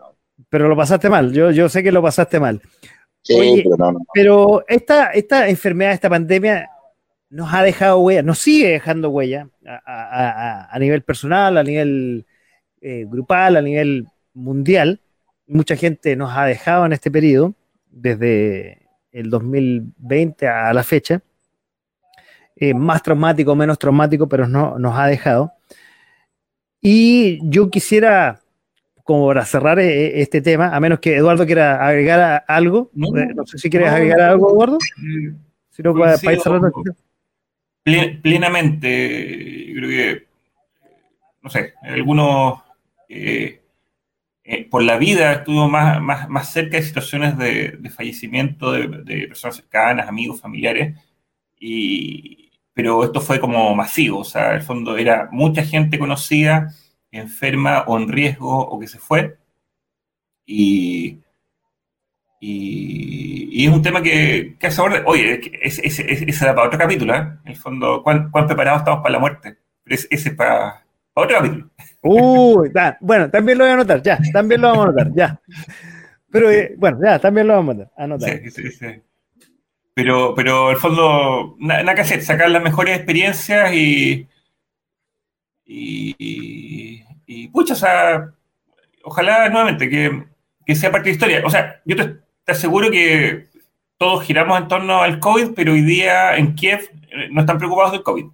Pero 0.48 0.68
lo 0.68 0.76
pasaste 0.76 1.10
mal, 1.10 1.32
yo, 1.32 1.50
yo 1.50 1.68
sé 1.68 1.82
que 1.82 1.92
lo 1.92 2.02
pasaste 2.02 2.40
mal. 2.40 2.60
Sí, 3.22 3.62
pero, 3.64 3.76
no, 3.92 3.98
pero 4.14 4.64
esta, 4.68 5.10
esta 5.10 5.48
enfermedad, 5.48 5.92
esta 5.92 6.08
pandemia, 6.08 6.70
nos 7.30 7.52
ha 7.52 7.62
dejado 7.62 7.98
huella, 7.98 8.22
nos 8.22 8.38
sigue 8.38 8.68
dejando 8.68 9.10
huella 9.10 9.48
a, 9.64 10.76
nivel 10.80 11.02
personal, 11.02 11.58
a 11.58 11.62
nivel 11.62 12.26
eh, 12.80 13.04
grupal, 13.06 13.56
a 13.56 13.62
nivel 13.62 14.06
mundial. 14.32 15.00
Mucha 15.46 15.76
gente 15.76 16.16
nos 16.16 16.36
ha 16.36 16.46
dejado 16.46 16.86
en 16.86 16.92
este 16.92 17.10
periodo, 17.10 17.54
desde 17.90 18.88
el 19.12 19.30
2020 19.30 20.46
a 20.48 20.72
la 20.72 20.82
fecha. 20.82 21.20
Eh, 22.56 22.74
más 22.74 23.02
traumático, 23.02 23.54
menos 23.54 23.78
traumático, 23.78 24.28
pero 24.28 24.48
no, 24.48 24.78
nos 24.78 24.98
ha 24.98 25.06
dejado. 25.06 25.52
Y 26.80 27.38
yo 27.48 27.70
quisiera, 27.70 28.40
como 29.08 29.26
para 29.28 29.46
cerrar 29.46 29.78
eh, 29.78 30.20
este 30.20 30.42
tema, 30.42 30.76
a 30.76 30.80
menos 30.80 31.00
que 31.00 31.16
Eduardo 31.16 31.46
quiera 31.46 31.82
agregar 31.82 32.44
algo, 32.46 32.90
no, 32.92 33.16
eh, 33.16 33.34
sé 33.46 33.56
si 33.56 33.70
quieres 33.70 33.88
agregar 33.88 34.20
algo, 34.20 34.52
Eduardo. 34.52 34.76
Si 35.70 35.82
no, 35.82 35.94
para, 35.94 36.16
ir 36.30 36.40
cerrando. 36.42 36.70
Plenamente, 37.82 39.72
creo 39.74 39.88
que, 39.88 40.26
no 41.40 41.48
sé, 41.48 41.72
algunos 41.80 42.60
por 44.70 44.82
la 44.82 44.98
vida 44.98 45.32
estuvimos 45.32 45.70
más, 45.70 46.02
más, 46.02 46.28
más, 46.28 46.52
cerca 46.52 46.76
de 46.76 46.82
situaciones 46.82 47.38
de, 47.38 47.78
fallecimiento 47.88 48.72
de, 48.72 48.88
de, 48.88 49.26
personas 49.28 49.56
cercanas, 49.56 50.06
amigos, 50.06 50.38
familiares, 50.38 50.98
y, 51.58 52.50
pero 52.74 53.02
esto 53.04 53.22
fue 53.22 53.40
como 53.40 53.74
masivo, 53.74 54.18
o 54.18 54.24
sea, 54.24 54.50
en 54.50 54.56
el 54.56 54.62
fondo 54.62 54.98
era 54.98 55.30
mucha 55.32 55.64
gente 55.64 55.98
conocida, 55.98 56.74
enferma 57.12 57.84
o 57.86 57.98
en 57.98 58.08
riesgo 58.08 58.60
o 58.60 58.78
que 58.78 58.86
se 58.86 58.98
fue. 58.98 59.36
Y, 60.46 61.18
y, 62.40 63.66
es 63.66 63.72
un 63.72 63.82
tema 63.82 64.02
que, 64.02 64.56
que 64.58 64.66
hace 64.66 64.80
oye, 64.80 65.40
ese 65.60 65.86
es, 65.86 65.98
es, 65.98 66.42
era 66.42 66.54
para 66.54 66.68
otro 66.68 66.78
capítulo, 66.78 67.14
¿eh? 67.14 67.28
En 67.44 67.52
el 67.52 67.56
fondo, 67.56 68.02
¿cuán, 68.02 68.30
preparados 68.30 68.80
estamos 68.80 69.00
para 69.00 69.12
la 69.12 69.18
muerte? 69.18 69.58
Pero 69.84 69.94
ese 69.94 70.08
es 70.10 70.30
para, 70.34 70.84
otro 71.14 71.36
capítulo. 71.36 71.70
Uy, 72.02 72.70
bueno, 73.00 73.30
también 73.30 73.58
lo 73.58 73.64
voy 73.64 73.70
a 73.70 73.74
anotar, 73.74 74.02
ya, 74.02 74.18
también 74.32 74.60
lo 74.60 74.68
vamos 74.68 74.86
a 74.86 74.88
anotar, 74.88 75.12
ya. 75.14 75.40
Pero 76.30 76.50
eh, 76.50 76.74
bueno, 76.76 76.98
ya, 77.02 77.18
también 77.18 77.46
lo 77.46 77.54
vamos 77.54 77.76
a 77.96 78.04
anotar. 78.04 78.40
Sí, 78.44 78.50
sí, 78.50 78.70
sí. 78.70 78.86
Pero, 79.94 80.32
pero 80.36 80.70
el 80.70 80.76
fondo, 80.76 81.56
nada 81.58 81.92
que 81.94 82.02
hacer, 82.02 82.22
sacar 82.22 82.48
las 82.50 82.62
mejores 82.62 82.96
experiencias 82.96 83.72
y, 83.72 84.28
y, 85.66 86.14
y, 87.28 87.48
pucha, 87.48 87.74
o 87.74 87.76
sea, 87.76 88.32
ojalá 89.04 89.50
nuevamente 89.50 89.90
que, 89.90 90.74
sea 90.74 90.90
parte 90.90 91.10
de 91.10 91.10
la 91.10 91.14
historia. 91.14 91.42
O 91.44 91.50
sea, 91.50 91.80
yo 91.84 91.94
te, 91.94 92.16
aseguro 92.50 92.90
que 92.90 93.48
todos 93.98 94.24
giramos 94.24 94.58
en 94.58 94.66
torno 94.66 95.02
al 95.02 95.20
COVID, 95.20 95.50
pero 95.54 95.74
hoy 95.74 95.82
día 95.82 96.36
en 96.38 96.54
Kiev 96.54 96.80
eh, 97.10 97.28
no 97.30 97.42
están 97.42 97.58
preocupados 97.58 97.92
del 97.92 98.02
COVID. 98.02 98.24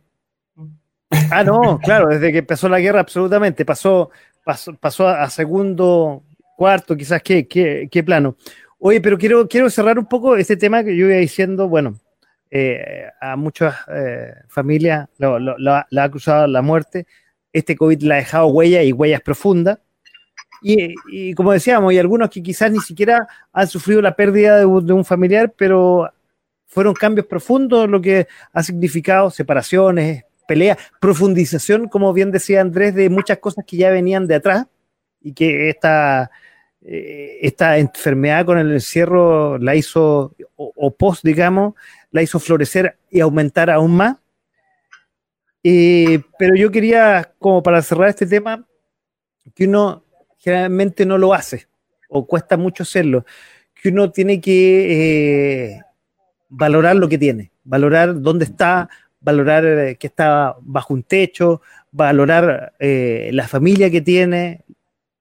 Ah, 1.33 1.43
no, 1.43 1.81
claro, 1.83 2.07
desde 2.07 2.31
que 2.31 2.39
empezó 2.39 2.69
la 2.69 2.79
guerra, 2.79 3.01
absolutamente. 3.01 3.65
Pasó, 3.65 4.11
pasó, 4.45 4.73
pasó 4.77 5.09
a 5.09 5.29
segundo, 5.29 6.23
cuarto, 6.57 6.97
quizás, 6.97 7.21
¿qué, 7.21 7.49
qué, 7.49 7.89
qué 7.91 8.05
plano? 8.05 8.37
Oye, 8.79 9.01
pero 9.01 9.19
quiero, 9.19 9.49
quiero 9.49 9.69
cerrar 9.71 9.99
un 9.99 10.07
poco 10.07 10.37
este 10.37 10.57
tema 10.57 10.85
que 10.85 10.97
yo 10.97 11.07
iba 11.07 11.17
diciendo, 11.17 11.69
bueno, 11.69 11.99
eh, 12.49 13.07
a 13.21 13.35
muchas 13.35 13.75
eh, 13.89 14.35
familias 14.47 15.09
la 15.19 15.87
ha 15.91 16.11
cruzado 16.11 16.47
la 16.47 16.63
muerte, 16.63 17.09
este 17.55 17.75
COVID 17.75 18.03
la 18.03 18.17
ha 18.17 18.19
dejado 18.19 18.49
huella 18.49 18.83
y 18.83 18.93
huellas 18.93 19.23
profundas. 19.23 19.79
Y, 20.67 21.35
como 21.35 21.53
decíamos, 21.53 21.91
hay 21.91 21.99
algunos 21.99 22.31
que 22.31 22.43
quizás 22.43 22.71
ni 22.71 22.81
siquiera 22.81 23.29
han 23.53 23.69
sufrido 23.69 24.01
la 24.01 24.17
pérdida 24.17 24.59
de, 24.59 24.65
un 24.67 25.05
familiar, 25.05 25.53
pero 25.57 26.11
fueron 26.67 26.95
cambios 26.95 27.27
profundos 27.27 27.89
lo 27.89 28.01
que 28.01 28.27
ha 28.53 28.63
significado 28.63 29.31
separaciones, 29.31 30.25
peleas, 30.49 30.79
profundización, 31.01 31.89
como 31.89 32.13
bien 32.15 32.31
decía 32.31 32.63
Andrés, 32.63 32.95
de 32.95 33.11
muchas 33.11 33.39
cosas 33.39 33.65
que 33.67 33.77
ya 33.77 33.91
venían 33.91 34.27
de 34.27 34.37
atrás 34.37 34.67
y 35.21 35.35
que 35.35 35.69
esta 35.69 36.31
eh, 36.87 37.39
esta 37.41 37.79
enfermedad 37.79 38.45
con 38.45 38.59
el 38.59 38.71
encierro 38.73 39.57
la 39.57 39.75
hizo, 39.75 40.35
o, 40.57 40.91
post, 40.95 41.25
digamos, 41.25 41.75
la 42.11 42.23
hizo 42.23 42.39
florecer 42.39 42.99
y 43.11 43.21
aumentar 43.21 43.71
aún 43.71 43.97
más. 43.97 44.19
Eh, 45.65 46.21
pero 46.39 46.55
yo 46.55 46.71
quería, 46.71 47.33
como 47.39 47.63
para 47.63 47.83
cerrar 47.83 48.11
este 48.11 48.27
tema, 48.27 48.65
que 49.55 49.67
uno 49.67 50.05
generalmente 50.39 51.05
no 51.07 51.19
lo 51.19 51.35
hace, 51.35 51.67
o 52.09 52.27
cuesta 52.27 52.57
mucho 52.57 52.85
hacerlo, 52.85 53.25
que 53.75 53.89
uno 53.89 54.13
tiene 54.13 54.41
que 54.41 55.73
eh, 55.73 55.81
valorar 56.49 56.97
lo 56.97 57.09
que 57.09 57.19
tiene, 57.19 57.51
valorar 57.65 58.21
dónde 58.21 58.45
está, 58.45 58.89
valorar 59.21 59.97
que 59.97 60.07
está 60.07 60.55
bajo 60.61 60.95
un 60.95 61.03
techo, 61.03 61.63
valorar 61.91 62.75
la 62.79 63.49
familia 63.49 63.91
que 63.91 64.03
tiene, 64.03 64.65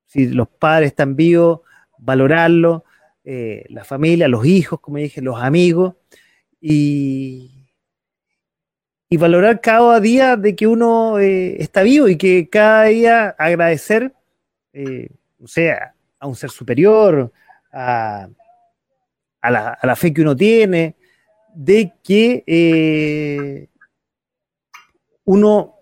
si 0.06 0.28
los 0.28 0.48
padres 0.48 0.90
están 0.90 1.15
vivos, 1.15 1.61
valorarlo, 1.98 2.84
eh, 3.24 3.65
la 3.70 3.84
familia, 3.86 4.28
los 4.28 4.45
hijos, 4.45 4.80
como 4.80 4.98
dije, 4.98 5.22
los 5.22 5.41
amigos, 5.41 5.95
y, 6.60 7.52
y 9.09 9.17
valorar 9.17 9.61
cada 9.61 9.99
día 9.99 10.35
de 10.38 10.55
que 10.55 10.67
uno 10.67 11.19
eh, 11.19 11.61
está 11.61 11.84
vivo 11.84 12.07
y 12.07 12.17
que 12.17 12.49
cada 12.49 12.85
día 12.85 13.35
agradecer, 13.38 14.13
eh, 14.73 15.09
o 15.41 15.47
sea, 15.47 15.93
a 16.19 16.27
un 16.27 16.35
ser 16.35 16.49
superior, 16.49 17.31
a, 17.71 18.30
la, 19.43 19.69
a, 19.69 19.88
la, 19.88 19.95
fe 19.95 20.13
que 20.13 20.21
uno 20.21 20.35
tiene, 20.35 20.95
de 21.53 21.91
que 22.03 23.67
uno 25.25 25.75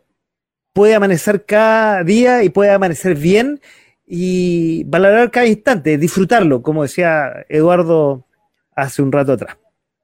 puede 0.73 0.95
amanecer 0.95 1.45
cada 1.45 2.03
día 2.03 2.43
y 2.43 2.49
puede 2.49 2.71
amanecer 2.71 3.15
bien 3.15 3.59
y 4.05 4.83
valorar 4.85 5.31
cada 5.31 5.47
instante, 5.47 5.97
disfrutarlo, 5.97 6.61
como 6.61 6.83
decía 6.83 7.45
Eduardo 7.49 8.25
hace 8.75 9.01
un 9.01 9.11
rato 9.11 9.33
atrás. 9.33 9.57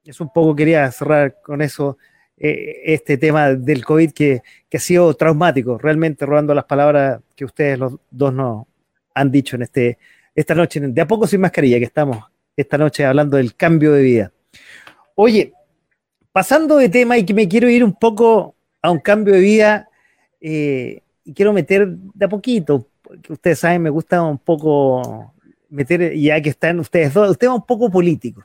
Es 0.03 0.21
un 0.21 0.31
poco 0.31 0.55
quería 0.55 0.89
cerrar 0.91 1.41
con 1.41 1.61
eso 1.61 1.97
eh, 2.39 2.81
este 2.85 3.17
tema 3.17 3.53
del 3.53 3.83
COVID 3.83 4.11
que, 4.11 4.43
ha 4.71 4.79
sido 4.79 5.13
traumático, 5.15 5.77
realmente 5.77 6.25
robando 6.25 6.53
las 6.53 6.65
palabras 6.65 7.21
que 7.35 7.45
ustedes 7.45 7.79
los 7.79 7.95
dos 8.11 8.31
nos 8.31 8.67
han 9.15 9.31
dicho 9.31 9.55
en 9.55 9.63
este, 9.63 9.97
esta 10.35 10.53
noche, 10.53 10.79
de 10.79 11.01
a 11.01 11.07
poco 11.07 11.25
sin 11.25 11.41
mascarilla, 11.41 11.79
que 11.79 11.85
estamos 11.85 12.23
esta 12.55 12.77
noche 12.77 13.05
hablando 13.05 13.37
del 13.37 13.55
cambio 13.55 13.91
de 13.93 14.03
vida. 14.03 14.31
Oye, 15.15 15.53
pasando 16.31 16.77
de 16.77 16.89
tema 16.89 17.17
y 17.17 17.25
que 17.25 17.33
me 17.33 17.47
quiero 17.47 17.69
ir 17.69 17.83
un 17.83 17.93
poco 17.93 18.55
a 18.83 18.91
un 18.91 18.99
cambio 18.99 19.33
de 19.33 19.39
vida, 19.39 19.89
eh, 20.39 21.01
y 21.23 21.33
quiero 21.33 21.53
meter 21.53 21.87
de 21.89 22.25
a 22.25 22.29
poquito, 22.29 22.87
ustedes 23.29 23.59
saben, 23.59 23.81
me 23.81 23.89
gusta 23.89 24.21
un 24.21 24.37
poco 24.37 25.33
meter, 25.69 26.15
ya 26.15 26.39
que 26.39 26.49
están 26.49 26.79
ustedes 26.79 27.13
dos, 27.13 27.31
usted 27.31 27.47
va 27.47 27.55
un 27.55 27.65
poco 27.65 27.89
político, 27.89 28.43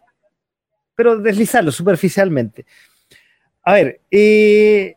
pero 0.94 1.19
deslizarlo 1.19 1.70
superficialmente. 1.70 2.64
A 3.65 3.75
ver, 3.75 4.01
eh, 4.11 4.95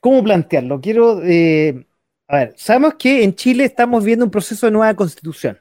¿cómo 0.00 0.22
plantearlo? 0.22 0.80
Quiero, 0.80 1.22
eh, 1.24 1.86
A 2.28 2.36
ver, 2.38 2.54
sabemos 2.56 2.94
que 2.94 3.24
en 3.24 3.34
Chile 3.34 3.64
estamos 3.64 4.04
viendo 4.04 4.24
un 4.24 4.30
proceso 4.30 4.66
de 4.66 4.72
nueva 4.72 4.94
constitución, 4.94 5.58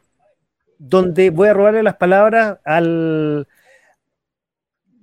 donde 0.78 1.30
voy 1.30 1.49
a 1.49 1.53
robarle 1.53 1.84
las 1.84 1.95
palabras 1.95 2.60
al, 2.65 3.48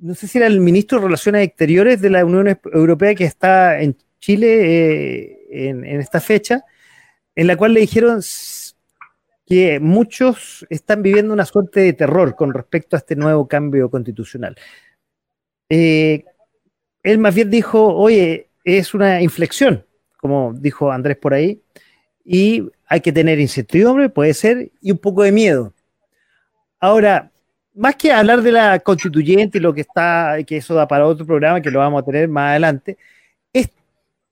no 0.01 0.15
sé 0.15 0.29
si 0.29 0.39
era 0.39 0.47
el 0.47 0.61
ministro 0.61 0.99
de 0.99 1.05
Relaciones 1.07 1.47
Exteriores 1.47 2.01
de 2.01 2.11
la 2.11 2.25
Unión 2.25 2.59
Europea 2.73 3.15
que 3.15 3.25
está 3.25 3.81
en 3.81 3.97
Chile 4.20 5.29
eh, 5.31 5.39
en, 5.51 5.85
esta 5.85 6.20
fecha, 6.20 6.65
en 7.35 7.47
la 7.47 7.57
cual 7.57 7.75
le 7.75 7.81
dijeron 7.81 8.20
que 9.47 9.81
muchos 9.81 10.66
están 10.70 11.03
viviendo 11.03 11.33
una 11.33 11.47
suerte 11.47 11.81
de 11.81 11.93
terror 11.95 12.37
con 12.37 12.53
respecto 12.53 12.97
a 12.97 12.99
este 12.99 13.16
nuevo 13.16 13.49
cambio 13.49 13.91
constitucional. 13.91 14.57
Eh, 15.69 16.24
él 17.03 17.19
más 17.19 17.35
bien 17.35 17.51
dijo, 17.51 17.95
oye, 17.95 18.49
es 18.65 18.95
una 18.95 19.23
inflexión, 19.23 19.85
como 20.19 20.53
dijo 20.55 20.90
Andrés 20.90 21.16
por 21.16 21.35
ahí, 21.35 21.61
y 22.24 22.69
hay 22.86 23.01
que 23.01 23.12
tener 23.12 23.39
incertidumbre, 23.39 24.09
puede 24.09 24.35
ser, 24.35 24.70
y 24.81 24.90
un 24.90 24.99
poco 24.99 25.23
de 25.23 25.32
miedo. 25.32 25.73
Ahora, 26.81 27.31
más 27.74 27.97
que 27.97 28.12
hablar 28.12 28.43
de 28.43 28.53
la 28.53 28.78
constituyente 28.81 29.59
y 29.59 29.61
lo 29.61 29.73
que 29.73 29.82
está, 29.82 30.36
que 30.47 30.57
eso 30.57 30.74
da 30.74 30.89
para 30.89 31.07
otro 31.07 31.24
programa 31.24 31.61
que 31.61 31.70
lo 31.70 31.78
vamos 31.78 32.03
a 32.03 32.05
tener 32.05 32.28
más 32.28 32.51
adelante, 32.51 32.99
es 33.53 33.70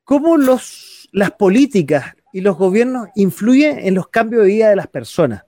cómo 0.05 0.37
las 0.37 1.31
políticas 1.39 2.15
y 2.33 2.41
los 2.41 2.57
gobiernos 2.57 3.09
influyen 3.15 3.79
en 3.79 3.95
los 3.95 4.09
cambios 4.09 4.43
de 4.43 4.49
vida 4.49 4.71
de 4.71 4.77
las 4.77 4.89
personas. 4.89 5.45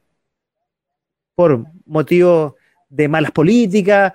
Por 1.34 1.64
motivos 1.86 2.54
de 2.88 3.08
malas 3.08 3.32
políticas, 3.32 4.12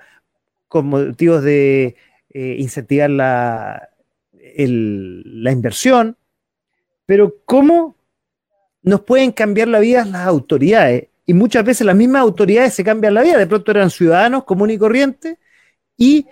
con 0.74 0.86
motivos 0.86 1.44
de 1.44 1.94
eh, 2.30 2.56
incentivar 2.58 3.08
la, 3.08 3.90
la 4.56 5.52
inversión, 5.52 6.16
pero 7.06 7.36
cómo 7.44 7.94
nos 8.82 9.02
pueden 9.02 9.30
cambiar 9.30 9.68
la 9.68 9.78
vida 9.78 10.04
las 10.04 10.26
autoridades 10.26 11.10
y 11.26 11.32
muchas 11.32 11.64
veces 11.64 11.86
las 11.86 11.94
mismas 11.94 12.22
autoridades 12.22 12.74
se 12.74 12.82
cambian 12.82 13.14
la 13.14 13.22
vida. 13.22 13.38
De 13.38 13.46
pronto 13.46 13.70
eran 13.70 13.88
ciudadanos 13.88 14.42
comunes 14.42 14.74
y 14.74 14.78
corrientes 14.80 15.38
y 15.96 16.26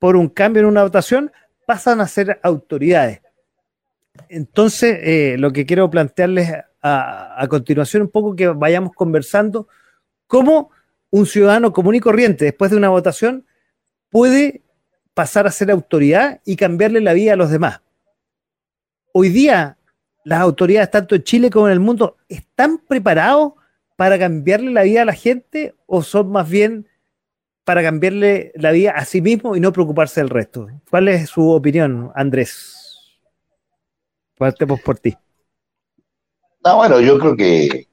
por 0.00 0.16
un 0.16 0.28
cambio 0.30 0.62
en 0.62 0.66
una 0.66 0.82
votación 0.82 1.30
pasan 1.64 2.00
a 2.00 2.08
ser 2.08 2.40
autoridades. 2.42 3.20
Entonces, 4.28 4.98
eh, 5.00 5.36
lo 5.38 5.52
que 5.52 5.64
quiero 5.64 5.88
plantearles 5.88 6.54
a, 6.82 7.40
a, 7.40 7.46
continuación, 7.46 8.02
un 8.02 8.10
poco 8.10 8.34
que 8.34 8.48
vayamos 8.48 8.90
conversando, 8.96 9.68
cómo 10.26 10.72
un 11.10 11.24
ciudadano 11.24 11.72
común 11.72 11.94
y 11.94 12.00
corriente, 12.00 12.46
después 12.46 12.72
de 12.72 12.76
una 12.76 12.88
votación, 12.88 13.46
puede 14.10 14.62
pasar 15.14 15.46
a 15.46 15.50
ser 15.50 15.70
autoridad 15.70 16.40
y 16.44 16.56
cambiarle 16.56 17.00
la 17.00 17.12
vida 17.12 17.32
a 17.32 17.36
los 17.36 17.50
demás. 17.50 17.80
Hoy 19.12 19.28
día, 19.28 19.78
las 20.24 20.40
autoridades, 20.40 20.90
tanto 20.90 21.14
en 21.14 21.24
Chile 21.24 21.50
como 21.50 21.66
en 21.66 21.72
el 21.72 21.80
mundo, 21.80 22.16
están 22.28 22.78
preparados 22.78 23.54
para 23.96 24.18
cambiarle 24.18 24.70
la 24.70 24.82
vida 24.82 25.02
a 25.02 25.06
la 25.06 25.14
gente 25.14 25.74
o 25.86 26.02
son 26.02 26.30
más 26.30 26.48
bien 26.48 26.86
para 27.64 27.82
cambiarle 27.82 28.52
la 28.56 28.72
vida 28.72 28.92
a 28.92 29.04
sí 29.04 29.20
mismo 29.20 29.54
y 29.54 29.60
no 29.60 29.72
preocuparse 29.72 30.20
del 30.20 30.30
resto? 30.30 30.66
¿Cuál 30.90 31.08
es 31.08 31.30
su 31.30 31.48
opinión, 31.50 32.10
Andrés? 32.14 33.20
Partemos 34.36 34.80
por 34.80 34.98
ti. 34.98 35.16
No, 36.64 36.76
bueno, 36.76 37.00
yo 37.00 37.18
creo 37.18 37.36
que 37.36 37.86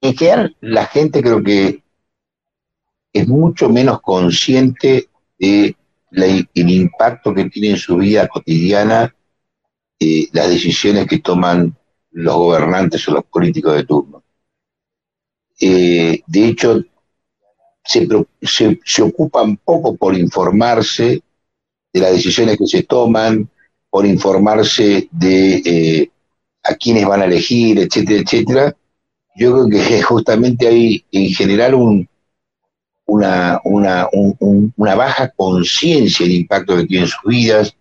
en 0.00 0.16
general 0.16 0.56
la 0.60 0.86
gente 0.86 1.22
creo 1.22 1.42
que 1.42 1.82
es 3.12 3.28
mucho 3.28 3.68
menos 3.68 4.00
consciente 4.00 5.08
el 5.42 6.70
impacto 6.70 7.34
que 7.34 7.50
tiene 7.50 7.70
en 7.70 7.76
su 7.76 7.96
vida 7.96 8.28
cotidiana 8.28 9.14
eh, 9.98 10.28
las 10.32 10.48
decisiones 10.48 11.06
que 11.06 11.18
toman 11.18 11.76
los 12.12 12.34
gobernantes 12.34 13.06
o 13.08 13.12
los 13.12 13.24
políticos 13.24 13.74
de 13.74 13.84
turno. 13.84 14.22
Eh, 15.60 16.22
de 16.26 16.48
hecho, 16.48 16.82
se, 17.84 18.08
se, 18.84 19.02
ocupan 19.02 19.56
poco 19.56 19.96
por 19.96 20.16
informarse 20.16 21.22
de 21.92 22.00
las 22.00 22.12
decisiones 22.12 22.58
que 22.58 22.66
se 22.66 22.82
toman, 22.84 23.48
por 23.90 24.06
informarse 24.06 25.08
de 25.10 25.62
eh, 25.64 26.10
a 26.62 26.74
quiénes 26.74 27.06
van 27.06 27.22
a 27.22 27.26
elegir, 27.26 27.78
etcétera, 27.78 28.20
etcétera. 28.20 28.76
Yo 29.36 29.52
creo 29.52 29.68
que 29.68 30.02
justamente 30.02 30.68
hay 30.68 31.04
en 31.10 31.28
general 31.30 31.74
un, 31.74 32.08
una, 33.06 33.60
una, 33.64 34.08
una 34.12 34.94
baja 34.94 35.28
conciencia 35.30 36.24
del 36.24 36.36
impacto 36.36 36.76
que 36.76 36.86
tienen 36.86 37.08
sus 37.08 37.24
vidas 37.24 37.76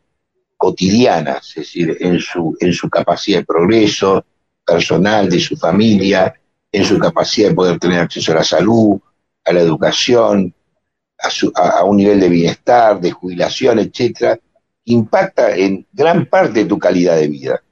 cotidianas, 0.58 1.50
es 1.50 1.56
decir, 1.56 1.98
en 2.00 2.20
su, 2.20 2.56
en 2.60 2.74
su 2.74 2.90
capacidad 2.90 3.40
de 3.40 3.46
progreso 3.46 4.26
personal, 4.66 5.30
de 5.30 5.40
su 5.40 5.56
familia, 5.58 6.34
en 6.72 6.86
su 6.86 6.98
capacidad 7.00 7.50
de 7.50 7.56
poder 7.56 7.80
tener 7.80 8.00
acceso 8.00 8.32
a 8.32 8.36
la 8.36 8.44
salud, 8.44 9.00
a 9.44 9.54
la 9.54 9.62
educación, 9.62 10.54
a, 11.56 11.84
un 11.84 11.98
nivel 11.98 12.20
de 12.20 12.30
bienestar, 12.30 13.00
de 13.00 13.12
jubilación, 13.12 13.80
etcétera, 13.80 14.40
impacta 14.86 15.56
en 15.56 15.86
gran 15.92 16.26
parte 16.26 16.60
de 16.60 16.66
tu 16.66 16.80
calidad 16.80 17.16
de 17.16 17.28
vida. 17.28 17.64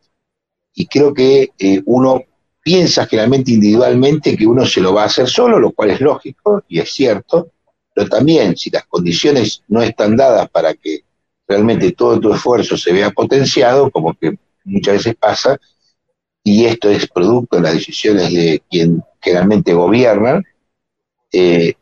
Y 0.74 0.86
creo 0.86 1.14
que 1.14 1.50
eh, 1.58 1.82
uno 1.86 2.24
piensa 2.70 3.08
generalmente 3.08 3.50
individualmente 3.50 4.38
que 4.38 4.46
uno 4.46 4.64
se 4.64 4.80
lo 4.80 4.94
va 4.94 5.02
a 5.02 5.06
hacer 5.08 5.28
solo, 5.28 5.58
lo 5.58 5.72
cual 5.72 5.90
es 5.90 6.02
lógico 6.02 6.64
y 6.68 6.78
es 6.78 6.91
cierto, 6.91 7.50
pero 7.96 8.08
también 8.08 8.56
si 8.56 8.70
las 8.70 8.86
condiciones 8.86 9.64
no 9.70 9.82
están 9.82 10.16
dadas 10.16 10.48
para 10.52 10.76
que 10.76 11.00
realmente 11.48 11.94
todo 11.94 12.20
tu 12.20 12.32
esfuerzo 12.32 12.78
se 12.78 12.94
vea 12.94 13.10
potenciado, 13.10 13.90
como 13.90 14.14
que 14.14 14.38
muchas 14.66 14.98
veces 14.98 15.16
pasa, 15.16 15.58
y 16.44 16.66
esto 16.66 16.91
es 16.91 17.08
producto 17.08 17.56
de 17.56 17.64
las 17.64 17.74
decisiones 17.74 18.32
de 18.32 18.62
quien 18.70 19.04
generalmente 19.20 19.74
gobierna, 19.74 20.44
eh, 21.32 21.74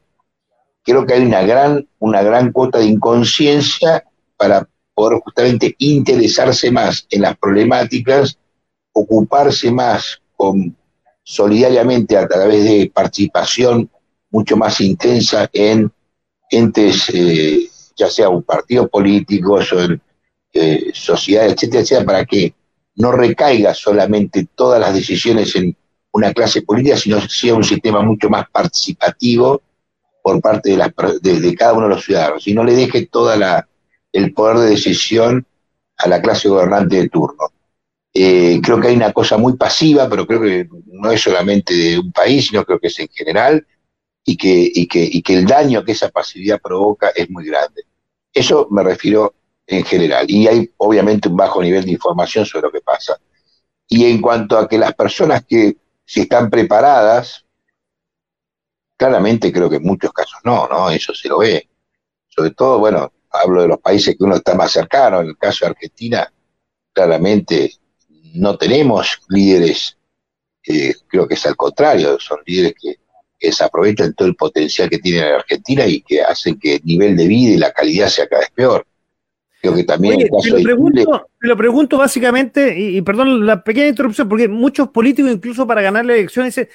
creo 0.83 1.05
que 1.05 1.15
hay 1.15 1.23
una 1.25 1.41
gran, 1.41 1.85
una 1.99 2.23
gran 2.23 2.53
cuota 2.53 2.79
de 2.79 2.85
inconsciencia 2.85 4.05
para 4.37 4.69
poder 4.93 5.19
justamente 5.19 5.75
interesarse 5.79 6.71
más 6.71 7.05
en 7.09 7.23
las 7.23 7.37
problemáticas, 7.37 8.39
ocuparse 8.93 9.69
más 9.69 10.21
con, 10.37 10.77
solidariamente 11.23 12.15
a 12.15 12.25
través 12.25 12.63
de 12.63 12.89
participación 12.93 13.89
mucho 14.29 14.55
más 14.55 14.79
intensa 14.79 15.49
en 15.51 15.91
entes, 16.49 17.09
eh, 17.13 17.67
ya 17.97 18.09
sea 18.09 18.29
un 18.29 18.43
partido 18.43 18.87
político, 18.87 19.59
eh, 20.53 20.91
sociedad, 20.93 21.47
etcétera, 21.47 21.81
etcétera, 21.81 22.05
para 22.05 22.25
que 22.25 22.53
no 22.95 23.11
recaiga 23.11 23.73
solamente 23.73 24.47
todas 24.55 24.79
las 24.79 24.93
decisiones 24.93 25.53
en 25.57 25.75
una 26.13 26.33
clase 26.33 26.61
política, 26.61 26.95
sino 26.95 27.19
sea 27.27 27.55
un 27.55 27.63
sistema 27.65 28.01
mucho 28.01 28.29
más 28.29 28.49
participativo 28.49 29.61
por 30.23 30.41
parte 30.41 30.77
de, 30.77 31.39
de, 31.39 31.55
cada 31.55 31.73
uno 31.73 31.89
de 31.89 31.95
los 31.95 32.05
ciudadanos, 32.05 32.47
y 32.47 32.53
no 32.53 32.63
le 32.63 32.73
deje 32.73 33.05
todo 33.07 33.33
el 34.13 34.33
poder 34.33 34.57
de 34.59 34.69
decisión 34.69 35.45
a 35.97 36.07
la 36.07 36.21
clase 36.21 36.47
gobernante 36.47 36.95
de 36.95 37.09
turno. 37.09 37.51
Eh, 38.19 38.59
creo 38.63 38.81
que 38.81 38.87
hay 38.87 38.95
una 38.95 39.13
cosa 39.13 39.37
muy 39.37 39.57
pasiva, 39.57 40.09
pero 40.09 40.25
creo 40.25 40.41
que 40.41 40.67
no 40.87 41.11
es 41.11 41.21
solamente 41.21 41.71
de 41.75 41.99
un 41.99 42.11
país, 42.11 42.47
sino 42.47 42.65
creo 42.65 42.79
que 42.79 42.87
es 42.87 42.97
en 42.97 43.09
general, 43.09 43.67
y 44.25 44.35
que, 44.35 44.71
y 44.73 44.87
que, 44.87 45.03
y 45.03 45.21
que 45.21 45.35
el 45.35 45.45
daño 45.45 45.85
que 45.85 45.91
esa 45.91 46.09
pasividad 46.09 46.59
provoca 46.59 47.09
es 47.09 47.29
muy 47.29 47.45
grande. 47.45 47.83
Eso 48.33 48.67
me 48.71 48.81
refiero 48.81 49.35
en 49.67 49.85
general. 49.85 50.25
Y 50.31 50.47
hay 50.47 50.67
obviamente 50.77 51.29
un 51.29 51.37
bajo 51.37 51.61
nivel 51.61 51.85
de 51.85 51.91
información 51.91 52.43
sobre 52.43 52.63
lo 52.63 52.71
que 52.71 52.81
pasa. 52.81 53.19
Y 53.87 54.05
en 54.05 54.19
cuanto 54.19 54.57
a 54.57 54.67
que 54.67 54.79
las 54.79 54.95
personas 54.95 55.45
que 55.45 55.77
si 56.03 56.21
están 56.21 56.49
preparadas, 56.49 57.45
claramente 58.97 59.51
creo 59.51 59.69
que 59.69 59.75
en 59.75 59.83
muchos 59.83 60.11
casos 60.11 60.39
no, 60.43 60.67
¿no? 60.67 60.89
Eso 60.89 61.13
se 61.13 61.29
lo 61.29 61.37
ve. 61.37 61.69
Sobre 62.27 62.49
todo, 62.51 62.79
bueno, 62.79 63.11
hablo 63.29 63.61
de 63.61 63.67
los 63.67 63.79
países 63.79 64.17
que 64.17 64.23
uno 64.23 64.37
está 64.37 64.55
más 64.55 64.71
cercano, 64.71 65.21
en 65.21 65.27
el 65.27 65.37
caso 65.37 65.65
de 65.65 65.71
Argentina, 65.71 66.33
claramente 66.91 67.71
no 68.33 68.57
tenemos 68.57 69.19
líderes, 69.29 69.97
creo 70.61 71.27
que 71.27 71.33
es 71.33 71.45
al 71.45 71.55
contrario, 71.55 72.19
son 72.19 72.39
líderes 72.45 72.73
que, 72.81 72.95
que 73.39 73.47
desaprovechan 73.47 74.13
todo 74.13 74.27
el 74.27 74.35
potencial 74.35 74.89
que 74.89 74.99
tiene 74.99 75.21
la 75.21 75.35
Argentina 75.35 75.85
y 75.85 76.01
que 76.01 76.21
hacen 76.21 76.59
que 76.59 76.75
el 76.75 76.81
nivel 76.83 77.15
de 77.15 77.27
vida 77.27 77.53
y 77.53 77.57
la 77.57 77.71
calidad 77.71 78.09
sea 78.09 78.27
cada 78.27 78.41
vez 78.41 78.51
peor 78.51 78.85
que 79.75 79.83
también 79.83 80.17
te, 80.19 80.27
lo 81.39 81.57
pregunto, 81.57 81.97
básicamente, 81.97 82.79
y, 82.79 83.01
perdón 83.01 83.45
la 83.45 83.63
pequeña 83.63 83.87
interrupción, 83.87 84.29
porque 84.29 84.47
muchos 84.47 84.89
políticos, 84.89 85.31
incluso 85.31 85.67
para 85.67 85.81
ganar 85.81 86.05
la 86.05 86.13
elección, 86.13 86.45
dicen, 86.45 86.67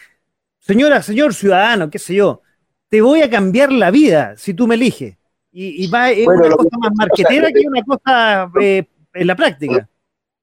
señora, 0.59 1.03
señor 1.03 1.35
ciudadano, 1.35 1.91
qué 1.91 1.99
sé 1.99 2.15
yo, 2.15 2.43
te 2.89 3.01
voy 3.01 3.23
a 3.23 3.31
cambiar 3.31 3.73
la 3.73 3.91
vida 3.91 4.35
si 4.37 4.55
tú 4.55 4.67
me 4.67 4.75
eliges. 4.75 5.17
Y, 5.55 5.87
va, 5.89 6.11
es 6.11 6.27
una 6.27 6.51
cosa 6.51 6.79
más 6.79 6.93
marquetera 6.95 7.49
que, 7.53 7.61
una 7.67 7.83
cosa 7.83 8.51
eh, 8.61 8.85
en 9.13 9.27
la 9.27 9.37
práctica. 9.37 9.87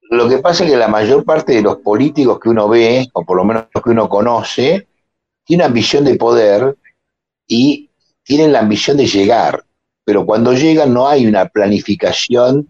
Lo 0.09 0.27
que 0.27 0.39
pasa 0.39 0.63
es 0.63 0.71
que 0.71 0.77
la 0.77 0.87
mayor 0.87 1.23
parte 1.23 1.53
de 1.53 1.61
los 1.61 1.77
políticos 1.77 2.39
que 2.39 2.49
uno 2.49 2.67
ve, 2.67 3.07
o 3.13 3.23
por 3.23 3.37
lo 3.37 3.45
menos 3.45 3.65
los 3.73 3.83
que 3.83 3.91
uno 3.91 4.09
conoce, 4.09 4.87
tienen 5.45 5.67
ambición 5.67 6.03
de 6.03 6.15
poder 6.15 6.77
y 7.47 7.89
tienen 8.23 8.51
la 8.51 8.59
ambición 8.59 8.97
de 8.97 9.07
llegar 9.07 9.63
pero 10.09 10.25
cuando 10.25 10.53
llegan 10.53 10.91
no 10.91 11.07
hay 11.07 11.27
una 11.27 11.49
planificación 11.49 12.67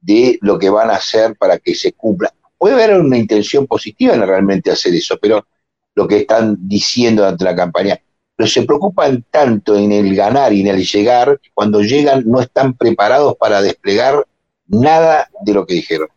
de 0.00 0.40
lo 0.40 0.58
que 0.58 0.70
van 0.70 0.90
a 0.90 0.96
hacer 0.96 1.36
para 1.36 1.56
que 1.56 1.72
se 1.72 1.92
cumpla. 1.92 2.34
puede 2.58 2.74
haber 2.74 2.98
una 2.98 3.16
intención 3.16 3.64
positiva 3.68 4.14
en 4.14 4.26
realmente 4.26 4.72
hacer 4.72 4.92
eso, 4.92 5.16
pero 5.22 5.46
lo 5.94 6.08
que 6.08 6.16
están 6.16 6.56
diciendo 6.68 7.22
durante 7.22 7.44
la 7.44 7.54
campaña, 7.54 8.00
pero 8.34 8.48
se 8.48 8.64
preocupan 8.64 9.24
tanto 9.30 9.76
en 9.76 9.92
el 9.92 10.16
ganar 10.16 10.52
y 10.52 10.62
en 10.62 10.66
el 10.66 10.84
llegar, 10.84 11.40
cuando 11.54 11.80
llegan 11.80 12.24
no 12.26 12.40
están 12.40 12.74
preparados 12.74 13.36
para 13.36 13.62
desplegar 13.62 14.26
nada 14.66 15.30
de 15.44 15.54
lo 15.54 15.64
que 15.64 15.74
dijeron. 15.74 16.08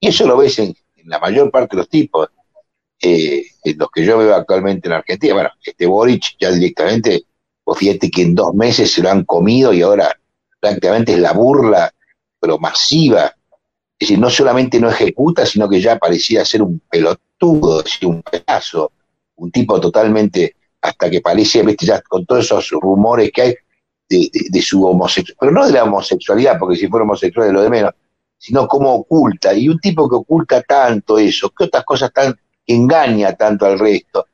Y 0.00 0.08
eso 0.08 0.26
lo 0.26 0.38
ves 0.38 0.58
en, 0.58 0.74
la 1.04 1.18
mayor 1.18 1.50
parte 1.50 1.76
de 1.76 1.82
los 1.82 1.88
tipos, 1.88 2.28
eh, 3.00 3.44
en 3.64 3.78
los 3.78 3.90
que 3.90 4.04
yo 4.04 4.18
veo 4.18 4.34
actualmente 4.34 4.88
en 4.88 4.94
Argentina. 4.94 5.34
Bueno, 5.34 5.50
este 5.62 5.86
Boric 5.86 6.36
ya 6.38 6.50
directamente, 6.50 7.24
pues 7.64 7.78
fíjate 7.78 8.10
que 8.10 8.22
en 8.22 8.34
dos 8.34 8.54
meses 8.54 8.92
se 8.92 9.02
lo 9.02 9.10
han 9.10 9.24
comido 9.24 9.72
y 9.72 9.82
ahora 9.82 10.18
prácticamente 10.58 11.14
es 11.14 11.18
la 11.18 11.32
burla, 11.32 11.92
pero 12.38 12.58
masiva. 12.58 13.34
Es 13.98 14.08
decir, 14.08 14.18
no 14.18 14.30
solamente 14.30 14.80
no 14.80 14.90
ejecuta, 14.90 15.44
sino 15.44 15.68
que 15.68 15.80
ya 15.80 15.98
parecía 15.98 16.44
ser 16.44 16.62
un 16.62 16.80
pelotudo, 16.90 17.82
es 17.84 18.02
un 18.02 18.22
pedazo, 18.22 18.92
un 19.36 19.50
tipo 19.50 19.80
totalmente, 19.80 20.56
hasta 20.80 21.10
que 21.10 21.20
parece, 21.20 21.62
¿viste? 21.62 21.86
ya 21.86 22.00
con 22.02 22.24
todos 22.24 22.44
esos 22.44 22.70
rumores 22.70 23.30
que 23.32 23.42
hay 23.42 23.54
de, 24.08 24.62
su 24.62 24.84
homosexualidad, 24.84 25.36
pero 25.38 25.52
no 25.52 25.66
de 25.66 25.72
la 25.72 25.84
homosexualidad, 25.84 26.58
porque 26.58 26.76
si 26.76 26.88
fuera 26.88 27.04
homosexual 27.04 27.46
es 27.46 27.52
lo 27.52 27.62
de 27.62 27.70
menos, 27.70 27.92
sino 28.40 28.66
como 28.66 28.94
oculta. 28.94 29.52
Y 29.52 29.68
un 29.68 29.78
tipo 29.78 30.08
que 30.08 30.16
oculta 30.16 30.62
tanto 30.62 31.18
eso, 31.18 31.50
que 31.50 31.64
otras 31.64 31.84
cosas 31.84 32.10
tan, 32.10 32.34
engaña 32.66 33.34
tanto 33.34 33.66
al 33.66 33.78
resto 33.78 34.26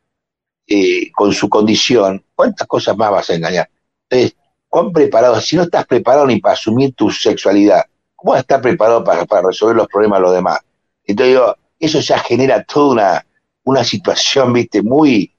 eh, 0.67 1.11
con 1.13 1.33
su 1.33 1.49
condición, 1.49 2.25
¿cuántas 2.35 2.69
cosas 2.69 2.97
más 2.97 3.11
vas 3.11 3.31
a 3.31 3.35
engañar? 3.35 3.69
Entonces, 4.09 4.37
¿cuán 4.69 4.93
preparado? 4.93 5.41
Si 5.41 5.57
no 5.57 5.65
estás 5.65 5.87
preparado 5.87 6.25
ni 6.25 6.41
para 6.41 6.55
asumir 6.55 6.95
tu 6.95 7.11
sexualidad, 7.11 7.83
¿cómo 8.15 8.31
vas 8.31 8.39
a 8.39 8.41
estar 8.43 8.61
preparado 8.61 9.03
para, 9.03 9.27
resolver 9.43 9.75
los 9.75 9.89
problemas 9.89 10.21
de 10.21 10.23
los 10.23 10.35
demás? 10.35 10.61
Entonces, 11.05 11.35
digo, 11.35 11.57
eso 11.81 11.99
ya 11.99 12.21
genera 12.21 12.63
toda 12.63 12.93
una, 12.93 13.27
una 13.65 13.83
situación, 13.83 14.53
viste, 14.53 14.83
muy, 14.83 15.35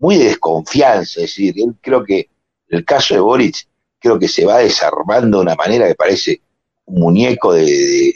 muy 0.00 0.16
de 0.16 0.24
desconfianza. 0.24 1.20
Es 1.20 1.36
decir, 1.36 1.54
él 1.56 1.76
creo 1.80 2.02
que 2.04 2.28
el 2.68 2.84
caso 2.84 3.14
de 3.14 3.20
Boric, 3.20 3.68
creo 4.00 4.18
que 4.18 4.26
se 4.26 4.44
va 4.44 4.58
desarmando 4.58 5.38
de 5.38 5.42
una 5.42 5.54
manera 5.54 5.86
que 5.86 5.94
parece 5.94 6.40
muñeco 6.90 7.52
de, 7.52 8.14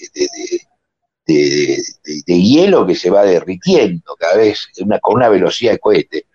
de, 1.26 1.82
hielo 2.26 2.86
que 2.86 2.94
se 2.94 3.10
va 3.10 3.24
derritiendo 3.24 4.14
cada 4.16 4.36
vez 4.36 4.68
con 5.00 5.14
una 5.14 5.28
velocidad 5.28 5.72
de 5.72 5.78
cohete. 5.78 6.26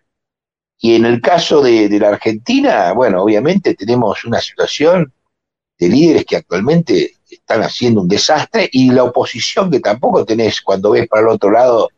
Y 0.82 0.96
en 0.96 1.06
el 1.06 1.22
caso 1.22 1.62
de, 1.62 1.90
la 2.00 2.10
Argentina, 2.10 2.94
bueno, 2.94 3.22
obviamente 3.22 3.76
tenemos 3.76 4.24
una 4.26 4.40
situación 4.40 5.14
de 5.78 5.90
líderes 5.90 6.26
que 6.26 6.38
actualmente 6.38 7.14
están 7.30 7.62
haciendo 7.64 8.02
un 8.02 8.08
desastre 8.08 8.70
y 8.72 8.92
la 8.92 9.04
oposición 9.04 9.70
que 9.70 9.80
tampoco 9.80 10.26
tenés 10.26 10.62
cuando 10.62 10.92
ves 10.92 11.08
para 11.08 11.24
el 11.24 11.30
otro 11.30 11.52
lado 11.52 11.90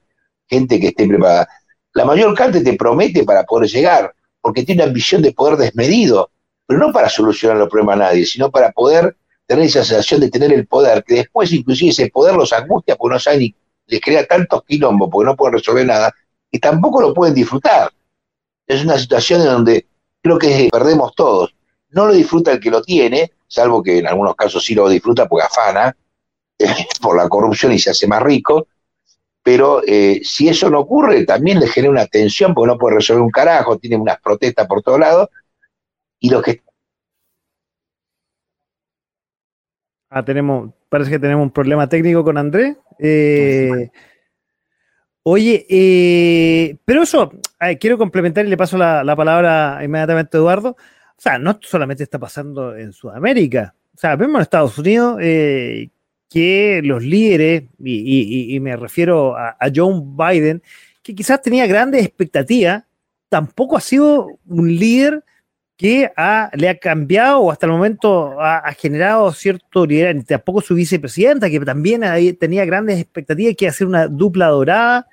gente 0.48 0.80
que 0.80 0.88
esté 0.88 1.08
preparada. 1.08 1.48
La 1.94 2.06
mayor 2.06 2.36
parte 2.38 2.62
te 2.62 2.74
promete 2.74 3.24
para 3.24 3.44
poder 3.44 3.70
llegar, 3.70 4.14
porque 4.42 4.64
tiene 4.64 4.82
una 4.82 4.90
ambición 4.90 5.22
de 5.22 5.34
poder 5.34 5.58
desmedido, 5.58 6.32
pero 6.66 6.80
no 6.80 6.92
para 6.92 7.10
solucionar 7.10 7.58
los 7.58 7.70
problemas 7.70 7.96
a 7.96 8.00
nadie, 8.00 8.26
sino 8.26 8.50
para 8.50 8.72
poder 8.72 9.16
tener 9.52 9.66
esa 9.66 9.84
sensación 9.84 10.22
de 10.22 10.30
tener 10.30 10.54
el 10.54 10.66
poder, 10.66 11.04
que 11.04 11.16
después 11.16 11.52
inclusive 11.52 11.92
ese 11.92 12.10
poder 12.10 12.36
los 12.36 12.54
angustia 12.54 12.96
porque 12.96 13.16
no 13.16 13.20
saben 13.20 13.42
ni, 13.42 13.56
les 13.86 14.00
crea 14.00 14.26
tantos 14.26 14.64
quilombos 14.64 15.10
porque 15.12 15.26
no 15.26 15.36
pueden 15.36 15.56
resolver 15.56 15.86
nada, 15.86 16.16
y 16.50 16.58
tampoco 16.58 17.02
lo 17.02 17.14
pueden 17.14 17.36
disfrutar. 17.36 17.92
Es 18.66 18.82
una 18.86 18.98
situación 18.98 19.42
en 19.42 19.48
donde 19.48 19.88
creo 20.22 20.40
que 20.40 20.70
perdemos 20.72 21.14
todos. 21.16 21.54
No 21.90 22.06
lo 22.06 22.14
disfruta 22.14 22.54
el 22.54 22.62
que 22.62 22.72
lo 22.72 22.82
tiene, 22.82 23.34
salvo 23.46 23.84
que 23.84 23.98
en 23.98 24.08
algunos 24.08 24.38
casos 24.38 24.64
sí 24.64 24.74
lo 24.74 24.88
disfruta 24.88 25.28
porque 25.28 25.46
afana 25.46 25.98
por 27.02 27.18
la 27.18 27.28
corrupción 27.28 27.74
y 27.74 27.80
se 27.80 27.90
hace 27.90 28.08
más 28.08 28.24
rico, 28.24 28.68
pero 29.44 29.82
eh, 29.86 30.22
si 30.24 30.48
eso 30.48 30.70
no 30.70 30.80
ocurre, 30.80 31.26
también 31.26 31.60
le 31.60 31.68
genera 31.68 31.92
una 31.92 32.08
tensión 32.08 32.54
porque 32.54 32.72
no 32.72 32.78
puede 32.78 32.96
resolver 32.96 33.22
un 33.22 33.32
carajo, 33.32 33.78
tiene 33.78 33.98
unas 33.98 34.22
protestas 34.22 34.66
por 34.66 34.82
todos 34.82 35.02
lados, 35.02 35.28
y 36.22 36.30
los 36.30 36.42
que 36.42 36.62
Ah, 40.14 40.26
tenemos, 40.26 40.74
parece 40.90 41.10
que 41.10 41.20
tenemos 41.20 41.42
un 41.42 41.52
problema 41.52 41.88
técnico 41.88 42.22
con 42.22 42.38
Andrés. 42.38 42.76
Eh, 43.00 43.90
oye, 45.24 45.66
eh, 45.70 46.76
pero 46.84 47.04
eso, 47.04 47.32
quiero 47.80 47.98
complementar 47.98 48.46
y 48.46 48.50
le 48.50 48.58
paso 48.58 48.78
la, 48.78 49.16
palabra 49.16 49.80
inmediatamente 49.82 50.36
a 50.36 50.42
Eduardo. 50.42 50.72
O 50.72 51.22
sea, 51.22 51.40
no 51.40 51.58
solamente 51.62 52.04
está 52.04 52.20
pasando 52.20 52.76
en 52.76 52.92
Sudamérica. 52.92 53.74
O 53.96 53.98
sea, 53.98 54.18
vemos 54.18 54.36
en 54.36 54.42
Estados 54.42 54.78
Unidos 54.78 55.18
eh, 55.22 55.88
que 56.30 56.82
los 56.84 57.02
líderes, 57.02 57.70
y, 57.80 58.60
me 58.60 58.76
refiero 58.76 59.38
a, 59.38 59.56
a, 59.58 59.72
John 59.74 60.18
Biden, 60.18 60.62
que 61.02 61.16
quizás 61.16 61.42
tenía 61.42 61.68
grandes 61.68 62.06
expectativas, 62.06 62.84
tampoco 63.30 63.78
ha 63.78 63.82
sido 63.82 64.28
un 64.46 64.76
líder 64.76 65.24
que 65.82 66.12
le 66.54 66.70
ha 66.70 66.78
cambiado 66.78 67.40
o 67.40 67.52
hasta 67.52 67.66
el 67.66 67.72
momento 67.72 68.40
ha, 68.40 68.72
generado 68.74 69.32
cierto 69.32 69.84
liderazgo. 69.84 70.22
Tampoco 70.28 70.62
su 70.62 70.76
vicepresidenta, 70.76 71.50
que 71.50 71.60
también 71.62 72.04
tenía 72.40 72.66
grandes 72.66 73.00
expectativas 73.00 73.56
que 73.58 73.68
hacer 73.68 73.88
una 73.88 74.08
dupla 74.08 74.50
dorada. 74.50 75.08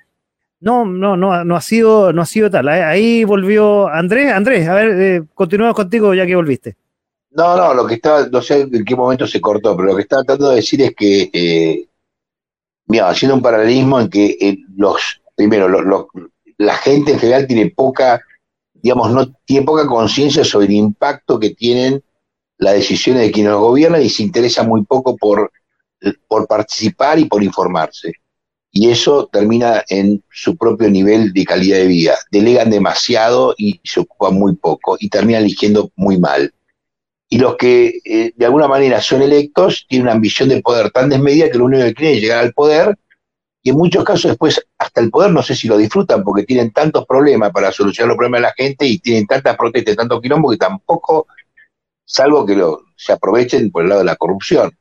No, 0.59 0.85
no, 0.85 1.17
no, 1.17 1.43
no 1.43 1.55
ha 1.55 1.61
sido, 1.61 2.13
no 2.13 2.21
ha 2.21 2.25
sido 2.27 2.51
tal. 2.51 2.67
Ahí 2.67 3.23
volvió 3.23 3.87
Andrés. 3.87 4.31
Andrés, 4.31 4.67
a 4.67 4.75
ver, 4.75 4.89
eh, 5.01 5.23
continuamos 5.33 5.75
contigo 5.75 6.13
ya 6.13 6.27
que 6.27 6.35
volviste. 6.35 6.75
No, 7.31 7.57
no, 7.57 7.73
lo 7.73 7.87
que 7.87 7.95
estaba, 7.95 8.27
no 8.27 8.39
sé 8.39 8.61
en 8.61 8.85
qué 8.85 8.95
momento 8.95 9.25
se 9.25 9.41
cortó, 9.41 9.75
pero 9.75 9.87
lo 9.87 9.95
que 9.95 10.03
estaba 10.03 10.23
tratando 10.23 10.51
de 10.51 10.57
decir 10.57 10.83
es 10.83 10.93
que, 10.95 11.31
eh, 11.33 11.87
mira, 12.85 13.09
haciendo 13.09 13.33
un 13.33 13.41
paralelismo 13.41 13.99
en 13.99 14.07
que 14.07 14.37
eh, 14.39 14.59
los, 14.77 15.19
primero, 15.35 15.67
la 16.59 16.75
gente 16.75 17.13
en 17.13 17.19
general 17.19 17.47
tiene 17.47 17.71
poca 17.71 18.21
digamos, 18.81 19.11
no 19.11 19.31
tiene 19.45 19.65
poca 19.65 19.85
conciencia 19.85 20.43
sobre 20.43 20.67
el 20.67 20.73
impacto 20.73 21.39
que 21.39 21.51
tienen 21.51 22.03
las 22.57 22.73
decisiones 22.73 23.23
de 23.23 23.31
quienes 23.31 23.51
los 23.51 23.61
gobiernan 23.61 24.03
y 24.03 24.09
se 24.09 24.23
interesa 24.23 24.63
muy 24.63 24.83
poco 24.83 25.15
por, 25.15 25.51
por 26.27 26.47
participar 26.47 27.19
y 27.19 27.25
por 27.25 27.43
informarse. 27.43 28.13
Y 28.71 28.89
eso 28.89 29.27
termina 29.31 29.83
en 29.87 30.23
su 30.29 30.55
propio 30.55 30.89
nivel 30.89 31.33
de 31.33 31.45
calidad 31.45 31.77
de 31.77 31.87
vida. 31.87 32.17
Delegan 32.31 32.69
demasiado 32.69 33.55
y 33.57 33.79
se 33.83 34.01
ocupan 34.01 34.35
muy 34.35 34.55
poco 34.55 34.97
y 34.99 35.09
terminan 35.09 35.43
eligiendo 35.43 35.91
muy 35.95 36.19
mal. 36.19 36.53
Y 37.29 37.39
los 37.39 37.55
que 37.57 37.99
eh, 38.03 38.33
de 38.35 38.45
alguna 38.45 38.67
manera 38.67 39.01
son 39.01 39.21
electos 39.21 39.85
tienen 39.87 40.07
una 40.07 40.13
ambición 40.13 40.49
de 40.49 40.61
poder 40.61 40.91
tan 40.91 41.09
desmedida 41.09 41.49
que 41.49 41.57
lo 41.57 41.65
único 41.65 41.83
que 41.83 41.93
quieren 41.93 42.15
es 42.15 42.21
llegar 42.21 42.39
al 42.39 42.53
poder 42.53 42.97
y 43.61 43.71
en 43.71 43.75
muchos 43.75 44.03
casos 44.03 44.31
después 44.31 44.65
hasta 44.77 45.01
el 45.01 45.09
poder 45.09 45.31
no 45.31 45.43
sé 45.43 45.55
si 45.55 45.67
lo 45.67 45.77
disfrutan 45.77 46.23
porque 46.23 46.43
tienen 46.43 46.71
tantos 46.71 47.05
problemas 47.05 47.51
para 47.51 47.71
solucionar 47.71 48.09
los 48.09 48.17
problemas 48.17 48.39
de 48.39 48.47
la 48.47 48.53
gente 48.53 48.85
y 48.85 48.99
tienen 48.99 49.27
tantas 49.27 49.57
protestas, 49.57 49.95
tantos 49.95 50.21
quilombos 50.21 50.53
que 50.53 50.57
tampoco, 50.57 51.27
salvo 52.05 52.45
que 52.45 52.61
se 52.95 53.11
aprovechen 53.11 53.71
por 53.71 53.83
el 53.83 53.89
lado 53.89 53.99
de 53.99 54.05
la 54.05 54.15
corrupción. 54.15 54.71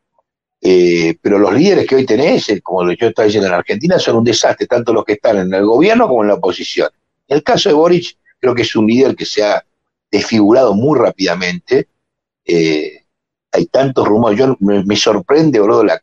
Eh, 0.61 1.17
pero 1.21 1.39
los 1.39 1.55
líderes 1.55 1.87
que 1.87 1.95
hoy 1.95 2.05
tenés, 2.05 2.49
eh, 2.49 2.61
como 2.61 2.91
yo 2.93 3.09
estaba 3.09 3.27
diciendo 3.27 3.49
en 3.49 3.55
Argentina, 3.55 3.99
son 3.99 4.17
un 4.17 4.25
desastre, 4.25 4.67
tanto 4.67 4.93
los 4.93 5.05
que 5.05 5.13
están 5.13 5.39
en 5.39 5.55
el 5.55 5.65
gobierno 5.65 6.09
como 6.09 6.23
en 6.23 6.29
la 6.29 6.35
oposición. 6.35 6.91
En 7.29 7.37
el 7.37 7.43
caso 7.43 7.69
de 7.69 7.75
Boric, 7.75 8.17
creo 8.41 8.55
que 8.55 8.63
es 8.63 8.75
un 8.75 8.87
líder 8.87 9.15
que 9.15 9.25
se 9.25 9.45
ha 9.45 9.65
desfigurado 10.11 10.75
muy 10.75 10.99
rápidamente. 10.99 11.89
Eh, 12.45 13.05
hay 13.53 13.67
tantos 13.67 14.07
rumores, 14.07 14.39
yo 14.39 14.57
me, 14.61 14.97
sorprende, 14.97 15.61
bro, 15.61 15.83
la, 15.85 16.03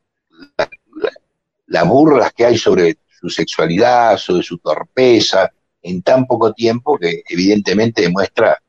las 1.68 1.88
burlas 1.88 2.34
que 2.34 2.46
hay 2.46 2.58
sobre 2.58 2.98
su 3.20 3.30
sexualidad, 3.30 4.18
sobre 4.18 4.44
su 4.44 4.58
torpeza, 4.58 5.52
en 5.82 6.02
tan 6.02 6.26
poco 6.26 6.54
tiempo 6.54 6.98
que 6.98 7.24
evidentemente 7.30 8.02
demuestra 8.02 8.62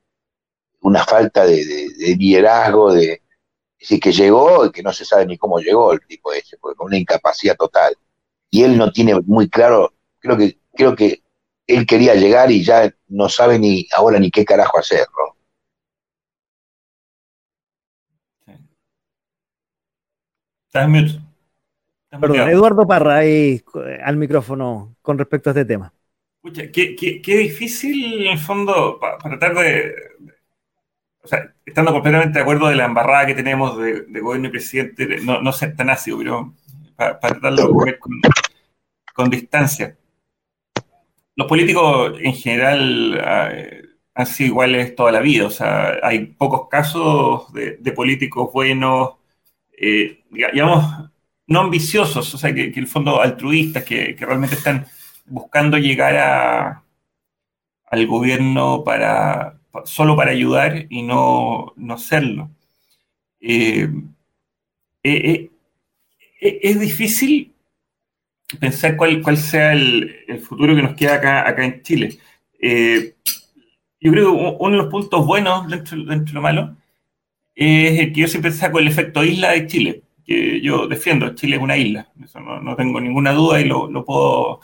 una 0.81 1.05
falta 1.05 1.45
de, 1.45 1.89
liderazgo, 2.19 2.93
de, 2.93 3.23
decir, 3.79 4.01
que 4.01 4.13
llegó 4.13 4.67
y 4.67 4.71
que 4.71 4.83
no 4.83 4.93
se 4.93 5.05
sabe 5.05 5.27
ni 5.27 5.39
cómo 5.39 5.59
llegó 5.59 5.93
el 5.93 6.01
tipo 6.07 6.33
ese, 6.33 6.57
porque 6.59 6.77
con 6.77 6.89
una 6.89 6.99
incapacidad 6.99 7.57
total. 7.57 7.97
Y 8.51 8.63
él 8.63 8.77
no 8.77 8.93
tiene 8.93 9.21
muy 9.23 9.49
claro, 9.49 9.95
creo 10.19 10.37
que, 10.37 10.59
creo 10.75 10.95
que 10.95 11.23
él 11.67 11.87
quería 11.87 12.15
llegar 12.15 12.51
y 12.51 12.63
ya 12.63 12.95
no 13.09 13.29
sabe 13.29 13.59
ni 13.59 13.87
ahora 13.93 14.19
ni 14.19 14.31
qué 14.31 14.45
carajo 14.45 14.79
hacerlo. 14.79 15.37
Sí. 18.47 18.53
Perdón, 22.21 22.49
Eduardo 22.49 22.87
Parra, 22.87 23.17
ahí 23.17 23.63
al 24.03 24.17
micrófono 24.17 24.97
con 25.03 25.19
respecto 25.19 25.51
a 25.51 25.53
este 25.53 25.65
tema. 25.65 25.93
Qué, 26.53 27.23
difícil 27.25 28.23
en 28.23 28.33
el 28.33 28.39
fondo 28.39 28.99
para, 29.01 29.19
tratar 29.19 29.55
de, 29.55 29.95
o 31.23 31.27
sea, 31.27 31.53
estando 31.65 31.93
completamente 31.93 32.39
de 32.39 32.43
acuerdo 32.43 32.69
de 32.69 32.77
la 32.77 32.85
embarrada 32.85 33.27
que 33.27 33.35
tenemos 33.35 33.77
de, 33.79 34.21
gobierno 34.21 34.49
y 34.49 34.51
presidente, 34.53 35.21
no, 35.23 35.43
no, 35.43 35.53
ser 35.53 35.75
tan 35.75 35.91
ácido, 35.91 36.19
pero 36.19 36.55
para, 36.95 37.19
tratarlo 37.19 37.69
de 37.69 37.85
ver 37.85 37.99
con, 39.15 39.31
distancia. 39.31 39.97
Los 41.35 41.49
políticos 41.49 42.17
en 42.21 42.33
general 42.33 43.21
eh, 43.53 43.83
han 44.15 44.27
sido 44.27 44.49
iguales 44.51 44.95
toda 44.95 45.13
la 45.13 45.21
vida, 45.21 45.47
o 45.47 45.51
sea, 45.51 45.99
hay 46.03 46.27
pocos 46.27 46.69
casos 46.69 47.53
de, 47.53 47.93
políticos 47.93 48.53
buenos, 48.53 49.17
eh, 49.77 50.23
digamos, 50.31 51.11
no 51.47 51.61
ambiciosos, 51.61 52.35
o 52.35 52.39
sea, 52.39 52.55
que, 52.55 52.73
que 52.73 52.81
el 52.81 52.87
fondo 52.87 53.21
altruistas, 53.21 53.85
que, 53.85 54.17
realmente 54.19 54.57
están 54.57 54.87
buscando 55.27 55.79
llegar 55.79 56.17
a, 56.17 56.83
al 57.87 58.07
gobierno 58.07 58.83
para, 58.85 59.59
solo 59.85 60.17
para 60.17 60.33
ayudar 60.33 60.87
y 60.91 61.03
no, 61.03 61.73
no 61.77 61.95
hacerlo. 61.95 62.51
Eh, 63.41 63.89
eh, 65.03 65.51
eh, 66.41 66.61
es 66.63 66.81
difícil 66.81 67.55
pensar 68.61 68.97
cuál, 68.97 69.23
cuál 69.23 69.37
sea 69.37 69.73
el, 69.73 70.25
el, 70.27 70.41
futuro 70.41 70.75
que 70.75 70.83
nos 70.83 70.95
queda 70.95 71.15
acá, 71.15 71.49
acá 71.49 71.65
en 71.65 71.83
Chile. 71.83 72.19
yo 74.01 74.13
creo 74.13 74.33
que 74.33 74.57
uno 74.59 74.71
de 74.71 74.83
los 74.83 74.91
puntos 74.91 75.27
buenos 75.27 75.69
dentro, 75.69 75.97
dentro 76.05 76.27
de 76.27 76.33
lo 76.33 76.43
malo 76.43 76.77
es 77.55 78.01
el 78.01 78.13
que 78.13 78.21
yo 78.21 78.29
siempre 78.29 78.53
saco 78.53 78.79
el 78.79 78.89
efecto 78.89 79.25
isla 79.25 79.53
de 79.53 79.67
Chile, 79.67 80.03
que 80.27 80.61
yo 80.61 80.87
defiendo. 80.87 81.35
Chile 81.35 81.57
es 81.57 81.63
una 81.63 81.77
isla, 81.77 82.09
eso 82.23 82.41
no, 82.41 82.61
no 82.61 82.77
tengo 82.77 83.01
ninguna 83.01 83.33
duda 83.33 83.61
y 83.61 83.65
lo, 83.65 83.91
lo 83.91 84.05
puedo, 84.05 84.61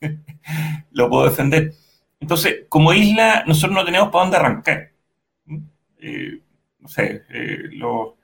lo 0.92 1.08
puedo 1.10 1.28
defender. 1.28 1.74
Entonces, 2.20 2.66
como 2.68 2.92
isla, 2.92 3.44
nosotros 3.46 3.74
no 3.74 3.84
tenemos 3.84 4.08
para 4.10 4.24
dónde 4.24 4.36
arrancar. 4.36 4.92
Eh, 5.98 6.40
no 6.78 6.88
sé, 6.88 7.24
eh, 7.30 7.68
lo, 7.72 8.16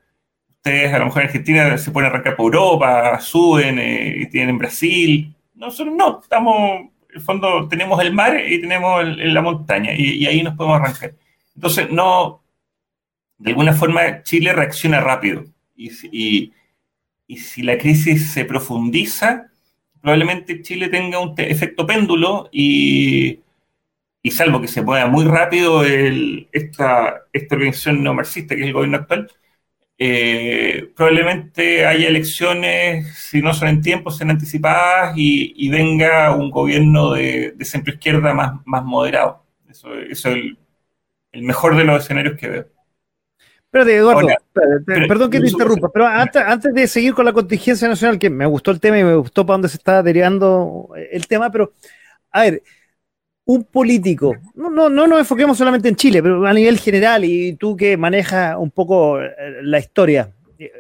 ustedes 0.49 0.93
a 0.93 0.99
lo 0.99 1.07
mejor 1.07 1.23
en 1.23 1.29
Argentina 1.29 1.79
se 1.79 1.91
pueden 1.91 2.11
arrancar 2.11 2.37
por 2.37 2.55
Europa, 2.55 3.21
suben 3.21 3.79
eh, 3.79 4.15
y 4.19 4.27
tienen 4.27 4.59
Brasil. 4.59 5.35
Nosotros 5.55 5.95
no, 5.97 6.21
estamos, 6.21 6.81
en 6.81 6.93
el 7.15 7.21
fondo 7.21 7.69
tenemos 7.69 8.01
el 8.01 8.13
mar 8.13 8.41
y 8.47 8.61
tenemos 8.61 9.05
la 9.05 9.43
montaña 9.43 9.93
y, 9.97 10.27
ahí 10.27 10.43
nos 10.43 10.55
podemos 10.55 10.81
arrancar. 10.81 11.15
Entonces, 11.55 11.91
no, 11.91 12.43
de 13.39 13.51
alguna 13.51 13.73
forma 13.73 14.23
Chile 14.23 14.53
reacciona 14.53 15.01
rápido 15.01 15.45
y, 15.77 16.53
y 17.29 17.37
si 17.39 17.63
la 17.63 17.79
crisis 17.79 18.33
se 18.33 18.45
profundiza, 18.47 19.51
probablemente 20.01 20.63
Chile 20.63 20.89
tenga 20.89 21.21
un 21.21 21.35
efecto 21.39 21.87
péndulo 21.87 22.49
y, 22.51 23.41
y, 24.23 24.31
salvo 24.33 24.61
que 24.61 24.69
se 24.69 24.83
mueva 24.83 25.07
muy 25.07 25.25
rápido 25.27 25.85
el, 25.85 26.49
esta, 26.53 27.27
esta 27.33 27.55
organización 27.55 28.03
neomarxista 28.03 28.57
que 28.57 28.63
es 28.63 28.69
el 28.69 28.73
gobierno 28.73 28.99
actual, 28.99 29.31
eh, 29.99 30.91
probablemente 30.97 31.87
haya 31.87 32.09
elecciones, 32.09 33.15
si 33.19 33.43
no 33.43 33.53
son 33.53 33.69
en 33.69 33.83
tiempo, 33.83 34.11
sean 34.11 34.31
anticipadas 34.31 35.15
y, 35.17 35.53
y 35.57 35.69
venga 35.71 36.35
un 36.35 36.51
gobierno 36.51 37.13
de, 37.13 37.53
de 37.53 37.65
centro 37.65 37.93
izquierda 37.95 38.33
más, 38.35 38.61
más 38.65 38.85
moderado. 38.85 39.45
Eso, 39.69 39.95
eso 39.99 40.31
es 40.31 40.37
el, 40.37 40.59
el 41.33 41.43
mejor 41.43 41.77
de 41.77 41.85
los 41.85 42.03
escenarios 42.03 42.39
que 42.39 42.49
veo. 42.49 42.78
Espérate, 43.69 43.97
Eduardo, 43.97 44.27
Hola, 44.27 44.39
perdón 44.87 45.31
que 45.31 45.41
te 45.41 45.49
interrumpa, 45.49 45.91
pero 45.93 46.07
antes, 46.07 46.41
antes, 46.41 46.73
de 46.73 46.87
seguir 46.89 47.13
con 47.13 47.27
la 47.27 47.35
contingencia 47.35 47.87
nacional, 47.87 48.19
que 48.19 48.31
me 48.31 48.47
gustó 48.47 48.71
el 48.71 48.81
tema 48.81 48.99
y 48.99 49.05
me 49.05 49.15
gustó 49.15 49.45
para 49.45 49.57
dónde 49.57 49.69
se 49.69 49.77
está 49.77 50.03
derivando 50.03 50.89
el 51.11 51.27
tema, 51.27 51.51
pero 51.51 51.75
a 52.31 52.45
ver, 52.45 52.63
un 53.45 53.65
político, 53.65 54.35
no, 54.55 54.71
no, 54.71 54.89
no 54.89 55.07
nos 55.07 55.19
enfoquemos 55.19 55.59
solamente 55.59 55.87
en 55.87 55.97
Chile, 55.97 56.23
pero 56.23 56.47
a 56.47 56.53
nivel 56.55 56.79
general, 56.79 57.27
y 57.27 57.57
tú 57.57 57.77
que 57.77 57.99
manejas 57.99 58.57
un 58.57 58.71
poco 58.71 59.19
la 59.61 59.79
historia, 59.79 60.33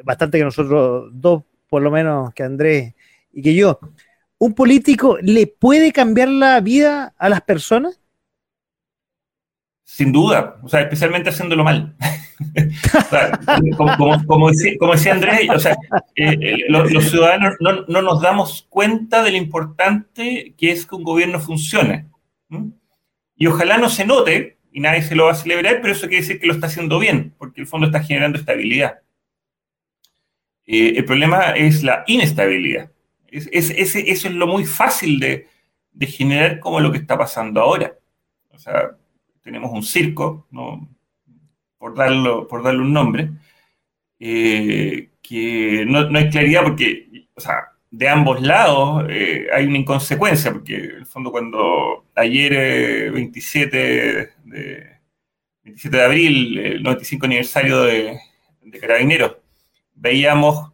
bastante 0.02 0.38
que 0.38 0.44
nosotros 0.44 1.10
dos, 1.12 1.42
por 1.68 1.82
lo 1.82 1.90
menos 1.90 2.32
que 2.32 2.42
Andrés 2.42 2.94
y 3.30 3.42
que 3.42 3.54
yo, 3.54 3.80
¿un 4.38 4.54
político 4.54 5.18
le 5.20 5.46
puede 5.46 5.92
cambiar 5.92 6.28
la 6.28 6.58
vida 6.60 7.12
a 7.18 7.28
las 7.28 7.42
personas? 7.42 8.00
Sin 9.84 10.10
duda, 10.10 10.58
o 10.62 10.68
sea, 10.70 10.80
especialmente 10.80 11.28
haciéndolo 11.28 11.64
mal. 11.64 11.94
como, 14.26 14.50
decía, 14.50 15.12
Andrés, 15.12 15.66
eh, 16.16 16.38
eh, 16.40 16.64
los, 16.68 17.10
ciudadanos 17.10 17.54
no, 17.60 17.84
no, 17.86 18.02
nos 18.02 18.20
damos 18.20 18.66
cuenta 18.68 19.22
de 19.22 19.32
lo 19.32 19.36
importante 19.36 20.54
que 20.56 20.70
es 20.70 20.86
que 20.86 20.94
un 20.94 21.02
gobierno 21.02 21.40
funcione. 21.40 22.06
Y 23.36 23.46
ojalá 23.46 23.78
no 23.78 23.88
se 23.88 24.04
note, 24.04 24.58
y 24.72 24.80
nadie 24.80 25.02
se 25.02 25.14
lo 25.14 25.26
va 25.26 25.32
a 25.32 25.36
celebrar, 25.36 25.80
pero 25.80 25.92
eso 25.92 26.08
quiere 26.08 26.22
decir 26.22 26.40
que 26.40 26.46
lo 26.46 26.54
está 26.54 26.68
haciendo 26.68 26.98
bien, 26.98 27.34
porque 27.38 27.60
el 27.60 27.66
fondo 27.66 27.86
está 27.86 28.02
generando 28.02 28.38
estabilidad. 28.38 29.00
Eh, 30.66 30.94
el 30.96 31.04
problema 31.04 31.52
es 31.52 31.82
la 31.82 32.04
inestabilidad. 32.06 32.90
Es, 33.28 33.48
es, 33.52 33.70
es, 33.70 33.96
eso 33.96 34.28
es 34.28 34.34
lo 34.34 34.46
muy 34.46 34.64
fácil 34.64 35.18
de, 35.18 35.48
de 35.92 36.06
generar 36.06 36.60
como 36.60 36.80
lo 36.80 36.92
que 36.92 36.98
está 36.98 37.18
pasando 37.18 37.60
ahora. 37.60 37.96
O 38.50 38.58
sea, 38.58 38.90
tenemos 39.42 39.72
un 39.72 39.82
circo, 39.82 40.46
¿no? 40.50 40.88
Por, 41.78 41.94
darlo, 41.94 42.46
por 42.46 42.62
darle 42.62 42.80
un 42.80 42.92
nombre, 42.92 43.30
eh, 44.18 45.10
que 45.22 45.84
no, 45.86 46.10
no, 46.10 46.18
hay 46.18 46.30
claridad 46.30 46.64
porque, 46.64 47.26
o 47.34 47.40
sea, 47.40 47.72
de 47.90 48.08
ambos 48.08 48.40
lados 48.42 49.06
eh, 49.08 49.46
hay 49.52 49.66
una 49.66 49.78
inconsecuencia, 49.78 50.52
porque 50.52 50.76
en 50.76 50.96
el 50.96 51.06
fondo 51.06 51.30
cuando 51.30 52.06
ayer, 52.14 52.52
eh, 52.52 53.10
27, 53.10 53.76
de, 54.44 54.98
27 55.64 55.96
de 55.96 56.04
abril, 56.04 56.58
el 56.58 56.82
95 56.82 57.26
aniversario 57.26 57.82
de, 57.82 58.18
de 58.62 58.80
Carabineros, 58.80 59.36
veíamos 59.94 60.72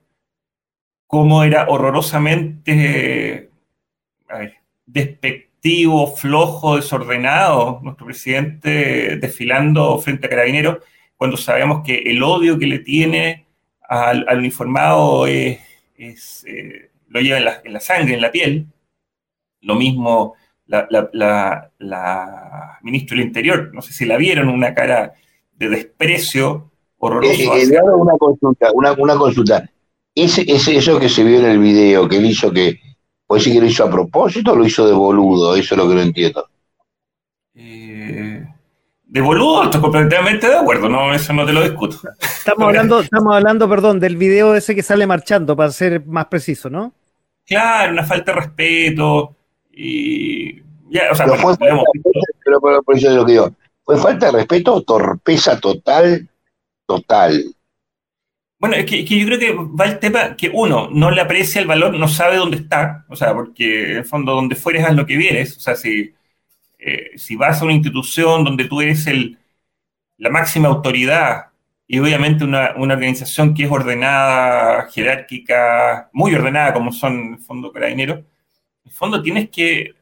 cómo 1.07 1.45
era 1.45 1.67
horrorosamente 1.69 3.51
despectivo 4.87 6.15
flojo, 6.15 6.77
desordenado, 6.77 7.81
nuestro 7.83 8.07
presidente 8.07 9.17
desfilando 9.17 9.99
frente 9.99 10.27
a 10.27 10.31
carabineros, 10.31 10.79
cuando 11.25 11.39
sabemos 11.39 11.83
que 11.83 12.03
el 12.05 12.23
odio 12.23 12.59
que 12.59 12.67
le 12.67 12.81
tiene 12.81 13.47
al, 13.89 14.27
al 14.29 14.41
uniformado 14.41 15.27
es, 15.27 15.59
es 15.97 16.45
eh, 16.47 16.91
lo 17.09 17.19
lleva 17.23 17.39
en 17.39 17.45
la, 17.47 17.63
en 17.65 17.73
la, 17.73 17.81
sangre, 17.81 18.13
en 18.13 18.21
la 18.21 18.31
piel. 18.31 18.67
Lo 19.63 19.75
mismo 19.75 20.35
la, 20.67 20.87
la, 20.91 21.09
la, 21.15 21.71
la 21.79 22.79
ministra 22.83 23.17
del 23.17 23.27
Interior, 23.27 23.71
no 23.73 23.81
sé 23.81 23.95
si 23.95 24.05
la 24.05 24.19
vieron, 24.19 24.51
una 24.51 24.75
cara 24.75 25.15
de 25.55 25.69
desprecio 25.71 26.71
horroroso. 26.99 27.33
Eh, 27.33 27.63
eh, 27.63 27.81
una 27.97 28.19
consulta, 28.19 28.69
una, 28.75 28.93
una 28.93 29.17
consulta. 29.17 29.67
Ese, 30.15 30.45
ese, 30.47 30.77
eso 30.77 31.01
que 31.01 31.09
se 31.09 31.25
vio 31.25 31.39
en 31.39 31.47
el 31.47 31.59
video, 31.59 32.07
que 32.07 32.19
él 32.19 32.27
hizo 32.27 32.53
que 32.53 32.79
¿Puede 33.27 33.41
decir 33.41 33.55
que 33.55 33.61
lo 33.61 33.67
hizo 33.67 33.85
a 33.85 33.91
propósito 33.91 34.53
o 34.53 34.57
lo 34.57 34.67
hizo 34.67 34.87
de 34.87 34.93
boludo? 34.93 35.57
Eso 35.57 35.75
es 35.75 35.79
lo 35.79 35.89
que 35.89 35.95
no 35.95 36.03
entiendo. 36.03 36.47
De 39.15 39.21
boludo, 39.21 39.63
estoy 39.63 39.81
completamente 39.81 40.49
de 40.49 40.57
acuerdo, 40.57 40.89
no, 40.89 41.15
eso 41.15 41.33
no 41.33 41.47
te 41.47 41.53
lo 41.53 41.63
discuto. 41.63 42.01
Estamos 42.21 42.67
hablando, 42.67 42.99
estamos 42.99 43.37
hablando, 43.37 43.69
perdón, 43.69 44.01
del 44.01 44.17
video 44.17 44.57
ese 44.57 44.75
que 44.75 44.83
sale 44.83 45.07
marchando, 45.07 45.55
para 45.55 45.71
ser 45.71 46.05
más 46.05 46.27
preciso, 46.27 46.69
¿no? 46.69 46.93
Claro, 47.47 47.93
una 47.93 48.03
falta 48.03 48.33
de 48.33 48.41
respeto 48.41 49.37
y 49.71 50.57
ya, 50.91 51.13
o 51.13 51.15
sea, 51.15 51.27
pero 51.27 51.41
bueno, 51.41 51.57
fue 51.57 51.69
respeto, 51.69 52.11
pero 52.45 52.61
por, 52.61 52.85
por 52.85 52.97
eso 52.97 53.09
es 53.09 53.15
lo 53.15 53.25
que 53.25 53.33
digo. 53.33 53.55
¿Fue 53.85 53.97
falta 53.99 54.27
de 54.27 54.33
respeto 54.33 54.75
o 54.75 54.83
torpeza 54.83 55.61
total? 55.61 56.29
Total. 56.85 57.55
Bueno, 58.59 58.75
es 58.75 58.85
que, 58.85 59.03
es 59.03 59.09
que, 59.09 59.21
yo 59.21 59.27
creo 59.27 59.39
que 59.39 59.53
va 59.53 59.85
el 59.85 60.01
tema 60.01 60.35
que 60.35 60.51
uno 60.53 60.89
no 60.91 61.13
le 61.13 61.21
aprecia 61.21 61.61
el 61.61 61.69
valor, 61.69 61.97
no 61.97 62.09
sabe 62.09 62.37
dónde 62.37 62.57
está, 62.57 63.05
o 63.09 63.15
sea, 63.15 63.33
porque 63.33 63.93
en 63.93 63.97
el 63.99 64.05
fondo 64.05 64.35
donde 64.35 64.57
fueres 64.57 64.85
haz 64.85 64.97
lo 64.97 65.07
que 65.07 65.17
vienes, 65.17 65.57
o 65.57 65.61
sea, 65.61 65.77
si, 65.77 66.13
eh, 66.85 67.19
si 67.19 67.37
vas 67.37 67.61
a 67.61 67.65
una 67.65 67.75
institución 67.75 68.45
donde 68.45 68.67
tú 68.67 68.81
eres 68.81 69.07
el, 69.07 69.39
la 70.19 70.31
máxima 70.31 70.69
autoridad 70.69 71.47
y 71.87 71.99
obviamente 71.99 72.45
una, 72.45 72.75
organización 72.77 73.55
que 73.55 73.65
es 73.65 73.71
ordenada, 73.71 74.89
jerárquica, 74.91 76.11
muy 76.13 76.35
ordenada 76.35 76.73
como 76.75 76.93
son 76.93 77.13
en 77.21 77.35
el 77.35 77.41
fondo 77.41 77.73
carabineros, 77.73 78.19
en 78.19 78.27
el 78.87 78.93
fondo 78.93 79.23
tienes 79.23 79.51
que 79.51 79.95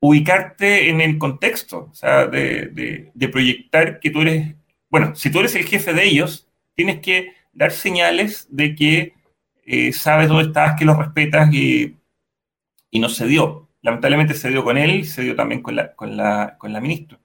ubicarte 0.00 0.88
en 0.90 1.00
el 1.00 1.18
contexto, 1.18 1.88
o 1.90 1.94
sea, 1.94 2.26
de 2.26 3.28
proyectar 3.32 4.00
que 4.00 4.10
tú 4.10 4.22
eres, 4.22 4.54
bueno, 4.90 5.14
si 5.16 5.30
tú 5.30 5.40
eres 5.40 5.54
el 5.54 5.64
jefe 5.64 5.92
de 5.92 6.04
ellos, 6.04 6.48
tienes 6.74 7.00
que 7.00 7.32
dar 7.52 7.72
señales 7.72 8.46
de 8.50 8.74
que 8.74 9.14
eh, 9.66 9.92
sabes 9.92 10.28
dónde 10.28 10.44
estás, 10.44 10.78
que 10.78 10.84
los 10.86 10.96
respetas 10.96 11.52
y, 11.52 11.96
y, 12.90 13.00
no 13.00 13.08
se 13.10 13.26
dio. 13.26 13.67
Lamentablemente 13.88 14.34
se 14.34 14.50
dio 14.50 14.62
con 14.62 14.76
él, 14.76 15.06
se 15.06 15.22
dio 15.22 15.34
también 15.34 15.62
con 15.62 15.74
la, 15.74 15.94
con 15.94 16.14
la, 16.14 16.56
con 16.58 16.74
la 16.74 16.80
ministra. 16.80 17.18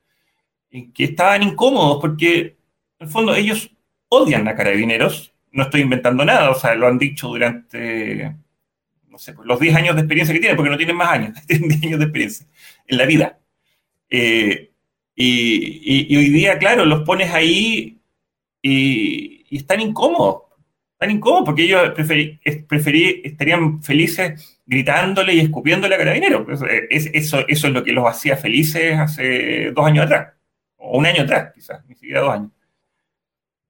Y 0.71 0.91
que 0.93 1.03
estaban 1.03 1.43
incómodos 1.43 1.97
porque, 1.99 2.57
en 2.99 3.05
el 3.05 3.09
fondo, 3.09 3.35
ellos 3.35 3.69
odian 4.07 4.47
a 4.47 4.55
carabineros. 4.55 5.33
No 5.51 5.63
estoy 5.63 5.81
inventando 5.81 6.23
nada, 6.23 6.49
o 6.51 6.55
sea, 6.55 6.73
lo 6.75 6.87
han 6.87 6.97
dicho 6.97 7.27
durante, 7.27 8.33
no 9.09 9.17
sé, 9.17 9.35
los 9.43 9.59
10 9.59 9.75
años 9.75 9.95
de 9.95 10.01
experiencia 10.01 10.33
que 10.33 10.39
tienen, 10.39 10.55
porque 10.55 10.71
no 10.71 10.77
tienen 10.77 10.95
más 10.95 11.09
años, 11.09 11.37
tienen 11.47 11.67
10 11.67 11.83
años 11.83 11.99
de 11.99 12.05
experiencia 12.05 12.47
en 12.87 12.97
la 12.97 13.05
vida. 13.05 13.39
Eh, 14.09 14.71
y, 15.15 15.25
y, 15.25 16.13
y, 16.13 16.15
hoy 16.15 16.29
día, 16.29 16.57
claro, 16.57 16.85
los 16.85 17.03
pones 17.03 17.31
ahí 17.33 17.99
y, 18.61 19.45
y 19.49 19.57
están 19.57 19.81
incómodos. 19.81 20.43
Están 20.93 21.11
incómodos 21.11 21.43
porque 21.43 21.63
ellos 21.63 21.91
preferí, 21.93 22.39
preferí, 22.69 23.21
estarían 23.25 23.83
felices 23.83 24.61
gritándole 24.65 25.33
y 25.33 25.39
escupiéndole 25.41 25.95
a 25.95 25.97
carabineros. 25.97 26.47
Eso, 26.49 26.65
es, 26.67 27.09
eso, 27.13 27.47
eso 27.47 27.67
es 27.67 27.73
lo 27.73 27.83
que 27.83 27.91
los 27.91 28.07
hacía 28.07 28.37
felices 28.37 28.97
hace 28.97 29.71
dos 29.71 29.85
años 29.85 30.05
atrás, 30.05 30.33
o 30.77 30.97
un 30.97 31.05
año 31.05 31.23
atrás, 31.23 31.51
quizás, 31.53 31.85
ni 31.87 31.95
siquiera 31.95 32.21
dos 32.21 32.33
años. 32.33 32.51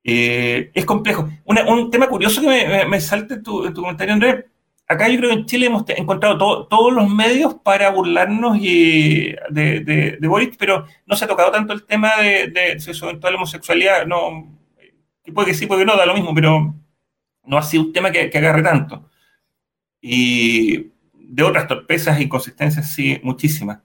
Eh, 0.04 0.72
es 0.74 0.86
complejo. 0.86 1.30
Un 1.46 1.90
tema 1.90 2.08
curioso 2.08 2.42
que 2.42 2.48
me, 2.48 2.68
me, 2.68 2.86
me 2.86 3.02
salta 3.02 3.36
en 3.36 3.44
tu, 3.44 3.66
en 3.66 3.74
tu, 3.74 3.82
comentario, 3.82 4.14
Andrés, 4.14 4.46
acá 4.88 5.08
yo 5.08 5.18
creo 5.18 5.30
que 5.30 5.38
en 5.38 5.46
Chile 5.46 5.68
hemos 5.68 5.84
encontrado 5.90 6.68
todos 6.68 6.94
los 6.94 7.10
medios 7.10 7.56
para 7.56 7.90
burlarnos 7.90 8.58
y 8.60 9.34
de, 9.50 10.18
de, 10.20 10.28
Boris, 10.28 10.56
pero 10.58 10.86
no 11.06 11.16
se 11.16 11.26
ha 11.26 11.28
tocado 11.28 11.52
tanto 11.52 11.74
el 11.74 11.86
tema 11.86 12.18
de, 12.22 12.48
de 12.48 12.80
su 12.80 13.06
homosexualidad, 13.06 14.06
no, 14.06 14.54
puede 15.32 15.50
que 15.50 15.54
sí, 15.54 15.68
puede 15.68 15.82
que 15.82 15.86
no, 15.86 15.96
da 15.96 16.06
lo 16.06 16.14
mismo, 16.14 16.34
pero 16.34 16.76
no 17.46 17.58
ha 17.58 17.64
sido 17.64 17.84
un 17.84 17.94
tema 17.94 18.12
que, 18.12 18.30
agarre 18.34 18.64
tanto. 18.64 19.10
Y 20.06 20.92
de 21.14 21.44
otras 21.44 21.66
torpezas 21.68 22.20
e 22.20 22.24
inconsistencias, 22.24 22.92
sí, 22.92 23.20
muchísimas. 23.24 23.80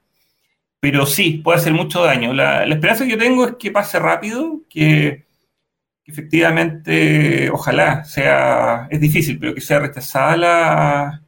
Pero 0.81 1.07
sí, 1.07 1.40
puede 1.45 1.59
hacer 1.59 1.73
mucho 1.73 2.03
daño. 2.03 2.35
La, 2.35 2.65
esperanza 2.65 3.05
que 3.05 3.12
yo 3.12 3.19
tengo 3.19 3.47
es 3.47 3.55
que 3.57 3.70
pase 3.70 4.01
rápido, 4.01 4.62
que, 4.69 5.27
efectivamente, 6.05 7.51
ojalá 7.51 8.05
sea, 8.05 8.89
es 8.90 9.01
difícil, 9.01 9.39
pero 9.39 9.55
que 9.55 9.61
sea 9.61 9.78
rechazada 9.78 10.36
la, 10.36 11.23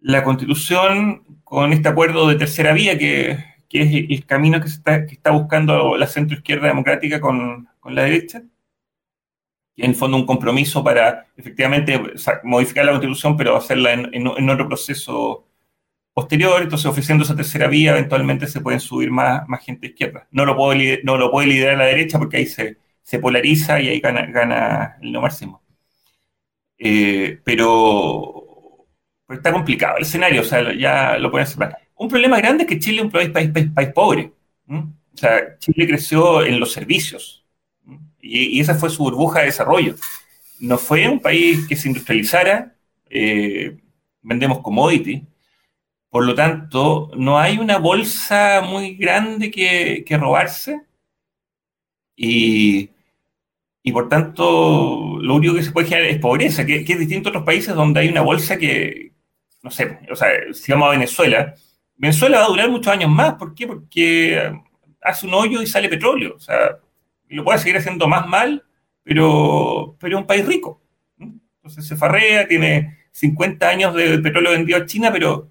la 0.00 0.24
constitución 0.24 1.40
con 1.44 1.72
este 1.72 1.88
acuerdo 1.88 2.28
de 2.28 2.36
tercera 2.36 2.72
vía, 2.72 2.98
que, 2.98 3.30
es 3.70 3.94
el 4.10 4.26
camino 4.26 4.60
que, 4.60 4.68
está, 4.68 5.06
que 5.06 5.14
está 5.14 5.30
buscando 5.30 5.96
la 5.96 6.06
centroizquierda 6.08 6.68
democrática 6.68 7.20
con, 7.20 7.68
con 7.80 7.94
la 7.94 8.02
derecha 8.02 8.42
en 9.84 9.94
fondo 9.94 10.16
un 10.16 10.26
compromiso 10.26 10.82
para 10.82 11.26
efectivamente 11.36 12.00
modificar 12.44 12.84
la 12.84 12.92
constitución, 12.92 13.36
pero 13.36 13.56
hacerla 13.56 13.92
en, 13.92 14.50
otro 14.50 14.66
proceso 14.68 15.46
posterior, 16.12 16.62
entonces 16.62 16.86
ofreciendo 16.86 17.24
esa 17.24 17.36
tercera 17.36 17.68
vía, 17.68 17.92
eventualmente 17.92 18.46
se 18.48 18.60
pueden 18.60 18.80
subir 18.80 19.10
más, 19.10 19.48
más 19.48 19.64
gente 19.64 19.88
izquierda. 19.88 20.26
No 20.32 20.44
lo, 20.44 20.56
puede, 20.56 21.00
no 21.04 21.16
lo 21.16 21.30
puede 21.30 21.48
liderar 21.48 21.78
la 21.78 21.86
derecha 21.86 22.18
porque 22.18 22.38
ahí 22.38 22.46
se, 22.46 22.78
se 23.02 23.18
polariza 23.20 23.80
y 23.80 23.88
ahí 23.88 24.00
gana, 24.00 24.26
gana 24.26 24.96
el 25.00 25.12
no 25.12 25.20
máximo. 25.22 25.62
Eh, 26.78 27.40
pero, 27.44 28.86
está 29.28 29.52
complicado 29.52 29.96
el 29.96 30.02
escenario, 30.02 30.42
o 30.42 30.44
sea, 30.44 30.72
ya 30.74 31.18
lo 31.18 31.30
pueden 31.30 31.46
hacer. 31.46 31.76
Un 31.96 32.08
problema 32.08 32.38
grande 32.38 32.64
es 32.64 32.68
que 32.68 32.78
Chile 32.78 32.98
es 32.98 33.04
un 33.04 33.10
país, 33.10 33.30
país, 33.30 33.50
país, 33.74 33.88
pobre. 33.94 34.32
O 34.68 35.16
sea, 35.16 35.58
Chile 35.58 35.86
creció 35.86 36.44
en 36.44 36.60
los 36.60 36.72
servicios, 36.72 37.37
y, 38.20 38.60
esa 38.60 38.74
fue 38.74 38.90
su 38.90 39.02
burbuja 39.02 39.40
de 39.40 39.46
desarrollo. 39.46 39.94
No 40.60 40.78
fue 40.78 41.08
un 41.08 41.20
país 41.20 41.66
que 41.68 41.76
se 41.76 41.88
industrializara, 41.88 42.74
eh, 43.10 43.78
vendemos 44.22 44.60
commodity, 44.60 45.26
por 46.10 46.24
lo 46.24 46.34
tanto, 46.34 47.10
no 47.16 47.38
hay 47.38 47.58
una 47.58 47.78
bolsa 47.78 48.62
muy 48.62 48.94
grande 48.96 49.50
que, 49.50 50.04
robarse 50.18 50.82
y, 52.16 52.90
por 53.92 54.08
tanto 54.08 55.18
lo 55.20 55.34
único 55.34 55.54
que 55.54 55.62
se 55.62 55.72
puede 55.72 55.88
generar 55.88 56.10
es 56.10 56.18
pobreza, 56.18 56.66
que, 56.66 56.76
es 56.76 56.98
distinto 56.98 57.28
a 57.28 57.30
otros 57.30 57.44
países 57.44 57.74
donde 57.74 58.00
hay 58.00 58.08
una 58.08 58.22
bolsa 58.22 58.58
que, 58.58 59.12
no 59.62 59.70
sé, 59.70 59.98
o 60.10 60.16
sea, 60.16 60.28
si 60.52 60.72
vamos 60.72 60.88
a 60.88 60.92
Venezuela, 60.92 61.54
Venezuela 61.96 62.40
va 62.40 62.46
a 62.46 62.48
durar 62.48 62.70
muchos 62.70 62.92
años 62.92 63.10
más, 63.10 63.34
¿por 63.34 63.54
qué? 63.54 63.66
Porque 63.66 64.52
hace 65.02 65.26
un 65.26 65.34
hoyo 65.34 65.62
y 65.62 65.66
sale 65.66 65.88
petróleo, 65.88 66.34
o 66.36 66.40
sea, 66.40 66.78
lo 67.28 67.44
puede 67.44 67.58
seguir 67.58 67.76
haciendo 67.76 68.08
más 68.08 68.26
mal, 68.26 68.64
pero, 69.02 69.96
pero 69.98 70.16
es 70.16 70.20
un 70.20 70.26
país 70.26 70.46
rico. 70.46 70.82
Entonces 71.18 71.86
se 71.86 71.96
farrea, 71.96 72.46
tiene 72.48 72.98
50 73.12 73.68
años 73.68 73.94
de 73.94 74.18
petróleo 74.18 74.52
vendido 74.52 74.78
a 74.78 74.86
China, 74.86 75.10
pero, 75.12 75.50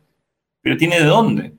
pero 0.62 0.78
tiene 0.78 1.00
de 1.00 1.06
dónde. 1.06 1.54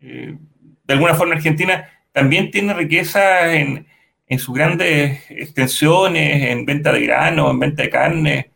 Eh, 0.00 0.36
de 0.84 0.94
alguna 0.94 1.14
forma 1.14 1.34
Argentina 1.34 1.88
también 2.12 2.50
tiene 2.50 2.72
riqueza 2.72 3.54
en, 3.54 3.86
en, 4.26 4.38
sus 4.38 4.54
grandes 4.54 5.30
extensiones, 5.30 6.50
en 6.50 6.64
venta 6.64 6.92
de 6.92 7.00
grano, 7.00 7.50
en 7.50 7.58
venta 7.58 7.82
de 7.82 7.90
carne, 7.90 8.50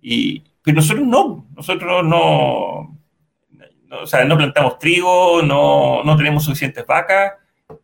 y, 0.00 0.42
pero 0.62 0.76
nosotros 0.76 1.06
no, 1.06 1.46
nosotros 1.56 2.04
no, 2.04 2.98
o 3.90 4.06
sea, 4.06 4.24
no 4.24 4.36
plantamos 4.36 4.78
trigo, 4.78 5.42
no, 5.42 6.02
no 6.04 6.16
tenemos 6.16 6.44
suficientes 6.44 6.86
vacas. 6.86 7.32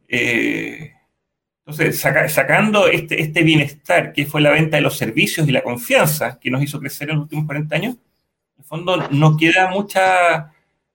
Eh, 0.07 0.93
entonces, 1.69 2.01
sacando 2.01 2.87
este, 2.89 3.21
este 3.21 3.43
bienestar 3.43 4.15
que 4.15 4.25
fue 4.25 4.41
la 4.41 4.53
venta 4.53 4.79
de 4.79 4.81
los 4.81 4.97
servicios 4.97 5.47
y 5.47 5.53
la 5.53 5.63
confianza 5.63 6.39
que 6.41 6.51
nos 6.51 6.63
hizo 6.63 6.81
crecer 6.81 7.11
en 7.11 7.17
los 7.17 7.25
últimos 7.25 7.45
40 7.45 7.77
años, 7.77 7.95
en 7.95 8.61
el 8.61 8.65
fondo 8.65 8.97
no 9.11 9.37
queda 9.37 9.69
mucha, 9.69 10.51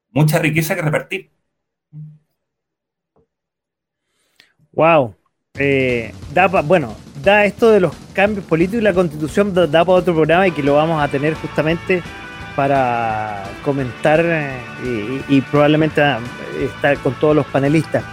mucha 0.09 0.39
riqueza 0.39 0.73
que 0.73 0.81
repartir. 0.81 1.29
Wow. 4.71 5.15
Eh, 5.59 6.11
da 6.33 6.47
bueno, 6.47 6.95
da 7.23 7.45
esto 7.45 7.69
de 7.69 7.79
los 7.79 7.93
cambios 8.13 8.43
políticos 8.43 8.81
y 8.81 8.83
la 8.83 8.93
constitución 8.93 9.53
da, 9.53 9.67
para 9.67 9.99
otro 9.99 10.15
programa 10.15 10.47
y 10.47 10.51
que 10.53 10.63
lo 10.63 10.73
vamos 10.73 10.99
a 11.03 11.07
tener 11.07 11.35
justamente 11.35 12.01
para 12.55 13.43
comentar 13.63 14.21
eh, 14.23 14.59
y, 15.29 15.37
y, 15.37 15.41
probablemente 15.41 16.01
eh, 16.01 16.17
estar 16.65 16.97
con 16.97 17.13
todos 17.19 17.35
los 17.35 17.45
panelistas. 17.45 18.03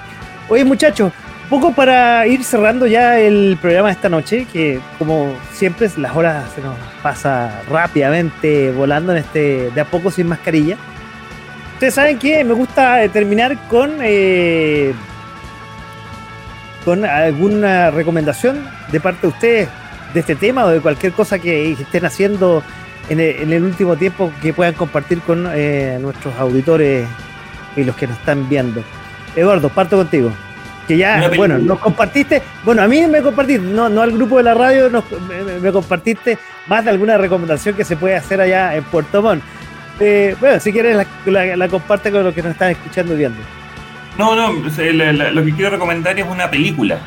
Oye 0.51 0.65
muchachos, 0.67 1.11
poco 1.51 1.73
para 1.73 2.29
ir 2.29 2.45
cerrando 2.45 2.87
ya 2.87 3.19
el 3.19 3.59
programa 3.61 3.89
de 3.89 3.95
esta 3.95 4.09
noche, 4.09 4.47
que 4.51 4.81
como 4.99 5.35
siempre 5.53 5.91
las 5.97 6.15
horas 6.15 6.45
se 6.55 6.63
nos 6.63 6.77
pasa 7.03 7.63
rápidamente 7.69 8.71
volando 8.71 9.11
en 9.11 9.19
este 9.19 9.71
de 9.73 9.81
a 9.81 9.85
poco 9.85 10.13
sin 10.13 10.29
mascarilla. 10.29 10.77
Ustedes 11.75 11.95
saben 11.95 12.21
que 12.21 12.45
me 12.45 12.55
gusta 12.55 13.07
terminar 13.09 13.59
con 13.69 13.97
eh, 14.01 14.95
con 16.85 17.05
alguna 17.05 17.91
recomendación 17.91 18.65
de 18.93 19.01
parte 19.01 19.23
de 19.23 19.29
ustedes 19.29 19.69
de 20.15 20.21
este 20.21 20.37
tema 20.37 20.65
o 20.65 20.69
de 20.69 20.81
cualquier 20.81 21.13
cosa 21.13 21.41
que 21.41 21.73
estén 21.73 22.05
haciendo 22.05 22.63
en 23.09 23.19
el, 23.19 23.65
último 23.65 23.97
tiempo 23.97 24.33
que 24.41 24.53
puedan 24.53 24.75
compartir 24.75 25.21
con 25.23 25.49
eh, 25.53 25.99
nuestros 26.01 26.33
auditores 26.37 27.09
y 27.75 27.83
los 27.83 27.97
que 27.97 28.07
nos 28.07 28.17
están 28.19 28.49
viendo. 28.49 28.85
Eduardo, 29.35 29.69
parto 29.69 29.97
contigo 29.97 30.33
que 30.87 30.97
ya, 30.97 31.31
bueno, 31.37 31.59
nos 31.59 31.79
compartiste, 31.79 32.43
bueno, 32.65 32.83
a 32.83 32.89
mí 32.89 33.07
me 33.07 33.23
compartiste, 33.23 33.65
no, 33.65 33.89
no 33.89 34.03
al 34.03 34.13
grupo 34.13 34.39
de 34.39 34.43
la 34.43 34.55
radio, 34.55 34.91
me, 35.61 35.73
compartiste 35.73 36.39
más 36.67 36.85
de 36.85 36.91
alguna 36.91 37.17
recomendación 37.17 37.77
que 37.77 37.85
se 37.85 37.97
puede 37.97 38.17
hacer 38.17 38.41
allá 38.41 38.75
en 38.75 38.85
Puerto 38.85 39.23
Montt. 39.23 39.43
Eh, 40.01 40.35
bueno, 40.41 40.59
si 40.59 40.73
quieres 40.73 41.07
la, 41.27 41.69
comparte 41.69 42.11
con 42.11 42.25
los 42.25 42.35
que 42.35 42.43
nos 42.43 42.53
están 42.53 42.71
escuchando 42.71 43.15
y 43.15 43.19
viendo. 43.19 43.39
No, 44.19 44.35
no, 44.35 44.53
lo 44.53 45.45
que 45.45 45.53
quiero 45.55 45.71
recomendar 45.71 46.19
es 46.19 46.27
una 46.27 46.51
película. 46.51 46.99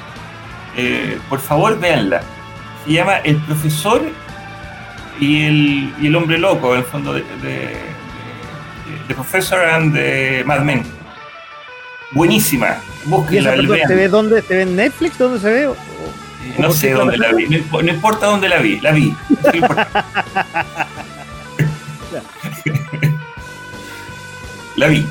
Eh, 0.77 1.17
por 1.29 1.39
favor, 1.39 1.79
véanla. 1.79 2.21
Se 2.85 2.93
llama 2.93 3.17
El 3.17 3.37
profesor 3.37 4.01
y 5.19 5.43
el, 5.43 5.93
y 6.01 6.07
el 6.07 6.15
hombre 6.15 6.37
loco, 6.37 6.73
en 6.73 6.79
el 6.79 6.85
fondo 6.85 7.13
de, 7.13 7.23
de, 7.41 7.75
de, 9.07 9.13
Professor 9.13 9.59
and 9.59 9.93
the 9.93 10.43
Mad 10.45 10.61
Men 10.61 10.83
buenísima. 12.14 12.77
Búsquenla. 13.06 13.56
¿Se 13.88 13.95
ve 13.95 14.07
dónde? 14.07 14.41
¿Se 14.41 14.56
ve 14.56 14.61
en 14.64 14.76
Netflix? 14.76 15.18
¿Dónde 15.18 15.40
se 15.40 15.49
ve? 15.49 15.69
no 16.57 16.72
sé 16.72 16.91
dónde 16.91 17.18
la 17.18 17.31
vi. 17.34 17.48
No, 17.48 17.81
importa 17.81 18.27
dónde 18.27 18.49
la 18.49 18.60
vi. 18.60 18.80
La 18.80 18.91
vi. 18.91 19.15
la 24.76 24.88
vi. 24.88 25.06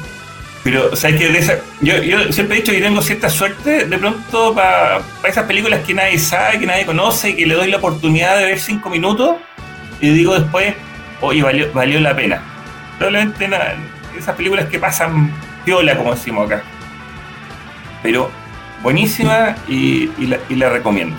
Pero, 0.64 0.94
¿sabes 0.94 1.16
qué? 1.16 1.28
De 1.28 1.40
esa, 1.40 1.58
yo, 1.80 2.00
yo, 2.02 2.32
siempre 2.32 2.56
he 2.56 2.60
dicho 2.60 2.70
que 2.72 2.80
tengo 2.80 3.02
cierta 3.02 3.28
suerte 3.28 3.86
de 3.86 3.98
pronto 3.98 4.54
para 4.54 5.02
esas 5.24 5.44
películas 5.44 5.80
que 5.84 5.92
nadie 5.92 6.20
sabe, 6.20 6.60
que 6.60 6.66
nadie 6.66 6.86
conoce, 6.86 7.30
y 7.30 7.34
que 7.34 7.46
le 7.46 7.54
doy 7.54 7.68
la 7.68 7.78
oportunidad 7.78 8.38
de 8.38 8.44
ver 8.44 8.60
cinco 8.60 8.88
minutos 8.88 9.38
y 10.00 10.10
digo 10.10 10.38
después, 10.38 10.76
oye, 11.20 11.42
valió, 11.42 11.72
valió 11.72 11.98
la 11.98 12.14
pena. 12.14 12.40
Probablemente 12.96 13.50
esas 14.16 14.36
películas 14.36 14.66
que 14.66 14.78
pasan 14.78 15.32
piola, 15.64 15.96
como 15.96 16.14
decimos 16.14 16.46
acá 16.46 16.62
pero 18.02 18.30
buenísima 18.82 19.56
y, 19.68 20.10
la, 20.26 20.68
recomiendo. 20.68 21.16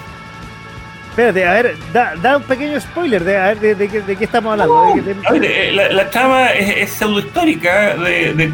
Espérate, 1.10 1.46
a 1.46 1.54
ver, 1.54 1.78
da, 1.94 2.38
un 2.38 2.44
pequeño 2.44 2.80
spoiler 2.80 3.24
de, 3.24 3.76
de, 3.76 4.18
qué 4.18 4.24
estamos 4.24 4.54
hablando. 4.54 4.96
Eh, 5.32 5.72
la, 5.92 6.10
trama 6.10 6.48
es, 6.54 6.92
pseudohistórica 6.92 7.96
de, 7.98 8.52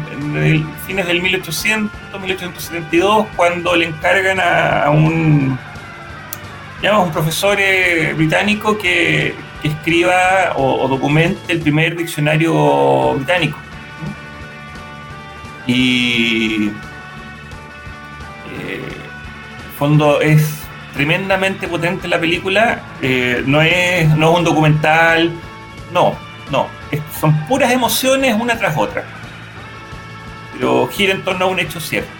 fines 0.86 1.06
del 1.06 1.22
1800, 1.22 2.20
1872, 2.20 3.26
cuando 3.34 3.74
le 3.74 3.86
encargan 3.86 4.38
a, 4.40 4.90
un, 4.90 5.58
digamos, 6.82 7.06
un 7.06 7.12
profesor 7.12 7.56
eh, 7.58 8.12
británico 8.14 8.76
que, 8.76 9.34
escriba 9.62 10.54
o, 10.56 10.84
o, 10.84 10.88
documente 10.88 11.52
el 11.52 11.60
primer 11.60 11.94
diccionario 11.94 13.12
británico. 13.14 13.58
Y 15.66 16.70
fondo 19.78 20.20
es 20.20 20.60
tremendamente 20.94 21.68
potente 21.68 22.08
la 22.08 22.20
película, 22.20 22.82
eh, 23.00 23.42
no, 23.46 23.62
es, 23.62 24.08
no 24.16 24.32
es 24.32 24.38
un 24.38 24.44
documental, 24.44 25.32
no, 25.92 26.14
no, 26.50 26.66
son 27.20 27.46
puras 27.46 27.72
emociones 27.72 28.36
una 28.38 28.58
tras 28.58 28.76
otra, 28.76 29.04
pero 30.52 30.88
gira 30.88 31.14
en 31.14 31.22
torno 31.22 31.46
a 31.46 31.48
un 31.48 31.58
hecho 31.58 31.80
cierto. 31.80 32.10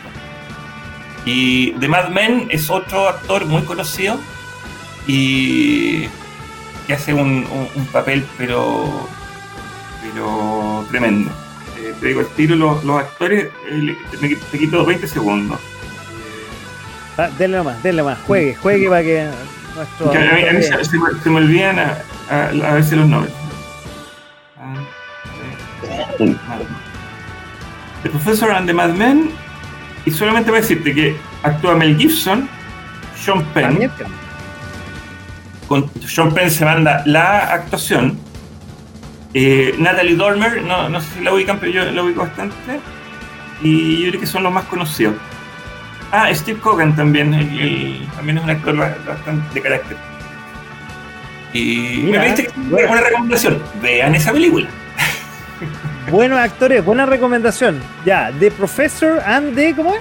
Y 1.25 1.73
The 1.73 1.89
Mad 1.89 2.09
Men 2.09 2.47
es 2.51 2.71
otro 2.71 3.09
actor 3.09 3.45
muy 3.45 3.63
conocido 3.63 4.19
y 5.07 6.09
que 6.87 6.95
hace 6.95 7.13
un, 7.13 7.47
papel 7.93 8.25
pero, 8.39 9.09
pero 10.03 10.87
tremendo. 10.91 11.31
Eh, 11.79 11.95
te 12.01 12.07
digo 12.09 12.21
el 12.21 12.29
tiro, 12.29 12.57
los, 12.57 12.85
los 12.85 13.01
actores, 13.01 13.51
eh, 13.71 13.97
te, 14.51 14.59
quito 14.59 14.85
20 14.85 15.07
segundos. 15.07 15.61
Ah, 17.21 17.29
denle 17.37 17.59
nomás, 17.59 17.83
denle 17.83 18.03
más, 18.03 18.19
juegue, 18.27 18.55
juegue 18.55 18.89
para 18.89 19.03
que 19.03 19.29
nuestro. 19.77 20.11
a 20.11 20.53
mí, 20.53 20.63
se, 20.63 21.29
me, 21.29 21.37
olvidan 21.37 21.79
a, 21.79 21.99
a, 22.31 22.75
veces 22.77 22.93
los 22.97 23.07
nombres. 23.07 23.35
Ah, 24.59 24.73
the 28.03 28.09
Professor 28.09 28.51
and 28.53 28.67
the 28.67 28.73
Madman, 28.73 29.29
y 30.07 30.11
solamente 30.11 30.51
voy 30.51 30.61
a 30.61 30.63
decirte 30.63 30.95
que 30.95 31.15
actúa 31.43 31.75
Mel 31.75 31.95
Gibson, 31.99 32.49
Sean 33.23 33.45
Penn. 33.53 33.93
Con 35.69 35.91
Sean 36.01 36.33
Penn 36.33 36.51
se 36.51 36.65
manda 36.65 37.03
la 37.05 37.53
actuación. 37.53 38.19
Eh, 39.35 39.75
Natalie 39.79 40.17
Dormer, 40.17 40.63
no, 40.63 40.89
no, 40.89 41.03
sé 41.03 41.19
si 41.19 41.21
la 41.21 41.35
ubican, 41.35 41.59
pero 41.61 41.71
yo 41.71 41.85
la 41.85 42.03
ubico 42.03 42.23
bastante. 42.23 42.81
Y 43.61 44.05
yo 44.05 44.09
creo 44.09 44.21
que 44.23 44.27
son 44.27 44.43
los 44.43 44.55
más 44.55 44.65
conocidos. 44.65 45.17
Ah, 46.13 46.29
Steve 46.35 46.59
Cogan 46.61 46.95
también, 46.97 47.31
también 48.17 48.39
es 48.39 48.45
un 48.45 48.51
actor 48.51 48.77
bastante 48.77 49.55
de 49.55 49.61
carácter. 49.63 49.97
Y 51.53 52.09
me 52.11 52.19
pediste 52.19 52.51
una 52.71 53.01
recomendación. 53.01 53.63
Vean 53.81 54.15
esa 54.15 54.33
película. 54.33 54.69
Buenos 56.11 56.39
actores, 56.39 56.85
buena 56.85 57.07
recomendación. 57.07 57.81
Ya, 58.05 58.33
The 58.39 58.51
Professor 58.51 59.21
and 59.25 59.55
the. 59.55 59.75
¿Cómo 59.75 59.95
es? 59.95 60.01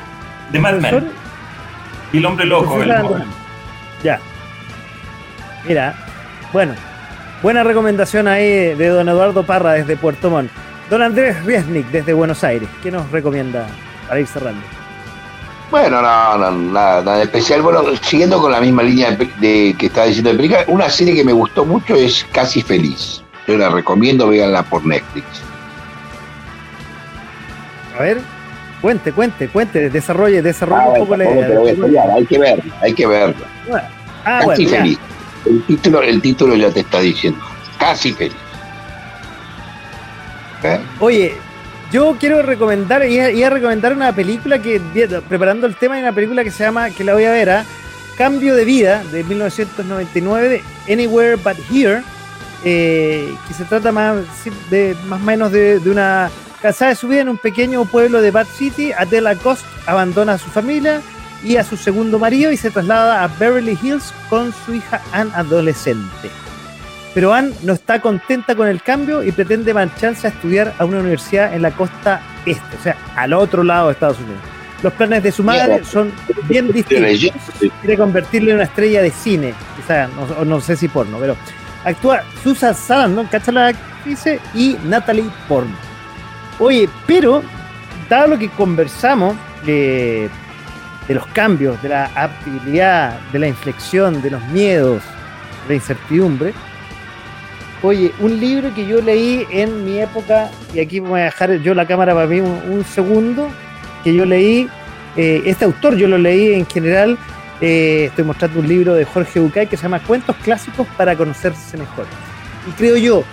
The 0.52 0.60
Madman. 0.60 1.12
Y 2.12 2.18
el 2.18 2.26
hombre 2.26 2.46
loco. 2.46 2.80
ya. 4.04 4.20
Mira, 5.68 5.94
bueno, 6.52 6.74
buena 7.44 7.64
recomendación 7.64 8.28
ahí 8.28 8.74
de 8.74 8.88
don 8.88 9.08
Eduardo 9.10 9.44
Parra 9.46 9.74
desde 9.74 9.98
Puerto 9.98 10.30
Montt. 10.32 10.50
Don 10.90 11.04
Andrés 11.04 11.44
Riesnik 11.46 11.86
desde 11.88 12.14
Buenos 12.14 12.44
Aires. 12.44 12.68
¿Qué 12.82 12.90
nos 12.90 13.12
recomienda 13.12 13.68
para 14.08 14.20
ir 14.20 14.26
cerrando? 14.26 14.62
Bueno, 15.72 16.02
no, 16.02 16.38
no, 16.38 16.52
nada, 16.52 17.04
nada 17.04 17.24
especial. 17.24 17.62
Bueno, 17.62 17.84
siguiendo 18.02 18.40
con 18.40 18.52
la 18.52 18.60
misma 18.60 18.82
línea 18.82 19.12
de, 19.12 19.76
que 19.78 19.86
estaba 19.86 20.08
diciendo 20.08 20.32
de 20.32 20.38
película, 20.38 20.64
una 20.68 20.90
serie 20.90 21.14
que 21.14 21.24
me 21.24 21.32
gustó 21.32 21.64
mucho 21.64 21.96
es 21.96 22.26
Casi 22.32 22.62
Feliz. 22.62 23.22
Yo 23.48 23.58
la 23.58 23.70
recomiendo, 23.70 24.28
véanla 24.28 24.64
por 24.64 24.86
Netflix. 24.86 25.26
A 27.98 28.02
ver, 28.02 28.22
cuente, 28.82 29.12
cuente, 29.12 29.48
cuente, 29.48 29.90
desarrolle, 29.90 30.42
desarrolle 30.42 30.84
ah, 30.86 30.90
un 30.90 31.00
poco 31.00 31.18
la 31.18 31.26
idea. 31.26 32.14
hay 32.16 32.26
que 32.26 32.40
verla, 32.40 32.74
hay 32.82 32.94
que 32.94 33.08
verla. 33.08 33.36
Ah, 34.26 34.42
Casi 34.48 34.66
Feliz. 34.66 34.98
El 35.46 35.64
título, 35.64 36.02
el 36.02 36.22
título 36.22 36.56
ya 36.56 36.72
te 36.72 36.80
está 36.80 37.00
diciendo. 37.00 37.40
Casi 37.78 38.14
Feliz. 38.14 38.36
¿Eh? 40.64 40.80
Oye, 41.00 41.38
yo 41.92 42.16
quiero 42.20 42.42
recomendar, 42.42 43.08
y 43.08 43.44
a, 43.44 43.50
recomendar 43.50 43.94
una 43.94 44.14
película 44.14 44.62
que, 44.62 44.80
preparando 45.28 45.66
el 45.66 45.76
tema, 45.76 45.96
hay 45.96 46.02
una 46.02 46.14
película 46.14 46.44
que 46.44 46.52
se 46.52 46.64
llama, 46.64 46.90
que 46.92 47.04
la 47.04 47.14
voy 47.14 47.26
a 47.26 47.32
ver, 47.32 47.50
¿ah? 47.50 47.66
Cambio 48.18 48.56
de 48.56 48.66
Vida, 48.66 49.04
de 49.12 49.24
1999, 49.24 50.50
de 50.50 50.94
Anywhere 50.94 51.36
But 51.38 51.58
Here, 51.72 52.04
eh, 52.64 53.34
que 53.48 53.54
se 53.54 53.64
trata 53.64 53.92
más, 53.92 54.18
de, 54.70 54.96
más 55.08 55.22
o 55.22 55.24
menos 55.24 55.52
de, 55.52 55.82
una 55.86 56.30
casada 56.62 56.90
de 56.90 56.96
su 56.96 57.08
vida 57.08 57.22
en 57.22 57.30
un 57.30 57.38
pequeño 57.38 57.86
pueblo 57.86 58.22
de 58.22 58.32
Bad 58.32 58.48
City, 58.48 58.92
Adela 58.92 59.36
Cost 59.36 59.66
abandona 59.86 60.34
a 60.34 60.38
su 60.38 60.50
familia 60.50 61.02
y 61.44 61.56
a 61.56 61.64
su 61.64 61.78
segundo 61.78 62.20
marido 62.20 62.52
y 62.52 62.58
se 62.58 62.70
traslada 62.70 63.24
a 63.24 63.28
Beverly 63.28 63.80
Hills 63.82 64.14
con 64.30 64.54
su 64.66 64.74
hija 64.74 65.02
Ann 65.14 65.32
adolescente. 65.34 66.30
Pero 67.14 67.34
Anne 67.34 67.54
no 67.64 67.74
está 67.74 68.00
contenta 68.02 68.56
con 68.56 68.68
el 68.68 68.82
cambio 68.82 69.24
y 69.24 69.32
pretende 69.32 69.74
marcharse 69.74 70.28
a 70.28 70.30
estudiar 70.30 70.74
a 70.78 70.86
una 70.86 71.00
universidad 71.00 71.54
en 71.54 71.64
la 71.64 71.72
costa 71.72 72.22
este, 72.46 72.78
o 72.78 72.84
sea, 72.84 72.96
al 73.16 73.34
otro 73.34 73.64
lado 73.64 73.88
de 73.88 73.94
Estados 73.94 74.20
Unidos. 74.20 74.42
Los 74.82 74.94
planes 74.94 75.24
de 75.24 75.32
su 75.32 75.44
madre 75.44 75.84
son 75.84 76.12
bien 76.48 76.72
distintos. 76.72 77.34
Quiere 77.82 77.98
convertirle 77.98 78.52
en 78.52 78.56
una 78.58 78.64
estrella 78.64 79.02
de 79.02 79.12
cine, 79.12 79.54
quizá, 79.76 80.08
no, 80.08 80.46
no 80.46 80.62
sé 80.62 80.78
si 80.78 80.88
porno, 80.88 81.18
pero 81.20 81.36
actúa 81.84 82.24
Susan 82.44 82.74
Sarandon, 82.74 83.28
¿cachai 83.28 83.54
la 83.54 83.68
actriz? 83.68 84.24
Y 84.54 84.78
Natalie 84.86 85.30
Portman. 85.48 85.76
Oye, 86.60 86.90
pero, 87.06 87.42
dado 88.10 88.28
lo 88.30 88.40
que 88.40 88.50
conversamos 88.50 89.36
de, 89.66 90.30
de 91.08 91.14
los 91.14 91.26
cambios, 91.28 91.82
de 91.82 91.90
la 91.90 92.06
aptibilidad, 92.16 93.20
de 93.32 93.40
la 93.40 93.48
inflexión, 93.48 94.22
de 94.22 94.32
los 94.32 94.42
miedos, 94.48 95.04
de 95.64 95.70
la 95.70 95.74
incertidumbre, 95.76 96.54
Oye, 97.82 98.12
un 98.20 98.40
libro 98.42 98.74
que 98.74 98.86
yo 98.86 99.02
leí 99.02 99.48
en 99.52 99.86
mi 99.86 100.00
época, 100.00 100.50
y 100.74 100.82
aquí 100.82 101.00
voy 101.00 101.22
a 101.22 101.26
dejar 101.26 101.62
yo 101.62 101.74
la 101.74 101.86
cámara 101.86 102.14
para 102.14 102.28
mí 102.28 102.42
un, 102.42 102.84
segundo, 102.84 103.48
que 104.04 104.14
yo 104.14 104.26
leí, 104.26 104.68
eh, 105.16 105.44
este 105.46 105.64
autor 105.64 105.96
yo 105.96 106.10
lo 106.10 106.18
leí 106.18 106.54
en 106.54 106.66
general, 106.66 107.18
eh, 107.62 108.06
estoy 108.10 108.26
mostrando 108.26 108.60
un 108.60 108.68
libro 108.68 108.96
de 108.96 109.06
Jorge 109.06 109.40
Bucay 109.40 109.68
que 109.68 109.78
se 109.78 109.84
llama 109.84 110.02
Cuentos 110.02 110.36
Clásicos 110.44 110.88
para 110.98 111.16
conocerse 111.16 111.78
mejor. 111.78 112.06
Y 112.68 112.72
creo 112.72 112.98
yo 112.98 113.24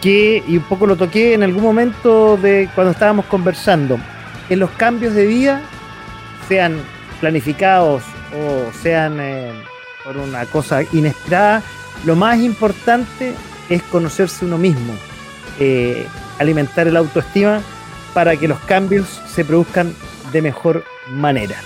que, 0.00 0.44
y 0.46 0.56
un 0.58 0.64
poco 0.64 0.86
lo 0.86 0.94
toqué 0.94 1.34
en 1.34 1.42
algún 1.42 1.64
momento 1.64 2.36
de 2.36 2.68
cuando 2.76 2.92
estábamos 2.92 3.26
conversando, 3.26 3.98
en 4.48 4.60
los 4.60 4.70
cambios 4.70 5.14
de 5.14 5.26
vida, 5.26 5.60
sean 6.48 6.76
planificados 7.20 8.04
o 8.32 8.72
sean 8.80 9.18
eh, 9.20 9.50
por 10.04 10.16
una 10.16 10.46
cosa 10.46 10.82
inesperada, 10.92 11.62
lo 12.04 12.14
más 12.14 12.38
importante 12.38 13.34
es 13.74 13.82
conocerse 13.84 14.44
uno 14.44 14.58
mismo, 14.58 14.94
eh, 15.58 16.06
alimentar 16.38 16.86
el 16.86 16.96
autoestima 16.96 17.62
para 18.14 18.36
que 18.36 18.48
los 18.48 18.58
cambios 18.60 19.20
se 19.26 19.44
produzcan 19.44 19.94
de 20.32 20.42
mejor 20.42 20.84
manera. 21.10 21.56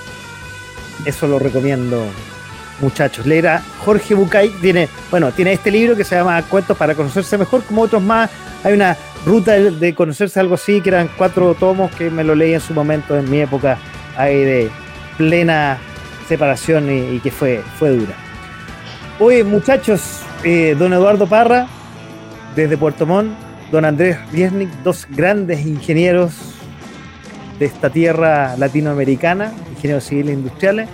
Eso 1.05 1.27
lo 1.27 1.39
recomiendo, 1.39 2.05
muchachos. 2.81 3.27
Leer 3.27 3.49
a 3.49 3.63
Jorge 3.85 4.15
Bucay 4.15 4.51
tiene, 4.61 4.89
bueno, 5.11 5.33
tiene 5.33 5.53
este 5.53 5.71
libro 5.71 5.97
que 5.97 6.05
se 6.05 6.17
llama 6.17 6.43
Cuentos 6.43 6.77
para 6.77 6.95
conocerse 6.95 7.37
mejor, 7.39 7.63
como 7.65 7.83
otros 7.83 8.03
más. 8.03 8.31
Hay 8.65 8.73
una 8.73 8.97
ruta 9.25 9.53
de, 9.53 9.95
conocerse 9.95 10.41
algo 10.41 10.55
así, 10.55 10.81
que 10.81 10.91
eran 10.91 11.09
cuatro 11.17 11.55
tomos 11.55 11.91
que 11.93 12.11
me 12.11 12.25
lo 12.25 12.35
leí 12.35 12.55
en 12.55 12.61
su 12.61 12.75
momento, 12.75 13.17
en 13.17 13.31
mi 13.31 13.41
época 13.41 13.79
ahí 14.17 14.43
de 14.43 14.71
plena 15.19 15.79
separación 16.29 16.91
y, 16.91 17.21
que 17.21 17.31
fue, 17.31 17.63
fue 17.79 17.91
dura. 17.91 18.15
Oye, 19.19 19.45
muchachos, 19.45 20.21
eh, 20.45 20.75
don 20.79 20.93
Eduardo 20.93 21.27
Parra, 21.27 21.67
desde 22.57 22.79
Puerto 22.79 23.07
Montt, 23.07 23.33
don 23.71 23.85
Andrés 23.85 24.17
Riesnik, 24.33 24.71
dos 24.83 25.07
grandes 25.11 25.65
ingenieros 25.67 26.33
de 27.59 27.67
esta 27.67 27.91
tierra 27.91 28.57
latinoamericana, 28.57 29.53
ingenieros 29.75 30.05
civiles 30.05 30.31
e 30.31 30.39
industriales, 30.39 30.89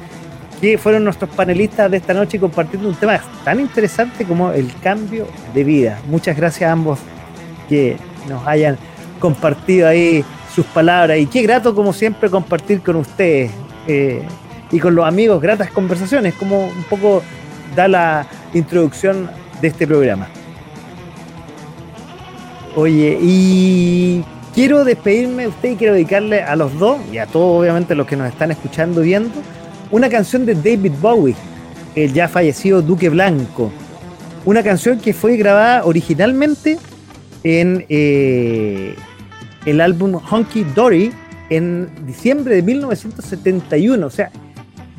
que 0.60 0.76
fueron 0.76 1.04
nuestros 1.04 1.30
panelistas 1.30 1.90
de 1.90 1.96
esta 1.96 2.14
noche 2.14 2.38
compartiendo 2.38 2.88
un 2.88 2.94
tema 2.96 3.20
tan 3.44 3.60
interesante 3.60 4.24
como 4.24 4.50
el 4.50 4.72
cambio 4.82 5.26
de 5.54 5.64
vida. 5.64 6.00
Muchas 6.08 6.36
gracias 6.36 6.68
a 6.68 6.72
ambos 6.72 6.98
que 7.68 7.96
nos 8.28 8.46
hayan 8.46 8.76
compartido 9.20 9.88
ahí 9.88 10.24
sus 10.52 10.66
palabras 10.66 11.18
y 11.18 11.26
qué 11.26 11.42
grato 11.42 11.74
como 11.74 11.92
siempre 11.92 12.28
compartir 12.28 12.82
con 12.82 12.96
ustedes 12.96 13.50
eh, 13.86 14.22
y 14.70 14.80
con 14.80 14.94
los 14.94 15.06
amigos 15.06 15.40
gratas 15.40 15.70
conversaciones, 15.70 16.34
como 16.34 16.66
un 16.66 16.84
poco 16.90 17.22
da 17.76 17.86
la 17.88 18.26
introducción 18.52 19.30
de 19.60 19.68
este 19.68 19.86
programa. 19.86 20.28
Oye, 22.74 23.18
y 23.20 24.24
quiero 24.54 24.84
despedirme 24.84 25.42
de 25.42 25.48
usted 25.48 25.72
y 25.72 25.76
quiero 25.76 25.92
dedicarle 25.92 26.42
a 26.42 26.56
los 26.56 26.78
dos 26.78 26.98
y 27.12 27.18
a 27.18 27.26
todos, 27.26 27.60
obviamente, 27.60 27.94
los 27.94 28.06
que 28.06 28.16
nos 28.16 28.28
están 28.28 28.50
escuchando, 28.50 29.02
viendo, 29.02 29.42
una 29.90 30.08
canción 30.08 30.46
de 30.46 30.54
David 30.54 30.92
Bowie, 31.02 31.34
el 31.94 32.14
ya 32.14 32.28
fallecido 32.28 32.80
Duque 32.80 33.10
Blanco. 33.10 33.70
Una 34.46 34.62
canción 34.62 34.98
que 34.98 35.12
fue 35.12 35.36
grabada 35.36 35.84
originalmente 35.84 36.78
en 37.44 37.84
eh, 37.90 38.94
el 39.66 39.80
álbum 39.82 40.14
Honky 40.14 40.64
Dory 40.74 41.12
en 41.50 41.90
diciembre 42.06 42.54
de 42.54 42.62
1971. 42.62 44.06
O 44.06 44.10
sea, 44.10 44.30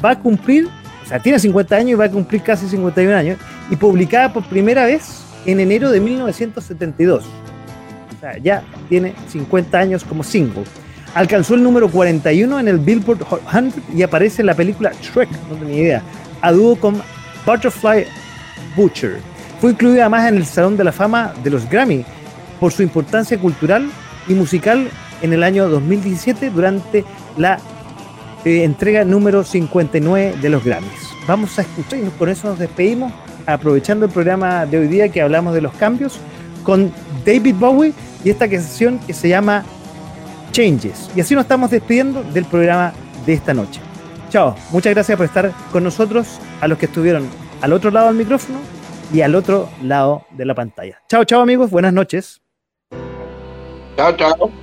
va 0.03 0.11
a 0.11 0.19
cumplir, 0.19 0.67
o 1.03 1.07
sea, 1.07 1.19
tiene 1.19 1.39
50 1.39 1.75
años 1.75 1.89
y 1.89 1.95
va 1.95 2.05
a 2.05 2.11
cumplir 2.11 2.43
casi 2.43 2.67
51 2.67 3.15
años, 3.15 3.39
y 3.71 3.75
publicada 3.77 4.31
por 4.31 4.43
primera 4.43 4.85
vez 4.85 5.23
en 5.47 5.59
enero 5.59 5.89
de 5.89 5.99
1972 5.99 7.25
ya 8.41 8.63
tiene 8.89 9.13
50 9.29 9.77
años 9.77 10.03
como 10.03 10.23
single. 10.23 10.63
Alcanzó 11.13 11.55
el 11.55 11.63
número 11.63 11.89
41 11.89 12.59
en 12.59 12.67
el 12.67 12.79
Billboard 12.79 13.19
100 13.51 13.73
y 13.95 14.01
aparece 14.01 14.41
en 14.41 14.47
la 14.47 14.55
película 14.55 14.91
Shrek, 15.01 15.29
no 15.49 15.55
tenía 15.55 15.81
idea, 15.81 16.01
a 16.41 16.51
dúo 16.51 16.75
con 16.75 17.01
Butterfly 17.45 18.05
Butcher. 18.75 19.19
Fue 19.61 19.71
incluida 19.71 20.01
además 20.01 20.27
en 20.27 20.37
el 20.37 20.45
Salón 20.45 20.75
de 20.75 20.83
la 20.83 20.91
Fama 20.91 21.33
de 21.43 21.49
los 21.49 21.69
Grammy 21.69 22.03
por 22.59 22.71
su 22.71 22.81
importancia 22.81 23.37
cultural 23.37 23.89
y 24.27 24.33
musical 24.33 24.89
en 25.21 25.33
el 25.33 25.43
año 25.43 25.69
2017 25.69 26.49
durante 26.49 27.05
la 27.37 27.59
eh, 28.43 28.63
entrega 28.63 29.05
número 29.05 29.43
59 29.43 30.35
de 30.41 30.49
los 30.49 30.63
Grammys. 30.63 31.09
Vamos 31.27 31.57
a 31.59 31.61
escuchar 31.61 31.99
y 31.99 32.09
con 32.17 32.27
eso 32.27 32.47
nos 32.49 32.59
despedimos, 32.59 33.13
aprovechando 33.45 34.05
el 34.05 34.11
programa 34.11 34.65
de 34.65 34.79
hoy 34.79 34.87
día 34.87 35.09
que 35.09 35.21
hablamos 35.21 35.53
de 35.53 35.61
los 35.61 35.73
cambios 35.73 36.19
con 36.63 36.91
David 37.25 37.55
Bowie 37.55 37.93
y 38.23 38.29
esta 38.29 38.49
canción 38.49 38.99
que 38.99 39.13
se 39.13 39.29
llama 39.29 39.63
Changes. 40.51 41.09
Y 41.15 41.21
así 41.21 41.35
nos 41.35 41.43
estamos 41.43 41.71
despidiendo 41.71 42.23
del 42.23 42.45
programa 42.45 42.93
de 43.25 43.33
esta 43.33 43.53
noche. 43.53 43.81
Chao, 44.29 44.55
muchas 44.71 44.93
gracias 44.93 45.15
por 45.17 45.25
estar 45.25 45.51
con 45.71 45.83
nosotros, 45.83 46.39
a 46.61 46.67
los 46.67 46.77
que 46.77 46.87
estuvieron 46.87 47.29
al 47.61 47.73
otro 47.73 47.91
lado 47.91 48.07
del 48.07 48.15
micrófono 48.15 48.59
y 49.13 49.21
al 49.21 49.35
otro 49.35 49.69
lado 49.81 50.25
de 50.31 50.45
la 50.45 50.55
pantalla. 50.55 51.01
Chao, 51.07 51.23
chao 51.23 51.41
amigos, 51.41 51.69
buenas 51.69 51.93
noches. 51.93 52.41
Chao, 53.95 54.11
chao. 54.17 54.62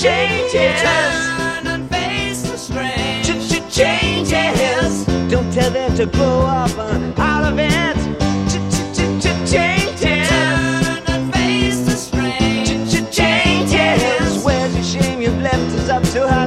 Changes. 0.00 0.80
Turn 0.80 1.66
and 1.66 1.90
face 1.90 2.40
the 2.40 2.56
strain. 2.56 3.22
Changes. 3.70 5.04
Don't 5.30 5.52
tell 5.52 5.70
them 5.70 5.94
to 5.96 6.06
grow 6.06 6.40
up 6.40 6.70
uh, 6.78 7.12
out 7.18 7.44
of 7.52 7.58
it. 7.58 7.96
Changes. 9.46 10.28
Turn 10.30 11.02
and 11.06 11.34
face 11.34 11.84
the 11.84 11.96
strain. 11.96 12.64
Changes. 13.12 14.42
Where's 14.42 14.74
your 14.74 15.02
shame? 15.02 15.20
You've 15.20 15.42
left 15.42 15.70
us 15.78 15.90
up 15.90 16.02
to 16.14 16.26
our 16.26 16.46